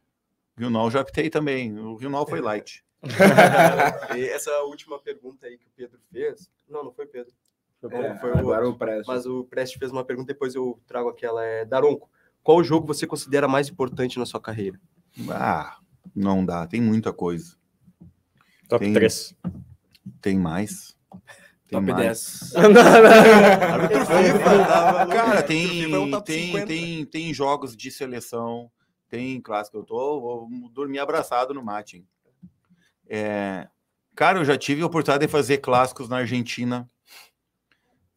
Rio 0.57 0.69
Now 0.69 0.89
já 0.89 1.01
optei 1.01 1.29
também. 1.29 1.77
O 1.77 1.95
Rio 1.95 2.09
Now 2.09 2.25
foi 2.25 2.39
é. 2.39 2.41
light. 2.41 2.83
essa 4.33 4.51
última 4.61 4.99
pergunta 4.99 5.47
aí 5.47 5.57
que 5.57 5.65
o 5.65 5.71
Pedro 5.75 5.99
fez. 6.11 6.49
Não, 6.69 6.83
não 6.83 6.91
foi 6.91 7.05
Pedro. 7.07 7.33
É, 7.89 8.15
foi 8.19 8.31
agora 8.31 8.67
o, 8.67 8.71
o 8.71 8.77
Preste. 8.77 9.07
Mas 9.07 9.25
o 9.25 9.43
Preste 9.45 9.79
fez 9.79 9.91
uma 9.91 10.05
pergunta, 10.05 10.31
depois 10.31 10.53
eu 10.53 10.79
trago 10.85 11.09
aquela. 11.09 11.43
É, 11.43 11.65
Daronco, 11.65 12.09
qual 12.43 12.63
jogo 12.63 12.85
você 12.85 13.07
considera 13.07 13.47
mais 13.47 13.69
importante 13.69 14.19
na 14.19 14.25
sua 14.25 14.39
carreira? 14.39 14.79
Ah, 15.29 15.77
não 16.15 16.45
dá, 16.45 16.67
tem 16.67 16.79
muita 16.79 17.11
coisa. 17.11 17.55
Top 18.69 18.83
tem... 18.83 18.93
3. 18.93 19.35
Tem 20.21 20.37
mais. 20.37 20.97
Tem 21.67 21.79
Top 21.79 21.91
mais. 21.91 22.51
10. 22.53 22.53
Cara, 25.11 25.43
tem, 25.43 25.91
tem, 26.23 26.65
tem, 26.65 27.05
tem 27.05 27.33
jogos 27.33 27.75
de 27.75 27.89
seleção, 27.89 28.69
tem 29.07 29.39
clássico. 29.39 29.77
Eu 29.77 29.83
tô, 29.83 30.19
vou 30.19 30.49
dormir 30.71 30.99
abraçado 30.99 31.53
no 31.53 31.63
mate. 31.63 32.05
É, 33.07 33.67
cara, 34.15 34.39
eu 34.39 34.45
já 34.45 34.57
tive 34.57 34.81
a 34.81 34.85
oportunidade 34.85 35.25
de 35.25 35.31
fazer 35.31 35.57
clássicos 35.57 36.09
na 36.09 36.17
Argentina. 36.17 36.87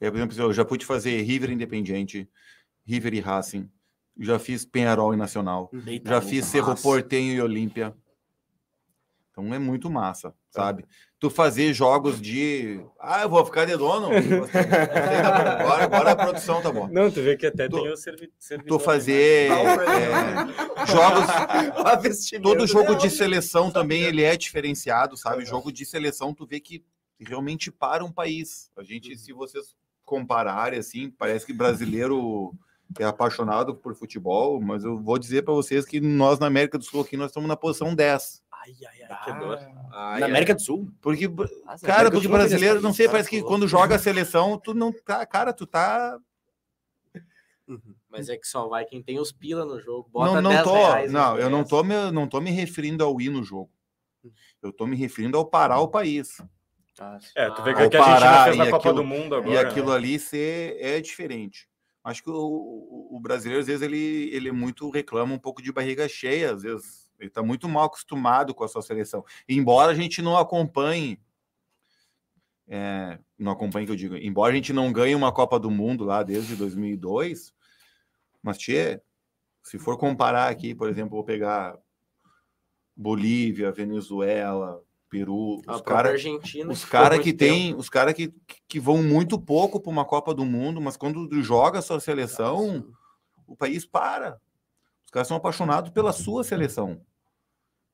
É, 0.00 0.10
por 0.10 0.16
exemplo, 0.16 0.36
eu 0.38 0.52
já 0.52 0.64
pude 0.64 0.84
fazer 0.84 1.20
River 1.22 1.50
Independiente, 1.50 2.28
River 2.86 3.14
e 3.14 3.20
Racing. 3.20 3.70
Já 4.18 4.38
fiz 4.38 4.64
Penharol 4.64 5.14
e 5.14 5.16
Nacional. 5.16 5.70
Eita, 5.86 6.10
já 6.10 6.20
fiz 6.20 6.46
Cerro 6.46 6.74
Portenho 6.80 7.34
e 7.34 7.40
Olímpia. 7.40 7.94
Então 9.34 9.52
é 9.52 9.58
muito 9.58 9.90
massa, 9.90 10.32
sabe? 10.48 10.86
Tu 11.18 11.28
fazer 11.28 11.74
jogos 11.74 12.20
de. 12.20 12.80
Ah, 13.00 13.22
eu 13.22 13.28
vou 13.28 13.44
ficar 13.44 13.64
de 13.64 13.76
dono. 13.76 14.06
agora, 15.58 15.84
agora 15.84 16.10
a 16.12 16.16
produção 16.16 16.62
tá 16.62 16.70
bom. 16.70 16.86
Não, 16.86 17.10
tu 17.10 17.20
vê 17.20 17.36
que 17.36 17.44
até 17.44 17.68
tu, 17.68 17.82
tem 17.82 17.92
o 17.92 17.96
servi 17.96 18.32
servidor. 18.38 18.78
Tu 18.78 18.84
fazer 18.84 19.50
é, 19.50 20.86
jogos. 20.86 22.30
todo 22.40 22.64
jogo 22.64 22.94
de 22.94 23.10
seleção 23.10 23.72
também 23.72 24.02
ele 24.02 24.22
é 24.22 24.36
diferenciado, 24.36 25.16
sabe? 25.16 25.44
Jogo 25.44 25.72
de 25.72 25.84
seleção, 25.84 26.32
tu 26.32 26.46
vê 26.46 26.60
que 26.60 26.84
realmente 27.18 27.72
para 27.72 28.04
um 28.04 28.12
país. 28.12 28.70
A 28.76 28.84
gente, 28.84 29.18
se 29.18 29.32
vocês 29.32 29.74
compararem, 30.04 30.78
assim, 30.78 31.10
parece 31.10 31.44
que 31.44 31.52
brasileiro 31.52 32.54
é 33.00 33.04
apaixonado 33.04 33.74
por 33.74 33.96
futebol, 33.96 34.60
mas 34.60 34.84
eu 34.84 34.96
vou 34.96 35.18
dizer 35.18 35.42
para 35.42 35.54
vocês 35.54 35.84
que 35.84 36.00
nós 36.00 36.38
na 36.38 36.46
América 36.46 36.78
do 36.78 36.84
Sul 36.84 37.00
aqui 37.00 37.16
nós 37.16 37.30
estamos 37.30 37.48
na 37.48 37.56
posição 37.56 37.94
10. 37.94 38.43
Ai, 38.64 38.74
ai, 38.88 39.06
ai, 39.10 39.24
que 39.24 39.32
dor. 39.38 39.58
Ai, 39.92 40.20
Na 40.20 40.26
América 40.26 40.54
do 40.54 40.62
Sul? 40.62 40.90
Porque, 41.02 41.28
Nossa, 41.28 41.86
cara, 41.86 42.10
porque 42.10 42.26
brasileiro, 42.26 42.80
não 42.80 42.94
sei, 42.94 43.06
parece 43.06 43.28
que 43.28 43.42
quando 43.42 43.68
joga 43.68 43.96
a 43.96 43.98
seleção, 43.98 44.58
tu 44.58 44.72
não 44.72 44.90
tá, 44.90 45.24
cara, 45.26 45.52
tu 45.52 45.66
tá. 45.66 46.18
Uhum. 47.68 47.94
Mas 48.08 48.30
é 48.30 48.36
que 48.36 48.46
só 48.46 48.66
vai 48.68 48.86
quem 48.86 49.02
tem 49.02 49.18
os 49.18 49.32
pila 49.32 49.66
no 49.66 49.78
jogo. 49.78 50.08
Bota 50.10 50.40
não, 50.40 50.50
não 50.50 50.62
tô, 50.62 50.74
reais, 50.74 51.12
não, 51.12 51.36
eu 51.38 51.50
não 51.50 51.62
tô, 51.62 51.82
me, 51.82 52.10
não 52.10 52.26
tô 52.26 52.40
me 52.40 52.50
referindo 52.50 53.04
ao 53.04 53.20
ir 53.20 53.28
no 53.28 53.42
jogo. 53.42 53.70
Eu 54.62 54.72
tô 54.72 54.86
me 54.86 54.96
referindo 54.96 55.36
ao 55.36 55.44
parar 55.44 55.80
o 55.80 55.88
país. 55.88 56.40
Ah, 56.98 57.18
é, 57.34 57.50
tu 57.50 57.62
vê 57.62 57.74
que, 57.74 57.82
ah, 57.82 57.90
que 57.90 57.96
a 57.96 58.04
Argentina 58.04 58.44
fez 58.44 58.56
na 58.56 58.64
Copa 58.66 58.76
aquilo, 58.76 58.94
do 58.94 59.04
Mundo 59.04 59.34
agora. 59.34 59.52
E 59.52 59.58
aquilo 59.58 59.90
né? 59.90 59.96
ali 59.96 60.18
ser, 60.18 60.76
é 60.80 61.00
diferente. 61.00 61.68
Acho 62.02 62.22
que 62.22 62.30
o, 62.30 63.08
o 63.10 63.20
brasileiro, 63.20 63.60
às 63.60 63.66
vezes, 63.66 63.82
ele, 63.82 64.30
ele 64.32 64.48
é 64.48 64.52
muito 64.52 64.88
reclama 64.90 65.34
um 65.34 65.38
pouco 65.38 65.60
de 65.60 65.72
barriga 65.72 66.08
cheia, 66.08 66.52
às 66.52 66.62
vezes 66.62 67.03
ele 67.18 67.28
está 67.28 67.42
muito 67.42 67.68
mal 67.68 67.84
acostumado 67.84 68.54
com 68.54 68.64
a 68.64 68.68
sua 68.68 68.82
seleção. 68.82 69.24
Embora 69.48 69.92
a 69.92 69.94
gente 69.94 70.20
não 70.20 70.36
acompanhe 70.36 71.18
é, 72.66 73.18
não 73.38 73.52
acompanha 73.52 73.86
que 73.86 73.92
eu 73.92 73.96
digo, 73.96 74.16
embora 74.16 74.52
a 74.52 74.56
gente 74.56 74.72
não 74.72 74.92
ganhe 74.92 75.14
uma 75.14 75.32
Copa 75.32 75.58
do 75.58 75.70
Mundo 75.70 76.04
lá 76.04 76.22
desde 76.22 76.56
2002, 76.56 77.52
mas 78.42 78.58
tchê, 78.58 79.00
se 79.62 79.78
for 79.78 79.98
comparar 79.98 80.48
aqui, 80.48 80.74
por 80.74 80.88
exemplo, 80.88 81.10
vou 81.10 81.24
pegar 81.24 81.76
Bolívia, 82.96 83.72
Venezuela, 83.72 84.82
Peru, 85.08 85.60
os 85.66 85.80
caras 85.82 86.12
Argentina. 86.12 86.70
os 86.70 86.84
cara 86.84 87.18
que 87.18 87.32
tempo. 87.32 87.52
tem, 87.52 87.74
os 87.74 87.88
cara 87.88 88.12
que, 88.12 88.34
que 88.66 88.80
vão 88.80 89.02
muito 89.02 89.38
pouco 89.38 89.80
para 89.80 89.90
uma 89.90 90.04
Copa 90.04 90.34
do 90.34 90.44
Mundo, 90.44 90.80
mas 90.80 90.96
quando 90.96 91.28
joga 91.42 91.78
a 91.78 91.82
sua 91.82 92.00
seleção, 92.00 92.86
o 93.46 93.54
país 93.54 93.84
para. 93.84 94.40
Os 95.14 95.16
caras 95.16 95.28
são 95.28 95.36
apaixonados 95.36 95.90
pela 95.90 96.12
sua 96.12 96.42
seleção. 96.42 97.00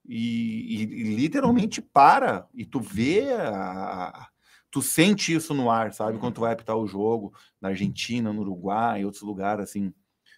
E, 0.09 0.75
e- 0.79 0.83
e 0.85 1.15
literalmente 1.17 1.83
para. 1.83 2.49
E 2.55 2.65
tu 2.65 2.81
vê, 2.81 3.31
a- 3.35 4.27
tu 4.71 4.81
sente 4.81 5.35
isso 5.35 5.53
no 5.53 5.71
ar, 5.71 5.93
sabe? 5.93 6.17
Quando 6.19 6.37
tu 6.37 6.41
vai 6.41 6.55
apitar 6.55 6.79
o 6.79 6.87
jogo 6.87 7.35
na 7.61 7.69
Argentina, 7.69 8.33
no 8.33 8.41
Uruguai, 8.41 9.03
em 9.03 9.05
outros 9.05 9.23
lugares 9.23 9.65
assim. 9.65 9.93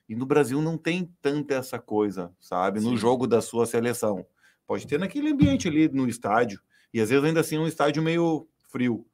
E 0.08 0.16
no 0.16 0.26
Brasil 0.26 0.60
não 0.60 0.76
tem 0.76 1.08
tanta 1.22 1.54
essa 1.54 1.78
coisa, 1.78 2.34
sabe? 2.40 2.80
No 2.80 2.96
jogo 2.96 3.28
da 3.28 3.40
sua 3.40 3.64
seleção. 3.64 4.26
Pode 4.66 4.84
ter 4.84 4.98
naquele 4.98 5.30
ambiente 5.30 5.68
ali 5.68 5.88
no 5.88 6.08
estádio. 6.08 6.60
E 6.92 7.00
às 7.00 7.10
vezes 7.10 7.24
ainda 7.24 7.38
assim 7.42 7.54
é 7.54 7.60
um 7.60 7.68
estádio 7.68 8.02
meio 8.02 8.48
frio, 8.72 9.06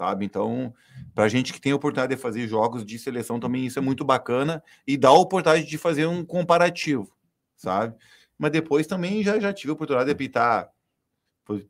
sabe? 0.00 0.24
Então, 0.24 0.72
para 1.14 1.24
a 1.24 1.28
gente 1.28 1.52
que 1.52 1.60
tem 1.60 1.72
a 1.72 1.76
oportunidade 1.76 2.16
de 2.16 2.22
fazer 2.22 2.48
jogos 2.48 2.86
de 2.86 2.98
seleção 2.98 3.38
também 3.38 3.66
isso 3.66 3.78
é 3.78 3.82
muito 3.82 4.02
bacana 4.02 4.64
e 4.86 4.96
dá 4.96 5.10
a 5.10 5.12
oportunidade 5.12 5.68
de 5.68 5.76
fazer 5.76 6.06
um 6.06 6.24
comparativo, 6.24 7.14
sabe? 7.54 7.94
Mas 8.38 8.50
depois 8.50 8.86
também 8.86 9.22
já, 9.22 9.38
já 9.38 9.52
tive 9.52 9.72
a 9.72 9.74
oportunidade 9.74 10.06
de 10.06 10.12
apitar. 10.12 10.70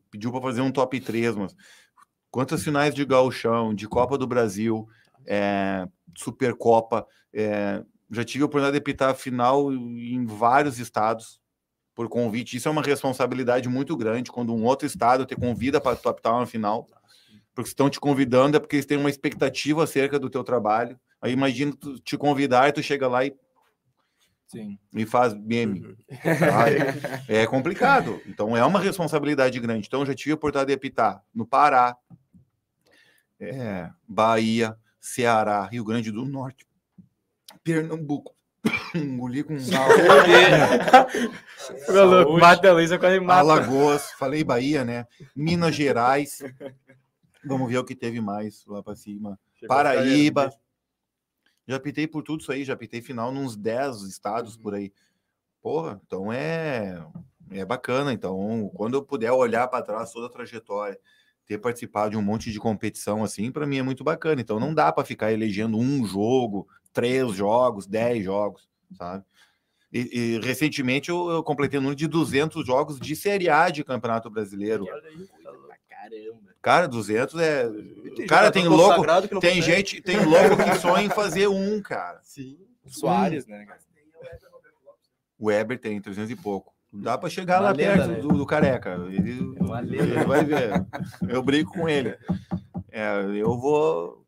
Pediu 0.09 0.31
para 0.31 0.41
fazer 0.41 0.61
um 0.61 0.71
top 0.71 0.97
3, 1.01 1.35
mas 1.35 1.53
quantas 2.29 2.63
finais 2.63 2.95
de 2.95 3.03
gauchão, 3.03 3.73
de 3.73 3.85
Copa 3.85 4.17
do 4.17 4.25
Brasil, 4.25 4.87
é, 5.25 5.85
Supercopa, 6.15 7.05
é, 7.33 7.83
já 8.09 8.23
tive 8.23 8.43
a 8.43 8.45
oportunidade 8.45 8.75
de 8.75 8.81
apitar 8.81 9.13
final 9.13 9.73
em 9.73 10.23
vários 10.25 10.79
estados 10.79 11.41
por 11.93 12.07
convite. 12.07 12.55
Isso 12.55 12.69
é 12.69 12.71
uma 12.71 12.81
responsabilidade 12.81 13.67
muito 13.67 13.97
grande 13.97 14.31
quando 14.31 14.55
um 14.55 14.63
outro 14.63 14.87
estado 14.87 15.25
te 15.25 15.35
convida 15.35 15.81
para 15.81 15.97
tu 15.97 16.29
uma 16.29 16.45
final, 16.45 16.87
porque 17.53 17.69
estão 17.69 17.89
te 17.89 17.99
convidando 17.99 18.57
é 18.57 18.59
porque 18.59 18.77
eles 18.77 18.85
têm 18.85 18.97
uma 18.97 19.09
expectativa 19.09 19.83
acerca 19.83 20.19
do 20.19 20.29
teu 20.29 20.43
trabalho. 20.43 20.99
Aí 21.21 21.31
imagina 21.31 21.75
tu 21.75 21.99
te 21.99 22.17
convidar 22.17 22.69
e 22.69 22.71
tu 22.71 22.81
chega 22.81 23.07
lá 23.07 23.25
e, 23.25 23.35
Sim. 24.47 24.79
e 24.93 25.05
faz 25.05 25.33
meme. 25.33 25.95
sabe? 26.39 26.77
É 27.27 27.45
complicado. 27.45 28.21
Então 28.25 28.55
é 28.55 28.65
uma 28.65 28.79
responsabilidade 28.79 29.59
grande. 29.59 29.87
Então 29.87 30.01
eu 30.01 30.05
já 30.05 30.15
tive 30.15 30.31
a 30.31 30.35
oportunidade 30.35 30.69
de 30.69 30.73
apitar 30.73 31.23
no 31.33 31.45
Pará, 31.45 31.95
é, 33.39 33.89
Bahia, 34.07 34.77
Ceará, 34.99 35.65
Rio 35.65 35.83
Grande 35.83 36.11
do 36.11 36.25
Norte, 36.25 36.65
Pernambuco. 37.63 38.35
Engoli 38.93 39.43
com 39.43 39.55
mata 42.39 42.71
Luísa 42.71 42.99
ele 43.03 43.19
mata. 43.19 43.39
Alagoas, 43.39 44.11
falei 44.11 44.43
Bahia, 44.43 44.85
né? 44.85 45.07
Minas 45.35 45.75
Gerais. 45.75 46.43
Vamos 47.43 47.69
ver 47.69 47.77
o 47.77 47.83
que 47.83 47.95
teve 47.95 48.21
mais 48.21 48.65
lá 48.65 48.83
para 48.83 48.95
cima. 48.95 49.39
Chegou 49.55 49.75
Paraíba. 49.75 50.51
Já 51.67 51.79
pitei 51.79 52.07
por 52.07 52.23
tudo 52.23 52.41
isso 52.41 52.51
aí, 52.51 52.63
já 52.63 52.75
pitei 52.75 53.01
final 53.01 53.31
nos 53.31 53.55
10 53.55 54.01
estados 54.03 54.55
Uhum. 54.55 54.61
por 54.61 54.75
aí. 54.75 54.91
Porra, 55.61 56.01
então 56.05 56.31
é 56.31 57.03
é 57.51 57.65
bacana. 57.65 58.13
Então, 58.13 58.71
quando 58.73 58.95
eu 58.95 59.03
puder 59.03 59.31
olhar 59.31 59.67
para 59.67 59.83
trás 59.83 60.11
toda 60.11 60.27
a 60.27 60.29
trajetória, 60.29 60.97
ter 61.45 61.57
participado 61.57 62.11
de 62.11 62.17
um 62.17 62.21
monte 62.21 62.51
de 62.51 62.59
competição 62.59 63.23
assim, 63.23 63.51
para 63.51 63.67
mim 63.67 63.77
é 63.77 63.83
muito 63.83 64.03
bacana. 64.03 64.41
Então, 64.41 64.59
não 64.59 64.73
dá 64.73 64.91
para 64.91 65.03
ficar 65.05 65.31
elegendo 65.31 65.77
um 65.77 66.05
jogo, 66.05 66.67
três 66.93 67.31
jogos, 67.33 67.85
dez 67.85 68.23
jogos, 68.23 68.69
sabe? 68.97 69.25
E, 69.93 70.37
e, 70.37 70.39
recentemente 70.39 71.09
eu, 71.09 71.29
eu 71.29 71.43
completei 71.43 71.77
o 71.77 71.81
número 71.81 71.97
de 71.97 72.07
200 72.07 72.65
jogos 72.65 72.97
de 72.97 73.13
Série 73.13 73.49
A 73.49 73.69
de 73.69 73.83
Campeonato 73.83 74.29
Brasileiro. 74.29 74.85
Caramba. 74.85 76.50
Cara, 76.61 76.87
200 76.87 77.39
é. 77.41 77.69
Tem 78.15 78.27
Cara, 78.27 78.51
tem 78.51 78.67
louco, 78.67 79.03
tem 79.05 79.29
consegue. 79.29 79.61
gente, 79.61 80.01
tem 80.01 80.23
louco 80.23 80.57
que 80.63 80.75
sonha 80.75 81.03
em 81.05 81.09
fazer 81.09 81.47
um, 81.47 81.81
cara. 81.81 82.19
Sim. 82.23 82.57
Soares, 82.87 83.47
né? 83.47 83.65
cara? 83.65 83.79
O 85.39 85.47
Weber 85.47 85.79
tem 85.79 85.99
300 85.99 86.29
e 86.29 86.35
pouco. 86.35 86.71
Dá 86.93 87.17
pra 87.17 87.29
chegar 87.29 87.61
Uma 87.61 87.69
lá 87.69 87.71
lenda, 87.71 87.93
perto 87.95 88.11
né? 88.11 88.19
do, 88.19 88.27
do 88.27 88.45
careca. 88.45 88.91
Ele, 89.07 89.31
É 89.31 90.01
ele 90.03 90.23
vai 90.25 90.43
ver. 90.43 90.85
Eu 91.27 91.41
brigo 91.41 91.71
com 91.71 91.87
ele. 91.89 92.17
É, 92.91 93.21
eu 93.37 93.57
vou. 93.57 94.23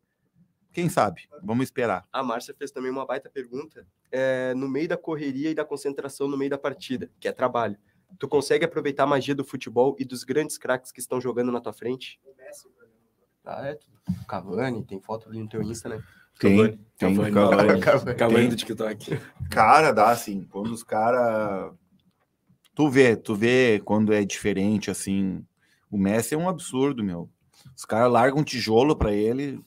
Quem 0.72 0.88
sabe? 0.88 1.28
Vamos 1.42 1.64
esperar. 1.64 2.04
A 2.12 2.22
Márcia 2.22 2.54
fez 2.58 2.72
também 2.72 2.90
uma 2.90 3.06
baita 3.06 3.30
pergunta. 3.30 3.86
É, 4.10 4.54
no 4.54 4.68
meio 4.68 4.88
da 4.88 4.96
correria 4.96 5.50
e 5.50 5.54
da 5.54 5.64
concentração 5.64 6.26
no 6.26 6.36
meio 6.36 6.50
da 6.50 6.58
partida, 6.58 7.08
que 7.20 7.28
é 7.28 7.32
trabalho, 7.32 7.76
tu 8.18 8.28
consegue 8.28 8.64
aproveitar 8.64 9.04
a 9.04 9.06
magia 9.06 9.34
do 9.34 9.44
futebol 9.44 9.96
e 9.98 10.04
dos 10.04 10.24
grandes 10.24 10.58
craques 10.58 10.92
que 10.92 11.00
estão 11.00 11.20
jogando 11.20 11.52
na 11.52 11.60
tua 11.60 11.72
frente? 11.72 12.20
Ah, 13.44 13.68
é. 13.68 13.78
Cavani, 14.26 14.84
tem 14.84 15.00
foto 15.00 15.28
ali 15.28 15.38
no 15.38 15.48
teu 15.48 15.62
Insta, 15.62 15.88
né? 15.88 16.02
Tem, 16.38 16.56
Cavani. 16.56 16.80
tem, 16.98 17.16
Cavani. 17.16 17.80
Cavani. 17.80 18.16
Cavani. 18.16 18.48
Do 18.48 18.56
TikTok. 18.56 19.18
Cara, 19.50 19.92
dá 19.92 20.10
assim. 20.10 20.44
Quando 20.50 20.72
os 20.72 20.82
caras. 20.82 21.72
Tu 22.74 22.88
vê, 22.88 23.16
tu 23.16 23.34
vê 23.34 23.80
quando 23.84 24.12
é 24.12 24.24
diferente, 24.24 24.90
assim. 24.90 25.44
O 25.90 25.96
Messi 25.96 26.34
é 26.34 26.38
um 26.38 26.48
absurdo, 26.48 27.04
meu. 27.04 27.30
Os 27.76 27.84
caras 27.84 28.10
largam 28.10 28.40
um 28.40 28.44
tijolo 28.44 28.96
pra 28.96 29.12
ele 29.12 29.62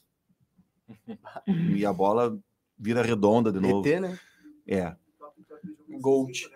e 1.47 1.85
a 1.85 1.93
bola 1.93 2.37
vira 2.77 3.01
redonda 3.01 3.51
de 3.51 3.59
novo. 3.59 3.87
ET, 3.87 4.01
né? 4.01 4.19
É. 4.67 4.95
Gold. 5.99 6.49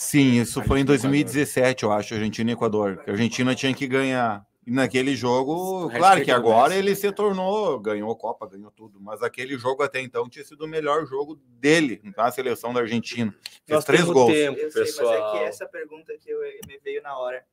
Sim, 0.00 0.40
isso 0.40 0.62
foi 0.62 0.80
em 0.80 0.84
2017, 0.86 1.84
eu 1.84 1.92
acho, 1.92 2.14
Argentina 2.14 2.50
e 2.50 2.54
Equador. 2.54 2.96
Que 3.04 3.10
a 3.10 3.12
Argentina 3.12 3.54
tinha 3.54 3.74
que 3.74 3.86
ganhar. 3.86 4.46
E 4.66 4.70
naquele 4.70 5.14
jogo, 5.14 5.90
claro 5.90 6.24
que 6.24 6.30
agora 6.30 6.74
ele 6.74 6.96
se 6.96 7.12
tornou, 7.12 7.78
ganhou 7.78 8.10
a 8.10 8.16
Copa, 8.16 8.48
ganhou 8.48 8.70
tudo. 8.70 8.98
Mas 8.98 9.22
aquele 9.22 9.58
jogo 9.58 9.82
até 9.82 10.00
então 10.00 10.26
tinha 10.26 10.42
sido 10.42 10.64
o 10.64 10.66
melhor 10.66 11.04
jogo 11.04 11.38
dele, 11.60 12.00
na 12.16 12.32
seleção 12.32 12.72
da 12.72 12.80
Argentina. 12.80 13.30
Fez 13.66 13.76
Nós 13.76 13.84
três 13.84 14.02
gols. 14.04 14.32
tempo, 14.32 14.58
Eu 14.58 14.70
sei, 14.70 14.84
pessoal. 14.84 15.10
mas 15.10 15.34
é 15.34 15.38
que 15.38 15.44
essa 15.44 15.66
pergunta 15.66 16.14
que 16.18 16.30
eu, 16.30 16.40
me 16.66 16.78
veio 16.78 17.02
na 17.02 17.18
hora. 17.18 17.44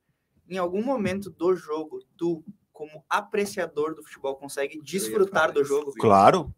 Em 0.48 0.56
algum 0.56 0.82
momento 0.82 1.28
do 1.28 1.54
jogo, 1.54 2.00
tu, 2.16 2.42
como 2.72 3.04
apreciador 3.10 3.94
do 3.94 4.02
futebol, 4.02 4.34
consegue 4.36 4.80
desfrutar 4.80 5.52
do 5.52 5.62
jogo? 5.62 5.92
Claro. 6.00 6.50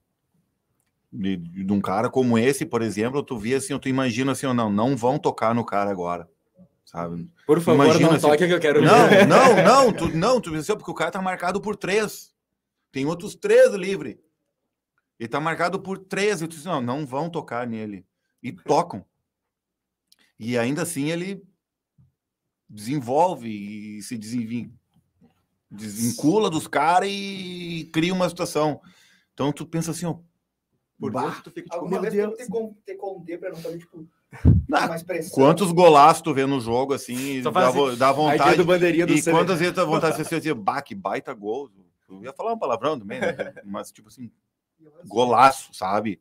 De, 1.13 1.37
de 1.37 1.73
um 1.73 1.81
cara 1.81 2.09
como 2.09 2.39
esse, 2.39 2.65
por 2.65 2.83
exemplo, 2.83 3.23
tu 3.23 3.37
via 3.37 3.57
assim, 3.57 3.77
tu 3.79 3.89
imagina 3.89 4.31
assim, 4.33 4.47
ou 4.47 4.55
não, 4.55 4.71
não 4.71 4.97
vão 4.97 5.19
tocar 5.19 5.53
no 5.55 5.65
cara 5.65 5.91
agora, 5.91 6.29
sabe? 6.85 7.29
Por 7.45 7.61
favor, 7.61 7.85
Imagina 7.85 8.09
não 8.11 8.17
assim- 8.17 8.29
toque 8.29 8.47
que 8.47 8.53
eu 8.55 8.61
quero 8.61 8.81
Não, 8.81 9.09
ver. 9.09 9.27
não, 9.27 9.57
não, 9.65 9.93
tu, 9.93 10.09
não, 10.17 10.41
tu 10.41 10.53
pensou 10.53 10.77
porque 10.77 10.91
o 10.91 10.95
cara 10.95 11.11
tá 11.11 11.21
marcado 11.21 11.61
por 11.61 11.75
três. 11.75 12.33
Tem 12.93 13.07
outros 13.07 13.35
três 13.35 13.73
livre. 13.75 14.21
Ele 15.19 15.29
tá 15.29 15.41
marcado 15.41 15.81
por 15.81 15.99
três. 15.99 16.41
E 16.43 16.47
tu 16.47 16.55
diz, 16.55 16.65
não, 16.65 16.81
não 16.81 17.05
vão 17.05 17.29
tocar 17.29 17.67
nele. 17.67 18.07
E 18.43 18.53
tocam. 18.53 19.05
E 20.39 20.57
ainda 20.57 20.83
assim 20.83 21.11
ele 21.11 21.43
desenvolve 22.69 23.49
e 23.49 24.03
se 24.03 24.17
desenvin... 24.17 24.73
desvincula 25.71 26.49
dos 26.49 26.67
caras 26.69 27.09
e 27.13 27.91
cria 27.93 28.15
uma 28.15 28.29
situação. 28.29 28.81
Então 29.35 29.53
tu 29.53 29.67
pensa 29.67 29.91
assim, 29.91 30.07
ó. 30.07 30.17
Por 31.01 31.11
bah, 31.11 31.23
dentro 31.25 31.43
tu 31.45 31.51
fica 31.51 31.71
tipo, 31.71 31.89
meu 31.89 32.03
Deus. 32.03 32.37
tem 32.37 32.47
que 32.47 32.75
ter 32.85 32.95
conter 32.97 33.41
pra 33.41 33.51
não 33.51 33.61
também, 33.63 33.79
tipo, 33.79 34.07
ah, 34.73 34.87
mais 34.87 35.03
pressão. 35.03 35.35
quantos 35.35 35.73
golaços 35.73 36.23
tu 36.23 36.35
vê 36.35 36.45
no 36.45 36.61
jogo 36.61 36.93
assim, 36.93 37.43
dá, 37.43 37.51
dá 37.97 38.13
vontade 38.13 38.57
do 38.59 38.65
bandeirinha 38.67 39.07
do 39.07 39.15
E 39.15 39.23
Cê- 39.23 39.31
quantas 39.31 39.59
vezes 39.59 39.75
dá 39.75 39.85
vontade 39.85 40.17
de 40.19 40.25
você 40.25 40.37
dizer, 40.39 40.55
bah, 40.55 40.83
que 40.83 40.95
baita 40.95 41.33
gol. 41.33 41.71
Eu 42.09 42.25
ia 42.25 42.33
falar 42.33 42.53
um 42.53 42.59
palavrão 42.59 42.99
também, 42.99 43.19
né? 43.21 43.35
Mas, 43.65 43.91
tipo 43.91 44.09
assim, 44.09 44.31
golaço, 45.07 45.73
sabe? 45.73 46.21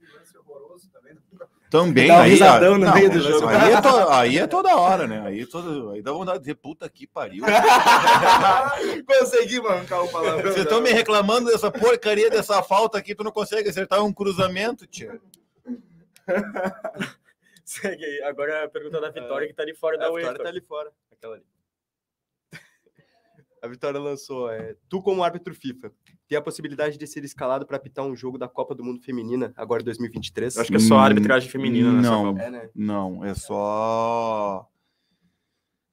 Também, 1.70 2.08
Dá 2.08 2.16
um 2.16 2.22
aí, 2.22 2.30
risadão 2.32 2.78
no 2.80 2.86
não, 2.88 2.94
meio 2.96 3.12
do 3.12 3.20
jogo. 3.20 3.48
Aí 3.48 3.74
é, 3.74 3.82
to- 3.82 4.10
aí 4.10 4.38
é 4.40 4.48
toda 4.48 4.76
hora, 4.76 5.06
né? 5.08 5.22
Aí, 5.28 5.46
toda, 5.46 5.94
aí 5.94 6.02
dá 6.02 6.12
vontade 6.12 6.40
de 6.40 6.46
dizer, 6.46 6.56
puta 6.56 6.90
que 6.90 7.06
pariu. 7.06 7.44
Consegui 9.06 9.60
arrancar 9.60 10.02
o 10.02 10.10
palavrão. 10.10 10.52
Vocês 10.52 10.64
estão 10.64 10.82
me 10.82 10.90
reclamando 10.92 11.52
dessa 11.52 11.70
porcaria 11.70 12.28
dessa 12.30 12.64
falta 12.64 12.98
aqui, 12.98 13.14
tu 13.14 13.24
não 13.24 13.32
consegue 13.32 13.70
acertar 13.70 14.04
um 14.04 14.12
cruzamento, 14.12 14.88
tia. 14.88 15.22
Segue 17.64 18.04
aí. 18.04 18.24
Agora 18.24 18.64
a 18.66 18.70
pergunta 18.70 19.00
da 19.00 19.12
Vitória, 19.12 19.48
que 19.48 19.54
tá 19.54 19.62
ali 19.62 19.76
fora 19.76 19.96
A 19.96 20.00
da 20.00 20.06
Vitória 20.08 20.28
UEFA. 20.32 20.44
tá 20.44 20.50
ali 20.50 20.62
fora. 20.62 20.92
Aquela 21.12 21.36
ali. 21.36 21.46
A 23.62 23.68
Vitória 23.68 24.00
lançou, 24.00 24.50
é, 24.50 24.76
tu 24.90 25.02
como 25.04 25.24
árbitro 25.24 25.54
FIFA, 25.54 25.92
tem 26.30 26.38
a 26.38 26.42
possibilidade 26.42 26.96
de 26.96 27.08
ser 27.08 27.24
escalado 27.26 27.66
para 27.66 27.78
apitar 27.78 28.06
um 28.06 28.16
jogo 28.16 28.38
da 28.38 28.48
Copa 28.48 28.76
do 28.76 28.84
Mundo 28.84 29.02
Feminina, 29.02 29.52
agora 29.58 29.84
2023? 29.84 30.56
Eu 30.56 30.62
acho 30.62 30.70
que 30.70 30.78
é 30.78 30.80
só 30.80 30.96
Hum, 30.96 31.00
arbitragem 31.00 31.50
feminina 31.50 31.92
nessa 31.92 32.12
não. 32.12 32.34
Copa. 32.34 32.44
É, 32.44 32.52
né? 32.52 32.70
Não, 32.76 33.26
é 33.26 33.34
só. 33.34 34.68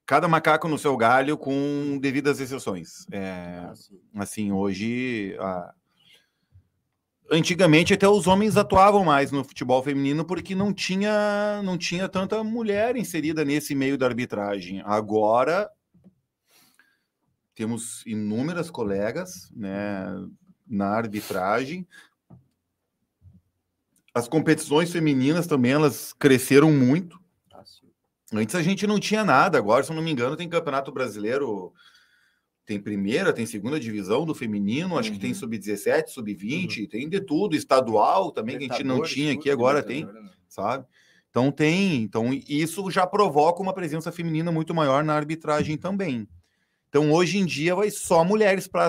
cada 0.04 0.28
macaco 0.28 0.68
no 0.68 0.76
seu 0.76 0.94
galho 0.94 1.38
com 1.38 1.98
devidas 1.98 2.38
exceções. 2.38 3.06
É, 3.10 3.72
assim, 4.14 4.52
hoje, 4.52 5.34
a... 5.40 5.72
antigamente 7.32 7.94
até 7.94 8.06
os 8.06 8.26
homens 8.26 8.58
atuavam 8.58 9.06
mais 9.06 9.32
no 9.32 9.42
futebol 9.42 9.82
feminino 9.82 10.22
porque 10.22 10.54
não 10.54 10.70
tinha, 10.70 11.62
não 11.64 11.78
tinha 11.78 12.10
tanta 12.10 12.44
mulher 12.44 12.94
inserida 12.94 13.42
nesse 13.42 13.74
meio 13.74 13.96
da 13.96 14.04
arbitragem. 14.04 14.82
Agora 14.84 15.70
temos 17.56 18.04
inúmeras 18.06 18.70
colegas, 18.70 19.50
né, 19.56 20.04
na 20.68 20.88
arbitragem. 20.88 21.86
As 24.14 24.28
competições 24.28 24.92
femininas 24.92 25.46
também 25.46 25.72
elas 25.72 26.12
cresceram 26.12 26.70
muito. 26.70 27.18
Antes 28.32 28.54
a 28.54 28.62
gente 28.62 28.86
não 28.86 29.00
tinha 29.00 29.24
nada, 29.24 29.56
agora, 29.56 29.82
se 29.82 29.90
eu 29.90 29.96
não 29.96 30.02
me 30.02 30.10
engano, 30.10 30.36
tem 30.36 30.48
campeonato 30.48 30.92
brasileiro, 30.92 31.72
tem 32.66 32.78
primeira, 32.78 33.32
tem 33.32 33.46
segunda 33.46 33.80
divisão 33.80 34.26
do 34.26 34.34
feminino, 34.34 34.90
uhum. 34.90 34.98
acho 34.98 35.12
que 35.12 35.18
tem 35.18 35.30
uhum. 35.30 35.36
sub-17, 35.36 36.08
sub-20, 36.08 36.80
uhum. 36.80 36.88
tem 36.88 37.08
de 37.08 37.20
tudo, 37.20 37.56
estadual 37.56 38.32
também, 38.32 38.58
que 38.58 38.64
a 38.64 38.68
gente 38.68 38.84
não 38.84 39.00
tinha 39.02 39.32
aqui, 39.32 39.48
agora 39.48 39.82
tem, 39.82 40.04
né? 40.04 40.30
sabe? 40.48 40.84
Então 41.30 41.52
tem, 41.52 42.02
então 42.02 42.32
isso 42.34 42.90
já 42.90 43.06
provoca 43.06 43.62
uma 43.62 43.72
presença 43.72 44.10
feminina 44.10 44.50
muito 44.50 44.74
maior 44.74 45.04
na 45.04 45.14
arbitragem 45.14 45.76
também. 45.76 46.28
Então 46.97 47.12
hoje 47.12 47.36
em 47.36 47.44
dia 47.44 47.74
vai 47.74 47.90
só 47.90 48.24
mulheres 48.24 48.66
para 48.66 48.89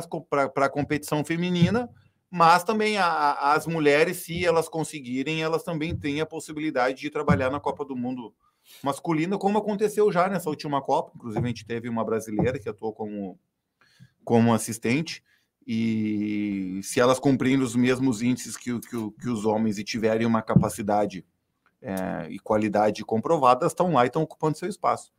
a 0.56 0.70
competição 0.70 1.26
feminina, 1.26 1.90
mas 2.32 2.64
também 2.64 2.98
a, 2.98 3.52
as 3.52 3.68
mulheres, 3.68 4.24
se 4.24 4.46
elas 4.46 4.70
conseguirem, 4.70 5.44
elas 5.44 5.62
também 5.62 5.94
têm 5.94 6.22
a 6.22 6.26
possibilidade 6.26 7.02
de 7.02 7.10
trabalhar 7.10 7.52
na 7.52 7.60
Copa 7.60 7.84
do 7.84 7.98
Mundo 7.98 8.34
masculina, 8.82 9.38
como 9.38 9.58
aconteceu 9.58 10.10
já 10.10 10.30
nessa 10.30 10.50
última 10.50 10.82
Copa. 10.82 11.12
Inclusive, 11.18 11.44
a 11.44 11.48
gente 11.50 11.66
teve 11.66 11.90
uma 11.90 12.06
brasileira 12.06 12.58
que 12.58 12.70
atuou 12.70 12.94
como, 12.94 13.38
como 14.24 14.54
assistente. 14.54 15.22
E 15.68 16.80
se 16.84 17.02
elas 17.02 17.20
cumprindo 17.20 17.66
os 17.66 17.76
mesmos 17.76 18.22
índices 18.22 18.56
que, 18.56 18.80
que, 18.80 19.12
que 19.20 19.30
os 19.30 19.44
homens 19.44 19.78
e 19.78 19.84
tiverem 19.84 20.26
uma 20.26 20.42
capacidade 20.42 21.26
é, 21.82 22.28
e 22.30 22.40
qualidade 22.40 23.04
comprovadas, 23.04 23.74
estão 23.74 23.92
lá 23.92 24.06
e 24.06 24.08
estão 24.08 24.22
ocupando 24.22 24.58
seu 24.58 24.70
espaço. 24.70 25.12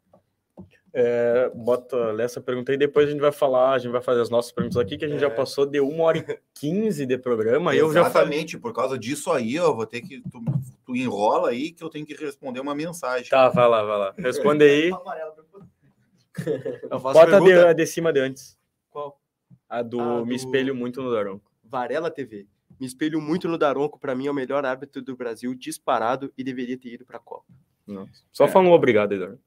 É, 1.00 1.48
bota 1.54 1.96
essa 2.18 2.40
pergunta 2.40 2.72
aí, 2.72 2.76
depois 2.76 3.06
a 3.06 3.12
gente 3.12 3.20
vai 3.20 3.30
falar, 3.30 3.74
a 3.74 3.78
gente 3.78 3.92
vai 3.92 4.02
fazer 4.02 4.20
as 4.20 4.30
nossas 4.30 4.50
perguntas 4.50 4.78
aqui, 4.78 4.98
que 4.98 5.04
a 5.04 5.08
gente 5.08 5.18
é. 5.18 5.20
já 5.20 5.30
passou 5.30 5.64
de 5.64 5.78
uma 5.78 6.02
hora 6.02 6.18
e 6.18 6.40
quinze 6.52 7.06
de 7.06 7.16
programa. 7.16 7.72
Exatamente, 7.72 7.86
eu 7.86 7.92
já 7.92 8.10
falei... 8.10 8.44
por 8.60 8.72
causa 8.72 8.98
disso 8.98 9.30
aí, 9.30 9.54
eu 9.54 9.76
vou 9.76 9.86
ter 9.86 10.00
que. 10.00 10.20
Tu, 10.22 10.42
tu, 10.84 10.96
enrola 10.96 11.50
aí 11.50 11.70
que 11.70 11.84
eu 11.84 11.88
tenho 11.88 12.04
que 12.04 12.14
responder 12.14 12.58
uma 12.58 12.74
mensagem. 12.74 13.30
Tá, 13.30 13.48
vai 13.48 13.68
lá, 13.68 13.84
vai 13.84 13.96
lá. 13.96 14.12
Responde 14.18 14.64
aí. 14.64 14.90
Bota 17.00 17.36
a 17.36 17.40
de, 17.40 17.52
a 17.52 17.72
de 17.72 17.86
cima 17.86 18.12
de 18.12 18.18
antes. 18.18 18.58
Qual? 18.90 19.20
A 19.68 19.82
do, 19.82 20.00
ah, 20.00 20.26
Me 20.26 20.34
Espelho 20.34 20.74
Muito 20.74 21.00
no 21.00 21.12
Daronco. 21.12 21.48
Varela 21.62 22.10
TV. 22.10 22.48
Me 22.80 22.86
espelho 22.86 23.20
muito 23.20 23.48
no 23.48 23.56
Daronco, 23.56 23.98
para 23.98 24.16
mim 24.16 24.26
é 24.26 24.30
o 24.30 24.34
melhor 24.34 24.64
árbitro 24.64 25.02
do 25.02 25.16
Brasil, 25.16 25.52
disparado 25.54 26.32
e 26.38 26.44
deveria 26.44 26.78
ter 26.78 26.94
ido 26.94 27.04
para 27.04 27.18
a 27.18 27.20
Copa. 27.20 27.52
Nossa. 27.86 28.22
Só 28.32 28.44
é. 28.44 28.48
falando 28.48 28.70
obrigado, 28.70 29.12
Eduardo. 29.12 29.40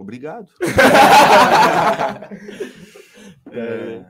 Obrigado. 0.00 0.50
é, 3.52 4.04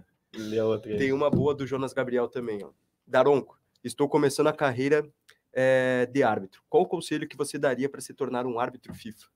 Tem 0.97 1.13
uma 1.13 1.29
boa 1.29 1.53
do 1.53 1.67
Jonas 1.67 1.93
Gabriel 1.93 2.29
também. 2.29 2.63
Ó. 2.63 2.71
Daronco, 3.05 3.59
estou 3.83 4.09
começando 4.09 4.47
a 4.47 4.53
carreira 4.53 5.05
é, 5.53 6.07
de 6.07 6.23
árbitro. 6.23 6.63
Qual 6.69 6.85
o 6.85 6.89
conselho 6.89 7.27
que 7.27 7.37
você 7.37 7.59
daria 7.59 7.89
para 7.89 8.01
se 8.01 8.15
tornar 8.15 8.47
um 8.47 8.61
árbitro 8.61 8.95
FIFA? 8.95 9.27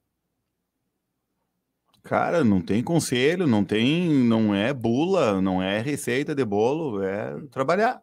Cara, 2.04 2.44
não 2.44 2.62
tem 2.62 2.84
conselho, 2.84 3.48
não 3.48 3.64
tem, 3.64 4.08
não 4.08 4.54
é 4.54 4.72
bula, 4.72 5.40
não 5.40 5.60
é 5.60 5.80
receita 5.80 6.36
de 6.36 6.44
bolo, 6.44 7.02
é 7.02 7.34
trabalhar. 7.50 8.00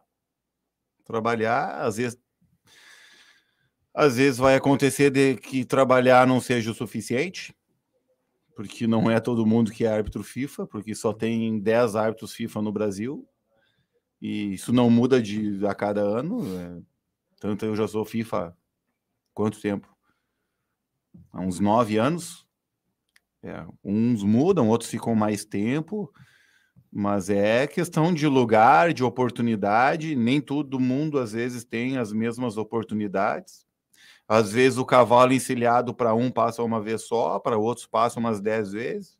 Trabalhar, 1.04 1.80
às 1.80 1.96
vezes 1.96 2.20
às 3.94 4.16
vezes 4.16 4.36
vai 4.36 4.56
acontecer 4.56 5.10
de 5.10 5.36
que 5.36 5.64
trabalhar 5.64 6.26
não 6.26 6.40
seja 6.40 6.70
o 6.70 6.74
suficiente 6.74 7.54
porque 8.62 8.86
não 8.86 9.10
é 9.10 9.18
todo 9.18 9.44
mundo 9.44 9.72
que 9.72 9.84
é 9.84 9.92
árbitro 9.92 10.22
FIFA, 10.22 10.68
porque 10.68 10.94
só 10.94 11.12
tem 11.12 11.58
10 11.58 11.96
árbitros 11.96 12.32
FIFA 12.32 12.62
no 12.62 12.70
Brasil, 12.70 13.28
e 14.20 14.54
isso 14.54 14.72
não 14.72 14.88
muda 14.88 15.20
de 15.20 15.66
a 15.66 15.74
cada 15.74 16.00
ano. 16.00 16.44
É, 16.56 16.80
tanto 17.40 17.64
eu 17.66 17.74
já 17.74 17.88
sou 17.88 18.04
FIFA 18.04 18.56
quanto 19.34 19.60
tempo? 19.60 19.92
Há 21.32 21.40
uns 21.40 21.58
nove 21.58 21.96
anos. 21.96 22.46
É, 23.42 23.66
uns 23.82 24.22
mudam, 24.22 24.68
outros 24.68 24.88
ficam 24.88 25.16
mais 25.16 25.44
tempo, 25.44 26.12
mas 26.88 27.28
é 27.28 27.66
questão 27.66 28.14
de 28.14 28.28
lugar, 28.28 28.92
de 28.92 29.02
oportunidade. 29.02 30.14
Nem 30.14 30.40
todo 30.40 30.78
mundo 30.78 31.18
às 31.18 31.32
vezes 31.32 31.64
tem 31.64 31.98
as 31.98 32.12
mesmas 32.12 32.56
oportunidades. 32.56 33.66
Às 34.28 34.52
vezes 34.52 34.78
o 34.78 34.84
cavalo 34.84 35.32
encilhado 35.32 35.94
para 35.94 36.14
um 36.14 36.30
passa 36.30 36.62
uma 36.62 36.80
vez 36.80 37.02
só, 37.02 37.38
para 37.38 37.58
outros 37.58 37.86
passa 37.86 38.18
umas 38.18 38.40
dez 38.40 38.72
vezes. 38.72 39.18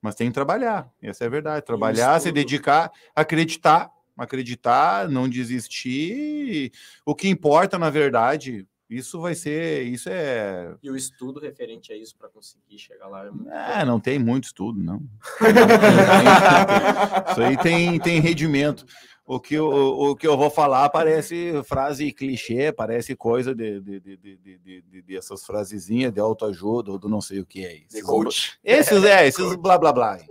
Mas 0.00 0.14
tem 0.14 0.28
que 0.28 0.34
trabalhar, 0.34 0.88
essa 1.02 1.24
é 1.24 1.26
a 1.26 1.30
verdade. 1.30 1.64
Trabalhar, 1.64 2.20
se 2.20 2.30
dedicar, 2.30 2.92
acreditar, 3.14 3.90
acreditar, 4.16 5.08
não 5.08 5.28
desistir. 5.28 6.70
O 7.04 7.14
que 7.14 7.28
importa, 7.28 7.78
na 7.78 7.90
verdade, 7.90 8.66
isso 8.88 9.20
vai 9.20 9.34
ser, 9.34 9.82
isso 9.82 10.08
é. 10.08 10.74
E 10.82 10.90
o 10.90 10.96
estudo 10.96 11.40
referente 11.40 11.92
a 11.92 11.96
isso 11.96 12.16
para 12.16 12.28
conseguir 12.28 12.78
chegar 12.78 13.08
lá 13.08 13.26
é, 13.26 13.82
é 13.82 13.84
não 13.84 13.98
tem 13.98 14.18
muito 14.18 14.44
estudo, 14.44 14.82
não. 14.82 15.02
isso 17.30 17.40
aí 17.42 17.56
tem, 17.56 17.98
tem 17.98 18.20
rendimento 18.20 18.86
o 19.26 19.40
que, 19.40 19.58
o, 19.58 20.10
o 20.10 20.16
que 20.16 20.26
eu 20.26 20.36
vou 20.36 20.48
falar 20.48 20.88
parece 20.88 21.60
frase 21.64 22.12
clichê, 22.12 22.70
parece 22.70 23.16
coisa 23.16 23.52
de, 23.52 23.80
de, 23.80 24.00
de, 24.00 24.16
de, 24.16 24.58
de, 24.82 25.02
de 25.02 25.16
essas 25.16 25.44
frasezinhas 25.44 26.12
de 26.12 26.20
autoajuda 26.20 26.92
ou 26.92 26.98
do 26.98 27.08
não 27.08 27.20
sei 27.20 27.40
o 27.40 27.46
que 27.46 27.66
é 27.66 27.74
isso. 27.74 28.06
coach. 28.06 28.56
Esses, 28.62 29.02
é, 29.02 29.26
esses 29.26 29.56
blá 29.56 29.76
blá 29.76 29.92
blá. 29.92 30.16
É. 30.16 30.26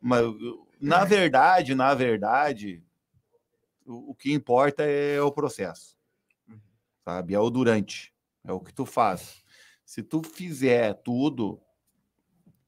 Mas, 0.00 0.24
na 0.80 1.04
verdade, 1.04 1.74
na 1.74 1.92
verdade, 1.92 2.82
o, 3.86 4.12
o 4.12 4.14
que 4.14 4.32
importa 4.32 4.82
é 4.84 5.20
o 5.20 5.30
processo, 5.30 5.94
sabe? 7.08 7.34
É 7.34 7.40
o 7.40 7.48
durante, 7.48 8.12
é 8.44 8.52
o 8.52 8.60
que 8.60 8.72
tu 8.72 8.84
faz. 8.84 9.42
Se 9.82 10.02
tu 10.02 10.22
fizer 10.22 10.92
tudo 10.92 11.58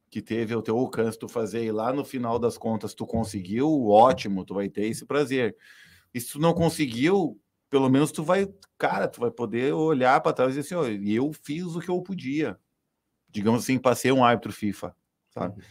que 0.08 0.22
teve 0.22 0.54
ao 0.54 0.62
teu 0.62 0.78
alcance 0.78 1.18
tu 1.18 1.28
fazer 1.28 1.62
e 1.62 1.70
lá 1.70 1.92
no 1.92 2.06
final 2.06 2.38
das 2.38 2.56
contas 2.56 2.94
tu 2.94 3.06
conseguiu, 3.06 3.88
ótimo, 3.88 4.42
tu 4.42 4.54
vai 4.54 4.70
ter 4.70 4.86
esse 4.86 5.04
prazer. 5.04 5.54
E 6.14 6.18
se 6.18 6.32
tu 6.32 6.38
não 6.38 6.54
conseguiu, 6.54 7.38
pelo 7.68 7.90
menos 7.90 8.10
tu 8.10 8.24
vai, 8.24 8.48
cara, 8.78 9.06
tu 9.06 9.20
vai 9.20 9.30
poder 9.30 9.74
olhar 9.74 10.18
para 10.22 10.32
trás 10.32 10.56
e 10.56 10.60
dizer 10.60 10.74
assim, 10.74 11.12
eu 11.12 11.30
fiz 11.34 11.66
o 11.76 11.80
que 11.80 11.90
eu 11.90 12.00
podia. 12.00 12.58
Digamos 13.28 13.64
assim, 13.64 13.78
passei 13.78 14.10
um 14.10 14.24
árbitro 14.24 14.54
FIFA, 14.54 14.96
sabe? 15.28 15.62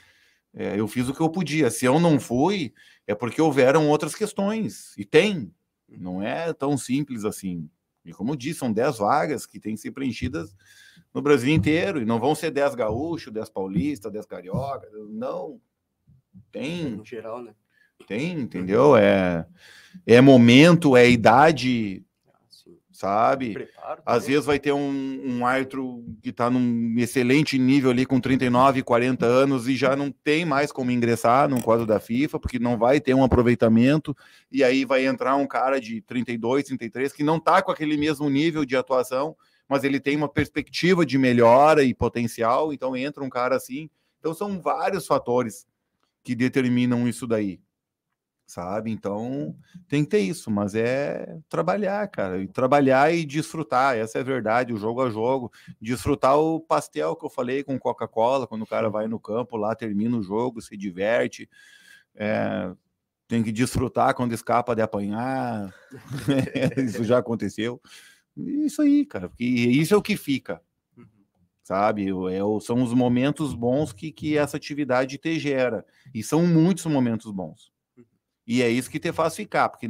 É, 0.54 0.80
eu 0.80 0.88
fiz 0.88 1.10
o 1.10 1.14
que 1.14 1.22
eu 1.22 1.30
podia. 1.32 1.72
Se 1.72 1.86
eu 1.86 2.00
não 2.00 2.20
fui, 2.20 2.72
é 3.08 3.16
porque 3.16 3.42
houveram 3.42 3.90
outras 3.90 4.14
questões. 4.14 4.96
E 4.96 5.04
tem. 5.04 5.52
Não 5.88 6.22
é 6.22 6.54
tão 6.54 6.78
simples 6.78 7.26
assim. 7.26 7.68
E 8.06 8.14
como 8.14 8.32
eu 8.32 8.36
disse, 8.36 8.60
são 8.60 8.72
10 8.72 8.98
vagas 8.98 9.46
que 9.46 9.60
têm 9.60 9.76
que 9.76 9.82
ser 9.82 9.92
preenchidas 9.92 10.56
no 11.14 11.22
Brasil 11.22 11.54
inteiro, 11.54 12.02
e 12.02 12.06
não 12.06 12.20
vão 12.20 12.36
ser 12.36 12.52
10 12.52 12.76
gaúchos, 12.76 13.34
10 13.34 13.50
paulistas, 13.50 14.12
10 14.12 14.26
carioca, 14.26 14.88
não. 15.10 15.60
Tem. 16.52 16.92
No 16.92 17.06
geral, 17.06 17.44
né? 17.44 17.54
Tem, 18.08 18.32
entendeu? 18.40 18.96
É, 18.96 19.46
é 20.06 20.22
momento, 20.22 20.96
é 20.96 21.10
idade, 21.10 22.04
sabe? 23.00 23.54
Preparo, 23.54 24.02
Às 24.06 24.28
vezes 24.28 24.44
vai 24.44 24.60
ter 24.60 24.74
um, 24.74 25.22
um 25.24 25.46
árbitro 25.46 26.04
que 26.22 26.32
está 26.32 26.50
num 26.50 26.94
excelente 26.98 27.58
nível 27.58 27.92
ali 27.92 28.06
com 28.06 28.20
39, 28.20 28.84
40 28.84 29.26
anos 29.26 29.70
e 29.70 29.76
já 29.78 29.96
não 29.96 30.12
tem 30.12 30.44
mais 30.44 30.70
como 30.70 30.92
ingressar 30.92 31.48
no 31.48 31.64
quadro 31.64 31.86
da 31.86 31.98
FIFA, 31.98 32.38
porque 32.42 32.60
não 32.60 32.78
vai 32.78 33.00
ter 33.00 33.14
um 33.14 33.24
aproveitamento, 33.24 34.14
e 34.52 34.66
aí 34.66 34.84
vai 34.84 35.06
entrar 35.06 35.38
um 35.38 35.48
cara 35.48 35.80
de 35.80 36.02
32, 36.02 36.66
33 36.66 37.14
que 37.14 37.24
não 37.24 37.38
está 37.38 37.62
com 37.62 37.72
aquele 37.72 37.96
mesmo 37.96 38.30
nível 38.30 38.66
de 38.66 38.76
atuação 38.76 39.34
mas 39.70 39.84
ele 39.84 40.00
tem 40.00 40.18
uma 40.18 40.28
perspectiva 40.28 41.06
de 41.06 41.16
melhora 41.16 41.84
e 41.84 41.94
potencial, 41.94 42.74
então 42.74 42.98
entra 42.98 43.24
um 43.24 43.30
cara 43.30 43.56
assim. 43.56 43.88
Então 44.20 44.34
são 44.34 44.60
vários 44.60 45.06
fatores 45.06 45.68
que 46.24 46.34
determinam 46.34 47.08
isso 47.08 47.28
daí, 47.28 47.60
sabe? 48.50 48.90
Então 48.90 49.56
tem 49.88 50.04
que 50.04 50.10
ter 50.10 50.20
isso, 50.22 50.50
mas 50.50 50.74
é 50.74 51.38
trabalhar, 51.48 52.08
cara, 52.08 52.42
e 52.42 52.48
trabalhar 52.48 53.14
e 53.14 53.24
desfrutar, 53.24 53.96
essa 53.96 54.18
é 54.18 54.22
a 54.22 54.24
verdade, 54.24 54.74
o 54.74 54.78
jogo 54.78 55.04
a 55.04 55.10
jogo, 55.10 55.52
desfrutar 55.80 56.38
o 56.40 56.60
pastel 56.60 57.16
que 57.16 57.24
eu 57.24 57.30
falei 57.30 57.64
com 57.64 57.78
Coca-Cola, 57.78 58.48
quando 58.48 58.64
o 58.64 58.68
cara 58.68 58.90
vai 58.90 59.08
no 59.08 59.20
campo 59.20 59.56
lá, 59.56 59.76
termina 59.76 60.18
o 60.18 60.24
jogo, 60.24 60.62
se 60.62 60.76
diverte, 60.76 61.48
é, 62.16 62.72
tem 63.28 63.44
que 63.44 63.52
desfrutar 63.52 64.16
quando 64.16 64.34
escapa 64.34 64.76
de 64.76 64.82
apanhar, 64.82 65.72
isso 66.78 67.04
já 67.04 67.20
aconteceu. 67.20 67.80
Isso 68.36 68.82
aí, 68.82 69.06
cara, 69.06 69.30
porque 69.30 69.44
isso 69.44 69.94
é 69.94 69.98
o 69.98 70.02
que 70.02 70.18
fica. 70.18 70.60
Uhum. 70.98 71.06
sabe? 71.62 72.08
É, 72.10 72.40
são 72.62 72.82
os 72.82 72.94
momentos 72.96 73.54
bons 73.54 73.94
que, 73.94 74.12
que 74.12 74.36
essa 74.36 74.58
atividade 74.58 75.20
te 75.20 75.38
gera. 75.38 75.86
E 76.16 76.24
são 76.24 76.48
muitos 76.48 76.86
momentos 76.88 77.32
bons. 77.32 77.72
E 78.50 78.64
é 78.64 78.70
isso 78.70 78.90
que 78.90 79.00
te 79.00 79.14
faz 79.14 79.36
ficar, 79.36 79.70
porque 79.70 79.88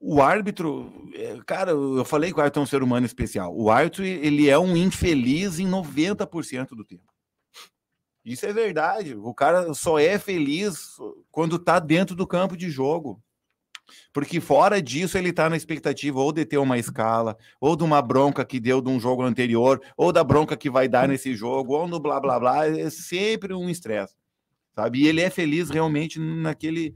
o 0.00 0.22
árbitro, 0.22 1.10
é, 1.12 1.36
cara, 1.44 1.72
eu 1.72 2.04
falei 2.04 2.32
que 2.32 2.38
o 2.38 2.40
árbitro 2.40 2.60
é 2.60 2.62
um 2.62 2.66
ser 2.66 2.84
humano 2.84 3.04
especial. 3.04 3.52
O 3.52 3.68
árbitro, 3.68 4.04
ele 4.04 4.48
é 4.48 4.56
um 4.56 4.76
infeliz 4.76 5.58
em 5.58 5.68
90% 5.68 6.68
do 6.68 6.84
tempo. 6.84 7.12
Isso 8.24 8.46
é 8.46 8.52
verdade. 8.52 9.16
O 9.16 9.34
cara 9.34 9.74
só 9.74 9.98
é 9.98 10.20
feliz 10.20 10.96
quando 11.32 11.58
tá 11.58 11.80
dentro 11.80 12.14
do 12.14 12.28
campo 12.28 12.56
de 12.56 12.70
jogo. 12.70 13.20
Porque 14.12 14.40
fora 14.40 14.80
disso, 14.80 15.18
ele 15.18 15.30
está 15.30 15.50
na 15.50 15.56
expectativa 15.56 16.20
ou 16.20 16.32
de 16.32 16.44
ter 16.44 16.58
uma 16.58 16.78
escala, 16.78 17.36
ou 17.60 17.74
de 17.74 17.82
uma 17.82 18.00
bronca 18.00 18.44
que 18.44 18.60
deu 18.60 18.80
de 18.80 18.88
um 18.88 19.00
jogo 19.00 19.24
anterior, 19.24 19.82
ou 19.96 20.12
da 20.12 20.22
bronca 20.22 20.56
que 20.56 20.70
vai 20.70 20.86
dar 20.86 21.08
nesse 21.08 21.34
jogo, 21.34 21.74
ou 21.74 21.88
no 21.88 21.98
blá 21.98 22.20
blá 22.20 22.38
blá. 22.38 22.68
É 22.68 22.88
sempre 22.88 23.52
um 23.52 23.68
estresse, 23.68 24.14
sabe? 24.74 25.00
E 25.00 25.06
ele 25.06 25.20
é 25.20 25.30
feliz 25.30 25.70
realmente 25.70 26.18
naquele, 26.18 26.94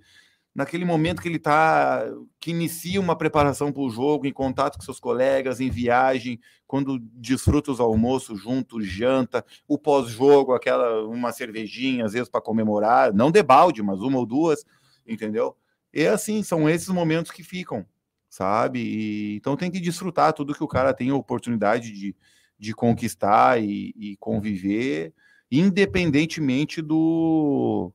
naquele 0.55 0.85
momento 0.85 1.21
que 1.21 1.29
ele 1.29 1.37
está, 1.37 2.05
que 2.39 2.51
inicia 2.51 3.01
uma 3.01 3.17
preparação 3.17 3.73
para 3.73 3.83
o 3.83 3.91
jogo, 3.91 4.27
em 4.27 4.33
contato 4.33 4.77
com 4.77 4.85
seus 4.85 5.01
colegas, 5.01 5.61
em 5.61 5.69
viagem, 5.69 6.41
quando 6.67 6.99
desfruta 6.99 7.73
os 7.73 7.81
almoços 7.81 8.41
junto, 8.41 8.81
janta, 8.81 9.45
o 9.67 9.77
pós-jogo, 9.77 10.53
aquela, 10.53 11.05
uma 11.07 11.33
cervejinha, 11.33 12.05
às 12.05 12.13
vezes 12.13 12.29
para 12.29 12.41
comemorar, 12.41 13.13
não 13.13 13.31
de 13.31 13.43
balde, 13.43 13.83
mas 13.83 14.01
uma 14.01 14.19
ou 14.19 14.27
duas, 14.27 14.65
entendeu? 15.07 15.57
E 15.93 16.07
assim, 16.07 16.43
são 16.43 16.69
esses 16.69 16.89
momentos 16.89 17.31
que 17.31 17.43
ficam, 17.43 17.85
sabe? 18.29 18.81
E, 18.81 19.37
então 19.37 19.57
tem 19.57 19.71
que 19.71 19.81
desfrutar 19.81 20.33
tudo 20.33 20.55
que 20.55 20.65
o 20.65 20.69
cara 20.69 20.95
tem 20.95 21.11
a 21.11 21.15
oportunidade 21.15 21.93
de, 21.93 22.17
de 22.59 22.75
conquistar 22.75 23.63
e, 23.63 23.93
e 23.97 24.17
conviver, 24.19 25.13
independentemente 25.59 26.83
do, 26.83 27.93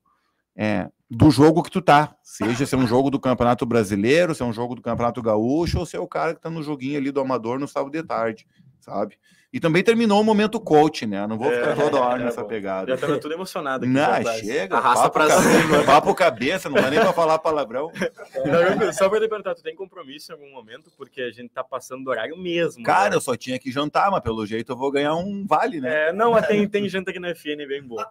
é, 0.56 0.90
do 1.10 1.32
jogo 1.32 1.64
que 1.64 1.72
tu 1.72 1.82
tá. 1.82 2.16
Seja 2.22 2.66
se 2.66 2.76
é 2.76 2.78
um 2.78 2.88
jogo 2.88 3.10
do 3.10 3.20
Campeonato 3.20 3.66
Brasileiro, 3.66 4.36
se 4.36 4.42
é 4.42 4.46
um 4.46 4.54
jogo 4.54 4.76
do 4.76 4.82
Campeonato 4.82 5.22
Gaúcho, 5.22 5.80
ou 5.80 5.86
se 5.86 5.96
é 5.96 6.00
o 6.00 6.08
cara 6.08 6.36
que 6.36 6.42
tá 6.42 6.50
no 6.50 6.64
joguinho 6.64 6.98
ali 6.98 7.12
do 7.12 7.20
Amador 7.20 7.60
no 7.60 7.68
sábado 7.68 7.92
de 7.92 8.04
tarde, 8.04 8.48
sabe? 8.80 9.18
E 9.52 9.60
também 9.60 9.84
terminou 9.84 10.22
o 10.22 10.24
momento 10.24 10.60
coach, 10.60 11.08
né? 11.08 11.26
Não 11.26 11.36
vou 11.36 11.50
ficar 11.52 11.72
é, 11.72 11.76
toda 11.76 12.00
hora 12.00 12.22
é, 12.22 12.26
nessa 12.26 12.46
pegada. 12.46 12.96
Já 12.96 12.98
tava 12.98 13.18
tudo 13.18 13.34
emocionado 13.34 13.84
aqui. 13.84 13.92
Não, 13.92 14.34
chega. 14.38 14.78
Arrasta 14.78 15.10
pra 15.10 15.28
cima. 15.28 15.84
Papo 15.88 16.14
cabeça, 16.14 16.70
não 16.70 16.80
dá 16.80 16.92
nem 16.92 17.00
pra 17.00 17.12
falar 17.12 17.40
palavrão. 17.40 17.92
só 18.94 19.10
pra 19.10 19.20
te 19.20 19.28
perguntar, 19.28 19.56
tu 19.56 19.64
tem 19.64 19.76
compromisso 19.76 20.32
em 20.32 20.36
algum 20.36 20.52
momento? 20.52 20.92
Porque 20.96 21.22
a 21.22 21.32
gente 21.32 21.50
tá 21.50 21.64
passando 21.64 22.04
do 22.04 22.12
horário 22.12 22.38
mesmo. 22.38 22.84
Cara, 22.84 23.10
né? 23.10 23.16
eu 23.16 23.22
só 23.22 23.36
tinha 23.36 23.58
que 23.58 23.72
jantar, 23.72 24.12
mas 24.12 24.22
pelo 24.22 24.46
jeito 24.46 24.72
eu 24.72 24.78
vou 24.78 24.92
ganhar 24.92 25.16
um 25.16 25.44
vale, 25.48 25.82
né? 25.82 26.10
É, 26.10 26.14
não, 26.14 26.34
mas 26.34 26.46
tem, 26.46 26.68
tem 26.70 26.88
janta 26.88 27.10
aqui 27.10 27.20
na 27.20 27.34
FN 27.34 27.66
bem 27.68 27.82
boa. 27.82 28.08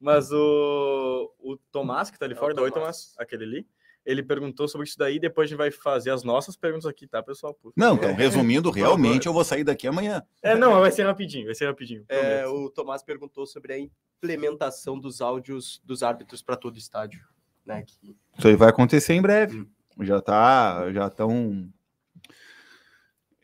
Mas 0.00 0.32
o, 0.32 1.30
o 1.40 1.58
Tomás, 1.70 2.10
que 2.10 2.18
tá 2.18 2.24
ali 2.24 2.34
é 2.34 2.36
fora, 2.38 2.54
da 2.54 2.62
Oi, 2.62 2.70
Tomás, 2.70 3.14
aquele 3.18 3.44
ali, 3.44 3.66
ele 4.04 4.22
perguntou 4.22 4.66
sobre 4.66 4.86
isso 4.86 4.98
daí, 4.98 5.18
depois 5.18 5.46
a 5.46 5.48
gente 5.48 5.58
vai 5.58 5.70
fazer 5.70 6.10
as 6.10 6.24
nossas 6.24 6.56
perguntas 6.56 6.86
aqui, 6.86 7.06
tá, 7.06 7.22
pessoal? 7.22 7.56
Não, 7.76 7.94
então, 7.94 8.14
resumindo, 8.14 8.70
realmente 8.70 9.26
eu 9.26 9.32
vou 9.32 9.44
sair 9.44 9.64
daqui 9.64 9.86
amanhã. 9.86 10.22
É, 10.42 10.54
não, 10.54 10.80
vai 10.80 10.90
ser 10.90 11.04
rapidinho, 11.04 11.46
vai 11.46 11.54
ser 11.54 11.66
rapidinho. 11.66 12.04
É, 12.08 12.46
o 12.46 12.68
Tomás 12.68 13.02
perguntou 13.02 13.46
sobre 13.46 13.72
a 13.72 13.78
implementação 13.78 14.98
dos 14.98 15.20
áudios 15.20 15.80
dos 15.84 16.02
árbitros 16.02 16.42
para 16.42 16.56
todo 16.56 16.74
o 16.74 16.78
estádio, 16.78 17.24
né? 17.64 17.82
Que... 17.82 18.16
Isso 18.36 18.48
aí 18.48 18.56
vai 18.56 18.70
acontecer 18.70 19.14
em 19.14 19.22
breve. 19.22 19.60
Hum. 19.60 19.66
Já 20.04 20.20
tá, 20.20 20.90
já 20.92 21.06
estão... 21.06 21.70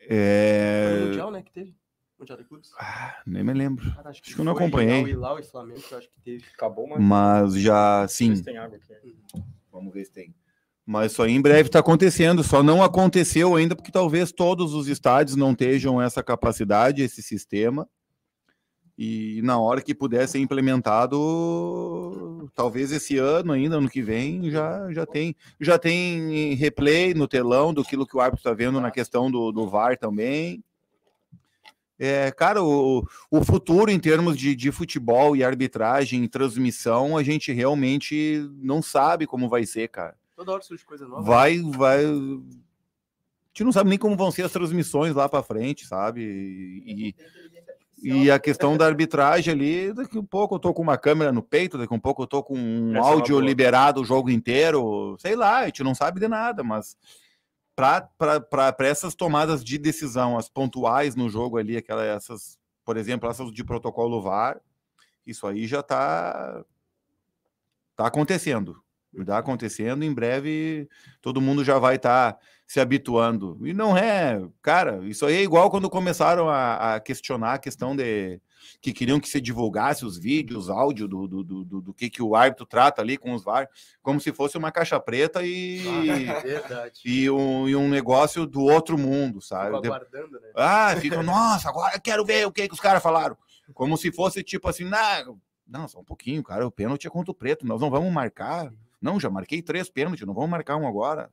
É... 0.01 0.97
o 0.99 1.05
Mundial, 1.05 1.31
né, 1.31 1.41
que 1.43 1.51
teve? 1.51 1.77
Mundial 2.17 2.37
de 2.37 2.43
Clubes? 2.43 2.71
Ah, 2.77 3.21
nem 3.25 3.43
me 3.43 3.53
lembro. 3.53 3.85
Cara, 3.95 4.09
acho 4.09 4.21
que, 4.21 4.27
acho 4.27 4.35
que 4.35 4.41
eu 4.41 4.45
não 4.45 4.51
acompanhei. 4.51 5.03
Ilau 5.03 5.39
e 5.39 5.43
Flamengo, 5.43 5.81
eu 5.89 5.97
acho 5.97 6.09
que 6.09 6.19
teve. 6.19 6.43
Acabou, 6.53 6.85
mas... 6.87 6.99
Mas 6.99 7.53
já, 7.53 8.05
sim. 8.09 8.33
Vamos 9.71 9.93
ver 9.93 10.03
se 10.03 10.11
tem. 10.11 10.35
Mas 10.89 11.11
isso 11.11 11.21
aí 11.21 11.33
em 11.33 11.39
breve 11.39 11.69
está 11.69 11.77
acontecendo, 11.77 12.43
só 12.43 12.63
não 12.63 12.81
aconteceu 12.81 13.55
ainda 13.55 13.75
porque 13.75 13.91
talvez 13.91 14.31
todos 14.31 14.73
os 14.73 14.87
estádios 14.87 15.35
não 15.35 15.53
tenham 15.53 16.01
essa 16.01 16.23
capacidade, 16.23 17.03
esse 17.03 17.21
sistema. 17.21 17.87
E 18.97 19.39
na 19.43 19.59
hora 19.59 19.83
que 19.83 19.93
puder 19.93 20.27
ser 20.27 20.39
implementado, 20.39 22.49
talvez 22.55 22.91
esse 22.91 23.19
ano 23.19 23.51
ainda, 23.51 23.77
ano 23.77 23.87
que 23.87 24.01
vem, 24.01 24.49
já, 24.49 24.91
já 24.91 25.05
tem 25.05 25.35
já 25.61 25.77
tem 25.77 26.55
replay 26.55 27.13
no 27.13 27.27
telão 27.27 27.71
do 27.71 27.83
que 27.83 27.95
o 27.95 28.19
árbitro 28.19 28.39
está 28.39 28.53
vendo 28.55 28.81
na 28.81 28.89
questão 28.89 29.29
do, 29.29 29.51
do 29.51 29.69
VAR 29.69 29.95
também. 29.95 30.63
É, 31.99 32.31
cara, 32.31 32.63
o, 32.63 33.07
o 33.29 33.43
futuro 33.43 33.91
em 33.91 33.99
termos 33.99 34.35
de, 34.35 34.55
de 34.55 34.71
futebol 34.71 35.35
e 35.35 35.43
arbitragem, 35.43 36.27
transmissão, 36.27 37.15
a 37.15 37.21
gente 37.21 37.51
realmente 37.51 38.49
não 38.55 38.81
sabe 38.81 39.27
como 39.27 39.47
vai 39.47 39.67
ser, 39.67 39.87
cara. 39.89 40.17
Toda 40.39 40.53
hora 40.53 40.63
surge 40.63 40.85
coisa 40.85 41.05
nova. 41.05 41.21
Vai, 41.21 41.59
vai. 41.59 42.05
A 42.05 42.07
gente 42.07 43.65
não 43.65 43.73
sabe 43.73 43.89
nem 43.89 43.99
como 43.99 44.15
vão 44.15 44.31
ser 44.31 44.43
as 44.43 44.53
transmissões 44.53 45.13
lá 45.13 45.27
para 45.27 45.43
frente, 45.43 45.85
sabe? 45.85 46.21
E, 46.21 47.15
e 48.01 48.31
a 48.31 48.39
questão 48.39 48.77
da 48.77 48.85
arbitragem 48.85 49.53
ali, 49.53 49.91
daqui 49.91 50.17
a 50.17 50.23
pouco 50.23 50.55
eu 50.55 50.59
tô 50.59 50.73
com 50.73 50.81
uma 50.81 50.97
câmera 50.97 51.33
no 51.33 51.43
peito, 51.43 51.77
daqui 51.77 51.93
a 51.93 51.99
pouco 51.99 52.23
eu 52.23 52.27
tô 52.27 52.41
com 52.41 52.57
um 52.57 52.95
Essa 52.95 53.05
é 53.05 53.11
áudio 53.11 53.37
é 53.37 53.45
liberado 53.45 53.99
o 53.99 54.05
jogo 54.05 54.29
inteiro, 54.29 55.17
sei 55.19 55.35
lá, 55.35 55.57
a 55.57 55.65
gente 55.65 55.83
não 55.83 55.93
sabe 55.93 56.21
de 56.21 56.29
nada, 56.29 56.63
mas 56.63 56.95
para 57.75 58.07
essas 58.87 59.15
tomadas 59.15 59.61
de 59.61 59.77
decisão, 59.77 60.37
as 60.37 60.47
pontuais 60.47 61.17
no 61.17 61.27
jogo 61.27 61.57
ali, 61.57 61.75
aquelas, 61.75 62.07
essas, 62.07 62.57
por 62.85 62.95
exemplo, 62.95 63.29
essas 63.29 63.51
de 63.51 63.63
protocolo 63.65 64.21
VAR, 64.21 64.61
isso 65.27 65.45
aí 65.45 65.67
já 65.67 65.81
está 65.81 66.63
tá 67.97 68.07
acontecendo 68.07 68.81
está 69.17 69.37
acontecendo, 69.37 70.03
em 70.03 70.13
breve 70.13 70.87
todo 71.21 71.41
mundo 71.41 71.63
já 71.63 71.79
vai 71.79 71.95
estar 71.95 72.33
tá 72.33 72.39
se 72.69 72.79
habituando. 72.79 73.59
E 73.65 73.73
não 73.73 73.97
é, 73.97 74.39
cara, 74.61 74.99
isso 75.05 75.25
aí 75.25 75.37
é 75.37 75.41
igual 75.41 75.71
quando 75.71 75.89
começaram 75.89 76.47
a, 76.47 76.95
a, 76.95 76.99
questionar 76.99 77.53
a 77.53 77.57
questão 77.57 77.95
de 77.95 78.39
que 78.81 78.93
queriam 78.93 79.19
que 79.19 79.27
se 79.27 79.41
divulgasse 79.41 80.05
os 80.05 80.17
vídeos, 80.17 80.69
áudio 80.69 81.07
do, 81.07 81.27
do, 81.27 81.43
do, 81.43 81.65
do, 81.65 81.81
do 81.81 81.93
que, 81.93 82.09
que 82.09 82.21
o 82.21 82.35
árbitro 82.35 82.65
trata 82.65 83.01
ali 83.01 83.17
com 83.17 83.33
os 83.33 83.43
VAR, 83.43 83.67
como 84.01 84.19
se 84.19 84.31
fosse 84.31 84.57
uma 84.57 84.71
caixa 84.71 84.99
preta 84.99 85.41
e, 85.43 85.81
ah, 86.69 86.91
e, 87.03 87.29
um, 87.29 87.67
e 87.67 87.75
um 87.75 87.89
negócio 87.89 88.45
do 88.45 88.61
outro 88.61 88.97
mundo, 88.97 89.41
sabe? 89.41 89.75
Aguardando, 89.75 90.39
né? 90.39 90.51
Ah, 90.55 90.95
fica, 90.95 91.23
nossa, 91.23 91.69
agora 91.69 91.95
eu 91.95 92.01
quero 92.01 92.23
ver 92.23 92.45
o 92.45 92.51
que, 92.51 92.67
que 92.67 92.73
os 92.73 92.79
caras 92.79 93.01
falaram. 93.01 93.35
Como 93.73 93.97
se 93.97 94.11
fosse 94.11 94.43
tipo 94.43 94.67
assim, 94.67 94.83
não, 94.83 95.39
não, 95.67 95.87
só 95.87 95.99
um 95.99 96.05
pouquinho, 96.05 96.43
cara, 96.43 96.67
o 96.67 96.71
pênalti 96.71 97.07
é 97.07 97.09
contra 97.09 97.31
o 97.31 97.35
preto, 97.35 97.65
nós 97.65 97.81
não 97.81 97.89
vamos 97.89 98.11
marcar. 98.13 98.71
Não, 99.01 99.19
já 99.19 99.29
marquei 99.29 99.61
três 99.61 99.89
pênaltis, 99.89 100.25
não 100.25 100.33
vamos 100.33 100.49
marcar 100.49 100.75
um 100.77 100.87
agora. 100.87 101.31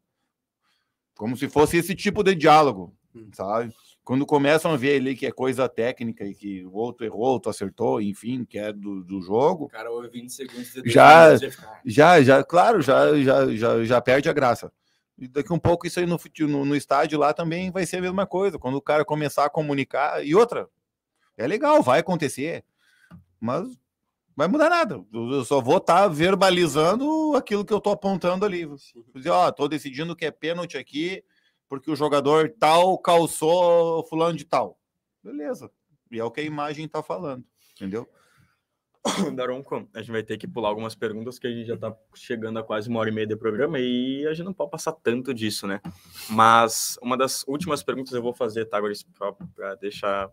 Como 1.17 1.37
se 1.37 1.49
fosse 1.49 1.79
esse 1.79 1.95
tipo 1.95 2.23
de 2.23 2.35
diálogo, 2.35 2.95
hum. 3.15 3.31
sabe? 3.33 3.73
Quando 4.05 4.25
começam 4.25 4.71
a 4.71 4.77
ver 4.77 5.01
ali 5.01 5.17
que 5.17 5.27
é 5.27 5.33
coisa 5.33 5.69
técnica 5.69 6.25
e 6.25 6.33
que 6.33 6.65
o 6.65 6.75
outro 6.75 7.05
errou, 7.05 7.23
o 7.23 7.33
outro 7.33 7.51
acertou, 7.51 8.01
enfim, 8.01 8.45
que 8.45 8.57
é 8.57 8.73
do, 8.73 9.03
do 9.03 9.21
jogo. 9.21 9.65
O 9.65 9.69
cara 9.69 9.91
ouve 9.91 10.09
20 10.09 10.31
segundos 10.31 10.73
já, 10.85 11.31
já, 11.85 12.23
já, 12.23 12.45
claro, 12.45 12.81
já, 12.81 13.21
já, 13.21 13.53
já, 13.57 13.85
já 13.85 14.01
perde 14.01 14.29
a 14.29 14.33
graça. 14.33 14.73
E 15.19 15.27
daqui 15.27 15.53
um 15.53 15.59
pouco 15.59 15.89
isso 15.89 15.99
aí 15.99 16.07
no, 16.07 16.19
no, 16.41 16.65
no 16.65 16.77
estádio 16.77 17.19
lá 17.19 17.33
também 17.33 17.71
vai 17.73 17.85
ser 17.85 17.97
a 17.97 18.03
mesma 18.03 18.27
coisa. 18.27 18.61
Quando 18.61 18.77
o 18.77 18.83
cara 18.83 19.05
começar 19.05 19.47
a 19.47 19.51
comunicar. 19.51 20.25
E 20.25 20.37
outra, 20.37 20.69
é 21.37 21.47
legal, 21.47 21.83
vai 21.83 22.01
acontecer. 22.01 22.65
Mas 23.41 23.67
vai 24.37 24.47
mudar 24.47 24.69
nada. 24.69 25.03
Eu 25.13 25.45
só 25.45 25.61
vou 25.61 25.79
estar 25.79 26.03
tá 26.03 26.09
verbalizando 26.09 27.35
aquilo 27.35 27.65
que 27.65 27.73
eu 27.73 27.79
estou 27.79 27.93
apontando 27.93 28.45
ali. 28.45 28.69
Dizer, 29.15 29.31
ó, 29.31 29.51
tô 29.51 29.67
decidindo 29.67 30.15
que 30.15 30.27
é 30.27 30.31
pênalti 30.31 30.77
aqui 30.77 31.25
porque 31.69 31.91
o 31.91 31.97
jogador 31.97 32.55
tal 32.61 32.99
calçou 32.99 34.05
fulano 34.07 34.37
de 34.37 34.45
tal. 34.45 34.79
Beleza. 35.23 35.71
E 36.11 36.21
é 36.21 36.25
o 36.25 36.31
que 36.31 36.41
a 36.41 36.45
imagem 36.45 36.85
está 36.85 37.03
falando, 37.03 37.45
entendeu? 37.75 38.09
Daronco, 39.35 39.89
a 39.95 39.99
gente 40.01 40.13
vai 40.13 40.23
ter 40.23 40.37
que 40.37 40.47
pular 40.47 40.69
algumas 40.69 40.95
perguntas 40.95 41.39
que 41.39 41.47
a 41.47 41.51
gente 41.51 41.67
já 41.67 41.75
está 41.75 41.97
chegando 42.15 42.59
a 42.59 42.63
quase 42.63 42.89
uma 42.89 43.01
hora 43.01 43.09
e 43.09 43.13
meia 43.13 43.27
de 43.27 43.37
programa 43.37 43.79
e 43.79 44.27
a 44.27 44.35
gente 44.35 44.45
não 44.45 44.53
pode 44.53 44.71
passar 44.71 44.93
tanto 44.93 45.35
disso, 45.35 45.67
né? 45.67 45.81
Mas 46.31 46.99
uma 47.03 47.17
das 47.17 47.45
últimas 47.47 47.83
perguntas 47.83 48.13
eu 48.13 48.23
vou 48.23 48.33
fazer, 48.33 48.67
tá, 48.67 48.81
para 49.55 49.75
deixar 49.77 50.31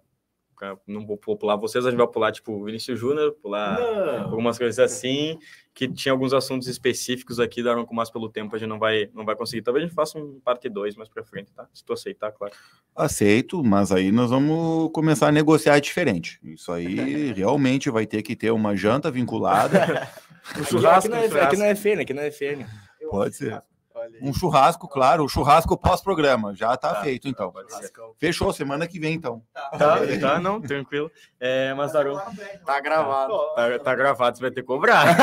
não 0.88 1.06
vou 1.06 1.18
pular 1.18 1.56
vocês, 1.56 1.86
a 1.86 1.90
gente 1.90 1.98
vai 1.98 2.08
pular, 2.08 2.32
tipo, 2.32 2.64
Vinícius 2.64 3.00
Júnior, 3.00 3.34
pular 3.42 3.80
não. 3.80 4.24
algumas 4.26 4.58
coisas 4.58 4.80
assim, 4.80 5.38
que 5.74 5.88
tinha 5.88 6.12
alguns 6.12 6.34
assuntos 6.34 6.68
específicos 6.68 7.40
aqui, 7.40 7.64
daram 7.64 7.86
com 7.86 7.96
mais 7.96 8.10
pelo 8.10 8.30
tempo, 8.30 8.56
a 8.56 8.60
gente 8.60 8.70
não 8.70 8.80
vai, 8.80 9.10
não 9.14 9.26
vai 9.26 9.36
conseguir. 9.36 9.62
Talvez 9.62 9.84
a 9.84 9.88
gente 9.88 9.96
faça 9.96 10.18
um 10.18 10.40
parte 10.40 10.70
2 10.70 10.96
mais 10.96 11.10
para 11.10 11.24
frente, 11.24 11.52
tá? 11.52 11.68
Se 11.74 11.84
tu 11.84 11.94
aceitar, 11.94 12.32
claro. 12.32 12.54
Aceito, 12.96 13.64
mas 13.64 13.92
aí 13.92 14.12
nós 14.12 14.30
vamos 14.30 14.92
começar 14.92 15.28
a 15.28 15.32
negociar 15.32 15.80
diferente. 15.80 16.40
Isso 16.44 16.72
aí 16.72 17.34
realmente 17.34 17.90
vai 17.90 18.06
ter 18.06 18.22
que 18.22 18.36
ter 18.36 18.52
uma 18.52 18.76
janta 18.76 19.10
vinculada. 19.10 20.08
o 20.60 20.64
churrasco, 20.64 21.12
aqui 21.14 21.30
não 21.30 21.38
é, 21.38 21.42
aqui 21.42 21.56
não 21.58 21.66
é 21.66 21.76
FN, 21.76 22.02
aqui 22.02 22.14
não 22.14 22.24
é 22.24 22.28
FN. 22.32 22.66
Pode 23.10 23.36
ser. 23.36 23.64
Um 24.22 24.34
churrasco, 24.34 24.88
claro, 24.88 25.24
o 25.24 25.30
churrasco 25.30 25.78
pós-programa. 25.78 26.56
Já 26.56 26.76
tá, 26.76 26.96
tá 26.96 27.02
feito, 27.02 27.28
então. 27.28 27.52
Tá, 27.52 27.80
Fechou, 28.18 28.52
semana 28.52 28.88
que 28.88 29.00
vem, 29.00 29.14
então. 29.14 29.44
Tá, 29.54 29.70
tá, 29.70 29.98
tá 30.20 30.40
não, 30.40 30.60
tranquilo. 30.60 31.12
É, 31.40 31.74
mas, 31.74 31.92
Daru, 31.92 32.20
tá 32.66 32.80
gravado. 32.80 33.34
Tá, 33.56 33.80
tá, 33.80 33.96
gravado, 33.96 34.38
você 34.38 34.42
vai 34.42 34.52
ter 34.52 34.62
que 34.62 34.68
cobrar. 34.68 35.06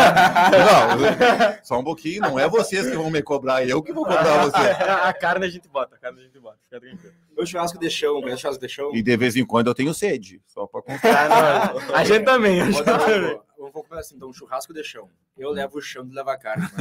Não, 0.51 1.59
só 1.63 1.79
um 1.79 1.85
pouquinho, 1.85 2.21
não 2.21 2.39
é 2.39 2.49
vocês 2.49 2.89
que 2.89 2.97
vão 2.97 3.11
me 3.11 3.23
cobrar, 3.23 3.67
eu 3.67 3.83
que 3.83 3.93
vou 3.93 4.05
cobrar 4.05 4.45
você. 4.45 4.57
A 5.03 5.13
carne 5.13 5.47
a 5.47 5.49
gente 5.49 5.69
bota, 5.69 5.97
a 5.97 5.99
carne 5.99 6.21
a 6.21 6.23
gente 6.25 6.39
bota, 6.39 6.59
fica 6.65 6.81
tranquilo. 6.81 7.15
O 7.37 7.47
churrasco 7.47 7.79
de 7.79 7.91
chão, 7.91 8.19
o 8.19 8.37
churrasco 8.37 8.61
de 8.61 8.69
chão. 8.69 8.91
E 8.95 9.03
de 9.03 9.17
vez 9.17 9.37
em 9.37 9.45
quando 9.45 9.69
eu 9.69 9.75
tenho 9.75 9.95
sede, 9.95 10.43
só 10.47 10.67
pra 10.67 10.83
contar. 10.83 11.31
Ah, 11.31 11.75
a 11.95 12.05
gente 12.05 12.25
também, 12.25 12.61
a 12.61 12.67
gente 12.67 12.83
também 12.85 13.41
vou 13.71 13.83
começar 13.83 14.01
assim, 14.01 14.17
então, 14.17 14.29
um 14.29 14.33
churrasco 14.33 14.73
de 14.73 14.83
chão. 14.83 15.11
Eu 15.37 15.51
levo 15.51 15.79
o 15.79 15.83
chão 15.83 16.07
de 16.07 16.15
levar 16.15 16.39
carne. 16.39 16.67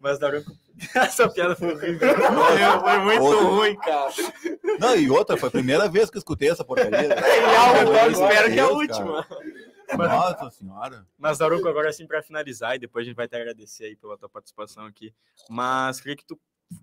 Mas, 0.00 0.20
é... 0.20 0.20
mas 0.28 0.46
essa 0.94 1.28
piada 1.28 1.56
foi 1.56 1.74
horrível. 1.74 2.14
Foi 2.14 2.98
muito 2.98 3.22
outra... 3.22 3.44
ruim, 3.44 3.76
cara. 3.76 4.12
Não, 4.78 4.96
e 4.96 5.10
outra, 5.10 5.36
foi 5.36 5.48
a 5.48 5.52
primeira 5.52 5.88
vez 5.88 6.08
que 6.10 6.16
eu 6.16 6.20
escutei 6.20 6.50
essa 6.50 6.64
porcaria. 6.64 7.00
E 7.00 8.12
espero 8.12 8.52
que 8.52 8.58
é 8.58 8.62
a 8.62 8.68
última. 8.68 9.26
Nossa 9.96 10.50
senhora. 10.50 11.06
Mas, 11.18 11.38
Daruco, 11.38 11.66
agora 11.66 11.92
sim, 11.92 12.06
para 12.06 12.22
finalizar, 12.22 12.76
e 12.76 12.78
depois 12.78 13.04
a 13.04 13.06
gente 13.06 13.16
vai 13.16 13.26
te 13.26 13.34
agradecer 13.34 13.86
aí 13.86 13.96
pela 13.96 14.16
tua 14.16 14.28
participação 14.28 14.84
aqui. 14.84 15.12
Mas 15.48 16.00
queria 16.00 16.16
que 16.16 16.24
tu 16.24 16.38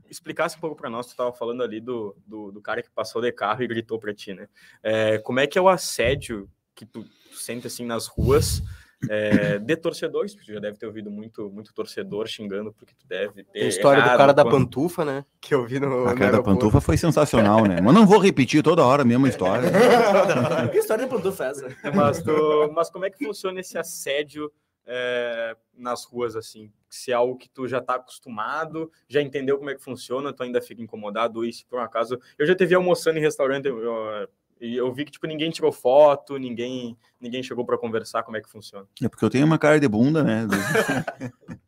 explicasse 0.09 0.57
um 0.57 0.59
pouco 0.59 0.75
para 0.75 0.89
nós, 0.89 1.05
tu 1.05 1.09
estava 1.09 1.31
falando 1.31 1.61
ali 1.61 1.79
do, 1.79 2.15
do, 2.25 2.51
do, 2.51 2.61
cara 2.61 2.81
que 2.81 2.89
passou 2.89 3.21
de 3.21 3.31
carro 3.31 3.61
e 3.63 3.67
gritou 3.67 3.99
para 3.99 4.13
ti, 4.13 4.33
né? 4.33 4.49
É, 4.81 5.19
como 5.19 5.39
é 5.39 5.47
que 5.47 5.57
é 5.57 5.61
o 5.61 5.69
assédio 5.69 6.49
que 6.75 6.85
tu, 6.85 7.05
sente 7.33 7.67
assim 7.67 7.85
nas 7.85 8.07
ruas 8.07 8.61
é, 9.09 9.59
de 9.59 9.75
torcedores, 9.75 10.33
porque 10.33 10.47
tu 10.47 10.53
já 10.53 10.59
deve 10.59 10.77
ter 10.77 10.85
ouvido 10.85 11.11
muito, 11.11 11.49
muito 11.49 11.73
torcedor 11.73 12.27
xingando, 12.27 12.73
porque 12.73 12.93
tu 12.93 13.05
deve 13.07 13.43
ter. 13.43 13.63
A 13.63 13.67
história 13.67 14.01
do 14.01 14.09
cara 14.09 14.33
da 14.33 14.45
pantufa, 14.45 15.05
né? 15.05 15.25
Que 15.39 15.53
eu 15.53 15.65
vi 15.65 15.79
no. 15.79 16.07
A 16.07 16.15
cara 16.15 16.33
da 16.33 16.43
pantufa 16.43 16.81
foi 16.81 16.97
sensacional, 16.97 17.65
né? 17.65 17.79
Mas 17.81 17.93
não 17.93 18.05
vou 18.05 18.19
repetir 18.19 18.63
toda 18.63 18.83
hora 18.83 19.03
a 19.03 19.05
mesma 19.05 19.27
história. 19.27 19.69
que 20.71 20.77
história 20.77 21.05
da 21.05 21.13
pantufa 21.13 21.45
é 21.45 21.49
essa? 21.49 21.75
Mas, 21.93 22.21
tu, 22.21 22.71
mas 22.73 22.89
como 22.89 23.05
é 23.05 23.09
que 23.09 23.23
funciona 23.23 23.59
esse 23.59 23.77
assédio 23.77 24.51
é, 24.85 25.55
nas 25.77 26.05
ruas, 26.05 26.35
assim? 26.35 26.71
Se 26.89 27.11
é 27.11 27.15
algo 27.15 27.37
que 27.37 27.49
tu 27.49 27.67
já 27.67 27.81
tá 27.81 27.95
acostumado, 27.95 28.91
já 29.07 29.21
entendeu 29.21 29.57
como 29.57 29.69
é 29.69 29.75
que 29.75 29.83
funciona, 29.83 30.33
tu 30.33 30.43
ainda 30.43 30.61
fica 30.61 30.81
incomodado, 30.81 31.43
e 31.43 31.51
se 31.51 31.65
por 31.65 31.79
um 31.79 31.83
acaso. 31.83 32.19
Eu 32.37 32.45
já 32.45 32.55
te 32.55 32.65
vi 32.65 32.75
almoçando 32.75 33.17
em 33.17 33.21
restaurante. 33.21 33.67
Eu, 33.67 34.29
e 34.59 34.75
eu 34.75 34.91
vi 34.93 35.05
que 35.05 35.11
tipo 35.11 35.27
ninguém 35.27 35.51
tirou 35.51 35.71
foto, 35.71 36.37
ninguém 36.37 36.97
ninguém 37.19 37.43
chegou 37.43 37.65
para 37.65 37.77
conversar 37.77 38.23
como 38.23 38.37
é 38.37 38.41
que 38.41 38.49
funciona. 38.49 38.87
É 39.01 39.09
porque 39.09 39.25
eu 39.25 39.29
tenho 39.29 39.45
uma 39.45 39.57
cara 39.57 39.79
de 39.79 39.87
bunda, 39.87 40.23
né? 40.23 40.47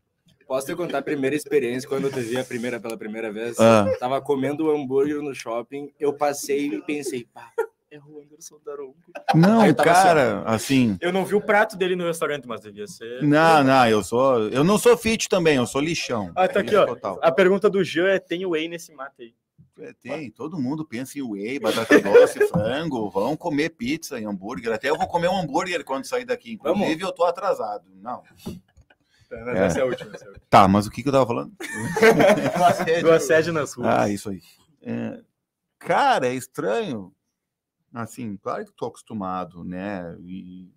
Posso 0.47 0.65
te 0.65 0.75
contar 0.75 0.99
a 0.99 1.01
primeira 1.01 1.35
experiência 1.35 1.89
quando 1.89 2.05
eu 2.05 2.11
te 2.11 2.21
vi 2.21 2.37
a 2.37 2.43
primeira 2.43 2.79
pela 2.79 2.97
primeira 2.97 3.29
vez? 3.31 3.59
Ah. 3.59 3.85
Tava 3.99 4.21
comendo 4.21 4.71
hambúrguer 4.71 5.21
no 5.21 5.35
shopping, 5.35 5.91
eu 5.99 6.13
passei 6.13 6.67
e 6.67 6.81
pensei, 6.81 7.27
pá, 7.33 7.51
é 7.91 7.99
o 7.99 8.21
Anderson 8.21 8.57
Daronco. 8.65 8.97
Não, 9.35 9.73
cara, 9.73 10.43
assim, 10.45 10.93
assim, 10.93 10.97
Eu 11.01 11.11
não 11.11 11.25
vi 11.25 11.35
o 11.35 11.41
prato 11.41 11.77
dele 11.77 11.95
no 11.95 12.05
restaurante, 12.05 12.47
mas 12.47 12.61
devia 12.61 12.87
ser. 12.87 13.21
Não, 13.23 13.63
não, 13.63 13.87
eu 13.89 14.03
sou. 14.03 14.47
Eu 14.49 14.63
não 14.63 14.77
sou 14.77 14.97
fit 14.97 15.27
também, 15.27 15.57
eu 15.57 15.65
sou 15.65 15.81
lixão. 15.81 16.31
Ah, 16.35 16.47
tá 16.47 16.61
aqui, 16.61 16.75
ó. 16.75 16.85
Total. 16.85 17.19
A 17.21 17.31
pergunta 17.31 17.69
do 17.69 17.83
Jean 17.83 18.07
é: 18.07 18.19
tem 18.19 18.45
whey 18.45 18.67
nesse 18.67 18.93
mate 18.93 19.21
aí? 19.21 19.33
É, 19.79 19.93
tem, 19.93 20.31
todo 20.31 20.59
mundo 20.59 20.85
pensa 20.85 21.19
em 21.19 21.21
whey, 21.21 21.59
batata 21.59 21.99
doce, 21.99 22.39
frango, 22.49 23.09
vão 23.09 23.37
comer 23.37 23.69
pizza 23.69 24.19
e 24.19 24.25
hambúrguer. 24.25 24.73
Até 24.73 24.89
eu 24.89 24.97
vou 24.97 25.07
comer 25.07 25.29
um 25.29 25.37
hambúrguer 25.37 25.83
quando 25.83 26.05
sair 26.05 26.25
daqui. 26.25 26.53
Inclusive, 26.53 26.85
Vamos. 26.85 27.01
eu 27.01 27.11
tô 27.11 27.23
atrasado. 27.23 27.85
Não. 27.95 28.23
É. 29.31 29.65
Essa 29.65 29.79
é 29.79 29.81
a 29.81 29.85
última. 29.85 30.15
Essa 30.15 30.23
é 30.23 30.27
a 30.27 30.31
última. 30.31 30.47
Tá, 30.49 30.67
mas 30.67 30.87
o 30.87 30.91
que, 30.91 31.03
que 31.03 31.09
eu 31.09 31.13
tava 31.13 31.27
falando? 31.27 31.51
do, 32.57 32.63
assédio. 32.63 33.03
do 33.03 33.11
assédio 33.11 33.53
nas 33.53 33.73
ruas. 33.73 33.87
Ah, 33.87 34.09
isso 34.09 34.29
aí. 34.29 34.41
É, 34.81 35.21
cara, 35.77 36.27
é 36.27 36.33
estranho. 36.33 37.13
Assim, 37.93 38.37
claro 38.37 38.65
que 38.65 38.73
tô 38.73 38.85
acostumado, 38.85 39.63
né? 39.63 40.15
E 40.21 40.71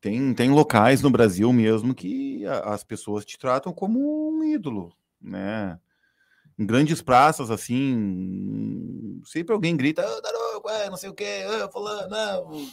tem, 0.00 0.34
tem 0.34 0.50
locais 0.50 1.00
no 1.00 1.10
Brasil 1.10 1.52
mesmo 1.52 1.94
que 1.94 2.44
as 2.46 2.84
pessoas 2.84 3.24
te 3.24 3.38
tratam 3.38 3.72
como 3.72 4.30
um 4.30 4.44
ídolo, 4.44 4.94
né? 5.20 5.78
Em 6.58 6.64
grandes 6.64 7.02
praças, 7.02 7.50
assim, 7.50 9.20
sempre 9.24 9.52
alguém 9.52 9.76
grita, 9.76 10.04
oh, 10.06 10.90
não 10.90 10.96
sei 10.96 11.10
o 11.10 11.14
que, 11.14 11.44
oh, 11.46 11.70
fulano, 11.70 12.08
não. 12.08 12.66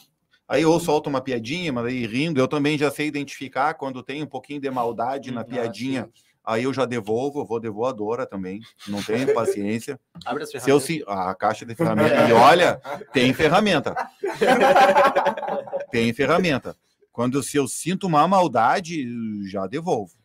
Aí 0.48 0.64
eu 0.64 0.80
solto 0.80 1.10
uma 1.10 1.22
piadinha, 1.22 1.72
mas 1.72 1.86
aí 1.86 2.06
rindo, 2.06 2.40
eu 2.40 2.48
também 2.48 2.78
já 2.78 2.92
sei 2.92 3.08
identificar 3.08 3.74
quando 3.74 4.04
tem 4.04 4.22
um 4.22 4.28
pouquinho 4.28 4.60
de 4.60 4.70
maldade 4.70 5.32
na 5.32 5.42
hum, 5.42 5.44
ah, 5.44 5.46
piadinha. 5.46 6.10
Aí 6.44 6.64
eu 6.64 6.74
já 6.74 6.86
devolvo, 6.86 7.46
vou 7.46 7.60
de 7.60 7.70
voadora 7.70 8.26
também, 8.26 8.60
não 8.88 9.02
tenho 9.02 9.32
paciência. 9.34 10.00
Abre 10.26 10.44
as 10.44 10.52
ferramentas. 10.52 10.64
Se 10.64 10.70
eu 10.70 10.80
se... 10.80 11.04
A 11.08 11.34
caixa 11.34 11.66
de 11.66 11.74
ferramenta. 11.74 12.28
E 12.28 12.34
olha, 12.34 12.82
tem 13.14 13.34
ferramenta. 13.34 13.96
tem 15.92 16.12
ferramenta. 16.14 16.76
Quando 17.12 17.42
se 17.42 17.58
eu 17.58 17.68
sinto 17.68 18.08
uma 18.08 18.28
maldade, 18.28 19.08
já 19.50 19.68
devolvo 19.68 20.21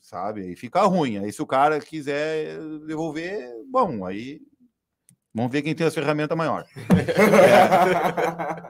sabe? 0.00 0.42
Aí 0.42 0.56
fica 0.56 0.82
ruim. 0.82 1.18
Aí 1.18 1.32
se 1.32 1.42
o 1.42 1.46
cara 1.46 1.80
quiser 1.80 2.58
devolver, 2.86 3.50
bom, 3.70 4.04
aí 4.06 4.40
vamos 5.34 5.52
ver 5.52 5.62
quem 5.62 5.74
tem 5.74 5.86
as 5.86 5.94
ferramentas 5.94 6.36
maior. 6.36 6.66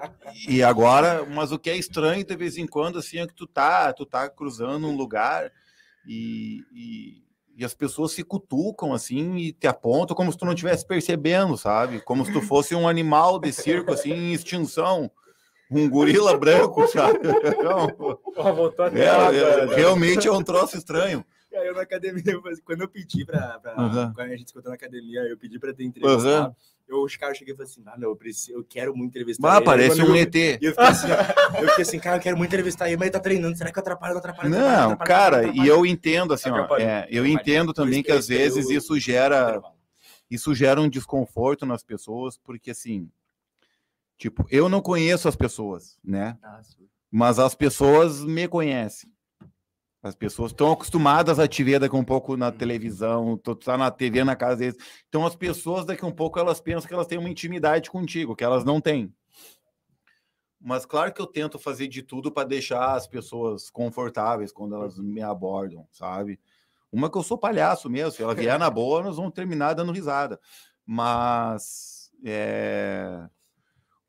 é. 0.06 0.10
E 0.48 0.62
agora, 0.62 1.24
mas 1.26 1.52
o 1.52 1.58
que 1.58 1.70
é 1.70 1.76
estranho 1.76 2.24
de 2.24 2.36
vez 2.36 2.56
em 2.56 2.66
quando 2.66 2.98
assim 2.98 3.18
é 3.18 3.26
que 3.26 3.34
tu 3.34 3.46
tá, 3.46 3.92
tu 3.92 4.06
tá 4.06 4.28
cruzando 4.28 4.86
um 4.86 4.96
lugar 4.96 5.50
e, 6.06 6.64
e, 6.72 7.24
e 7.56 7.64
as 7.64 7.74
pessoas 7.74 8.12
se 8.12 8.22
cutucam 8.22 8.92
assim 8.92 9.36
e 9.36 9.52
te 9.52 9.66
apontam 9.66 10.16
como 10.16 10.30
se 10.30 10.38
tu 10.38 10.44
não 10.44 10.52
estivesse 10.52 10.86
percebendo, 10.86 11.56
sabe? 11.56 12.00
Como 12.00 12.24
se 12.24 12.32
tu 12.32 12.40
fosse 12.40 12.74
um 12.74 12.88
animal 12.88 13.38
de 13.38 13.52
circo 13.52 13.92
assim 13.92 14.12
em 14.12 14.32
extinção 14.32 15.10
um 15.70 15.88
gorila 15.88 16.36
branco, 16.36 16.86
sabe? 16.88 17.20
Não, 17.62 18.54
voltou 18.54 18.86
é, 18.86 19.00
é, 19.00 19.74
realmente 19.74 20.26
é 20.26 20.32
um 20.32 20.42
troço 20.42 20.76
estranho. 20.76 21.24
Aí 21.52 21.66
eu 21.66 21.74
na 21.74 21.82
academia, 21.82 22.22
quando 22.64 22.82
eu 22.82 22.88
pedi 22.88 23.24
pra, 23.24 23.58
pra 23.58 23.76
uhum. 23.76 24.12
quando 24.12 24.28
a 24.28 24.36
gente 24.36 24.46
escutou 24.46 24.70
na 24.70 24.76
academia, 24.76 25.20
eu 25.22 25.36
pedi 25.36 25.58
pra 25.58 25.72
ter 25.72 25.84
entrevista. 25.84 26.46
Uhum. 26.46 26.54
Eu, 26.88 27.02
os 27.02 27.16
caras 27.16 27.38
cheguei 27.38 27.54
e 27.54 27.56
falei 27.56 27.70
assim, 27.70 27.82
ah, 27.86 27.96
meu, 27.96 28.10
eu, 28.10 28.16
preciso, 28.16 28.58
eu 28.58 28.64
quero 28.64 28.96
muito 28.96 29.10
entrevistar 29.10 29.52
ah, 29.52 29.56
ele. 29.56 29.64
parece 29.64 30.02
um 30.02 30.14
ET. 30.14 30.34
E 30.34 30.58
eu 30.60 30.72
fiquei, 30.72 30.84
assim, 30.86 31.08
eu 31.08 31.68
fiquei 31.68 31.82
assim, 31.82 31.98
cara, 32.00 32.16
eu 32.16 32.20
quero 32.20 32.36
muito 32.36 32.48
entrevistar 32.48 32.88
ele, 32.88 32.96
mas 32.96 33.06
ele 33.06 33.12
tá 33.12 33.20
treinando, 33.20 33.56
será 33.56 33.72
que 33.72 33.78
eu 33.78 33.80
atrapalho, 33.80 34.14
não 34.14 34.18
atrapalho? 34.18 34.50
Não, 34.50 34.58
atrapalho, 34.58 34.92
atrapalho, 34.92 35.08
cara, 35.08 35.36
atrapalho, 35.38 35.64
e 35.64 35.68
eu 35.68 35.86
entendo, 35.86 36.34
assim, 36.34 36.50
ó, 36.50 36.76
é, 36.78 37.06
eu 37.10 37.26
entendo 37.26 37.72
também 37.72 38.02
que 38.02 38.10
às 38.10 38.26
vezes 38.26 38.68
isso 38.68 38.98
gera, 38.98 39.62
isso 40.28 40.52
gera 40.52 40.80
um 40.80 40.88
desconforto 40.88 41.64
nas 41.64 41.84
pessoas, 41.84 42.36
porque 42.38 42.72
assim, 42.72 43.08
Tipo, 44.20 44.46
eu 44.50 44.68
não 44.68 44.82
conheço 44.82 45.28
as 45.28 45.34
pessoas, 45.34 45.98
né? 46.04 46.36
Ah, 46.42 46.60
Mas 47.10 47.38
as 47.38 47.54
pessoas 47.54 48.22
me 48.22 48.46
conhecem. 48.46 49.10
As 50.02 50.14
pessoas 50.14 50.52
estão 50.52 50.70
acostumadas 50.70 51.38
a 51.38 51.48
te 51.48 51.64
ver 51.64 51.80
daqui 51.80 51.96
um 51.96 52.04
pouco 52.04 52.36
na 52.36 52.48
uhum. 52.48 52.52
televisão, 52.52 53.38
tu 53.38 53.54
tá 53.54 53.78
na 53.78 53.90
TV 53.90 54.22
na 54.22 54.36
casa 54.36 54.56
deles. 54.56 54.76
Então 55.08 55.24
as 55.24 55.34
pessoas 55.34 55.86
daqui 55.86 56.04
um 56.04 56.12
pouco 56.12 56.38
elas 56.38 56.60
pensam 56.60 56.86
que 56.86 56.92
elas 56.92 57.06
têm 57.06 57.16
uma 57.16 57.30
intimidade 57.30 57.90
contigo, 57.90 58.36
que 58.36 58.44
elas 58.44 58.62
não 58.62 58.78
têm. 58.78 59.10
Mas 60.60 60.84
claro 60.84 61.14
que 61.14 61.22
eu 61.22 61.26
tento 61.26 61.58
fazer 61.58 61.88
de 61.88 62.02
tudo 62.02 62.30
para 62.30 62.46
deixar 62.46 62.96
as 62.96 63.06
pessoas 63.06 63.70
confortáveis 63.70 64.52
quando 64.52 64.74
elas 64.74 64.98
uhum. 64.98 65.04
me 65.04 65.22
abordam, 65.22 65.88
sabe? 65.90 66.38
Uma 66.92 67.10
que 67.10 67.16
eu 67.16 67.22
sou 67.22 67.38
palhaço 67.38 67.88
mesmo, 67.88 68.12
se 68.12 68.22
ela 68.22 68.34
vier 68.34 68.58
na 68.58 68.68
boa, 68.68 69.02
nós 69.02 69.16
vamos 69.16 69.32
terminar 69.32 69.72
dando 69.72 69.92
risada. 69.92 70.38
Mas 70.84 72.12
é 72.22 73.26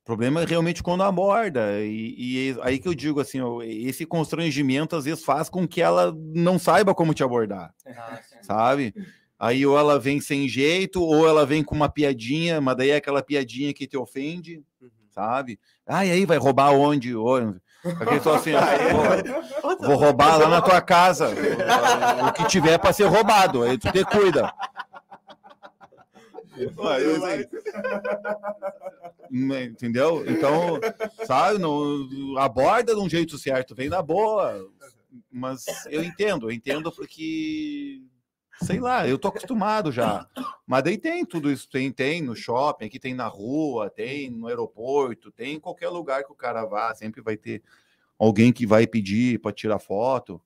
o 0.01 0.03
problema 0.03 0.41
é 0.41 0.45
realmente 0.45 0.81
quando 0.81 1.03
aborda. 1.03 1.79
E, 1.81 2.15
e 2.17 2.57
aí 2.61 2.79
que 2.79 2.87
eu 2.87 2.93
digo 2.95 3.19
assim, 3.19 3.39
esse 3.63 4.05
constrangimento 4.05 4.95
às 4.95 5.05
vezes 5.05 5.23
faz 5.23 5.47
com 5.47 5.67
que 5.67 5.81
ela 5.81 6.13
não 6.33 6.57
saiba 6.57 6.95
como 6.95 7.13
te 7.13 7.23
abordar. 7.23 7.71
Ah, 7.85 8.19
sabe? 8.41 8.95
Aí 9.39 9.65
ou 9.65 9.77
ela 9.77 9.99
vem 9.99 10.19
sem 10.19 10.47
jeito, 10.47 11.01
ou 11.01 11.27
ela 11.27 11.45
vem 11.45 11.63
com 11.63 11.75
uma 11.75 11.89
piadinha, 11.89 12.59
mas 12.59 12.77
daí 12.77 12.89
é 12.89 12.95
aquela 12.95 13.21
piadinha 13.21 13.73
que 13.73 13.87
te 13.87 13.97
ofende, 13.97 14.63
uhum. 14.81 14.89
sabe? 15.11 15.59
Ah, 15.85 16.05
e 16.05 16.11
aí 16.11 16.25
vai 16.25 16.37
roubar 16.37 16.71
onde? 16.71 17.15
onde? 17.15 17.59
Aquele 17.99 18.19
só 18.21 18.35
assim, 18.35 18.51
vou 19.81 19.95
roubar 19.95 20.37
lá 20.37 20.47
na 20.47 20.61
tua 20.61 20.81
casa. 20.81 21.29
O 22.27 22.33
que 22.33 22.45
tiver 22.45 22.77
para 22.77 22.93
ser 22.93 23.05
roubado, 23.05 23.63
aí 23.63 23.77
tu 23.77 23.91
te 23.91 24.03
cuida. 24.05 24.51
Né, 29.29 29.63
entendeu? 29.63 30.23
Então, 30.27 30.79
sabe, 31.25 31.57
não, 31.57 32.37
aborda 32.37 32.93
de 32.93 32.99
um 32.99 33.09
jeito 33.09 33.37
certo, 33.37 33.73
vem 33.73 33.89
na 33.89 34.01
boa. 34.01 34.69
Mas 35.31 35.65
eu 35.89 36.03
entendo, 36.03 36.47
eu 36.47 36.51
entendo 36.51 36.91
porque, 36.91 38.01
sei 38.61 38.79
lá, 38.79 39.07
eu 39.07 39.17
tô 39.17 39.29
acostumado 39.29 39.91
já. 39.91 40.27
Mas 40.67 40.83
daí 40.83 40.97
tem 40.97 41.25
tudo 41.25 41.51
isso, 41.51 41.69
tem, 41.69 41.91
tem 41.91 42.21
no 42.21 42.35
shopping, 42.35 42.85
aqui 42.85 42.99
tem 42.99 43.13
na 43.13 43.27
rua, 43.27 43.89
tem 43.89 44.29
no 44.29 44.47
aeroporto, 44.47 45.31
tem 45.31 45.55
em 45.55 45.59
qualquer 45.59 45.89
lugar 45.89 46.23
que 46.23 46.31
o 46.31 46.35
cara 46.35 46.65
vá, 46.65 46.93
sempre 46.93 47.21
vai 47.21 47.37
ter 47.37 47.61
alguém 48.19 48.53
que 48.53 48.65
vai 48.67 48.85
pedir 48.85 49.39
para 49.39 49.51
tirar 49.51 49.79
foto. 49.79 50.41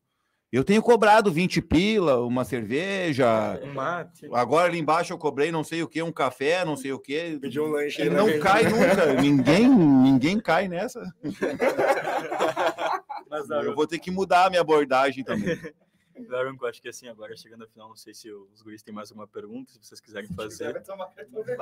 Eu 0.56 0.64
tenho 0.64 0.82
cobrado 0.82 1.30
20 1.30 1.62
pila, 1.62 2.26
uma 2.26 2.46
cerveja. 2.46 3.60
Um 3.62 3.74
mate. 3.74 4.30
Agora 4.32 4.70
ali 4.70 4.80
embaixo 4.80 5.12
eu 5.12 5.18
cobrei 5.18 5.52
não 5.52 5.66
sei 5.66 5.84
o 5.84 5.88
que, 5.88 6.02
um 6.02 6.14
café, 6.14 6.64
não 6.64 6.78
sei 6.78 6.94
o 6.94 7.00
que. 7.00 7.38
Pediu 7.42 7.66
um 7.66 7.72
lanche. 7.72 8.02
Ele 8.02 8.12
né? 8.12 8.16
não 8.16 8.40
cai 8.40 8.64
nunca. 8.64 9.22
ninguém, 9.22 9.68
ninguém 9.68 10.40
cai 10.40 10.70
nessa. 10.70 11.04
Mas, 13.30 13.50
Eu 13.50 13.76
vou 13.76 13.86
ter 13.86 14.00
que 14.00 14.10
mudar 14.10 14.46
a 14.46 14.50
minha 14.50 14.62
abordagem 14.62 15.26
também. 15.26 15.60
Daronco, 16.30 16.66
acho 16.66 16.82
que 16.82 16.90
assim, 16.90 17.08
agora 17.08 17.36
chegando 17.36 17.64
ao 17.64 17.68
final, 17.68 17.90
não 17.90 17.96
sei 17.96 18.14
se 18.14 18.32
os 18.32 18.62
guris 18.62 18.82
têm 18.82 18.94
mais 18.94 19.12
alguma 19.12 19.28
pergunta, 19.28 19.72
se 19.74 19.80
vocês 19.82 20.00
quiserem 20.00 20.30
fazer. 20.30 20.76
É, 20.76 20.84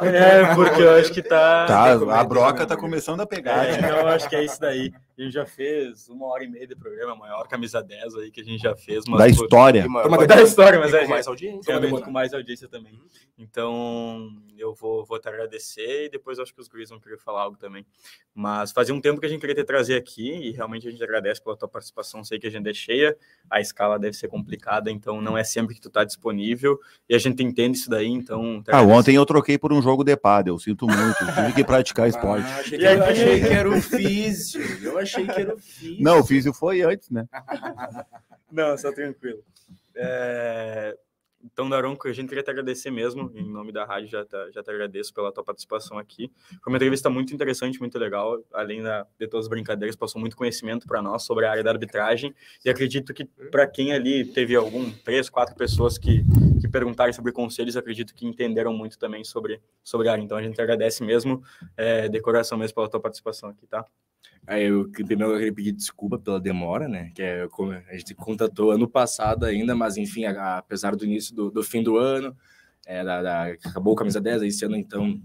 É, 0.34 0.56
porque 0.56 0.82
eu 0.82 0.92
acho 0.92 1.12
que 1.12 1.22
tá. 1.22 1.66
Tá, 1.66 1.94
a 1.94 2.24
broca 2.24 2.66
tá 2.66 2.78
começando 2.78 3.22
a 3.22 3.26
pegar. 3.26 3.66
É, 3.66 3.78
então 3.78 3.90
eu 3.90 4.08
acho 4.08 4.30
que 4.30 4.36
é 4.36 4.44
isso 4.44 4.60
daí. 4.60 4.94
A 5.18 5.22
gente 5.22 5.34
já 5.34 5.46
fez 5.46 6.10
uma 6.10 6.28
hora 6.28 6.44
e 6.44 6.48
meia 6.48 6.66
de 6.66 6.76
programa, 6.76 7.14
a 7.14 7.16
maior 7.16 7.48
camisa 7.48 7.82
10 7.84 8.16
aí 8.16 8.32
que 8.32 8.42
a 8.42 8.44
gente 8.44 8.62
já 8.62 8.76
fez. 8.76 9.06
Mas 9.08 9.20
Da 9.20 9.28
história. 9.28 9.86
Uma 9.86 10.26
da 10.26 10.42
história, 10.42 10.80
mas 10.80 10.94
é 10.94 11.04
com 11.04 11.10
mais 11.10 11.28
audiência. 11.28 12.02
com 12.02 12.12
mais 12.12 12.34
audiência 12.34 12.68
também. 12.68 13.00
Então, 13.38 14.30
eu 14.58 14.74
vou, 14.74 15.06
vou 15.06 15.20
te 15.20 15.28
agradecer 15.28 16.06
e 16.06 16.10
depois 16.10 16.38
eu 16.38 16.44
acho 16.44 16.54
que 16.54 16.62
os 16.62 16.68
guris 16.68 16.90
vão 16.90 17.00
querer 17.00 17.18
falar 17.18 17.42
algo 17.42 17.58
também. 17.58 17.86
Mas 18.34 18.72
fazia 18.72 18.94
um 18.94 19.02
tempo 19.02 19.20
que 19.20 19.26
a 19.26 19.30
gente 19.30 19.42
queria 19.42 19.56
te 19.56 19.64
trazer 19.64 19.96
aqui 19.96 20.32
e 20.32 20.52
realmente 20.52 20.88
a 20.88 20.92
gente 20.92 21.04
agradece 21.04 21.42
pela 21.44 21.56
tua 21.56 21.68
participação. 21.68 22.24
Sei 22.24 22.40
que 22.40 22.48
a 22.48 22.52
gente 22.52 22.70
é 22.70 22.74
cheia, 22.74 23.18
a 23.50 23.60
escala 23.60 24.00
deve 24.00 24.16
ser 24.16 24.28
complicada, 24.28 24.43
então 24.88 25.22
não 25.22 25.38
é 25.38 25.44
sempre 25.44 25.76
que 25.76 25.82
tu 25.82 25.90
tá 25.90 26.03
disponível 26.03 26.80
e 27.07 27.15
a 27.15 27.18
gente 27.20 27.44
entende 27.44 27.78
isso 27.78 27.90
daí, 27.90 28.07
então... 28.07 28.61
te 28.61 28.72
Ah, 28.72 28.82
ontem 28.82 29.15
eu 29.15 29.26
troquei 29.26 29.57
por 29.57 29.72
um 29.72 29.82
jogo 29.82 30.03
de 30.03 30.15
pádel, 30.15 30.57
sinto 30.60 30.88
muito. 30.88 31.18
Tive 31.18 31.53
que 31.53 31.64
praticar 31.64 32.07
esporte. 32.10 32.45
Ah, 32.45 32.60
achei 32.60 32.78
que, 32.78 32.86
eu 32.86 33.03
achei 33.03 33.40
que 33.41 33.48
era 33.48 33.70
o 33.70 33.82
físio. 33.82 34.61
Eu 34.82 34.98
achei 34.98 35.26
que 35.26 35.40
era 35.40 35.56
o 35.56 35.60
físio. 35.60 36.03
Não, 36.03 36.20
o 36.20 36.24
físio 36.24 36.53
foi 36.53 36.82
antes, 36.82 37.10
né? 37.10 37.28
Não, 38.52 38.78
só 38.78 38.91
tranquilo. 38.91 39.40
É, 39.95 40.95
Então, 41.44 41.70
Daronco, 41.70 42.07
a 42.07 42.14
gente 42.14 42.30
queria 42.30 42.44
te 42.44 42.49
agradecer 42.49 42.90
mesmo, 42.90 43.30
em 43.36 43.44
nome 43.44 43.72
da 43.72 43.84
rádio, 43.84 44.07
já 44.07 44.24
te, 44.24 44.52
já 44.52 44.64
te 44.64 44.70
agradeço 44.70 45.14
pela 45.14 45.32
tua 45.32 45.44
participação 45.44 45.98
aqui. 45.98 46.32
Foi 46.64 46.72
uma 46.72 46.78
entrevista 46.78 47.10
muito 47.10 47.34
interessante, 47.34 47.80
muito 47.80 47.99
legal, 47.99 48.41
além 48.53 48.82
da, 48.82 49.06
de 49.20 49.28
todas 49.28 49.45
as 49.45 49.49
brincadeiras, 49.49 49.95
passou 49.95 50.22
muito 50.22 50.38
conhecimento 50.38 50.88
para 50.88 51.02
nós 51.02 51.24
sobre 51.24 51.45
a 51.45 51.52
área 51.52 51.64
da 51.64 51.72
arbitragem, 51.72 52.34
e 52.64 52.70
acredito 52.70 53.14
que 53.14 53.26
para 53.26 53.68
quem 53.68 53.91
ali 53.91 54.24
teve 54.26 54.56
algum, 54.56 54.90
três, 54.90 55.30
quatro 55.30 55.56
pessoas 55.56 55.98
que, 55.98 56.24
que 56.61 56.68
perguntaram 56.68 57.11
sobre 57.11 57.34
conselhos, 57.34 57.76
acredito 57.76 58.15
que 58.15 58.26
entenderam 58.26 58.74
muito 58.74 58.98
também 58.98 59.24
sobre, 59.24 59.61
sobre 59.84 60.07
a 60.07 60.14
área. 60.14 60.22
Então, 60.22 60.38
a 60.38 60.41
gente 60.41 60.60
agradece 60.61 61.03
mesmo, 61.03 61.44
é, 61.76 62.07
de 62.07 62.22
coração 62.22 62.57
mesmo, 62.57 62.76
pela 62.76 62.90
tua 62.90 63.02
participação 63.02 63.49
aqui, 63.49 63.68
tá? 63.68 63.86
Aí 64.45 64.65
eu 64.65 64.90
primeiro 64.90 65.32
eu 65.34 65.38
queria 65.38 65.53
pedir 65.53 65.72
desculpa 65.72 66.20
pela 66.20 66.40
demora, 66.40 66.88
né? 66.88 67.11
Que 67.15 67.22
é 67.22 67.48
a 67.90 67.95
gente 67.95 68.14
contatou 68.14 68.72
ano 68.72 68.88
passado 68.88 69.45
ainda, 69.45 69.74
mas 69.76 69.95
enfim, 69.98 70.26
a- 70.26 70.57
apesar 70.57 70.95
do 70.95 71.06
início 71.06 71.34
do, 71.34 71.49
do 71.49 71.64
fim 71.64 71.82
do 71.82 71.98
ano, 71.98 72.36
é, 72.86 73.03
da, 73.03 73.22
da- 73.22 73.44
acabou 73.45 73.94
o 73.94 73.95
camisa 73.95 74.20
10 74.20 74.41
aí 74.41 74.49
esse 74.49 74.65
ano, 74.65 74.76
então 74.76 75.22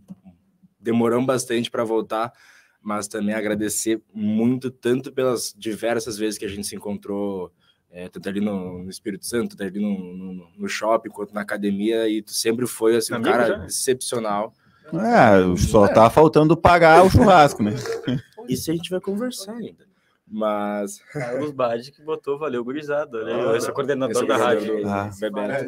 demoramos 0.80 1.26
bastante 1.26 1.70
para 1.70 1.82
voltar, 1.84 2.32
mas 2.80 3.08
também 3.08 3.34
agradecer 3.34 4.00
muito, 4.14 4.70
tanto 4.70 5.12
pelas 5.12 5.52
diversas 5.56 6.16
vezes 6.16 6.38
que 6.38 6.44
a 6.44 6.48
gente 6.48 6.66
se 6.66 6.76
encontrou, 6.76 7.52
é, 7.90 8.08
tanto 8.08 8.28
ali 8.28 8.40
no, 8.40 8.84
no 8.84 8.90
Espírito 8.90 9.26
Santo, 9.26 9.56
tanto 9.56 9.68
ali 9.68 9.80
no, 9.80 9.98
no, 10.16 10.48
no 10.56 10.68
shopping, 10.68 11.08
quanto 11.10 11.34
na 11.34 11.40
academia, 11.40 12.08
e 12.08 12.22
tu 12.22 12.32
sempre 12.32 12.66
foi 12.66 12.94
assim, 12.96 13.12
um 13.14 13.22
cara 13.22 13.48
já? 13.48 13.66
excepcional. 13.66 14.54
É, 14.94 15.56
só 15.56 15.88
tá 15.88 16.08
faltando 16.08 16.56
pagar 16.56 17.02
o 17.04 17.10
churrasco, 17.10 17.62
né? 17.62 17.72
Isso 18.48 18.70
a 18.70 18.74
gente 18.74 18.90
vai 18.90 19.00
conversar 19.00 19.54
ainda. 19.54 19.86
Mas 20.26 20.98
Carlos 21.12 21.50
Bade 21.52 21.90
que 21.92 22.02
botou, 22.02 22.38
valeu, 22.38 22.62
gurizada. 22.64 23.24
Aí, 23.26 23.32
Ah, 23.32 23.56
esse 23.56 23.66
é 23.68 23.70
o 23.70 23.74
coordenador 23.74 24.22
é 24.22 24.26
da 24.26 24.36
rádio. 24.36 24.82
do- 24.82 24.88
Ah. 24.88 25.10
Bebeto. 25.20 25.64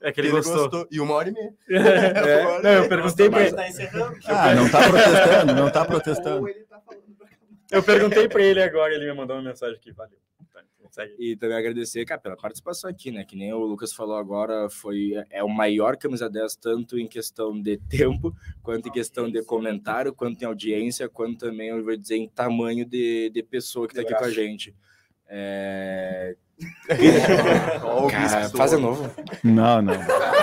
É 0.00 0.12
que 0.12 0.20
ele, 0.20 0.30
gostou. 0.30 0.86
E 0.90 1.00
uma 1.00 1.14
hora 1.14 1.30
e 1.30 1.32
meia. 1.32 1.54
É, 1.68 2.62
não, 2.62 2.70
eu 2.70 2.88
perguntei 2.88 3.30
pra 3.30 3.40
ele, 3.42 3.52
Tá. 3.56 3.64
Ah, 4.50 4.54
não 4.54 4.68
tá 4.70 4.80
protestando, 4.90 5.54
não 5.54 5.70
tá 5.70 5.84
protestando. 5.84 6.48
Ele 6.48 6.64
tá 6.64 6.78
pra 6.78 6.94
eu 7.70 7.82
perguntei 7.82 8.28
pra 8.28 8.42
ele 8.42 8.62
agora, 8.62 8.92
ele 8.94 9.06
me 9.10 9.14
mandou 9.16 9.34
uma 9.36 9.42
mensagem 9.42 9.74
aqui, 9.76 9.90
valeu. 9.92 10.18
Então 10.94 11.04
segue. 11.04 11.14
E 11.18 11.36
também 11.36 11.56
agradecer, 11.56 12.04
cara, 12.04 12.20
pela 12.20 12.36
participação 12.36 12.88
aqui, 12.88 13.10
né? 13.10 13.24
Que 13.24 13.36
nem 13.36 13.52
o 13.52 13.58
Lucas 13.58 13.92
falou 13.92 14.16
agora, 14.16 14.70
foi 14.70 15.12
é 15.30 15.42
o 15.42 15.48
maior 15.48 15.96
camisa 15.96 16.30
10, 16.30 16.56
tanto 16.56 16.98
em 16.98 17.08
questão 17.08 17.60
de 17.60 17.76
tempo, 17.90 18.34
quanto 18.62 18.88
em 18.88 18.92
questão 18.92 19.30
de 19.30 19.42
comentário, 19.42 20.14
quanto 20.14 20.40
em 20.42 20.46
audiência, 20.46 21.08
quanto 21.08 21.46
também, 21.46 21.68
eu 21.68 21.84
vou 21.84 21.96
dizer, 21.96 22.16
em 22.16 22.28
tamanho 22.28 22.84
de, 22.84 23.30
de 23.30 23.42
pessoa 23.42 23.88
que 23.88 23.94
tá 23.94 24.02
aqui 24.02 24.14
com 24.14 24.24
a 24.24 24.30
gente. 24.30 24.74
É... 25.26 26.36
Cara, 28.10 28.48
faz 28.50 28.70
de 28.70 28.76
novo. 28.76 29.10
Não, 29.42 29.82
não. 29.82 29.94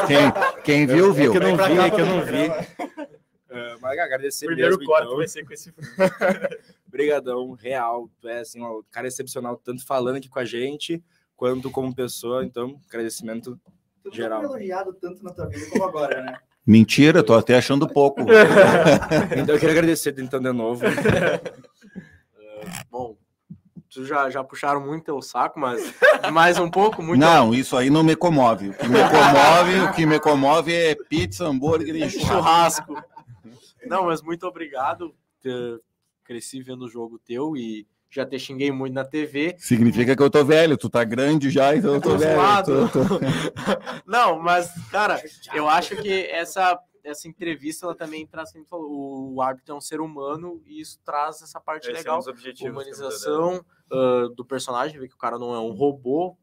Quem, 0.08 0.64
quem 0.64 0.86
viu, 0.86 1.14
viu. 1.14 1.34
É 1.34 1.38
que 1.40 1.44
eu 1.46 1.50
não 1.50 1.58
vi, 1.58 1.80
é 1.80 1.90
que 1.90 2.02
eu 2.02 2.06
não 2.06 2.22
vi. 2.26 3.12
É, 3.54 3.76
mas 3.82 4.00
agradecer 4.00 4.46
Primeiro 4.46 4.78
mesmo, 4.78 4.86
corte 4.86 5.06
então. 5.06 5.18
vai 5.18 5.28
ser 5.28 5.46
com 5.46 5.54
esse 5.54 5.74
Brigadão, 6.92 7.54
real. 7.54 8.10
Tu 8.20 8.28
é 8.28 8.42
assim, 8.42 8.62
um 8.62 8.84
cara 8.92 9.08
excepcional, 9.08 9.58
tanto 9.58 9.86
falando 9.86 10.18
aqui 10.18 10.30
com 10.30 10.40
a 10.40 10.46
gente, 10.46 11.02
quanto 11.36 11.72
como 11.72 11.96
pessoa. 11.96 12.46
Então, 12.46 12.80
agradecimento 12.88 13.60
Tu 14.04 14.16
Geral. 14.16 14.42
foi 14.42 14.50
elogiado 14.50 14.94
tanto 14.94 15.24
na 15.24 15.32
tua 15.32 15.48
vida 15.48 15.70
como 15.70 15.84
agora, 15.84 16.24
né? 16.24 16.38
Mentira, 16.66 17.24
tô 17.24 17.34
até 17.34 17.58
achando 17.58 17.88
pouco. 17.88 18.22
Então, 19.38 19.56
eu 19.56 19.60
queria 19.60 19.72
agradecer 19.72 20.14
então 20.20 20.40
de 20.40 20.52
novo. 20.52 20.84
Bom, 22.90 23.18
tu 23.90 24.06
já, 24.06 24.30
já 24.30 24.44
puxaram 24.44 24.80
muito 24.80 25.06
teu 25.06 25.22
saco, 25.22 25.60
mas 25.60 25.94
mais 26.32 26.60
um 26.60 26.70
pouco, 26.70 27.02
muito. 27.02 27.20
Não, 27.20 27.54
isso 27.54 27.76
aí 27.76 27.90
não 27.90 28.04
me 28.04 28.16
comove. 28.16 28.70
O 28.70 28.74
que 28.74 28.88
me 28.88 29.00
comove, 29.00 29.80
o 29.80 29.92
que 29.94 30.06
me 30.06 30.20
comove 30.20 30.74
é 30.74 30.96
pizza, 30.96 31.46
hambúrguer 31.46 31.96
e 31.96 32.10
churrasco. 32.10 32.94
churrasco. 32.94 33.12
Não, 33.86 34.06
mas 34.06 34.22
muito 34.22 34.46
obrigado. 34.46 35.16
Cresci 36.32 36.62
vendo 36.62 36.86
o 36.86 36.90
jogo 36.90 37.20
teu 37.20 37.58
e 37.58 37.86
já 38.10 38.26
te 38.26 38.40
xinguei 38.40 38.72
muito 38.72 38.94
na 38.94 39.04
TV. 39.04 39.54
Significa 39.60 40.16
que 40.16 40.24
eu 40.24 40.30
tô 40.30 40.46
velho, 40.46 40.78
tu 40.78 40.90
tá 40.90 41.04
grande 41.04 41.50
já, 41.50 41.76
então 41.76 41.96
eu 41.96 42.02
tô 42.02 42.18
velho. 42.18 42.40
Tô- 42.64 42.88
tô- 42.88 43.20
Não, 44.08 44.40
mas, 44.40 44.72
cara, 44.90 45.22
eu 45.54 45.68
acho 45.68 45.98
que 45.98 46.10
essa, 46.28 46.80
essa 47.04 47.28
entrevista 47.28 47.86
ela 47.86 47.94
também 47.96 48.26
traz, 48.26 48.54
como 48.54 48.66
falou, 48.66 49.34
o 49.34 49.42
árbitro 49.42 49.74
é 49.74 49.78
um 49.78 49.82
ser 49.82 50.00
humano 50.00 50.62
e 50.66 50.80
isso 50.80 50.98
traz 51.04 51.42
essa 51.42 51.60
parte 51.60 51.90
Esse 51.92 52.08
é 52.08 52.12
um 52.12 52.16
legal. 52.16 52.20
objetivos. 52.30 52.72
humanização 52.72 53.66
ah, 53.92 54.30
do 54.34 54.46
personagem, 54.46 54.98
ver 55.02 55.10
que 55.10 55.16
o 55.16 55.18
cara 55.18 55.38
não 55.38 55.54
é 55.54 55.60
um 55.60 55.72
robô 55.72 56.38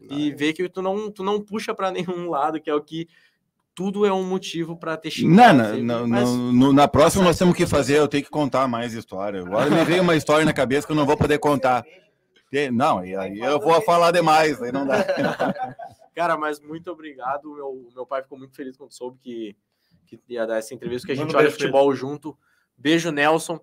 e 0.00 0.32
ver 0.32 0.54
que 0.54 0.66
tu 0.70 0.80
não, 0.80 1.10
tu 1.10 1.22
não 1.22 1.38
puxa 1.38 1.74
para 1.74 1.90
nenhum 1.90 2.30
lado, 2.30 2.58
que 2.60 2.70
é 2.70 2.74
o 2.74 2.80
que 2.82 3.06
tudo 3.74 4.06
é 4.06 4.12
um 4.12 4.24
motivo 4.24 4.76
para 4.76 4.96
ter 4.96 5.08
Não, 5.08 5.12
xingado. 5.12 5.82
não, 5.82 6.06
mas- 6.06 6.28
não, 6.30 6.72
na 6.72 6.86
próxima 6.86 7.24
nós 7.24 7.36
temos 7.38 7.56
que 7.56 7.66
fazer, 7.66 7.98
eu 7.98 8.08
tenho 8.08 8.22
que 8.24 8.30
contar 8.30 8.68
mais 8.68 8.94
história. 8.94 9.40
Agora 9.40 9.68
me 9.68 9.84
veio 9.84 10.02
uma 10.02 10.14
história 10.14 10.44
na 10.44 10.52
cabeça 10.52 10.86
que 10.86 10.92
eu 10.92 10.96
não 10.96 11.06
vou 11.06 11.16
poder 11.16 11.38
contar. 11.38 11.84
Não, 12.72 13.04
e 13.04 13.16
aí 13.16 13.38
eu 13.40 13.58
vou 13.58 13.82
falar 13.82 14.12
demais, 14.12 14.62
aí 14.62 14.70
não 14.70 14.86
dá. 14.86 15.04
Cara, 16.14 16.36
mas 16.36 16.60
muito 16.60 16.88
obrigado. 16.92 17.50
O 17.50 17.54
meu, 17.56 17.88
meu 17.92 18.06
pai 18.06 18.22
ficou 18.22 18.38
muito 18.38 18.54
feliz 18.54 18.76
quando 18.76 18.92
soube 18.92 19.18
que, 19.18 19.56
que 20.06 20.20
ia 20.28 20.46
dar 20.46 20.58
essa 20.58 20.72
entrevista, 20.72 21.06
que 21.06 21.12
a 21.12 21.16
gente 21.16 21.34
um 21.34 21.36
olha 21.36 21.48
beijo 21.48 21.56
futebol 21.56 21.92
junto. 21.92 22.38
Beijo, 22.78 23.10
Nelson. 23.10 23.58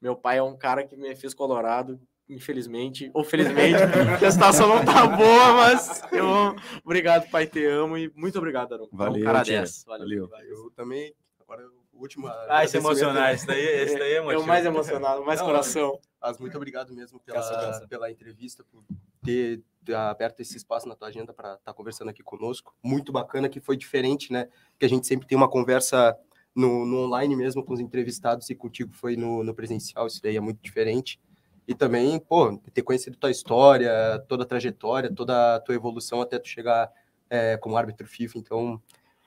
Meu 0.00 0.16
pai 0.16 0.38
é 0.38 0.42
um 0.42 0.56
cara 0.56 0.82
que 0.82 0.96
me 0.96 1.14
fez 1.14 1.32
colorado, 1.32 2.00
infelizmente. 2.34 3.10
Ou 3.14 3.24
felizmente, 3.24 3.76
a 4.24 4.30
situação 4.30 4.68
não 4.68 4.84
tá 4.84 5.06
boa, 5.06 5.52
mas 5.54 6.02
eu 6.12 6.28
amo. 6.28 6.56
Obrigado, 6.84 7.28
pai, 7.30 7.46
te 7.46 7.64
amo. 7.64 7.96
E 7.96 8.12
muito 8.14 8.38
obrigado, 8.38 8.74
Aron. 8.74 8.88
Valeu, 8.92 9.22
um 9.22 9.24
cara 9.24 9.42
tia. 9.42 9.58
10. 9.58 9.84
Valeu. 9.86 10.28
Valeu. 10.28 10.48
Eu 10.48 10.70
também. 10.70 11.14
Agora, 11.40 11.66
o 11.92 12.00
último. 12.00 12.28
Ah, 12.48 12.64
esse 12.64 12.76
é 12.76 12.80
emocionar, 12.80 13.34
esse 13.34 13.46
daí, 13.46 13.60
esse 13.60 13.98
daí 13.98 14.12
é 14.12 14.16
É 14.16 14.20
o 14.20 14.24
emotivo. 14.24 14.46
mais 14.46 14.64
emocionado, 14.64 15.24
mais 15.24 15.40
Não, 15.40 15.46
coração. 15.46 15.98
Mas 16.20 16.38
muito 16.38 16.56
obrigado 16.56 16.92
mesmo 16.92 17.18
pela, 17.20 17.86
pela 17.88 18.10
entrevista, 18.10 18.64
por 18.64 18.84
ter, 19.24 19.60
ter 19.84 19.94
aberto 19.94 20.40
esse 20.40 20.56
espaço 20.56 20.88
na 20.88 20.94
tua 20.94 21.08
agenda 21.08 21.32
para 21.32 21.54
estar 21.54 21.74
conversando 21.74 22.10
aqui 22.10 22.22
conosco. 22.22 22.74
Muito 22.82 23.10
bacana, 23.10 23.48
que 23.48 23.60
foi 23.60 23.76
diferente, 23.76 24.32
né? 24.32 24.48
Que 24.78 24.86
a 24.86 24.88
gente 24.88 25.06
sempre 25.06 25.26
tem 25.26 25.36
uma 25.36 25.48
conversa 25.50 26.16
no, 26.54 26.84
no 26.84 27.04
online 27.04 27.34
mesmo 27.34 27.64
com 27.64 27.72
os 27.72 27.80
entrevistados 27.80 28.48
e 28.50 28.54
contigo 28.54 28.92
foi 28.92 29.16
no, 29.16 29.42
no 29.42 29.54
presencial, 29.54 30.06
isso 30.06 30.22
daí 30.22 30.36
é 30.36 30.40
muito 30.40 30.60
diferente. 30.62 31.18
E 31.66 31.74
também, 31.74 32.18
pô, 32.18 32.58
ter 32.74 32.82
conhecido 32.82 33.16
tua 33.16 33.30
história, 33.30 34.22
toda 34.28 34.42
a 34.42 34.46
trajetória, 34.46 35.12
toda 35.12 35.56
a 35.56 35.60
tua 35.60 35.74
evolução 35.74 36.20
até 36.20 36.38
tu 36.38 36.48
chegar 36.48 36.90
é, 37.30 37.56
como 37.56 37.76
árbitro 37.76 38.06
FIFA. 38.06 38.38
Então, 38.38 38.80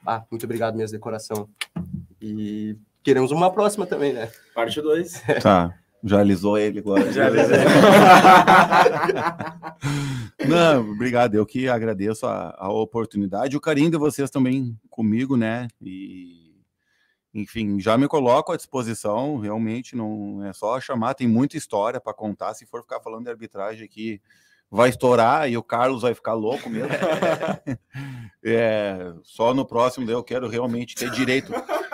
ah, 0.06 0.24
muito 0.30 0.44
obrigado 0.44 0.76
mesmo 0.76 0.98
de 0.98 1.02
coração. 1.02 1.50
E 2.22 2.78
queremos 3.02 3.32
uma 3.32 3.52
próxima 3.52 3.86
também, 3.86 4.14
né? 4.14 4.30
Parte 4.54 4.82
2. 4.82 5.24
Tá, 5.42 5.74
já 6.04 6.20
alisou 6.20 6.58
ele 6.58 6.80
agora. 6.80 7.10
Já 7.12 7.28
alisei. 7.28 7.58
Não, 10.48 10.92
obrigado. 10.92 11.36
Eu 11.36 11.46
que 11.46 11.68
agradeço 11.68 12.28
a, 12.28 12.56
a 12.58 12.72
oportunidade, 12.72 13.58
o 13.58 13.62
carinho 13.62 13.90
de 13.90 13.98
vocês 13.98 14.30
também 14.30 14.78
comigo, 14.90 15.36
né? 15.36 15.68
E, 15.82 16.45
enfim, 17.36 17.82
já 17.82 17.98
me 17.98 18.08
coloco 18.08 18.54
à 18.54 18.56
disposição. 18.56 19.38
Realmente 19.38 19.96
não 19.96 20.44
é 20.46 20.54
só 20.54 20.80
chamar, 20.80 21.14
tem 21.14 21.28
muita 21.28 21.58
história 21.58 22.00
para 22.00 22.14
contar. 22.14 22.54
Se 22.54 22.66
for 22.66 22.82
ficar 22.82 23.02
falando 23.02 23.26
de 23.26 23.30
arbitragem 23.30 23.84
aqui 23.84 24.22
vai 24.72 24.90
estourar 24.90 25.50
e 25.50 25.58
o 25.58 25.64
Carlos 25.64 26.02
vai 26.02 26.14
ficar 26.14 26.34
louco 26.34 26.70
mesmo. 26.70 26.90
é, 28.44 29.14
só 29.24 29.54
no 29.54 29.66
próximo 29.66 30.10
eu 30.10 30.24
quero 30.24 30.48
realmente 30.48 30.96
ter 30.96 31.10
direito. 31.12 31.52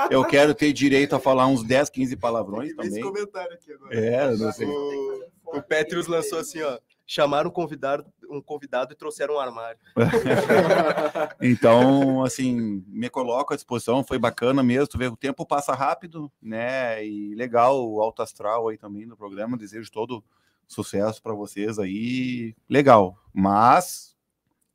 Eu 0.09 0.23
quero 0.25 0.53
ter 0.53 0.71
direito 0.71 1.15
a 1.15 1.19
falar 1.19 1.47
uns 1.47 1.63
10, 1.63 1.89
15 1.89 2.15
palavrões 2.17 2.75
também. 2.75 2.91
Esse 2.91 3.01
comentário 3.01 3.53
aqui 3.53 3.73
agora. 3.73 3.95
É, 3.95 4.35
não 4.35 4.51
sei. 4.51 4.67
O, 4.67 5.29
o 5.45 5.61
Petrus 5.61 6.07
lançou 6.07 6.39
assim, 6.39 6.61
ó. 6.61 6.79
Chamaram 7.13 7.49
um 7.49 7.51
convidado, 7.53 8.05
um 8.29 8.41
convidado 8.41 8.93
e 8.93 8.95
trouxeram 8.95 9.35
um 9.35 9.37
armário. 9.37 9.77
então, 11.41 12.23
assim, 12.23 12.85
me 12.87 13.09
coloco 13.09 13.53
à 13.53 13.57
disposição, 13.57 14.01
foi 14.01 14.17
bacana 14.17 14.63
mesmo. 14.63 14.87
Tu 14.87 14.97
vê, 14.97 15.07
o 15.07 15.17
tempo 15.17 15.45
passa 15.45 15.73
rápido, 15.73 16.31
né? 16.41 17.05
E 17.05 17.35
legal 17.35 17.85
o 17.85 18.01
alto 18.01 18.21
astral 18.21 18.69
aí 18.69 18.77
também 18.77 19.05
no 19.05 19.17
programa. 19.17 19.57
Desejo 19.57 19.91
todo 19.91 20.23
sucesso 20.65 21.21
para 21.21 21.33
vocês 21.33 21.77
aí. 21.77 22.55
Legal, 22.69 23.17
mas 23.33 24.15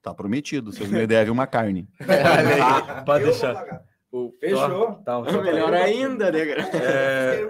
tá 0.02 0.12
prometido. 0.12 0.70
Vocês 0.74 0.90
me 0.90 1.06
devem 1.06 1.32
uma 1.32 1.46
carne. 1.46 1.88
ah, 2.62 3.00
pode 3.00 3.24
deixar. 3.24 3.82
Fechou. 4.38 4.94
Tá, 5.05 5.22
tá, 5.22 5.43
melhor 5.43 5.72
ainda, 5.74 6.30
né, 6.30 6.40
é... 6.74 7.40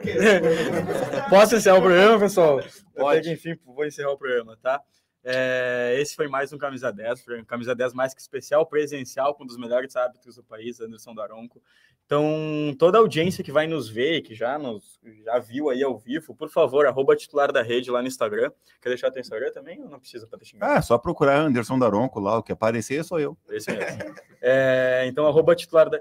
Posso 1.31 1.57
encerrar 1.57 1.79
o 1.79 1.83
programa, 1.83 2.19
pessoal? 2.19 2.61
Pode. 2.95 3.31
enfim, 3.31 3.59
vou 3.65 3.85
encerrar 3.85 4.13
o 4.13 4.19
programa, 4.19 4.57
tá? 4.63 4.83
É, 5.29 5.97
esse 5.99 6.15
foi 6.15 6.29
mais 6.29 6.53
um 6.53 6.59
Camisa 6.59 6.93
10, 6.93 7.25
Camisa 7.49 7.75
10 7.75 7.95
mais 7.95 8.15
que 8.15 8.21
especial, 8.21 8.65
presencial, 8.65 9.35
com 9.35 9.43
um 9.43 9.47
dos 9.47 9.59
melhores 9.59 9.97
árbitros 9.97 10.37
do 10.37 10.45
país, 10.45 10.81
Anderson 10.81 11.15
Daronco. 11.15 11.61
Então, 12.07 12.73
toda 12.79 12.99
a 12.99 13.01
audiência 13.01 13.43
que 13.43 13.51
vai 13.51 13.67
nos 13.67 13.89
ver, 13.89 14.21
que 14.21 14.33
já 14.33 14.57
nos 14.57 15.01
já 15.25 15.41
viu 15.41 15.69
aí 15.69 15.83
ao 15.83 15.99
vivo, 15.99 16.33
por 16.33 16.49
favor, 16.49 16.87
arroba 16.87 17.17
titular 17.17 17.51
da 17.51 17.61
rede 17.61 17.91
lá 17.91 18.01
no 18.01 18.07
Instagram. 18.07 18.53
Quer 18.81 18.91
deixar 18.91 19.11
teu 19.11 19.21
Instagram 19.21 19.51
também 19.51 19.83
ou 19.83 19.91
não 19.91 19.99
precisa 19.99 20.29
para 20.29 20.39
deixar? 20.39 20.59
Ah, 20.61 20.81
só 20.81 20.97
procurar 20.97 21.41
Anderson 21.41 21.77
Daronco 21.77 22.21
lá, 22.21 22.39
o 22.39 22.43
que 22.45 22.53
aparecer 22.53 23.03
sou 23.03 23.19
eu. 23.19 23.37
Esse 23.51 23.73
mesmo. 23.73 23.99
é, 24.41 25.05
então, 25.09 25.27
arroba 25.27 25.57
titular 25.57 25.91
da... 25.91 26.01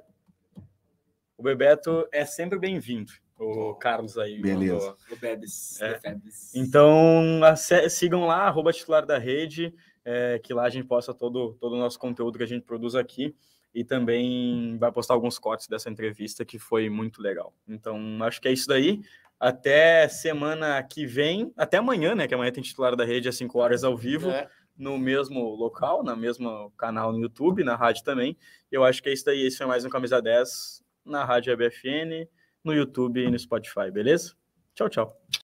O 1.38 1.44
Bebeto 1.44 2.08
é 2.12 2.26
sempre 2.26 2.58
bem-vindo 2.58 3.12
o 3.38 3.74
Carlos 3.76 4.18
aí. 4.18 4.42
Beleza. 4.42 4.96
O 5.12 5.16
Bebes. 5.16 5.80
É. 5.82 6.00
Então, 6.54 7.42
sigam 7.90 8.26
lá, 8.26 8.48
arroba 8.48 8.72
titular 8.72 9.06
da 9.06 9.18
rede, 9.18 9.74
é, 10.04 10.40
que 10.40 10.54
lá 10.54 10.64
a 10.64 10.70
gente 10.70 10.88
posta 10.88 11.14
todo, 11.14 11.54
todo 11.60 11.74
o 11.74 11.80
nosso 11.80 12.00
conteúdo 12.00 12.38
que 12.38 12.44
a 12.44 12.48
gente 12.48 12.64
produz 12.64 12.96
aqui 12.96 13.36
e 13.74 13.84
também 13.84 14.78
vai 14.78 14.92
postar 14.92 15.14
alguns 15.14 15.38
cortes 15.38 15.68
dessa 15.68 15.90
entrevista 15.90 16.46
que 16.46 16.58
foi 16.58 16.90
muito 16.90 17.22
legal. 17.22 17.54
Então, 17.68 18.00
acho 18.24 18.40
que 18.40 18.48
é 18.48 18.54
isso 18.54 18.68
daí. 18.68 19.02
Até 19.38 20.08
semana 20.08 20.82
que 20.82 21.06
vem, 21.06 21.52
até 21.58 21.78
amanhã, 21.78 22.16
né? 22.16 22.26
Que 22.26 22.34
amanhã 22.34 22.52
tem 22.52 22.64
titular 22.64 22.96
da 22.96 23.04
rede 23.04 23.28
às 23.28 23.36
5 23.36 23.60
horas 23.60 23.84
ao 23.84 23.98
vivo. 23.98 24.30
É. 24.30 24.50
No 24.78 24.98
mesmo 24.98 25.56
local, 25.56 26.04
no 26.04 26.16
mesmo 26.18 26.72
canal 26.78 27.12
no 27.12 27.20
YouTube, 27.20 27.64
na 27.64 27.76
rádio 27.76 28.04
também. 28.04 28.38
Eu 28.72 28.84
acho 28.84 29.04
que 29.04 29.10
é 29.10 29.14
isso 29.14 29.26
daí. 29.26 29.46
Esse 29.46 29.58
foi 29.58 29.66
mais 29.66 29.84
um 29.84 29.90
Camisa 29.90 30.22
10 30.22 30.85
na 31.06 31.24
Rádio 31.24 31.54
ABFN 31.54 32.28
no 32.64 32.74
YouTube 32.74 33.24
e 33.24 33.30
no 33.30 33.38
Spotify, 33.38 33.92
beleza? 33.92 34.34
Tchau, 34.74 34.90
tchau. 34.90 35.26